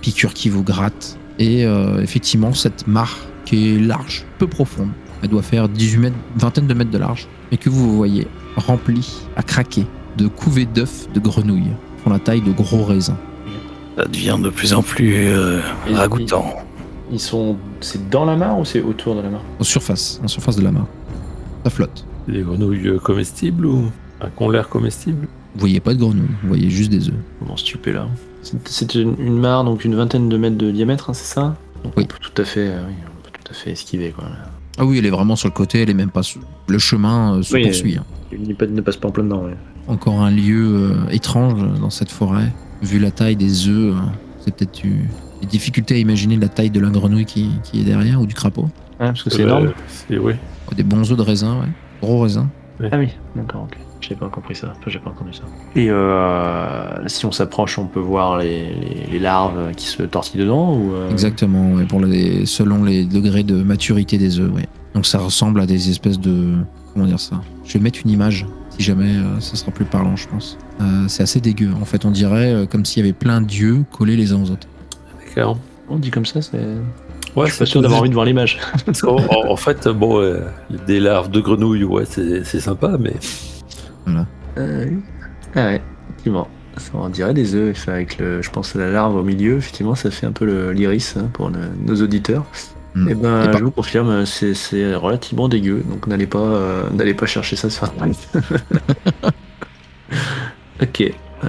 piqûres 0.00 0.34
qui 0.34 0.48
vous 0.48 0.62
grattent. 0.62 1.18
Et 1.38 1.66
euh, 1.66 2.00
effectivement, 2.00 2.52
cette 2.52 2.86
mare 2.86 3.16
qui 3.44 3.74
est 3.74 3.78
large, 3.78 4.24
peu 4.38 4.46
profonde, 4.46 4.90
elle 5.22 5.28
doit 5.28 5.42
faire 5.42 5.68
18 5.68 5.98
mètres, 5.98 6.16
vingtaine 6.36 6.66
de 6.66 6.74
mètres 6.74 6.90
de 6.90 6.98
large, 6.98 7.28
mais 7.50 7.56
que 7.58 7.68
vous 7.68 7.96
voyez 7.96 8.26
remplie 8.56 9.18
à 9.36 9.42
craquer 9.42 9.86
de 10.16 10.28
couvées 10.28 10.66
d'œufs 10.66 11.08
de 11.12 11.20
grenouilles, 11.20 11.72
font 12.02 12.10
la 12.10 12.18
taille 12.18 12.40
de 12.40 12.52
gros 12.52 12.84
raisins. 12.84 13.16
Ça 13.96 14.06
devient 14.06 14.38
de 14.42 14.50
plus 14.50 14.72
en 14.74 14.82
plus 14.82 15.14
euh, 15.28 15.60
ragoûtant. 15.92 16.56
Ils 17.10 17.20
sont. 17.20 17.56
C'est 17.80 18.10
dans 18.10 18.24
la 18.24 18.36
mare 18.36 18.58
ou 18.58 18.64
c'est 18.64 18.82
autour 18.82 19.14
de 19.14 19.20
la 19.20 19.30
mare? 19.30 19.42
En 19.60 19.64
surface, 19.64 20.20
en 20.24 20.28
surface 20.28 20.56
de 20.56 20.62
la 20.62 20.72
mare. 20.72 20.86
Ça 21.64 21.70
flotte. 21.70 22.04
Des 22.28 22.42
grenouilles 22.42 22.98
comestibles 23.02 23.66
ou 23.66 23.90
Un 24.20 24.28
con 24.30 24.50
l'air 24.50 24.68
comestible 24.68 25.28
Vous 25.54 25.60
voyez 25.60 25.80
pas 25.80 25.94
de 25.94 25.98
grenouilles, 25.98 26.26
vous 26.42 26.48
voyez 26.48 26.68
juste 26.70 26.90
des 26.90 27.08
œufs. 27.08 27.14
Comment 27.38 27.56
stupé 27.56 27.92
là? 27.92 28.08
C'est- 28.64 28.94
une, 28.94 29.14
une 29.18 29.38
mare, 29.38 29.64
donc 29.64 29.84
une 29.84 29.94
vingtaine 29.94 30.28
de 30.28 30.36
mètres 30.36 30.56
de 30.56 30.70
diamètre, 30.70 31.10
hein, 31.10 31.14
c'est 31.14 31.34
ça? 31.34 31.56
Donc 31.84 31.92
Oui. 31.96 32.04
On 32.04 32.06
peut 32.06 32.16
tout 32.20 32.42
à 32.42 32.44
fait, 32.44 32.68
euh, 32.68 32.82
oui, 32.88 32.94
on 33.06 33.22
peut 33.24 33.30
tout 33.42 33.50
à 33.50 33.54
fait 33.54 33.72
esquiver 33.72 34.10
quoi. 34.10 34.24
Ah 34.78 34.84
oui, 34.84 34.98
elle 34.98 35.06
est 35.06 35.10
vraiment 35.10 35.36
sur 35.36 35.48
le 35.48 35.54
côté, 35.54 35.82
elle 35.82 35.90
est 35.90 35.94
même 35.94 36.10
pas 36.10 36.22
sur... 36.22 36.40
Le 36.68 36.78
chemin 36.78 37.36
euh, 37.36 37.42
se 37.42 37.54
Oui, 37.54 37.62
poursuit. 37.64 37.96
hein. 37.96 38.04
Il 38.32 38.46
ne 38.48 38.54
pas- 38.54 38.66
ne 38.66 38.80
passe 38.80 38.96
pas 38.96 39.08
en 39.08 39.10
plein 39.10 39.24
dedans. 39.24 39.44
ouais. 39.44 39.56
Encore 39.88 40.20
un 40.20 40.30
lieu 40.30 40.92
euh, 40.92 41.08
étrange 41.10 41.60
dans 41.80 41.90
cette 41.90 42.10
forêt. 42.10 42.52
Vu 42.82 42.98
la 42.98 43.10
taille 43.10 43.36
des 43.36 43.68
œufs, 43.68 43.94
euh, 43.94 43.98
c'est 44.40 44.54
peut-être 44.54 44.84
eu- 44.84 45.08
des 45.40 45.46
difficultés 45.46 45.94
à 45.94 45.98
imaginer 45.98 46.36
la 46.36 46.48
taille 46.48 46.70
de 46.70 46.80
la 46.80 46.90
grenouille 46.90 47.24
qui, 47.24 47.50
qui 47.62 47.80
est 47.80 47.84
derrière 47.84 48.20
ou 48.20 48.26
du 48.26 48.34
crapaud. 48.34 48.68
Ah, 48.98 49.06
parce 49.06 49.22
que 49.22 49.30
c'est 49.30 49.42
Euh, 49.42 49.46
énorme. 49.46 49.72
c'est- 49.88 50.18
oui. 50.18 50.34
Oh, 50.70 50.74
Des 50.74 50.82
bons 50.82 51.10
œufs 51.10 51.16
de 51.16 51.22
raisin, 51.22 51.60
ouais. 51.60 51.68
Gros 52.02 52.20
raisin. 52.20 52.50
Ah 52.92 52.98
oui, 52.98 53.08
d'accord, 53.34 53.62
ok. 53.64 53.78
J'ai 54.00 54.14
pas 54.14 54.28
compris 54.28 54.54
ça. 54.54 54.68
Enfin, 54.72 54.88
j'ai 54.88 54.98
pas 54.98 55.10
entendu 55.10 55.32
ça. 55.32 55.42
Et 55.74 55.90
euh, 55.90 57.06
si 57.08 57.26
on 57.26 57.32
s'approche, 57.32 57.78
on 57.78 57.86
peut 57.86 58.00
voir 58.00 58.38
les, 58.38 58.68
les- 58.74 59.06
les 59.10 59.18
larves 59.18 59.72
qui 59.76 59.86
se 59.86 60.02
tortillent 60.02 60.40
dedans 60.40 60.74
ou 60.76 60.92
euh, 60.94 61.10
Exactement, 61.10 61.72
ouais, 61.72 61.84
pour 61.84 62.00
les, 62.00 62.46
selon 62.46 62.84
les 62.84 63.04
degrés 63.04 63.42
de 63.42 63.62
maturité 63.62 64.18
des 64.18 64.38
œufs, 64.38 64.52
ouais. 64.52 64.68
Donc 64.94 65.06
ça 65.06 65.18
ressemble 65.18 65.60
à 65.60 65.66
des 65.66 65.90
espèces 65.90 66.20
de... 66.20 66.54
Comment 66.94 67.06
dire 67.06 67.20
ça? 67.20 67.40
Je 67.64 67.74
vais 67.74 67.80
mettre 67.80 67.98
une 68.04 68.10
image, 68.10 68.46
si 68.70 68.82
jamais 68.82 69.16
euh, 69.16 69.40
ça 69.40 69.56
sera 69.56 69.70
plus 69.72 69.84
parlant, 69.84 70.16
je 70.16 70.28
pense. 70.28 70.56
Euh, 70.80 71.04
c'est 71.08 71.22
assez 71.22 71.40
dégueu. 71.40 71.70
En 71.80 71.84
fait, 71.84 72.04
on 72.04 72.10
dirait 72.10 72.52
euh, 72.52 72.66
comme 72.66 72.84
s'il 72.84 73.02
y 73.02 73.06
avait 73.06 73.12
plein 73.12 73.40
d'yeux 73.40 73.84
collés 73.92 74.16
les 74.16 74.32
uns 74.32 74.42
aux 74.42 74.50
autres. 74.50 74.66
D'accord. 75.26 75.58
On 75.88 75.98
dit 75.98 76.10
comme 76.10 76.24
ça, 76.26 76.40
c'est. 76.42 76.56
Ouais, 77.36 77.46
je 77.46 77.50
suis 77.52 77.58
pas 77.58 77.66
sûr 77.66 77.82
d'avoir 77.82 78.00
envie 78.00 78.08
de 78.08 78.14
voir 78.14 78.24
l'image. 78.24 78.58
en, 79.06 79.16
en- 79.50 79.56
fait, 79.56 79.86
bon, 79.88 80.20
euh, 80.22 80.40
des 80.86 81.00
larves 81.00 81.30
de 81.30 81.40
grenouilles, 81.40 81.84
ouais, 81.84 82.04
c'est 82.06 82.60
sympa, 82.60 82.96
mais 82.98 83.12
Voilà. 84.06 84.26
Euh, 84.58 84.86
oui. 84.88 84.96
Ah 85.54 85.66
ouais, 85.66 85.82
effectivement. 86.10 86.48
Ça, 86.78 86.90
on 86.94 87.08
dirait 87.08 87.32
des 87.34 87.54
œufs, 87.54 87.88
avec 87.88 88.18
le, 88.18 88.42
je 88.42 88.50
pense 88.50 88.74
la 88.74 88.90
larve 88.90 89.16
au 89.16 89.22
milieu, 89.22 89.56
effectivement, 89.56 89.94
ça 89.94 90.10
fait 90.10 90.26
un 90.26 90.32
peu 90.32 90.70
l'iris 90.72 91.16
hein, 91.16 91.28
pour 91.32 91.48
le- 91.48 91.70
nos 91.86 92.02
auditeurs. 92.02 92.44
Mm. 92.94 93.08
Et 93.08 93.14
ben, 93.14 93.42
Et 93.42 93.46
par- 93.46 93.58
je 93.58 93.64
vous 93.64 93.70
confirme, 93.70 94.26
c'est 94.26 94.52
c'est 94.54 94.94
relativement 94.94 95.48
dégueu, 95.48 95.82
donc 95.88 96.06
n'allez 96.06 96.26
pas, 96.26 96.38
euh, 96.38 96.90
n'allez 96.90 97.14
pas 97.14 97.24
chercher 97.26 97.56
ça 97.56 97.70
sur 97.70 97.84
Internet. 97.84 98.16
ok. 100.82 101.12
Ah, 101.42 101.48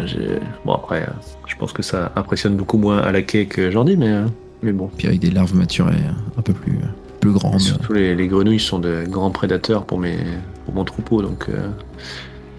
Bon 0.66 0.74
après, 0.74 1.04
euh, 1.04 1.12
je 1.48 1.56
pense 1.56 1.72
que 1.74 1.82
ça 1.82 2.12
impressionne 2.16 2.56
beaucoup 2.56 2.78
moins 2.78 2.98
à 3.00 3.12
la 3.12 3.22
quai 3.22 3.46
que 3.48 3.72
Jordi, 3.72 3.96
mais, 3.98 4.10
euh, 4.10 4.26
mais 4.62 4.72
bon. 4.74 4.90
Puis 4.98 5.08
avec 5.08 5.20
des 5.20 5.32
larves 5.32 5.56
maturées 5.56 5.96
un 6.38 6.42
peu 6.42 6.54
plus, 6.54 6.78
plus 7.22 7.32
grandes. 7.32 7.60
Surtout 7.62 7.94
les, 7.94 8.14
les 8.16 8.28
grenouilles 8.28 8.60
sont 8.60 8.80
de 8.80 9.04
grands 9.08 9.32
prédateurs 9.32 9.86
pour, 9.86 9.98
mes, 10.00 10.18
pour 10.66 10.74
mon 10.76 10.84
troupeau, 10.84 11.22
donc, 11.22 11.48
euh, 11.50 11.70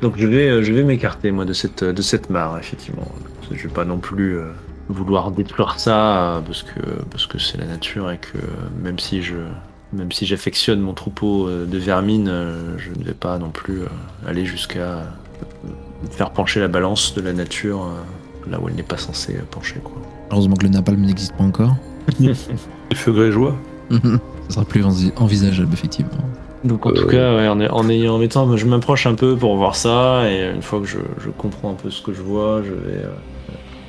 donc 0.03 0.15
je 0.17 0.27
vais, 0.27 0.49
euh, 0.49 0.63
je 0.63 0.73
vais 0.73 0.85
m'écarter 0.85 1.31
moi 1.31 1.45
de 1.45 1.53
cette, 1.53 1.83
de 1.85 2.03
cette 2.03 2.31
mare, 2.31 2.59
effectivement. 2.59 3.07
Je 3.51 3.63
vais 3.63 3.73
pas 3.73 3.85
non 3.85 3.99
plus 3.99 4.39
euh, 4.39 4.51
vouloir 4.89 5.31
détruire 5.31 5.79
ça 5.79 6.37
euh, 6.37 6.41
parce 6.41 6.63
que 6.63 6.81
parce 7.11 7.27
que 7.27 7.39
c'est 7.39 7.57
la 7.59 7.67
nature 7.67 8.11
et 8.11 8.19
que 8.19 8.37
euh, 8.39 8.43
même 8.83 8.99
si 8.99 9.23
je 9.23 9.37
même 9.95 10.13
si 10.13 10.27
j'affectionne 10.27 10.81
mon 10.81 10.93
troupeau 10.93 11.49
euh, 11.49 11.65
de 11.65 11.79
vermine, 11.79 12.29
euh, 12.29 12.77
je 12.79 12.91
ne 12.99 13.03
vais 13.05 13.15
pas 13.15 13.39
non 13.39 13.49
plus 13.51 13.81
euh, 13.81 13.87
aller 14.27 14.45
jusqu'à 14.45 14.81
euh, 14.81 15.05
faire 16.11 16.31
pencher 16.31 16.61
la 16.61 16.69
balance 16.69 17.15
de 17.15 17.23
la 17.23 17.33
nature 17.33 17.85
euh, 17.85 18.51
là 18.51 18.61
où 18.61 18.69
elle 18.69 18.75
n'est 18.75 18.83
pas 18.83 18.99
censée 18.99 19.37
euh, 19.37 19.43
pencher. 19.51 19.81
Quoi. 19.83 19.95
Heureusement 20.31 20.57
que 20.57 20.65
le 20.65 20.71
napalm 20.73 21.01
n'existe 21.01 21.35
pas 21.37 21.45
encore. 21.45 21.75
les 22.21 22.35
feux 22.95 23.13
grégeois. 23.13 23.57
ça 23.91 23.99
sera 24.51 24.65
plus 24.67 24.85
envi- 24.85 25.13
envisageable, 25.17 25.73
effectivement. 25.73 26.13
Donc 26.65 26.87
en 26.87 26.91
Euh, 26.91 26.93
tout 26.93 27.07
cas, 27.07 27.37
ouais, 27.37 27.49
en, 27.49 27.61
en 27.61 27.89
ayant 27.89 28.15
en 28.17 28.19
mettant, 28.19 28.57
je 28.57 28.67
m'approche 28.67 29.07
un 29.07 29.15
peu 29.15 29.37
pour 29.37 29.57
voir 29.57 29.77
ça, 29.77 30.29
et 30.31 30.51
une 30.51 30.63
fois 30.63 30.81
que 30.81 30.87
je, 30.87 30.99
je 31.19 31.31
comprends 31.31 31.71
un 31.73 31.75
peu 31.77 31.91
ce 31.91 32.03
que 32.03 32.13
je 32.13 32.23
vois, 32.23 32.63
je 32.63 32.73
vais 32.73 33.05
euh, 33.05 33.15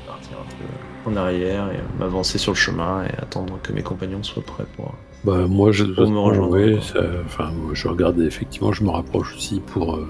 partir 0.06 0.40
un 0.40 0.46
peu 0.46 0.66
en 1.04 1.16
arrière 1.16 1.72
et 1.72 1.82
m'avancer 2.00 2.38
sur 2.38 2.54
le 2.54 2.58
chemin 2.58 3.06
et 3.06 3.18
attendre 3.22 3.62
que 3.62 3.74
mes 3.74 3.84
compagnons 3.84 4.24
soient 4.24 4.46
prêts 4.46 4.68
pour. 4.76 5.00
Bah, 5.24 5.48
moi, 5.48 5.72
je, 5.72 5.84
Pour 5.96 6.10
me 6.10 6.20
rejoindre, 6.20 6.58
ouais, 6.58 6.72
quoi. 6.72 6.82
ça- 6.82 7.22
enfin, 7.26 7.52
moi, 7.52 7.72
je 7.74 7.88
regarde 7.90 8.20
effectivement, 8.22 8.72
je 8.72 8.84
me 8.84 8.90
rapproche 8.90 9.36
aussi 9.36 9.60
pour, 9.60 9.96
euh, 9.96 10.08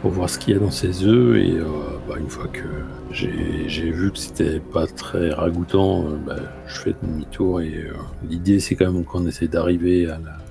pour 0.00 0.10
voir 0.12 0.28
ce 0.30 0.38
qu'il 0.38 0.54
y 0.54 0.56
a 0.56 0.60
dans 0.60 0.70
ces 0.72 1.04
œufs. 1.04 1.36
Et 1.38 1.52
euh, 1.58 1.66
bah, 2.08 2.16
une 2.18 2.28
fois 2.28 2.48
que 2.48 2.64
j'ai 3.10 3.90
vu 3.92 4.12
que 4.12 4.18
c'était 4.18 4.60
pas 4.60 4.86
très 4.88 5.30
ragoûtant, 5.32 6.06
euh, 6.06 6.16
bah, 6.26 6.36
je 6.66 6.80
fais 6.80 6.94
demi-tour. 7.02 7.60
Et 7.62 7.74
euh, 7.76 7.94
l'idée, 8.22 8.60
c'est 8.60 8.76
quand 8.76 8.92
même 8.92 9.04
qu'on 9.04 9.26
essaie 9.26 9.48
d'arriver 9.48 10.06
à 10.06 10.18
la, 10.18 10.41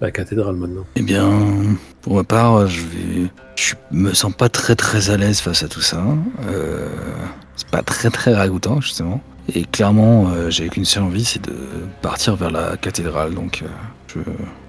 la 0.00 0.10
cathédrale 0.10 0.56
maintenant. 0.56 0.84
Eh 0.96 1.02
bien, 1.02 1.30
pour 2.02 2.16
ma 2.16 2.24
part, 2.24 2.66
je 2.66 2.80
vais, 2.80 3.30
je 3.56 3.74
me 3.90 4.12
sens 4.14 4.32
pas 4.32 4.48
très 4.48 4.74
très 4.76 5.10
à 5.10 5.16
l'aise 5.16 5.40
face 5.40 5.62
à 5.62 5.68
tout 5.68 5.80
ça. 5.80 6.02
Euh, 6.48 6.88
c'est 7.56 7.68
pas 7.68 7.82
très 7.82 8.10
très 8.10 8.34
ragoûtant 8.34 8.80
justement. 8.80 9.20
Et 9.54 9.64
clairement, 9.64 10.30
euh, 10.30 10.48
j'ai 10.50 10.68
qu'une 10.68 10.84
seule 10.84 11.02
envie, 11.02 11.24
c'est 11.24 11.44
de 11.44 11.54
partir 12.02 12.36
vers 12.36 12.50
la 12.50 12.76
cathédrale. 12.76 13.34
Donc, 13.34 13.62
euh, 13.62 13.68
je, 14.06 14.20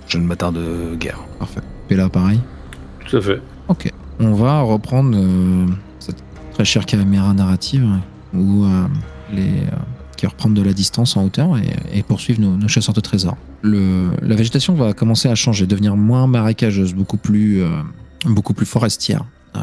je 0.08 0.18
ne 0.18 0.26
m'attarde 0.26 0.60
guère. 0.98 1.20
Parfait. 1.40 1.62
Et 1.90 1.96
là, 1.96 2.10
pareil. 2.10 2.40
Tout 3.08 3.18
à 3.18 3.22
fait. 3.22 3.42
Ok. 3.68 3.92
On 4.20 4.34
va 4.34 4.62
reprendre 4.62 5.16
euh, 5.18 5.66
cette 6.00 6.24
très 6.54 6.66
chère 6.66 6.86
caméra 6.86 7.34
narrative 7.34 7.88
où 8.34 8.66
euh, 8.66 8.86
les 9.32 9.62
euh, 9.62 9.78
reprendre 10.28 10.56
de 10.56 10.62
la 10.62 10.74
distance 10.74 11.18
en 11.18 11.26
hauteur 11.26 11.58
et, 11.94 12.04
poursuivre 12.04 12.42
nos, 12.42 12.58
nos 12.58 12.68
chasseurs 12.68 12.94
de 12.94 13.02
trésors. 13.02 13.38
La 13.64 14.36
végétation 14.36 14.74
va 14.74 14.94
commencer 14.94 15.30
à 15.30 15.36
changer, 15.36 15.68
devenir 15.68 15.96
moins 15.96 16.28
marécageuse, 16.28 16.94
beaucoup 16.94 17.18
plus, 17.18 17.62
euh, 17.64 17.70
beaucoup 18.26 18.54
plus 18.54 18.66
forestière. 18.66 19.26
Euh, 19.56 19.60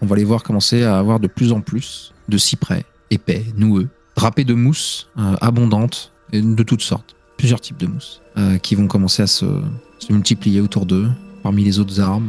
on 0.00 0.06
va 0.06 0.16
les 0.16 0.24
voir 0.24 0.42
commencer 0.42 0.84
à 0.84 0.98
avoir 0.98 1.20
de 1.20 1.26
plus 1.26 1.52
en 1.52 1.60
plus 1.60 2.12
de 2.28 2.38
cyprès 2.38 2.84
épais, 3.10 3.44
noueux, 3.56 3.88
drapés 4.16 4.44
de 4.44 4.54
mousse 4.54 5.08
euh, 5.18 5.36
abondante 5.40 6.12
et 6.32 6.40
de 6.40 6.62
toutes 6.62 6.82
sortes, 6.82 7.16
plusieurs 7.36 7.60
types 7.60 7.78
de 7.78 7.86
mousse 7.86 8.20
euh, 8.36 8.58
qui 8.58 8.74
vont 8.74 8.86
commencer 8.86 9.22
à 9.22 9.26
se, 9.26 9.46
multiplier 10.10 10.60
autour 10.60 10.86
d'eux 10.86 11.08
parmi 11.42 11.64
les 11.64 11.78
autres 11.78 12.00
arbres. 12.00 12.26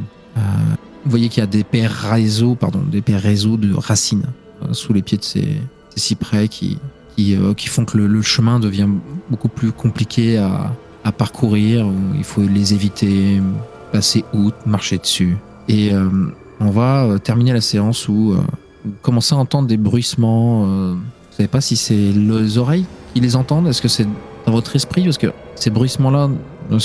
Vous 1.05 1.11
voyez 1.11 1.29
qu'il 1.29 1.39
y 1.39 1.43
a 1.43 1.47
des 1.47 1.63
paires 1.63 1.93
réseaux, 1.93 2.55
pardon, 2.55 2.81
des 2.81 3.01
paires 3.01 3.21
de 3.21 3.73
racines 3.73 4.25
sous 4.73 4.91
les 4.91 5.01
pieds 5.01 5.17
de 5.17 5.23
ces, 5.23 5.61
ces 5.91 5.99
cyprès 5.99 6.47
qui, 6.49 6.77
qui, 7.19 7.35
euh, 7.35 7.53
qui 7.53 7.67
font 7.67 7.85
que 7.85 7.97
le, 7.97 8.21
chemin 8.21 8.59
devient 8.59 8.87
beaucoup 9.29 9.49
plus 9.49 9.71
compliqué 9.71 10.37
à, 10.37 10.73
à 11.03 11.11
parcourir. 11.11 11.85
Il 12.17 12.23
faut 12.23 12.41
les 12.41 12.73
éviter, 12.73 13.41
passer 13.91 14.23
outre, 14.33 14.57
marcher 14.65 14.97
dessus. 14.97 15.37
Et 15.67 15.93
euh, 15.93 16.07
on 16.59 16.69
va 16.69 17.03
euh, 17.03 17.17
terminer 17.17 17.53
la 17.53 17.61
séance 17.61 18.07
où 18.07 18.35
vous 18.85 18.93
commencez 19.01 19.35
à 19.35 19.37
entendre 19.37 19.67
des 19.67 19.77
bruissements. 19.77 20.63
vous 20.63 20.97
savez 21.31 21.49
pas 21.49 21.61
si 21.61 21.75
c'est 21.75 22.11
les 22.13 22.57
oreilles 22.57 22.85
qui 23.13 23.19
les 23.19 23.35
entendent? 23.35 23.67
Est-ce 23.67 23.81
que 23.81 23.89
c'est 23.89 24.07
dans 24.45 24.53
votre 24.53 24.75
esprit? 24.75 25.03
Parce 25.03 25.17
que 25.17 25.27
ces 25.55 25.69
bruissements-là 25.69 26.29
ne 26.69 26.77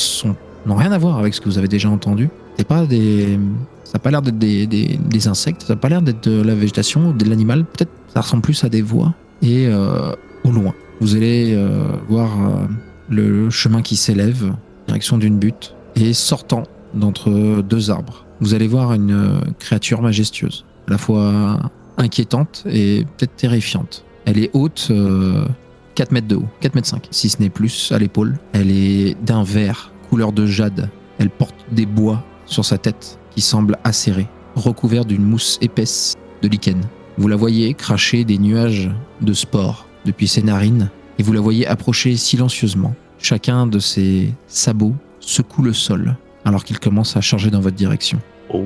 n'ont 0.67 0.77
rien 0.77 0.93
à 0.93 0.99
voir 0.99 1.19
avec 1.19 1.35
ce 1.35 1.41
que 1.41 1.49
vous 1.49 1.59
avez 1.59 1.69
déjà 1.69 1.89
entendu. 1.91 2.29
C'est 2.57 2.67
pas 2.67 2.87
des. 2.87 3.39
Ça 3.85 3.93
n'a 3.95 3.99
pas 4.01 4.11
l'air 4.11 4.23
d'être 4.23 4.39
des 4.39 5.29
insectes, 5.29 5.63
ça 5.63 5.75
n'a 5.75 5.81
pas 5.81 5.89
l'air 5.89 6.03
d'être 6.03 6.29
de 6.29 6.43
la 6.43 6.55
végétation 6.57 7.11
ou 7.11 7.13
de 7.13 7.25
l'animal. 7.25 7.65
Peut-être 7.65 7.93
ça 8.13 8.23
ressemble 8.23 8.43
plus 8.43 8.65
à 8.65 8.69
des 8.69 8.83
voix. 8.83 9.15
Et 9.43 9.67
euh, 9.67 10.13
au 10.45 10.51
loin, 10.51 10.75
vous 11.01 11.17
allez 11.17 11.55
euh, 11.55 11.85
voir 12.09 12.31
euh, 12.41 12.67
le 13.09 13.51
chemin 13.51 13.83
qui 13.83 13.97
s'élève, 13.97 14.53
direction 14.87 15.19
d'une 15.19 15.39
butte, 15.39 15.75
et 15.97 16.13
sortant 16.13 16.65
d'entre 16.95 17.63
deux 17.63 17.91
arbres, 17.91 18.25
vous 18.41 18.55
allez 18.55 18.69
voir 18.69 18.93
une 18.93 19.41
créature 19.59 20.03
majestueuse, 20.03 20.65
à 20.89 20.93
la 20.93 20.99
fois 20.99 21.59
inquiétante 21.97 22.65
et 22.69 23.07
peut-être 23.17 23.37
terrifiante. 23.37 24.05
Elle 24.27 24.39
est 24.39 24.51
haute, 24.53 24.89
euh, 24.91 25.47
4 25.95 26.13
mètres 26.13 26.29
de 26.29 26.37
haut, 26.37 26.49
4 26.61 26.75
mètres 26.75 26.89
5, 26.89 27.09
si 27.11 27.29
ce 27.29 27.41
n'est 27.41 27.51
plus 27.51 27.93
à 27.93 27.99
l'épaule. 27.99 28.39
Elle 28.53 28.71
est 28.71 29.17
d'un 29.23 29.45
vert, 29.45 29.93
couleur 30.09 30.33
de 30.33 30.47
jade. 30.47 30.89
Elle 31.19 31.31
porte 31.31 31.55
des 31.71 31.87
bois 31.87 32.23
sur 32.47 32.65
sa 32.65 32.79
tête 32.79 33.19
qui 33.31 33.41
semblent 33.41 33.79
acérés, 33.85 34.29
recouverts 34.57 35.05
d'une 35.05 35.25
mousse 35.25 35.59
épaisse 35.61 36.15
de 36.43 36.49
lichen. 36.49 36.81
Vous 37.17 37.29
la 37.29 37.37
voyez 37.37 37.75
cracher 37.75 38.25
des 38.25 38.39
nuages 38.39 38.91
de 39.21 39.33
spores 39.33 39.87
depuis 40.05 40.27
ses 40.27 40.43
narines 40.43 40.91
et 41.19 41.23
vous 41.23 41.33
la 41.33 41.41
voyez 41.41 41.67
approcher 41.67 42.17
silencieusement. 42.17 42.95
Chacun 43.19 43.67
de 43.67 43.79
ses 43.79 44.33
sabots 44.49 44.97
secoue 45.21 45.63
le 45.63 45.73
sol 45.73 46.17
alors 46.45 46.65
qu'il 46.65 46.79
commence 46.79 47.17
à 47.17 47.21
charger 47.21 47.51
dans 47.51 47.61
votre 47.61 47.77
direction. 47.77 48.21
Oh. 48.53 48.65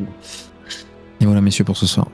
Et 1.20 1.26
voilà 1.26 1.40
messieurs 1.40 1.64
pour 1.64 1.76
ce 1.76 1.86
soir. 1.86 2.08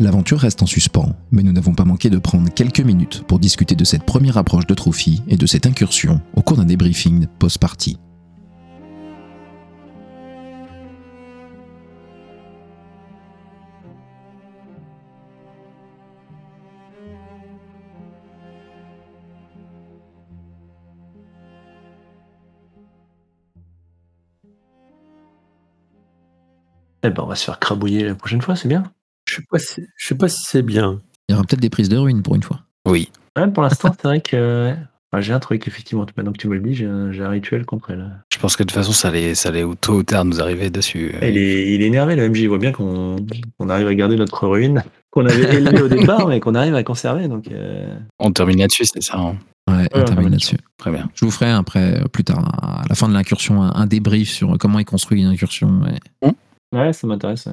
L'aventure 0.00 0.40
reste 0.40 0.60
en 0.60 0.66
suspens, 0.66 1.14
mais 1.30 1.44
nous 1.44 1.52
n'avons 1.52 1.72
pas 1.72 1.84
manqué 1.84 2.10
de 2.10 2.18
prendre 2.18 2.52
quelques 2.52 2.80
minutes 2.80 3.22
pour 3.28 3.38
discuter 3.38 3.76
de 3.76 3.84
cette 3.84 4.02
première 4.02 4.36
approche 4.36 4.66
de 4.66 4.74
Trophy 4.74 5.22
et 5.28 5.36
de 5.36 5.46
cette 5.46 5.66
incursion 5.66 6.20
au 6.34 6.42
cours 6.42 6.56
d'un 6.56 6.64
débriefing 6.64 7.26
post-partie. 7.38 7.96
Eh 27.04 27.10
ben, 27.10 27.22
on 27.22 27.26
va 27.26 27.34
se 27.34 27.44
faire 27.44 27.58
crabouiller 27.58 28.04
la 28.04 28.14
prochaine 28.14 28.40
fois, 28.40 28.56
c'est 28.56 28.68
bien. 28.68 28.84
Je 29.28 29.36
sais 29.36 29.42
pas 29.50 29.58
si, 29.58 29.82
je 29.96 30.06
sais 30.06 30.14
pas 30.14 30.28
si 30.28 30.42
c'est 30.44 30.62
bien. 30.62 31.00
Il 31.28 31.32
y 31.32 31.34
aura 31.34 31.44
peut-être 31.44 31.60
des 31.60 31.70
prises 31.70 31.88
de 31.88 31.96
ruines 31.96 32.22
pour 32.22 32.34
une 32.34 32.42
fois. 32.42 32.60
Oui. 32.86 33.10
Ouais, 33.36 33.46
pour 33.48 33.62
l'instant, 33.62 33.90
c'est 33.94 34.06
vrai 34.08 34.20
que. 34.20 34.72
Enfin, 35.12 35.20
j'ai 35.20 35.32
un 35.32 35.38
truc, 35.38 35.68
effectivement. 35.68 36.04
Maintenant 36.16 36.32
que 36.32 36.38
tu 36.38 36.48
me 36.48 36.54
le 36.54 36.60
dis, 36.60 36.74
j'ai 36.74 36.86
un, 36.86 37.12
j'ai 37.12 37.22
un 37.22 37.28
rituel 37.28 37.64
contre 37.64 37.90
elle. 37.92 38.10
Je 38.32 38.38
pense 38.38 38.56
que 38.56 38.62
de 38.64 38.68
toute 38.68 38.74
façon, 38.74 38.92
ça 38.92 39.08
allait, 39.08 39.34
ça 39.34 39.50
allait 39.50 39.64
tôt 39.80 39.94
ou 39.98 40.02
tard 40.02 40.24
nous 40.24 40.40
arriver 40.40 40.70
dessus. 40.70 41.14
Il 41.22 41.36
est, 41.38 41.72
il 41.74 41.82
est 41.82 41.86
énervé, 41.86 42.16
le 42.16 42.28
MJ. 42.28 42.40
Il 42.40 42.48
voit 42.48 42.58
bien 42.58 42.72
qu'on 42.72 43.16
qu'on 43.58 43.68
arrive 43.68 43.86
à 43.86 43.94
garder 43.94 44.16
notre 44.16 44.46
ruine, 44.48 44.82
qu'on 45.10 45.24
avait 45.26 45.54
élevée 45.56 45.82
au 45.82 45.88
départ, 45.88 46.26
mais 46.26 46.40
qu'on 46.40 46.54
arrive 46.54 46.74
à 46.74 46.82
conserver. 46.82 47.28
Donc, 47.28 47.48
euh, 47.50 47.94
On 48.18 48.32
termine 48.32 48.58
là-dessus, 48.58 48.86
c'est 48.86 49.02
ça. 49.02 49.18
hein. 49.18 49.36
Ouais, 49.70 49.88
on 49.94 49.98
Ouais, 50.00 50.04
termine 50.04 50.30
là-dessus. 50.30 50.58
Très 50.78 50.90
bien. 50.90 51.08
Je 51.14 51.24
vous 51.24 51.30
ferai 51.30 51.50
après, 51.50 52.00
euh, 52.00 52.04
plus 52.08 52.24
tard, 52.24 52.44
à 52.62 52.82
la 52.88 52.94
fin 52.94 53.08
de 53.08 53.14
l'incursion, 53.14 53.62
un, 53.62 53.86
débrief 53.86 54.28
sur 54.28 54.58
comment 54.58 54.78
est 54.78 54.84
construit 54.84 55.20
une 55.22 55.28
incursion. 55.28 55.80
et- 56.22 56.28
ouais, 56.74 56.92
ça 56.92 57.06
m'intéresse. 57.06 57.48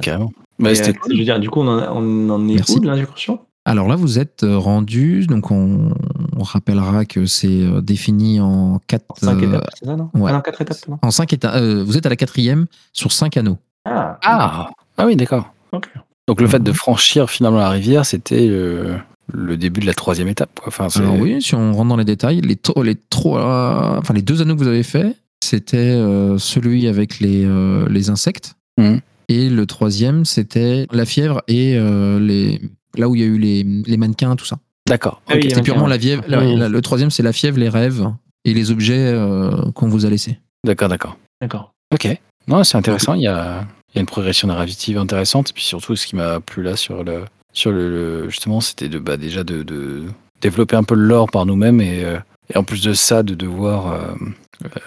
Carrément. 0.00 0.32
Bah, 0.58 0.70
euh, 0.70 0.74
Je 1.10 1.16
veux 1.18 1.24
dire, 1.24 1.40
du 1.40 1.50
coup, 1.50 1.60
on 1.60 1.68
en, 1.68 1.96
on 1.96 2.30
en 2.30 2.48
est 2.48 2.54
Merci. 2.54 2.76
où 2.76 2.80
de 2.80 2.86
l'incursion? 2.86 3.40
Alors 3.66 3.88
là, 3.88 3.96
vous 3.96 4.18
êtes 4.18 4.44
euh, 4.44 4.58
rendu, 4.58 5.26
donc 5.26 5.50
on, 5.50 5.94
on 6.36 6.42
rappellera 6.42 7.04
que 7.06 7.24
c'est 7.26 7.48
euh, 7.62 7.80
défini 7.80 8.38
en 8.38 8.78
quatre, 8.86 9.06
En 9.08 9.14
5 9.16 9.42
euh, 9.42 9.48
étapes, 9.48 9.70
c'est 9.78 9.86
ça, 9.86 9.96
non? 9.96 10.10
ouais. 10.14 10.30
Ah 10.30 10.34
non, 10.34 10.40
4 10.42 10.60
étapes, 10.60 10.76
non 10.88 10.98
en 11.00 11.10
cinq 11.10 11.32
étapes. 11.32 11.54
euh, 11.56 11.82
vous 11.82 11.96
êtes 11.96 12.04
à 12.04 12.10
la 12.10 12.16
quatrième 12.16 12.66
sur 12.92 13.10
cinq 13.10 13.36
anneaux. 13.38 13.56
Ah, 13.86 14.18
Ah, 14.22 14.70
ah 14.98 15.06
oui, 15.06 15.16
d'accord. 15.16 15.52
ok. 15.72 15.88
Donc 16.28 16.40
le 16.42 16.46
fait 16.46 16.62
de 16.62 16.72
franchir 16.72 17.28
finalement 17.30 17.58
la 17.58 17.70
rivière, 17.70 18.04
c'était 18.06 18.46
le, 18.46 18.96
le 19.32 19.56
début 19.56 19.80
de 19.80 19.86
la 19.86 19.94
troisième 19.94 20.28
étape. 20.28 20.50
Quoi. 20.58 20.68
Enfin, 20.68 20.88
Alors 21.00 21.16
oui, 21.18 21.40
si 21.42 21.54
on 21.54 21.72
rentre 21.72 21.88
dans 21.88 21.96
les 21.96 22.04
détails, 22.04 22.40
les, 22.42 22.58
les, 22.82 22.94
trois, 22.96 23.96
enfin, 23.98 24.12
les 24.14 24.22
deux 24.22 24.40
anneaux 24.42 24.54
que 24.54 24.60
vous 24.60 24.68
avez 24.68 24.82
faits, 24.82 25.16
c'était 25.44 25.76
euh, 25.78 26.38
celui 26.38 26.86
avec 26.88 27.20
les, 27.20 27.44
euh, 27.44 27.86
les 27.88 28.10
insectes. 28.10 28.54
Mhm. 28.78 29.00
Et 29.28 29.48
le 29.48 29.66
troisième, 29.66 30.24
c'était 30.24 30.86
la 30.92 31.04
fièvre 31.06 31.42
et 31.48 31.76
euh, 31.76 32.18
les, 32.20 32.60
là 32.96 33.08
où 33.08 33.14
il 33.14 33.20
y 33.20 33.24
a 33.24 33.26
eu 33.26 33.38
les, 33.38 33.62
les 33.62 33.96
mannequins, 33.96 34.36
tout 34.36 34.44
ça. 34.44 34.58
D'accord. 34.88 35.22
Ah 35.28 35.32
oui, 35.34 35.38
ok. 35.38 35.44
il 35.44 35.50
y 35.50 35.52
a 35.52 35.56
C'est 35.56 35.62
purement 35.62 35.86
la, 35.86 35.98
fièvre, 35.98 36.24
la- 36.28 36.44
la- 36.44 36.68
le 36.68 36.80
troisième, 36.82 37.10
c'est 37.10 37.22
la 37.22 37.32
fièvre, 37.32 37.58
les 37.58 37.70
rêves 37.70 38.06
et 38.44 38.52
les 38.52 38.70
objets 38.70 38.98
euh, 38.98 39.70
qu'on 39.72 39.88
vous 39.88 40.04
a 40.04 40.10
laissés. 40.10 40.38
D'accord, 40.66 40.88
d'accord. 40.88 41.16
D'accord. 41.40 41.72
Ok. 41.92 42.06
Non, 42.48 42.62
c'est 42.64 42.76
intéressant. 42.76 43.14
Il 43.14 43.22
y 43.22 43.26
a, 43.26 43.66
il 43.92 43.96
y 43.96 43.98
a 43.98 44.00
une 44.00 44.06
progression 44.06 44.48
narrative 44.48 44.98
intéressante. 44.98 45.50
Et 45.50 45.52
puis 45.54 45.62
surtout, 45.64 45.96
ce 45.96 46.06
qui 46.06 46.16
m'a 46.16 46.40
plu 46.40 46.62
là 46.62 46.76
sur 46.76 47.02
le, 47.02 47.24
sur 47.54 47.70
le, 47.72 47.88
le- 47.88 48.28
justement, 48.28 48.60
c'était 48.60 48.90
de 48.90 48.98
bah, 48.98 49.16
déjà 49.16 49.42
de, 49.44 49.62
de 49.62 50.02
développer 50.42 50.76
un 50.76 50.82
peu 50.84 50.94
le 50.96 51.06
lore 51.06 51.30
par 51.30 51.46
nous-mêmes 51.46 51.80
et, 51.80 52.04
euh, 52.04 52.18
et 52.52 52.56
en 52.58 52.64
plus 52.64 52.82
de 52.82 52.92
ça, 52.92 53.22
de 53.22 53.34
devoir 53.34 53.92
euh, 53.92 54.14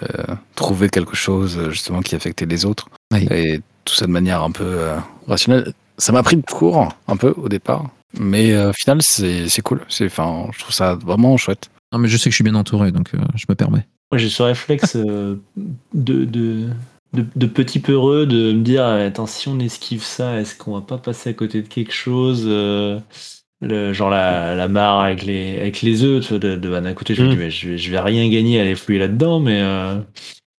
euh, 0.02 0.34
trouver 0.54 0.88
quelque 0.88 1.16
chose 1.16 1.70
justement 1.70 2.00
qui 2.00 2.14
affectait 2.14 2.46
les 2.46 2.64
autres 2.64 2.88
Oui. 3.12 3.26
et 3.30 3.60
tout 3.84 3.94
ça 3.94 4.06
de 4.06 4.12
manière 4.12 4.42
un 4.42 4.50
peu 4.50 4.64
euh, 4.64 4.96
rationnelle. 5.26 5.72
Ça 5.98 6.12
m'a 6.12 6.22
pris 6.22 6.36
de 6.36 6.42
court 6.42 6.88
un 7.08 7.16
peu 7.16 7.34
au 7.36 7.48
départ, 7.48 7.90
mais 8.18 8.52
euh, 8.52 8.70
au 8.70 8.72
final, 8.72 8.98
c'est 9.02 9.48
c'est 9.48 9.62
cool. 9.62 9.80
C'est, 9.88 10.06
enfin, 10.06 10.46
je 10.52 10.58
trouve 10.60 10.72
ça 10.74 10.94
vraiment 10.94 11.36
chouette. 11.36 11.70
Non, 11.92 11.98
mais 11.98 12.08
je 12.08 12.16
sais 12.16 12.24
que 12.24 12.30
je 12.32 12.36
suis 12.36 12.44
bien 12.44 12.54
entouré, 12.54 12.92
donc 12.92 13.10
euh, 13.14 13.18
je 13.34 13.46
me 13.48 13.54
permets. 13.54 13.86
Moi, 14.12 14.18
j'ai 14.18 14.28
ce 14.28 14.42
réflexe 14.42 14.94
euh, 14.96 15.36
de, 15.94 16.24
de, 16.24 16.68
de, 17.14 17.26
de 17.34 17.46
petit 17.46 17.80
peureux 17.80 18.26
de 18.26 18.52
me 18.52 18.62
dire 18.62 18.84
attends, 18.86 19.26
si 19.26 19.48
on 19.48 19.58
esquive 19.58 20.02
ça, 20.04 20.40
est-ce 20.40 20.54
qu'on 20.56 20.74
va 20.74 20.82
pas 20.82 20.98
passer 20.98 21.30
à 21.30 21.32
côté 21.34 21.62
de 21.62 21.68
quelque 21.68 21.92
chose 21.92 22.44
euh, 22.46 23.00
le, 23.60 23.92
Genre 23.92 24.10
la, 24.10 24.54
la 24.54 24.68
mare 24.68 25.00
avec 25.00 25.24
les, 25.24 25.58
avec 25.60 25.82
les 25.82 26.02
œufs, 26.04 26.22
tu 26.22 26.30
vois, 26.30 26.38
de, 26.38 26.56
de- 26.56 26.68
bah, 26.68 26.80
d'un 26.80 26.94
côté, 26.94 27.14
je 27.14 27.22
me 27.22 27.28
Mm. 27.28 27.30
dis 27.30 27.36
mais 27.36 27.50
je, 27.50 27.68
vais- 27.70 27.78
je 27.78 27.90
vais 27.90 28.00
rien 28.00 28.28
gagner 28.28 28.58
à 28.58 28.62
aller 28.62 28.74
fouiller 28.74 28.98
là-dedans, 29.00 29.40
mais, 29.40 29.60
euh, 29.60 29.96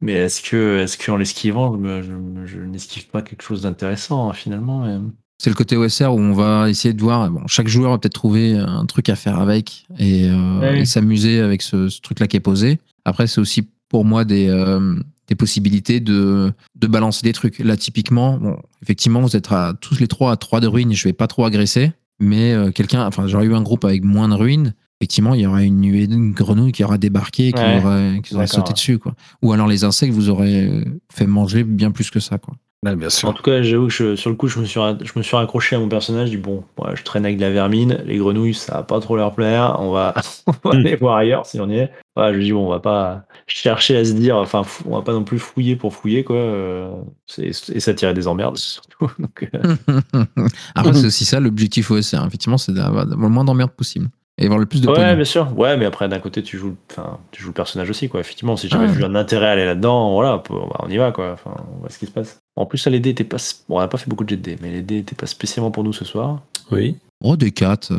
mais 0.01 0.13
est-ce 0.13 0.43
que 0.43 0.79
est-ce 0.81 0.99
qu'en 0.99 1.17
l'esquivant, 1.17 1.73
je, 1.75 1.79
me- 2.13 2.47
je, 2.47 2.59
n'esquive 2.59 3.07
pas 3.09 3.23
quelque 3.23 3.43
chose 3.43 3.63
d'intéressant 3.63 4.33
finalement 4.33 4.85
mais- 4.85 4.99
C'est 5.41 5.51
le 5.51 5.55
côté 5.57 5.77
OSR 5.77 6.13
où 6.13 6.19
on 6.19 6.33
va 6.33 6.69
essayer 6.69 6.93
de 6.93 7.01
voir. 7.01 7.31
Bon, 7.31 7.47
chaque 7.47 7.69
joueur 7.69 7.93
va 7.93 7.99
peut-être 7.99 8.15
trouver 8.15 8.57
un 8.59 8.85
truc 8.87 9.09
à 9.09 9.15
faire 9.15 9.39
avec 9.39 9.87
et, 9.99 10.29
euh, 10.29 10.59
Ouais. 10.61 10.81
et 10.81 10.85
s'amuser 10.85 11.39
avec 11.41 11.63
ce, 11.63 11.89
ce 11.89 12.01
truc-là 12.01 12.27
qui 12.27 12.37
est 12.37 12.41
posé. 12.41 12.79
Après, 13.05 13.29
c'est 13.29 13.41
aussi 13.41 13.69
pour 13.89 14.05
moi 14.05 14.25
des, 14.25 14.49
euh, 14.49 14.97
des 15.29 15.37
possibilités 15.37 16.01
de, 16.01 16.53
de 16.75 16.87
balancer 16.89 17.23
des 17.23 17.33
trucs. 17.33 17.61
Là, 17.61 17.77
typiquement, 17.77 18.37
bon, 18.39 18.59
effectivement, 18.83 19.21
vous 19.21 19.37
êtes 19.37 19.53
à, 19.53 19.75
tous 19.81 20.01
les 20.01 20.09
trois 20.09 20.33
à 20.33 20.37
trois 20.37 20.59
de 20.61 20.67
ruines. 20.67 20.93
Je 20.93 21.05
vais 21.07 21.13
pas 21.13 21.29
trop 21.29 21.45
agresser, 21.45 21.93
mais 22.21 22.53
euh, 22.53 22.71
quelqu'un, 22.71 23.07
enfin, 23.07 23.27
j'aurais 23.27 23.47
eu 23.47 23.55
un 23.55 23.63
groupe 23.63 23.85
avec 23.85 24.05
moins 24.05 24.29
de 24.29 24.35
ruines. 24.35 24.75
Effectivement, 25.01 25.35
il 25.35 25.43
y 25.43 25.47
aurait 25.47 25.65
une 25.67 25.81
nuée 25.81 26.07
de 26.09 26.17
grenouilles 26.33 26.73
qui 26.73 26.83
aura 26.83 26.99
débarqué, 26.99 27.53
qui 27.53 27.61
Ouais. 27.61 28.21
qui 28.25 28.35
D'accord, 28.35 28.49
sauté 28.49 28.69
ouais. 28.69 28.73
dessus, 28.75 28.99
quoi. 28.99 29.15
Ou 29.43 29.53
alors 29.53 29.69
les 29.69 29.85
insectes 29.85 30.13
vous 30.13 30.29
auraient 30.29 30.85
fait 31.13 31.27
manger 31.27 31.63
bien 31.63 31.93
plus 31.93 32.11
que 32.11 32.19
ça, 32.19 32.39
quoi. 32.39 32.55
Ouais, 32.87 32.95
bien 32.95 33.09
En 33.25 33.33
tout 33.33 33.43
cas, 33.43 33.61
j'avoue 33.63 33.89
que 33.89 33.93
je- 33.93 34.15
sur 34.15 34.31
le 34.31 34.37
coup, 34.37 34.47
je 34.47 34.61
me, 34.61 34.65
suis, 34.65 34.79
je 35.03 35.13
me 35.17 35.23
suis 35.25 35.37
raccroché 35.37 35.75
à 35.75 35.81
mon 35.81 35.89
personnage. 35.89 36.29
Je 36.31 36.37
dis, 36.37 36.41
bon, 36.41 36.63
ouais, 36.79 36.95
je 36.95 37.03
traîne 37.03 37.25
avec 37.25 37.37
de 37.37 37.43
la 37.43 37.51
vermine. 37.51 38.01
Les 38.07 38.19
grenouilles, 38.19 38.55
ça 38.55 38.75
va 38.75 38.83
pas 38.85 39.01
trop 39.01 39.17
leur 39.17 39.35
plaire. 39.35 39.77
On 39.81 39.91
va, 39.91 40.15
on 40.47 40.53
va 40.53 40.77
Mm. 40.77 40.87
aller 40.87 40.95
voir 40.97 41.17
ailleurs 41.17 41.45
si 41.45 41.59
on 41.61 41.69
y 41.69 41.79
est. 41.79 41.91
Ouais, 42.17 42.33
je 42.35 42.39
dis, 42.39 42.53
bon, 42.53 42.67
on 42.67 42.71
va 42.71 42.79
pas 42.79 43.25
chercher 43.49 43.97
à 43.97 44.05
se 44.05 44.13
dire, 44.13 44.37
enfin, 44.37 44.63
on 44.87 44.95
va 44.97 45.03
pas 45.03 45.13
non 45.13 45.25
plus 45.25 45.41
fouiller 45.41 45.75
pour 45.75 45.93
fouiller, 45.93 46.23
quoi. 46.23 46.37
euh, 46.37 46.91
et 47.39 47.53
s'attirer 47.53 48.15
des 48.15 48.29
emmerdes, 48.29 48.57
surtout. 48.59 49.11
Donc, 49.19 49.51
euh, 49.55 49.75
Après, 50.77 50.95
c'est 50.95 51.07
aussi 51.07 51.25
ça 51.25 51.41
l'objectif 51.41 51.91
OSR. 51.91 52.25
Effectivement, 52.27 52.59
c'est 52.59 52.73
d'avoir 52.73 53.07
le 53.07 53.17
moins 53.17 53.45
d'emmerdes 53.45 53.73
possible. 53.73 54.09
Et 54.41 54.45
avoir 54.45 54.59
le 54.61 54.67
plus 54.67 54.81
de 54.81 54.87
ouais, 54.89 54.95
pognon. 54.95 55.15
bien 55.17 55.25
sûr. 55.25 55.59
Ouais, 55.59 55.77
mais 55.77 55.85
après, 55.85 56.09
d'un 56.09 56.21
côté, 56.21 56.43
tu 56.45 56.59
joues, 56.59 56.77
enfin, 56.91 57.19
tu 57.33 57.43
joues 57.43 57.49
le 57.49 57.55
personnage 57.55 57.91
aussi, 57.91 58.09
quoi. 58.09 58.21
Effectivement, 58.21 58.57
si 58.57 58.69
j'avais 58.69 58.87
Ouais. 58.87 58.93
vu 58.93 59.05
un 59.05 59.15
intérêt 59.17 59.47
à 59.47 59.51
aller 59.51 59.65
là-dedans, 59.65 60.13
voilà, 60.15 60.43
on 60.51 60.67
bah, 60.69 60.77
on 60.85 60.89
y 60.89 60.97
va, 60.97 61.11
quoi. 61.11 61.33
Enfin, 61.33 61.55
on 61.75 61.81
voit 61.81 61.91
ce 61.91 61.99
qui 61.99 62.07
se 62.07 62.13
passe. 62.13 62.39
En 62.57 62.65
plus, 62.65 62.79
ça, 62.79 62.89
les 62.91 63.01
dés 63.01 63.11
étaient 63.11 63.25
pas. 63.25 63.39
Bon, 63.69 63.77
on 63.79 63.81
a 63.81 63.89
pas 63.89 63.99
fait 63.99 64.09
beaucoup 64.09 64.23
de 64.25 64.29
jet 64.31 64.37
de 64.37 64.43
dés, 64.43 64.57
mais 64.63 64.71
les 64.71 64.83
dés 64.83 64.99
étaient 64.99 65.17
pas 65.17 65.27
spécialement 65.27 65.71
pour 65.73 65.83
nous 65.83 65.93
ce 65.93 66.05
soir. 66.05 66.41
Oui. 66.71 66.97
Oh, 67.23 67.37
des 67.37 67.51
4, 67.51 67.93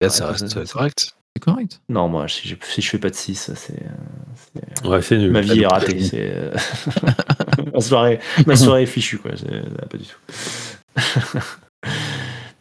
Là, 0.00 0.08
ça 0.10 0.26
Ouais, 0.26 0.30
reste 0.32 0.72
correct. 0.72 1.14
c'est 1.36 1.42
correct. 1.42 1.80
Non, 1.88 2.08
moi, 2.08 2.28
si 2.28 2.46
je, 2.46 2.54
si 2.62 2.80
je 2.82 2.90
fais 2.90 2.98
pas 2.98 3.10
de 3.10 3.14
6, 3.16 3.50
c'est. 3.56 3.72
euh, 3.72 3.76
c'est- 4.82 4.86
Ouais, 4.86 5.02
c'est 5.02 5.16
nul. 5.18 5.32
Ma 5.32 5.40
vie 5.40 5.62
est 5.62 5.66
ratée. 5.66 6.00
C'est 6.04 6.30
euh, 6.34 6.52
ma 7.74 7.80
soirée, 7.80 8.20
ma 8.46 8.54
soirée 8.54 8.82
est 8.82 8.86
fichue 8.86 9.18
quoi. 9.18 9.32
C'est 9.34 9.50
euh, 9.52 9.62
pas 9.90 9.96
du 9.98 10.04
tout. 10.04 10.18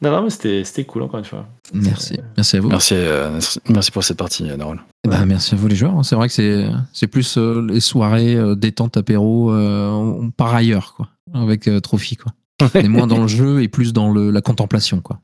non 0.04 0.12
non 0.12 0.24
mais 0.24 0.30
c'était 0.30 0.64
c'était 0.64 0.86
cool 0.86 1.01
encore 1.04 1.18
une 1.20 1.26
fois. 1.26 1.47
Merci. 1.74 2.20
Merci 2.38 2.58
à 2.58 2.60
vous. 2.62 2.70
Merci, 2.70 2.93
euh, 2.95 3.39
merci 3.70 3.91
pour 3.91 4.04
cette 4.04 4.18
partie, 4.18 4.49
euh, 4.49 4.58
Narol. 4.58 4.82
Eh 5.06 5.10
ben, 5.10 5.26
merci 5.26 5.56
à 5.56 5.58
vous 5.58 5.68
les 5.68 5.76
joueurs. 5.76 6.04
C'est 6.06 6.16
vrai 6.16 6.28
que 6.28 6.34
c'est 6.34 6.68
c'est 6.93 7.08
plus 7.08 7.38
euh, 7.38 7.66
les 7.68 7.80
soirées 7.80 8.36
euh, 8.36 8.56
détente 8.56 8.97
apéro 8.97 9.51
euh, 9.51 10.30
par 10.38 10.54
ailleurs 10.54 10.93
quoi, 10.95 11.10
avec 11.34 11.68
euh, 11.68 11.80
Trophy 11.80 12.16
quoi. 12.18 12.34
On 12.76 12.80
est 12.80 12.88
moins 12.88 13.08
dans 13.08 13.22
le 13.22 13.28
jeu 13.28 13.62
et 13.64 13.68
plus 13.68 13.93
dans 13.93 14.12
le, 14.12 14.30
la 14.30 14.41
contemplation 14.41 15.01
quoi. 15.01 15.20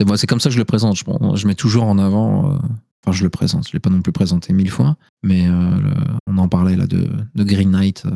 Et 0.00 0.04
moi 0.04 0.16
c'est 0.16 0.26
comme 0.26 0.40
ça 0.40 0.48
que 0.48 0.54
je 0.54 0.58
le 0.58 0.64
présente. 0.64 0.96
Je, 0.96 1.04
je 1.34 1.46
mets 1.46 1.54
toujours 1.54 1.84
en 1.84 1.98
avant. 1.98 2.52
euh, 2.52 2.58
Enfin 3.06 3.16
je 3.16 3.22
le 3.22 3.30
présente. 3.30 3.66
Je 3.68 3.72
l'ai 3.72 3.78
pas 3.80 3.90
non 3.90 4.02
plus 4.02 4.12
présenté 4.12 4.52
mille 4.52 4.70
fois, 4.70 4.96
mais 5.22 5.46
euh, 5.46 5.52
le- 5.80 5.94
on 6.26 6.36
en 6.38 6.48
parlait 6.48 6.76
là 6.76 6.86
de, 6.86 7.08
de 7.34 7.44
Green 7.44 7.70
Knight. 7.70 8.02
euh, 8.06 8.10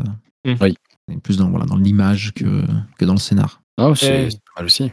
Mm. 0.44 0.54
Oui. 0.60 0.74
et 1.08 1.16
Plus 1.18 1.36
dans 1.36 1.48
voilà 1.50 1.66
dans 1.66 1.76
l'image 1.76 2.32
que 2.34 2.64
que 2.98 3.04
dans 3.04 3.12
le 3.12 3.20
scénar. 3.20 3.62
Ah, 3.78 3.92
c'est 3.94 4.10
Ouais. 4.10 4.28
c'est 4.30 4.38
pas 4.38 4.52
mal 4.60 4.64
aussi. 4.66 4.90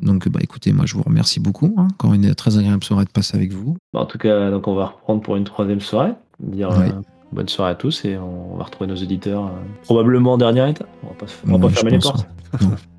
Donc 0.00 0.28
bah 0.28 0.40
écoutez 0.42 0.72
moi 0.72 0.84
je 0.86 0.94
vous 0.94 1.02
remercie 1.02 1.40
beaucoup. 1.40 1.74
hein. 1.78 1.88
Encore 1.92 2.12
une 2.14 2.34
très 2.34 2.58
agréable 2.58 2.84
soirée 2.84 3.04
de 3.04 3.10
passer 3.10 3.36
avec 3.36 3.52
vous. 3.52 3.76
Bah, 3.92 4.00
en 4.00 4.06
tout 4.06 4.18
cas 4.18 4.50
donc 4.50 4.68
on 4.68 4.74
va 4.74 4.86
reprendre 4.86 5.22
pour 5.22 5.36
une 5.36 5.44
troisième 5.44 5.80
soirée. 5.80 6.12
Dire 6.40 6.68
Ouais. 6.70 6.90
euh, 6.90 7.00
bonne 7.32 7.48
soirée 7.48 7.72
à 7.72 7.74
tous 7.74 8.04
et 8.04 8.18
on 8.18 8.56
va 8.56 8.64
retrouver 8.64 8.88
nos 8.88 8.96
auditeurs 8.96 9.46
euh, 9.46 9.50
probablement 9.84 10.34
en 10.34 10.38
dernière 10.38 10.66
étape. 10.68 10.88
On 11.02 11.08
va 11.08 11.14
pas, 11.14 11.26
on 11.46 11.50
va 11.52 11.54
Ouais, 11.56 11.60
pas 11.62 11.68
fermer 11.70 11.90
les 11.92 11.98
portes. 11.98 12.26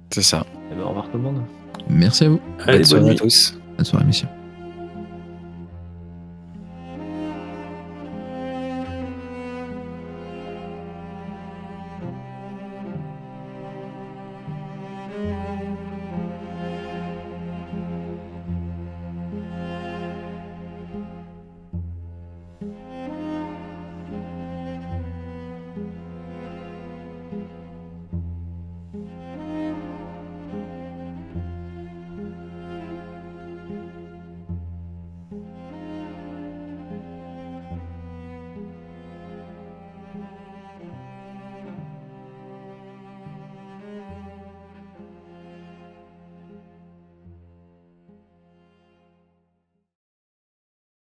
C'est 0.09 0.23
ça. 0.23 0.45
Et 0.71 0.75
ben, 0.75 0.83
au 0.83 0.89
revoir 0.89 1.05
tout 1.11 1.17
le 1.17 1.23
monde. 1.23 1.41
Merci 1.89 2.25
à 2.25 2.29
vous. 2.29 2.39
Allez, 2.65 2.77
Bonne 2.79 2.85
soirée 2.85 3.11
à 3.11 3.15
tous. 3.15 3.59
Bonne 3.77 3.85
soirée 3.85 4.05
messieurs. 4.05 4.27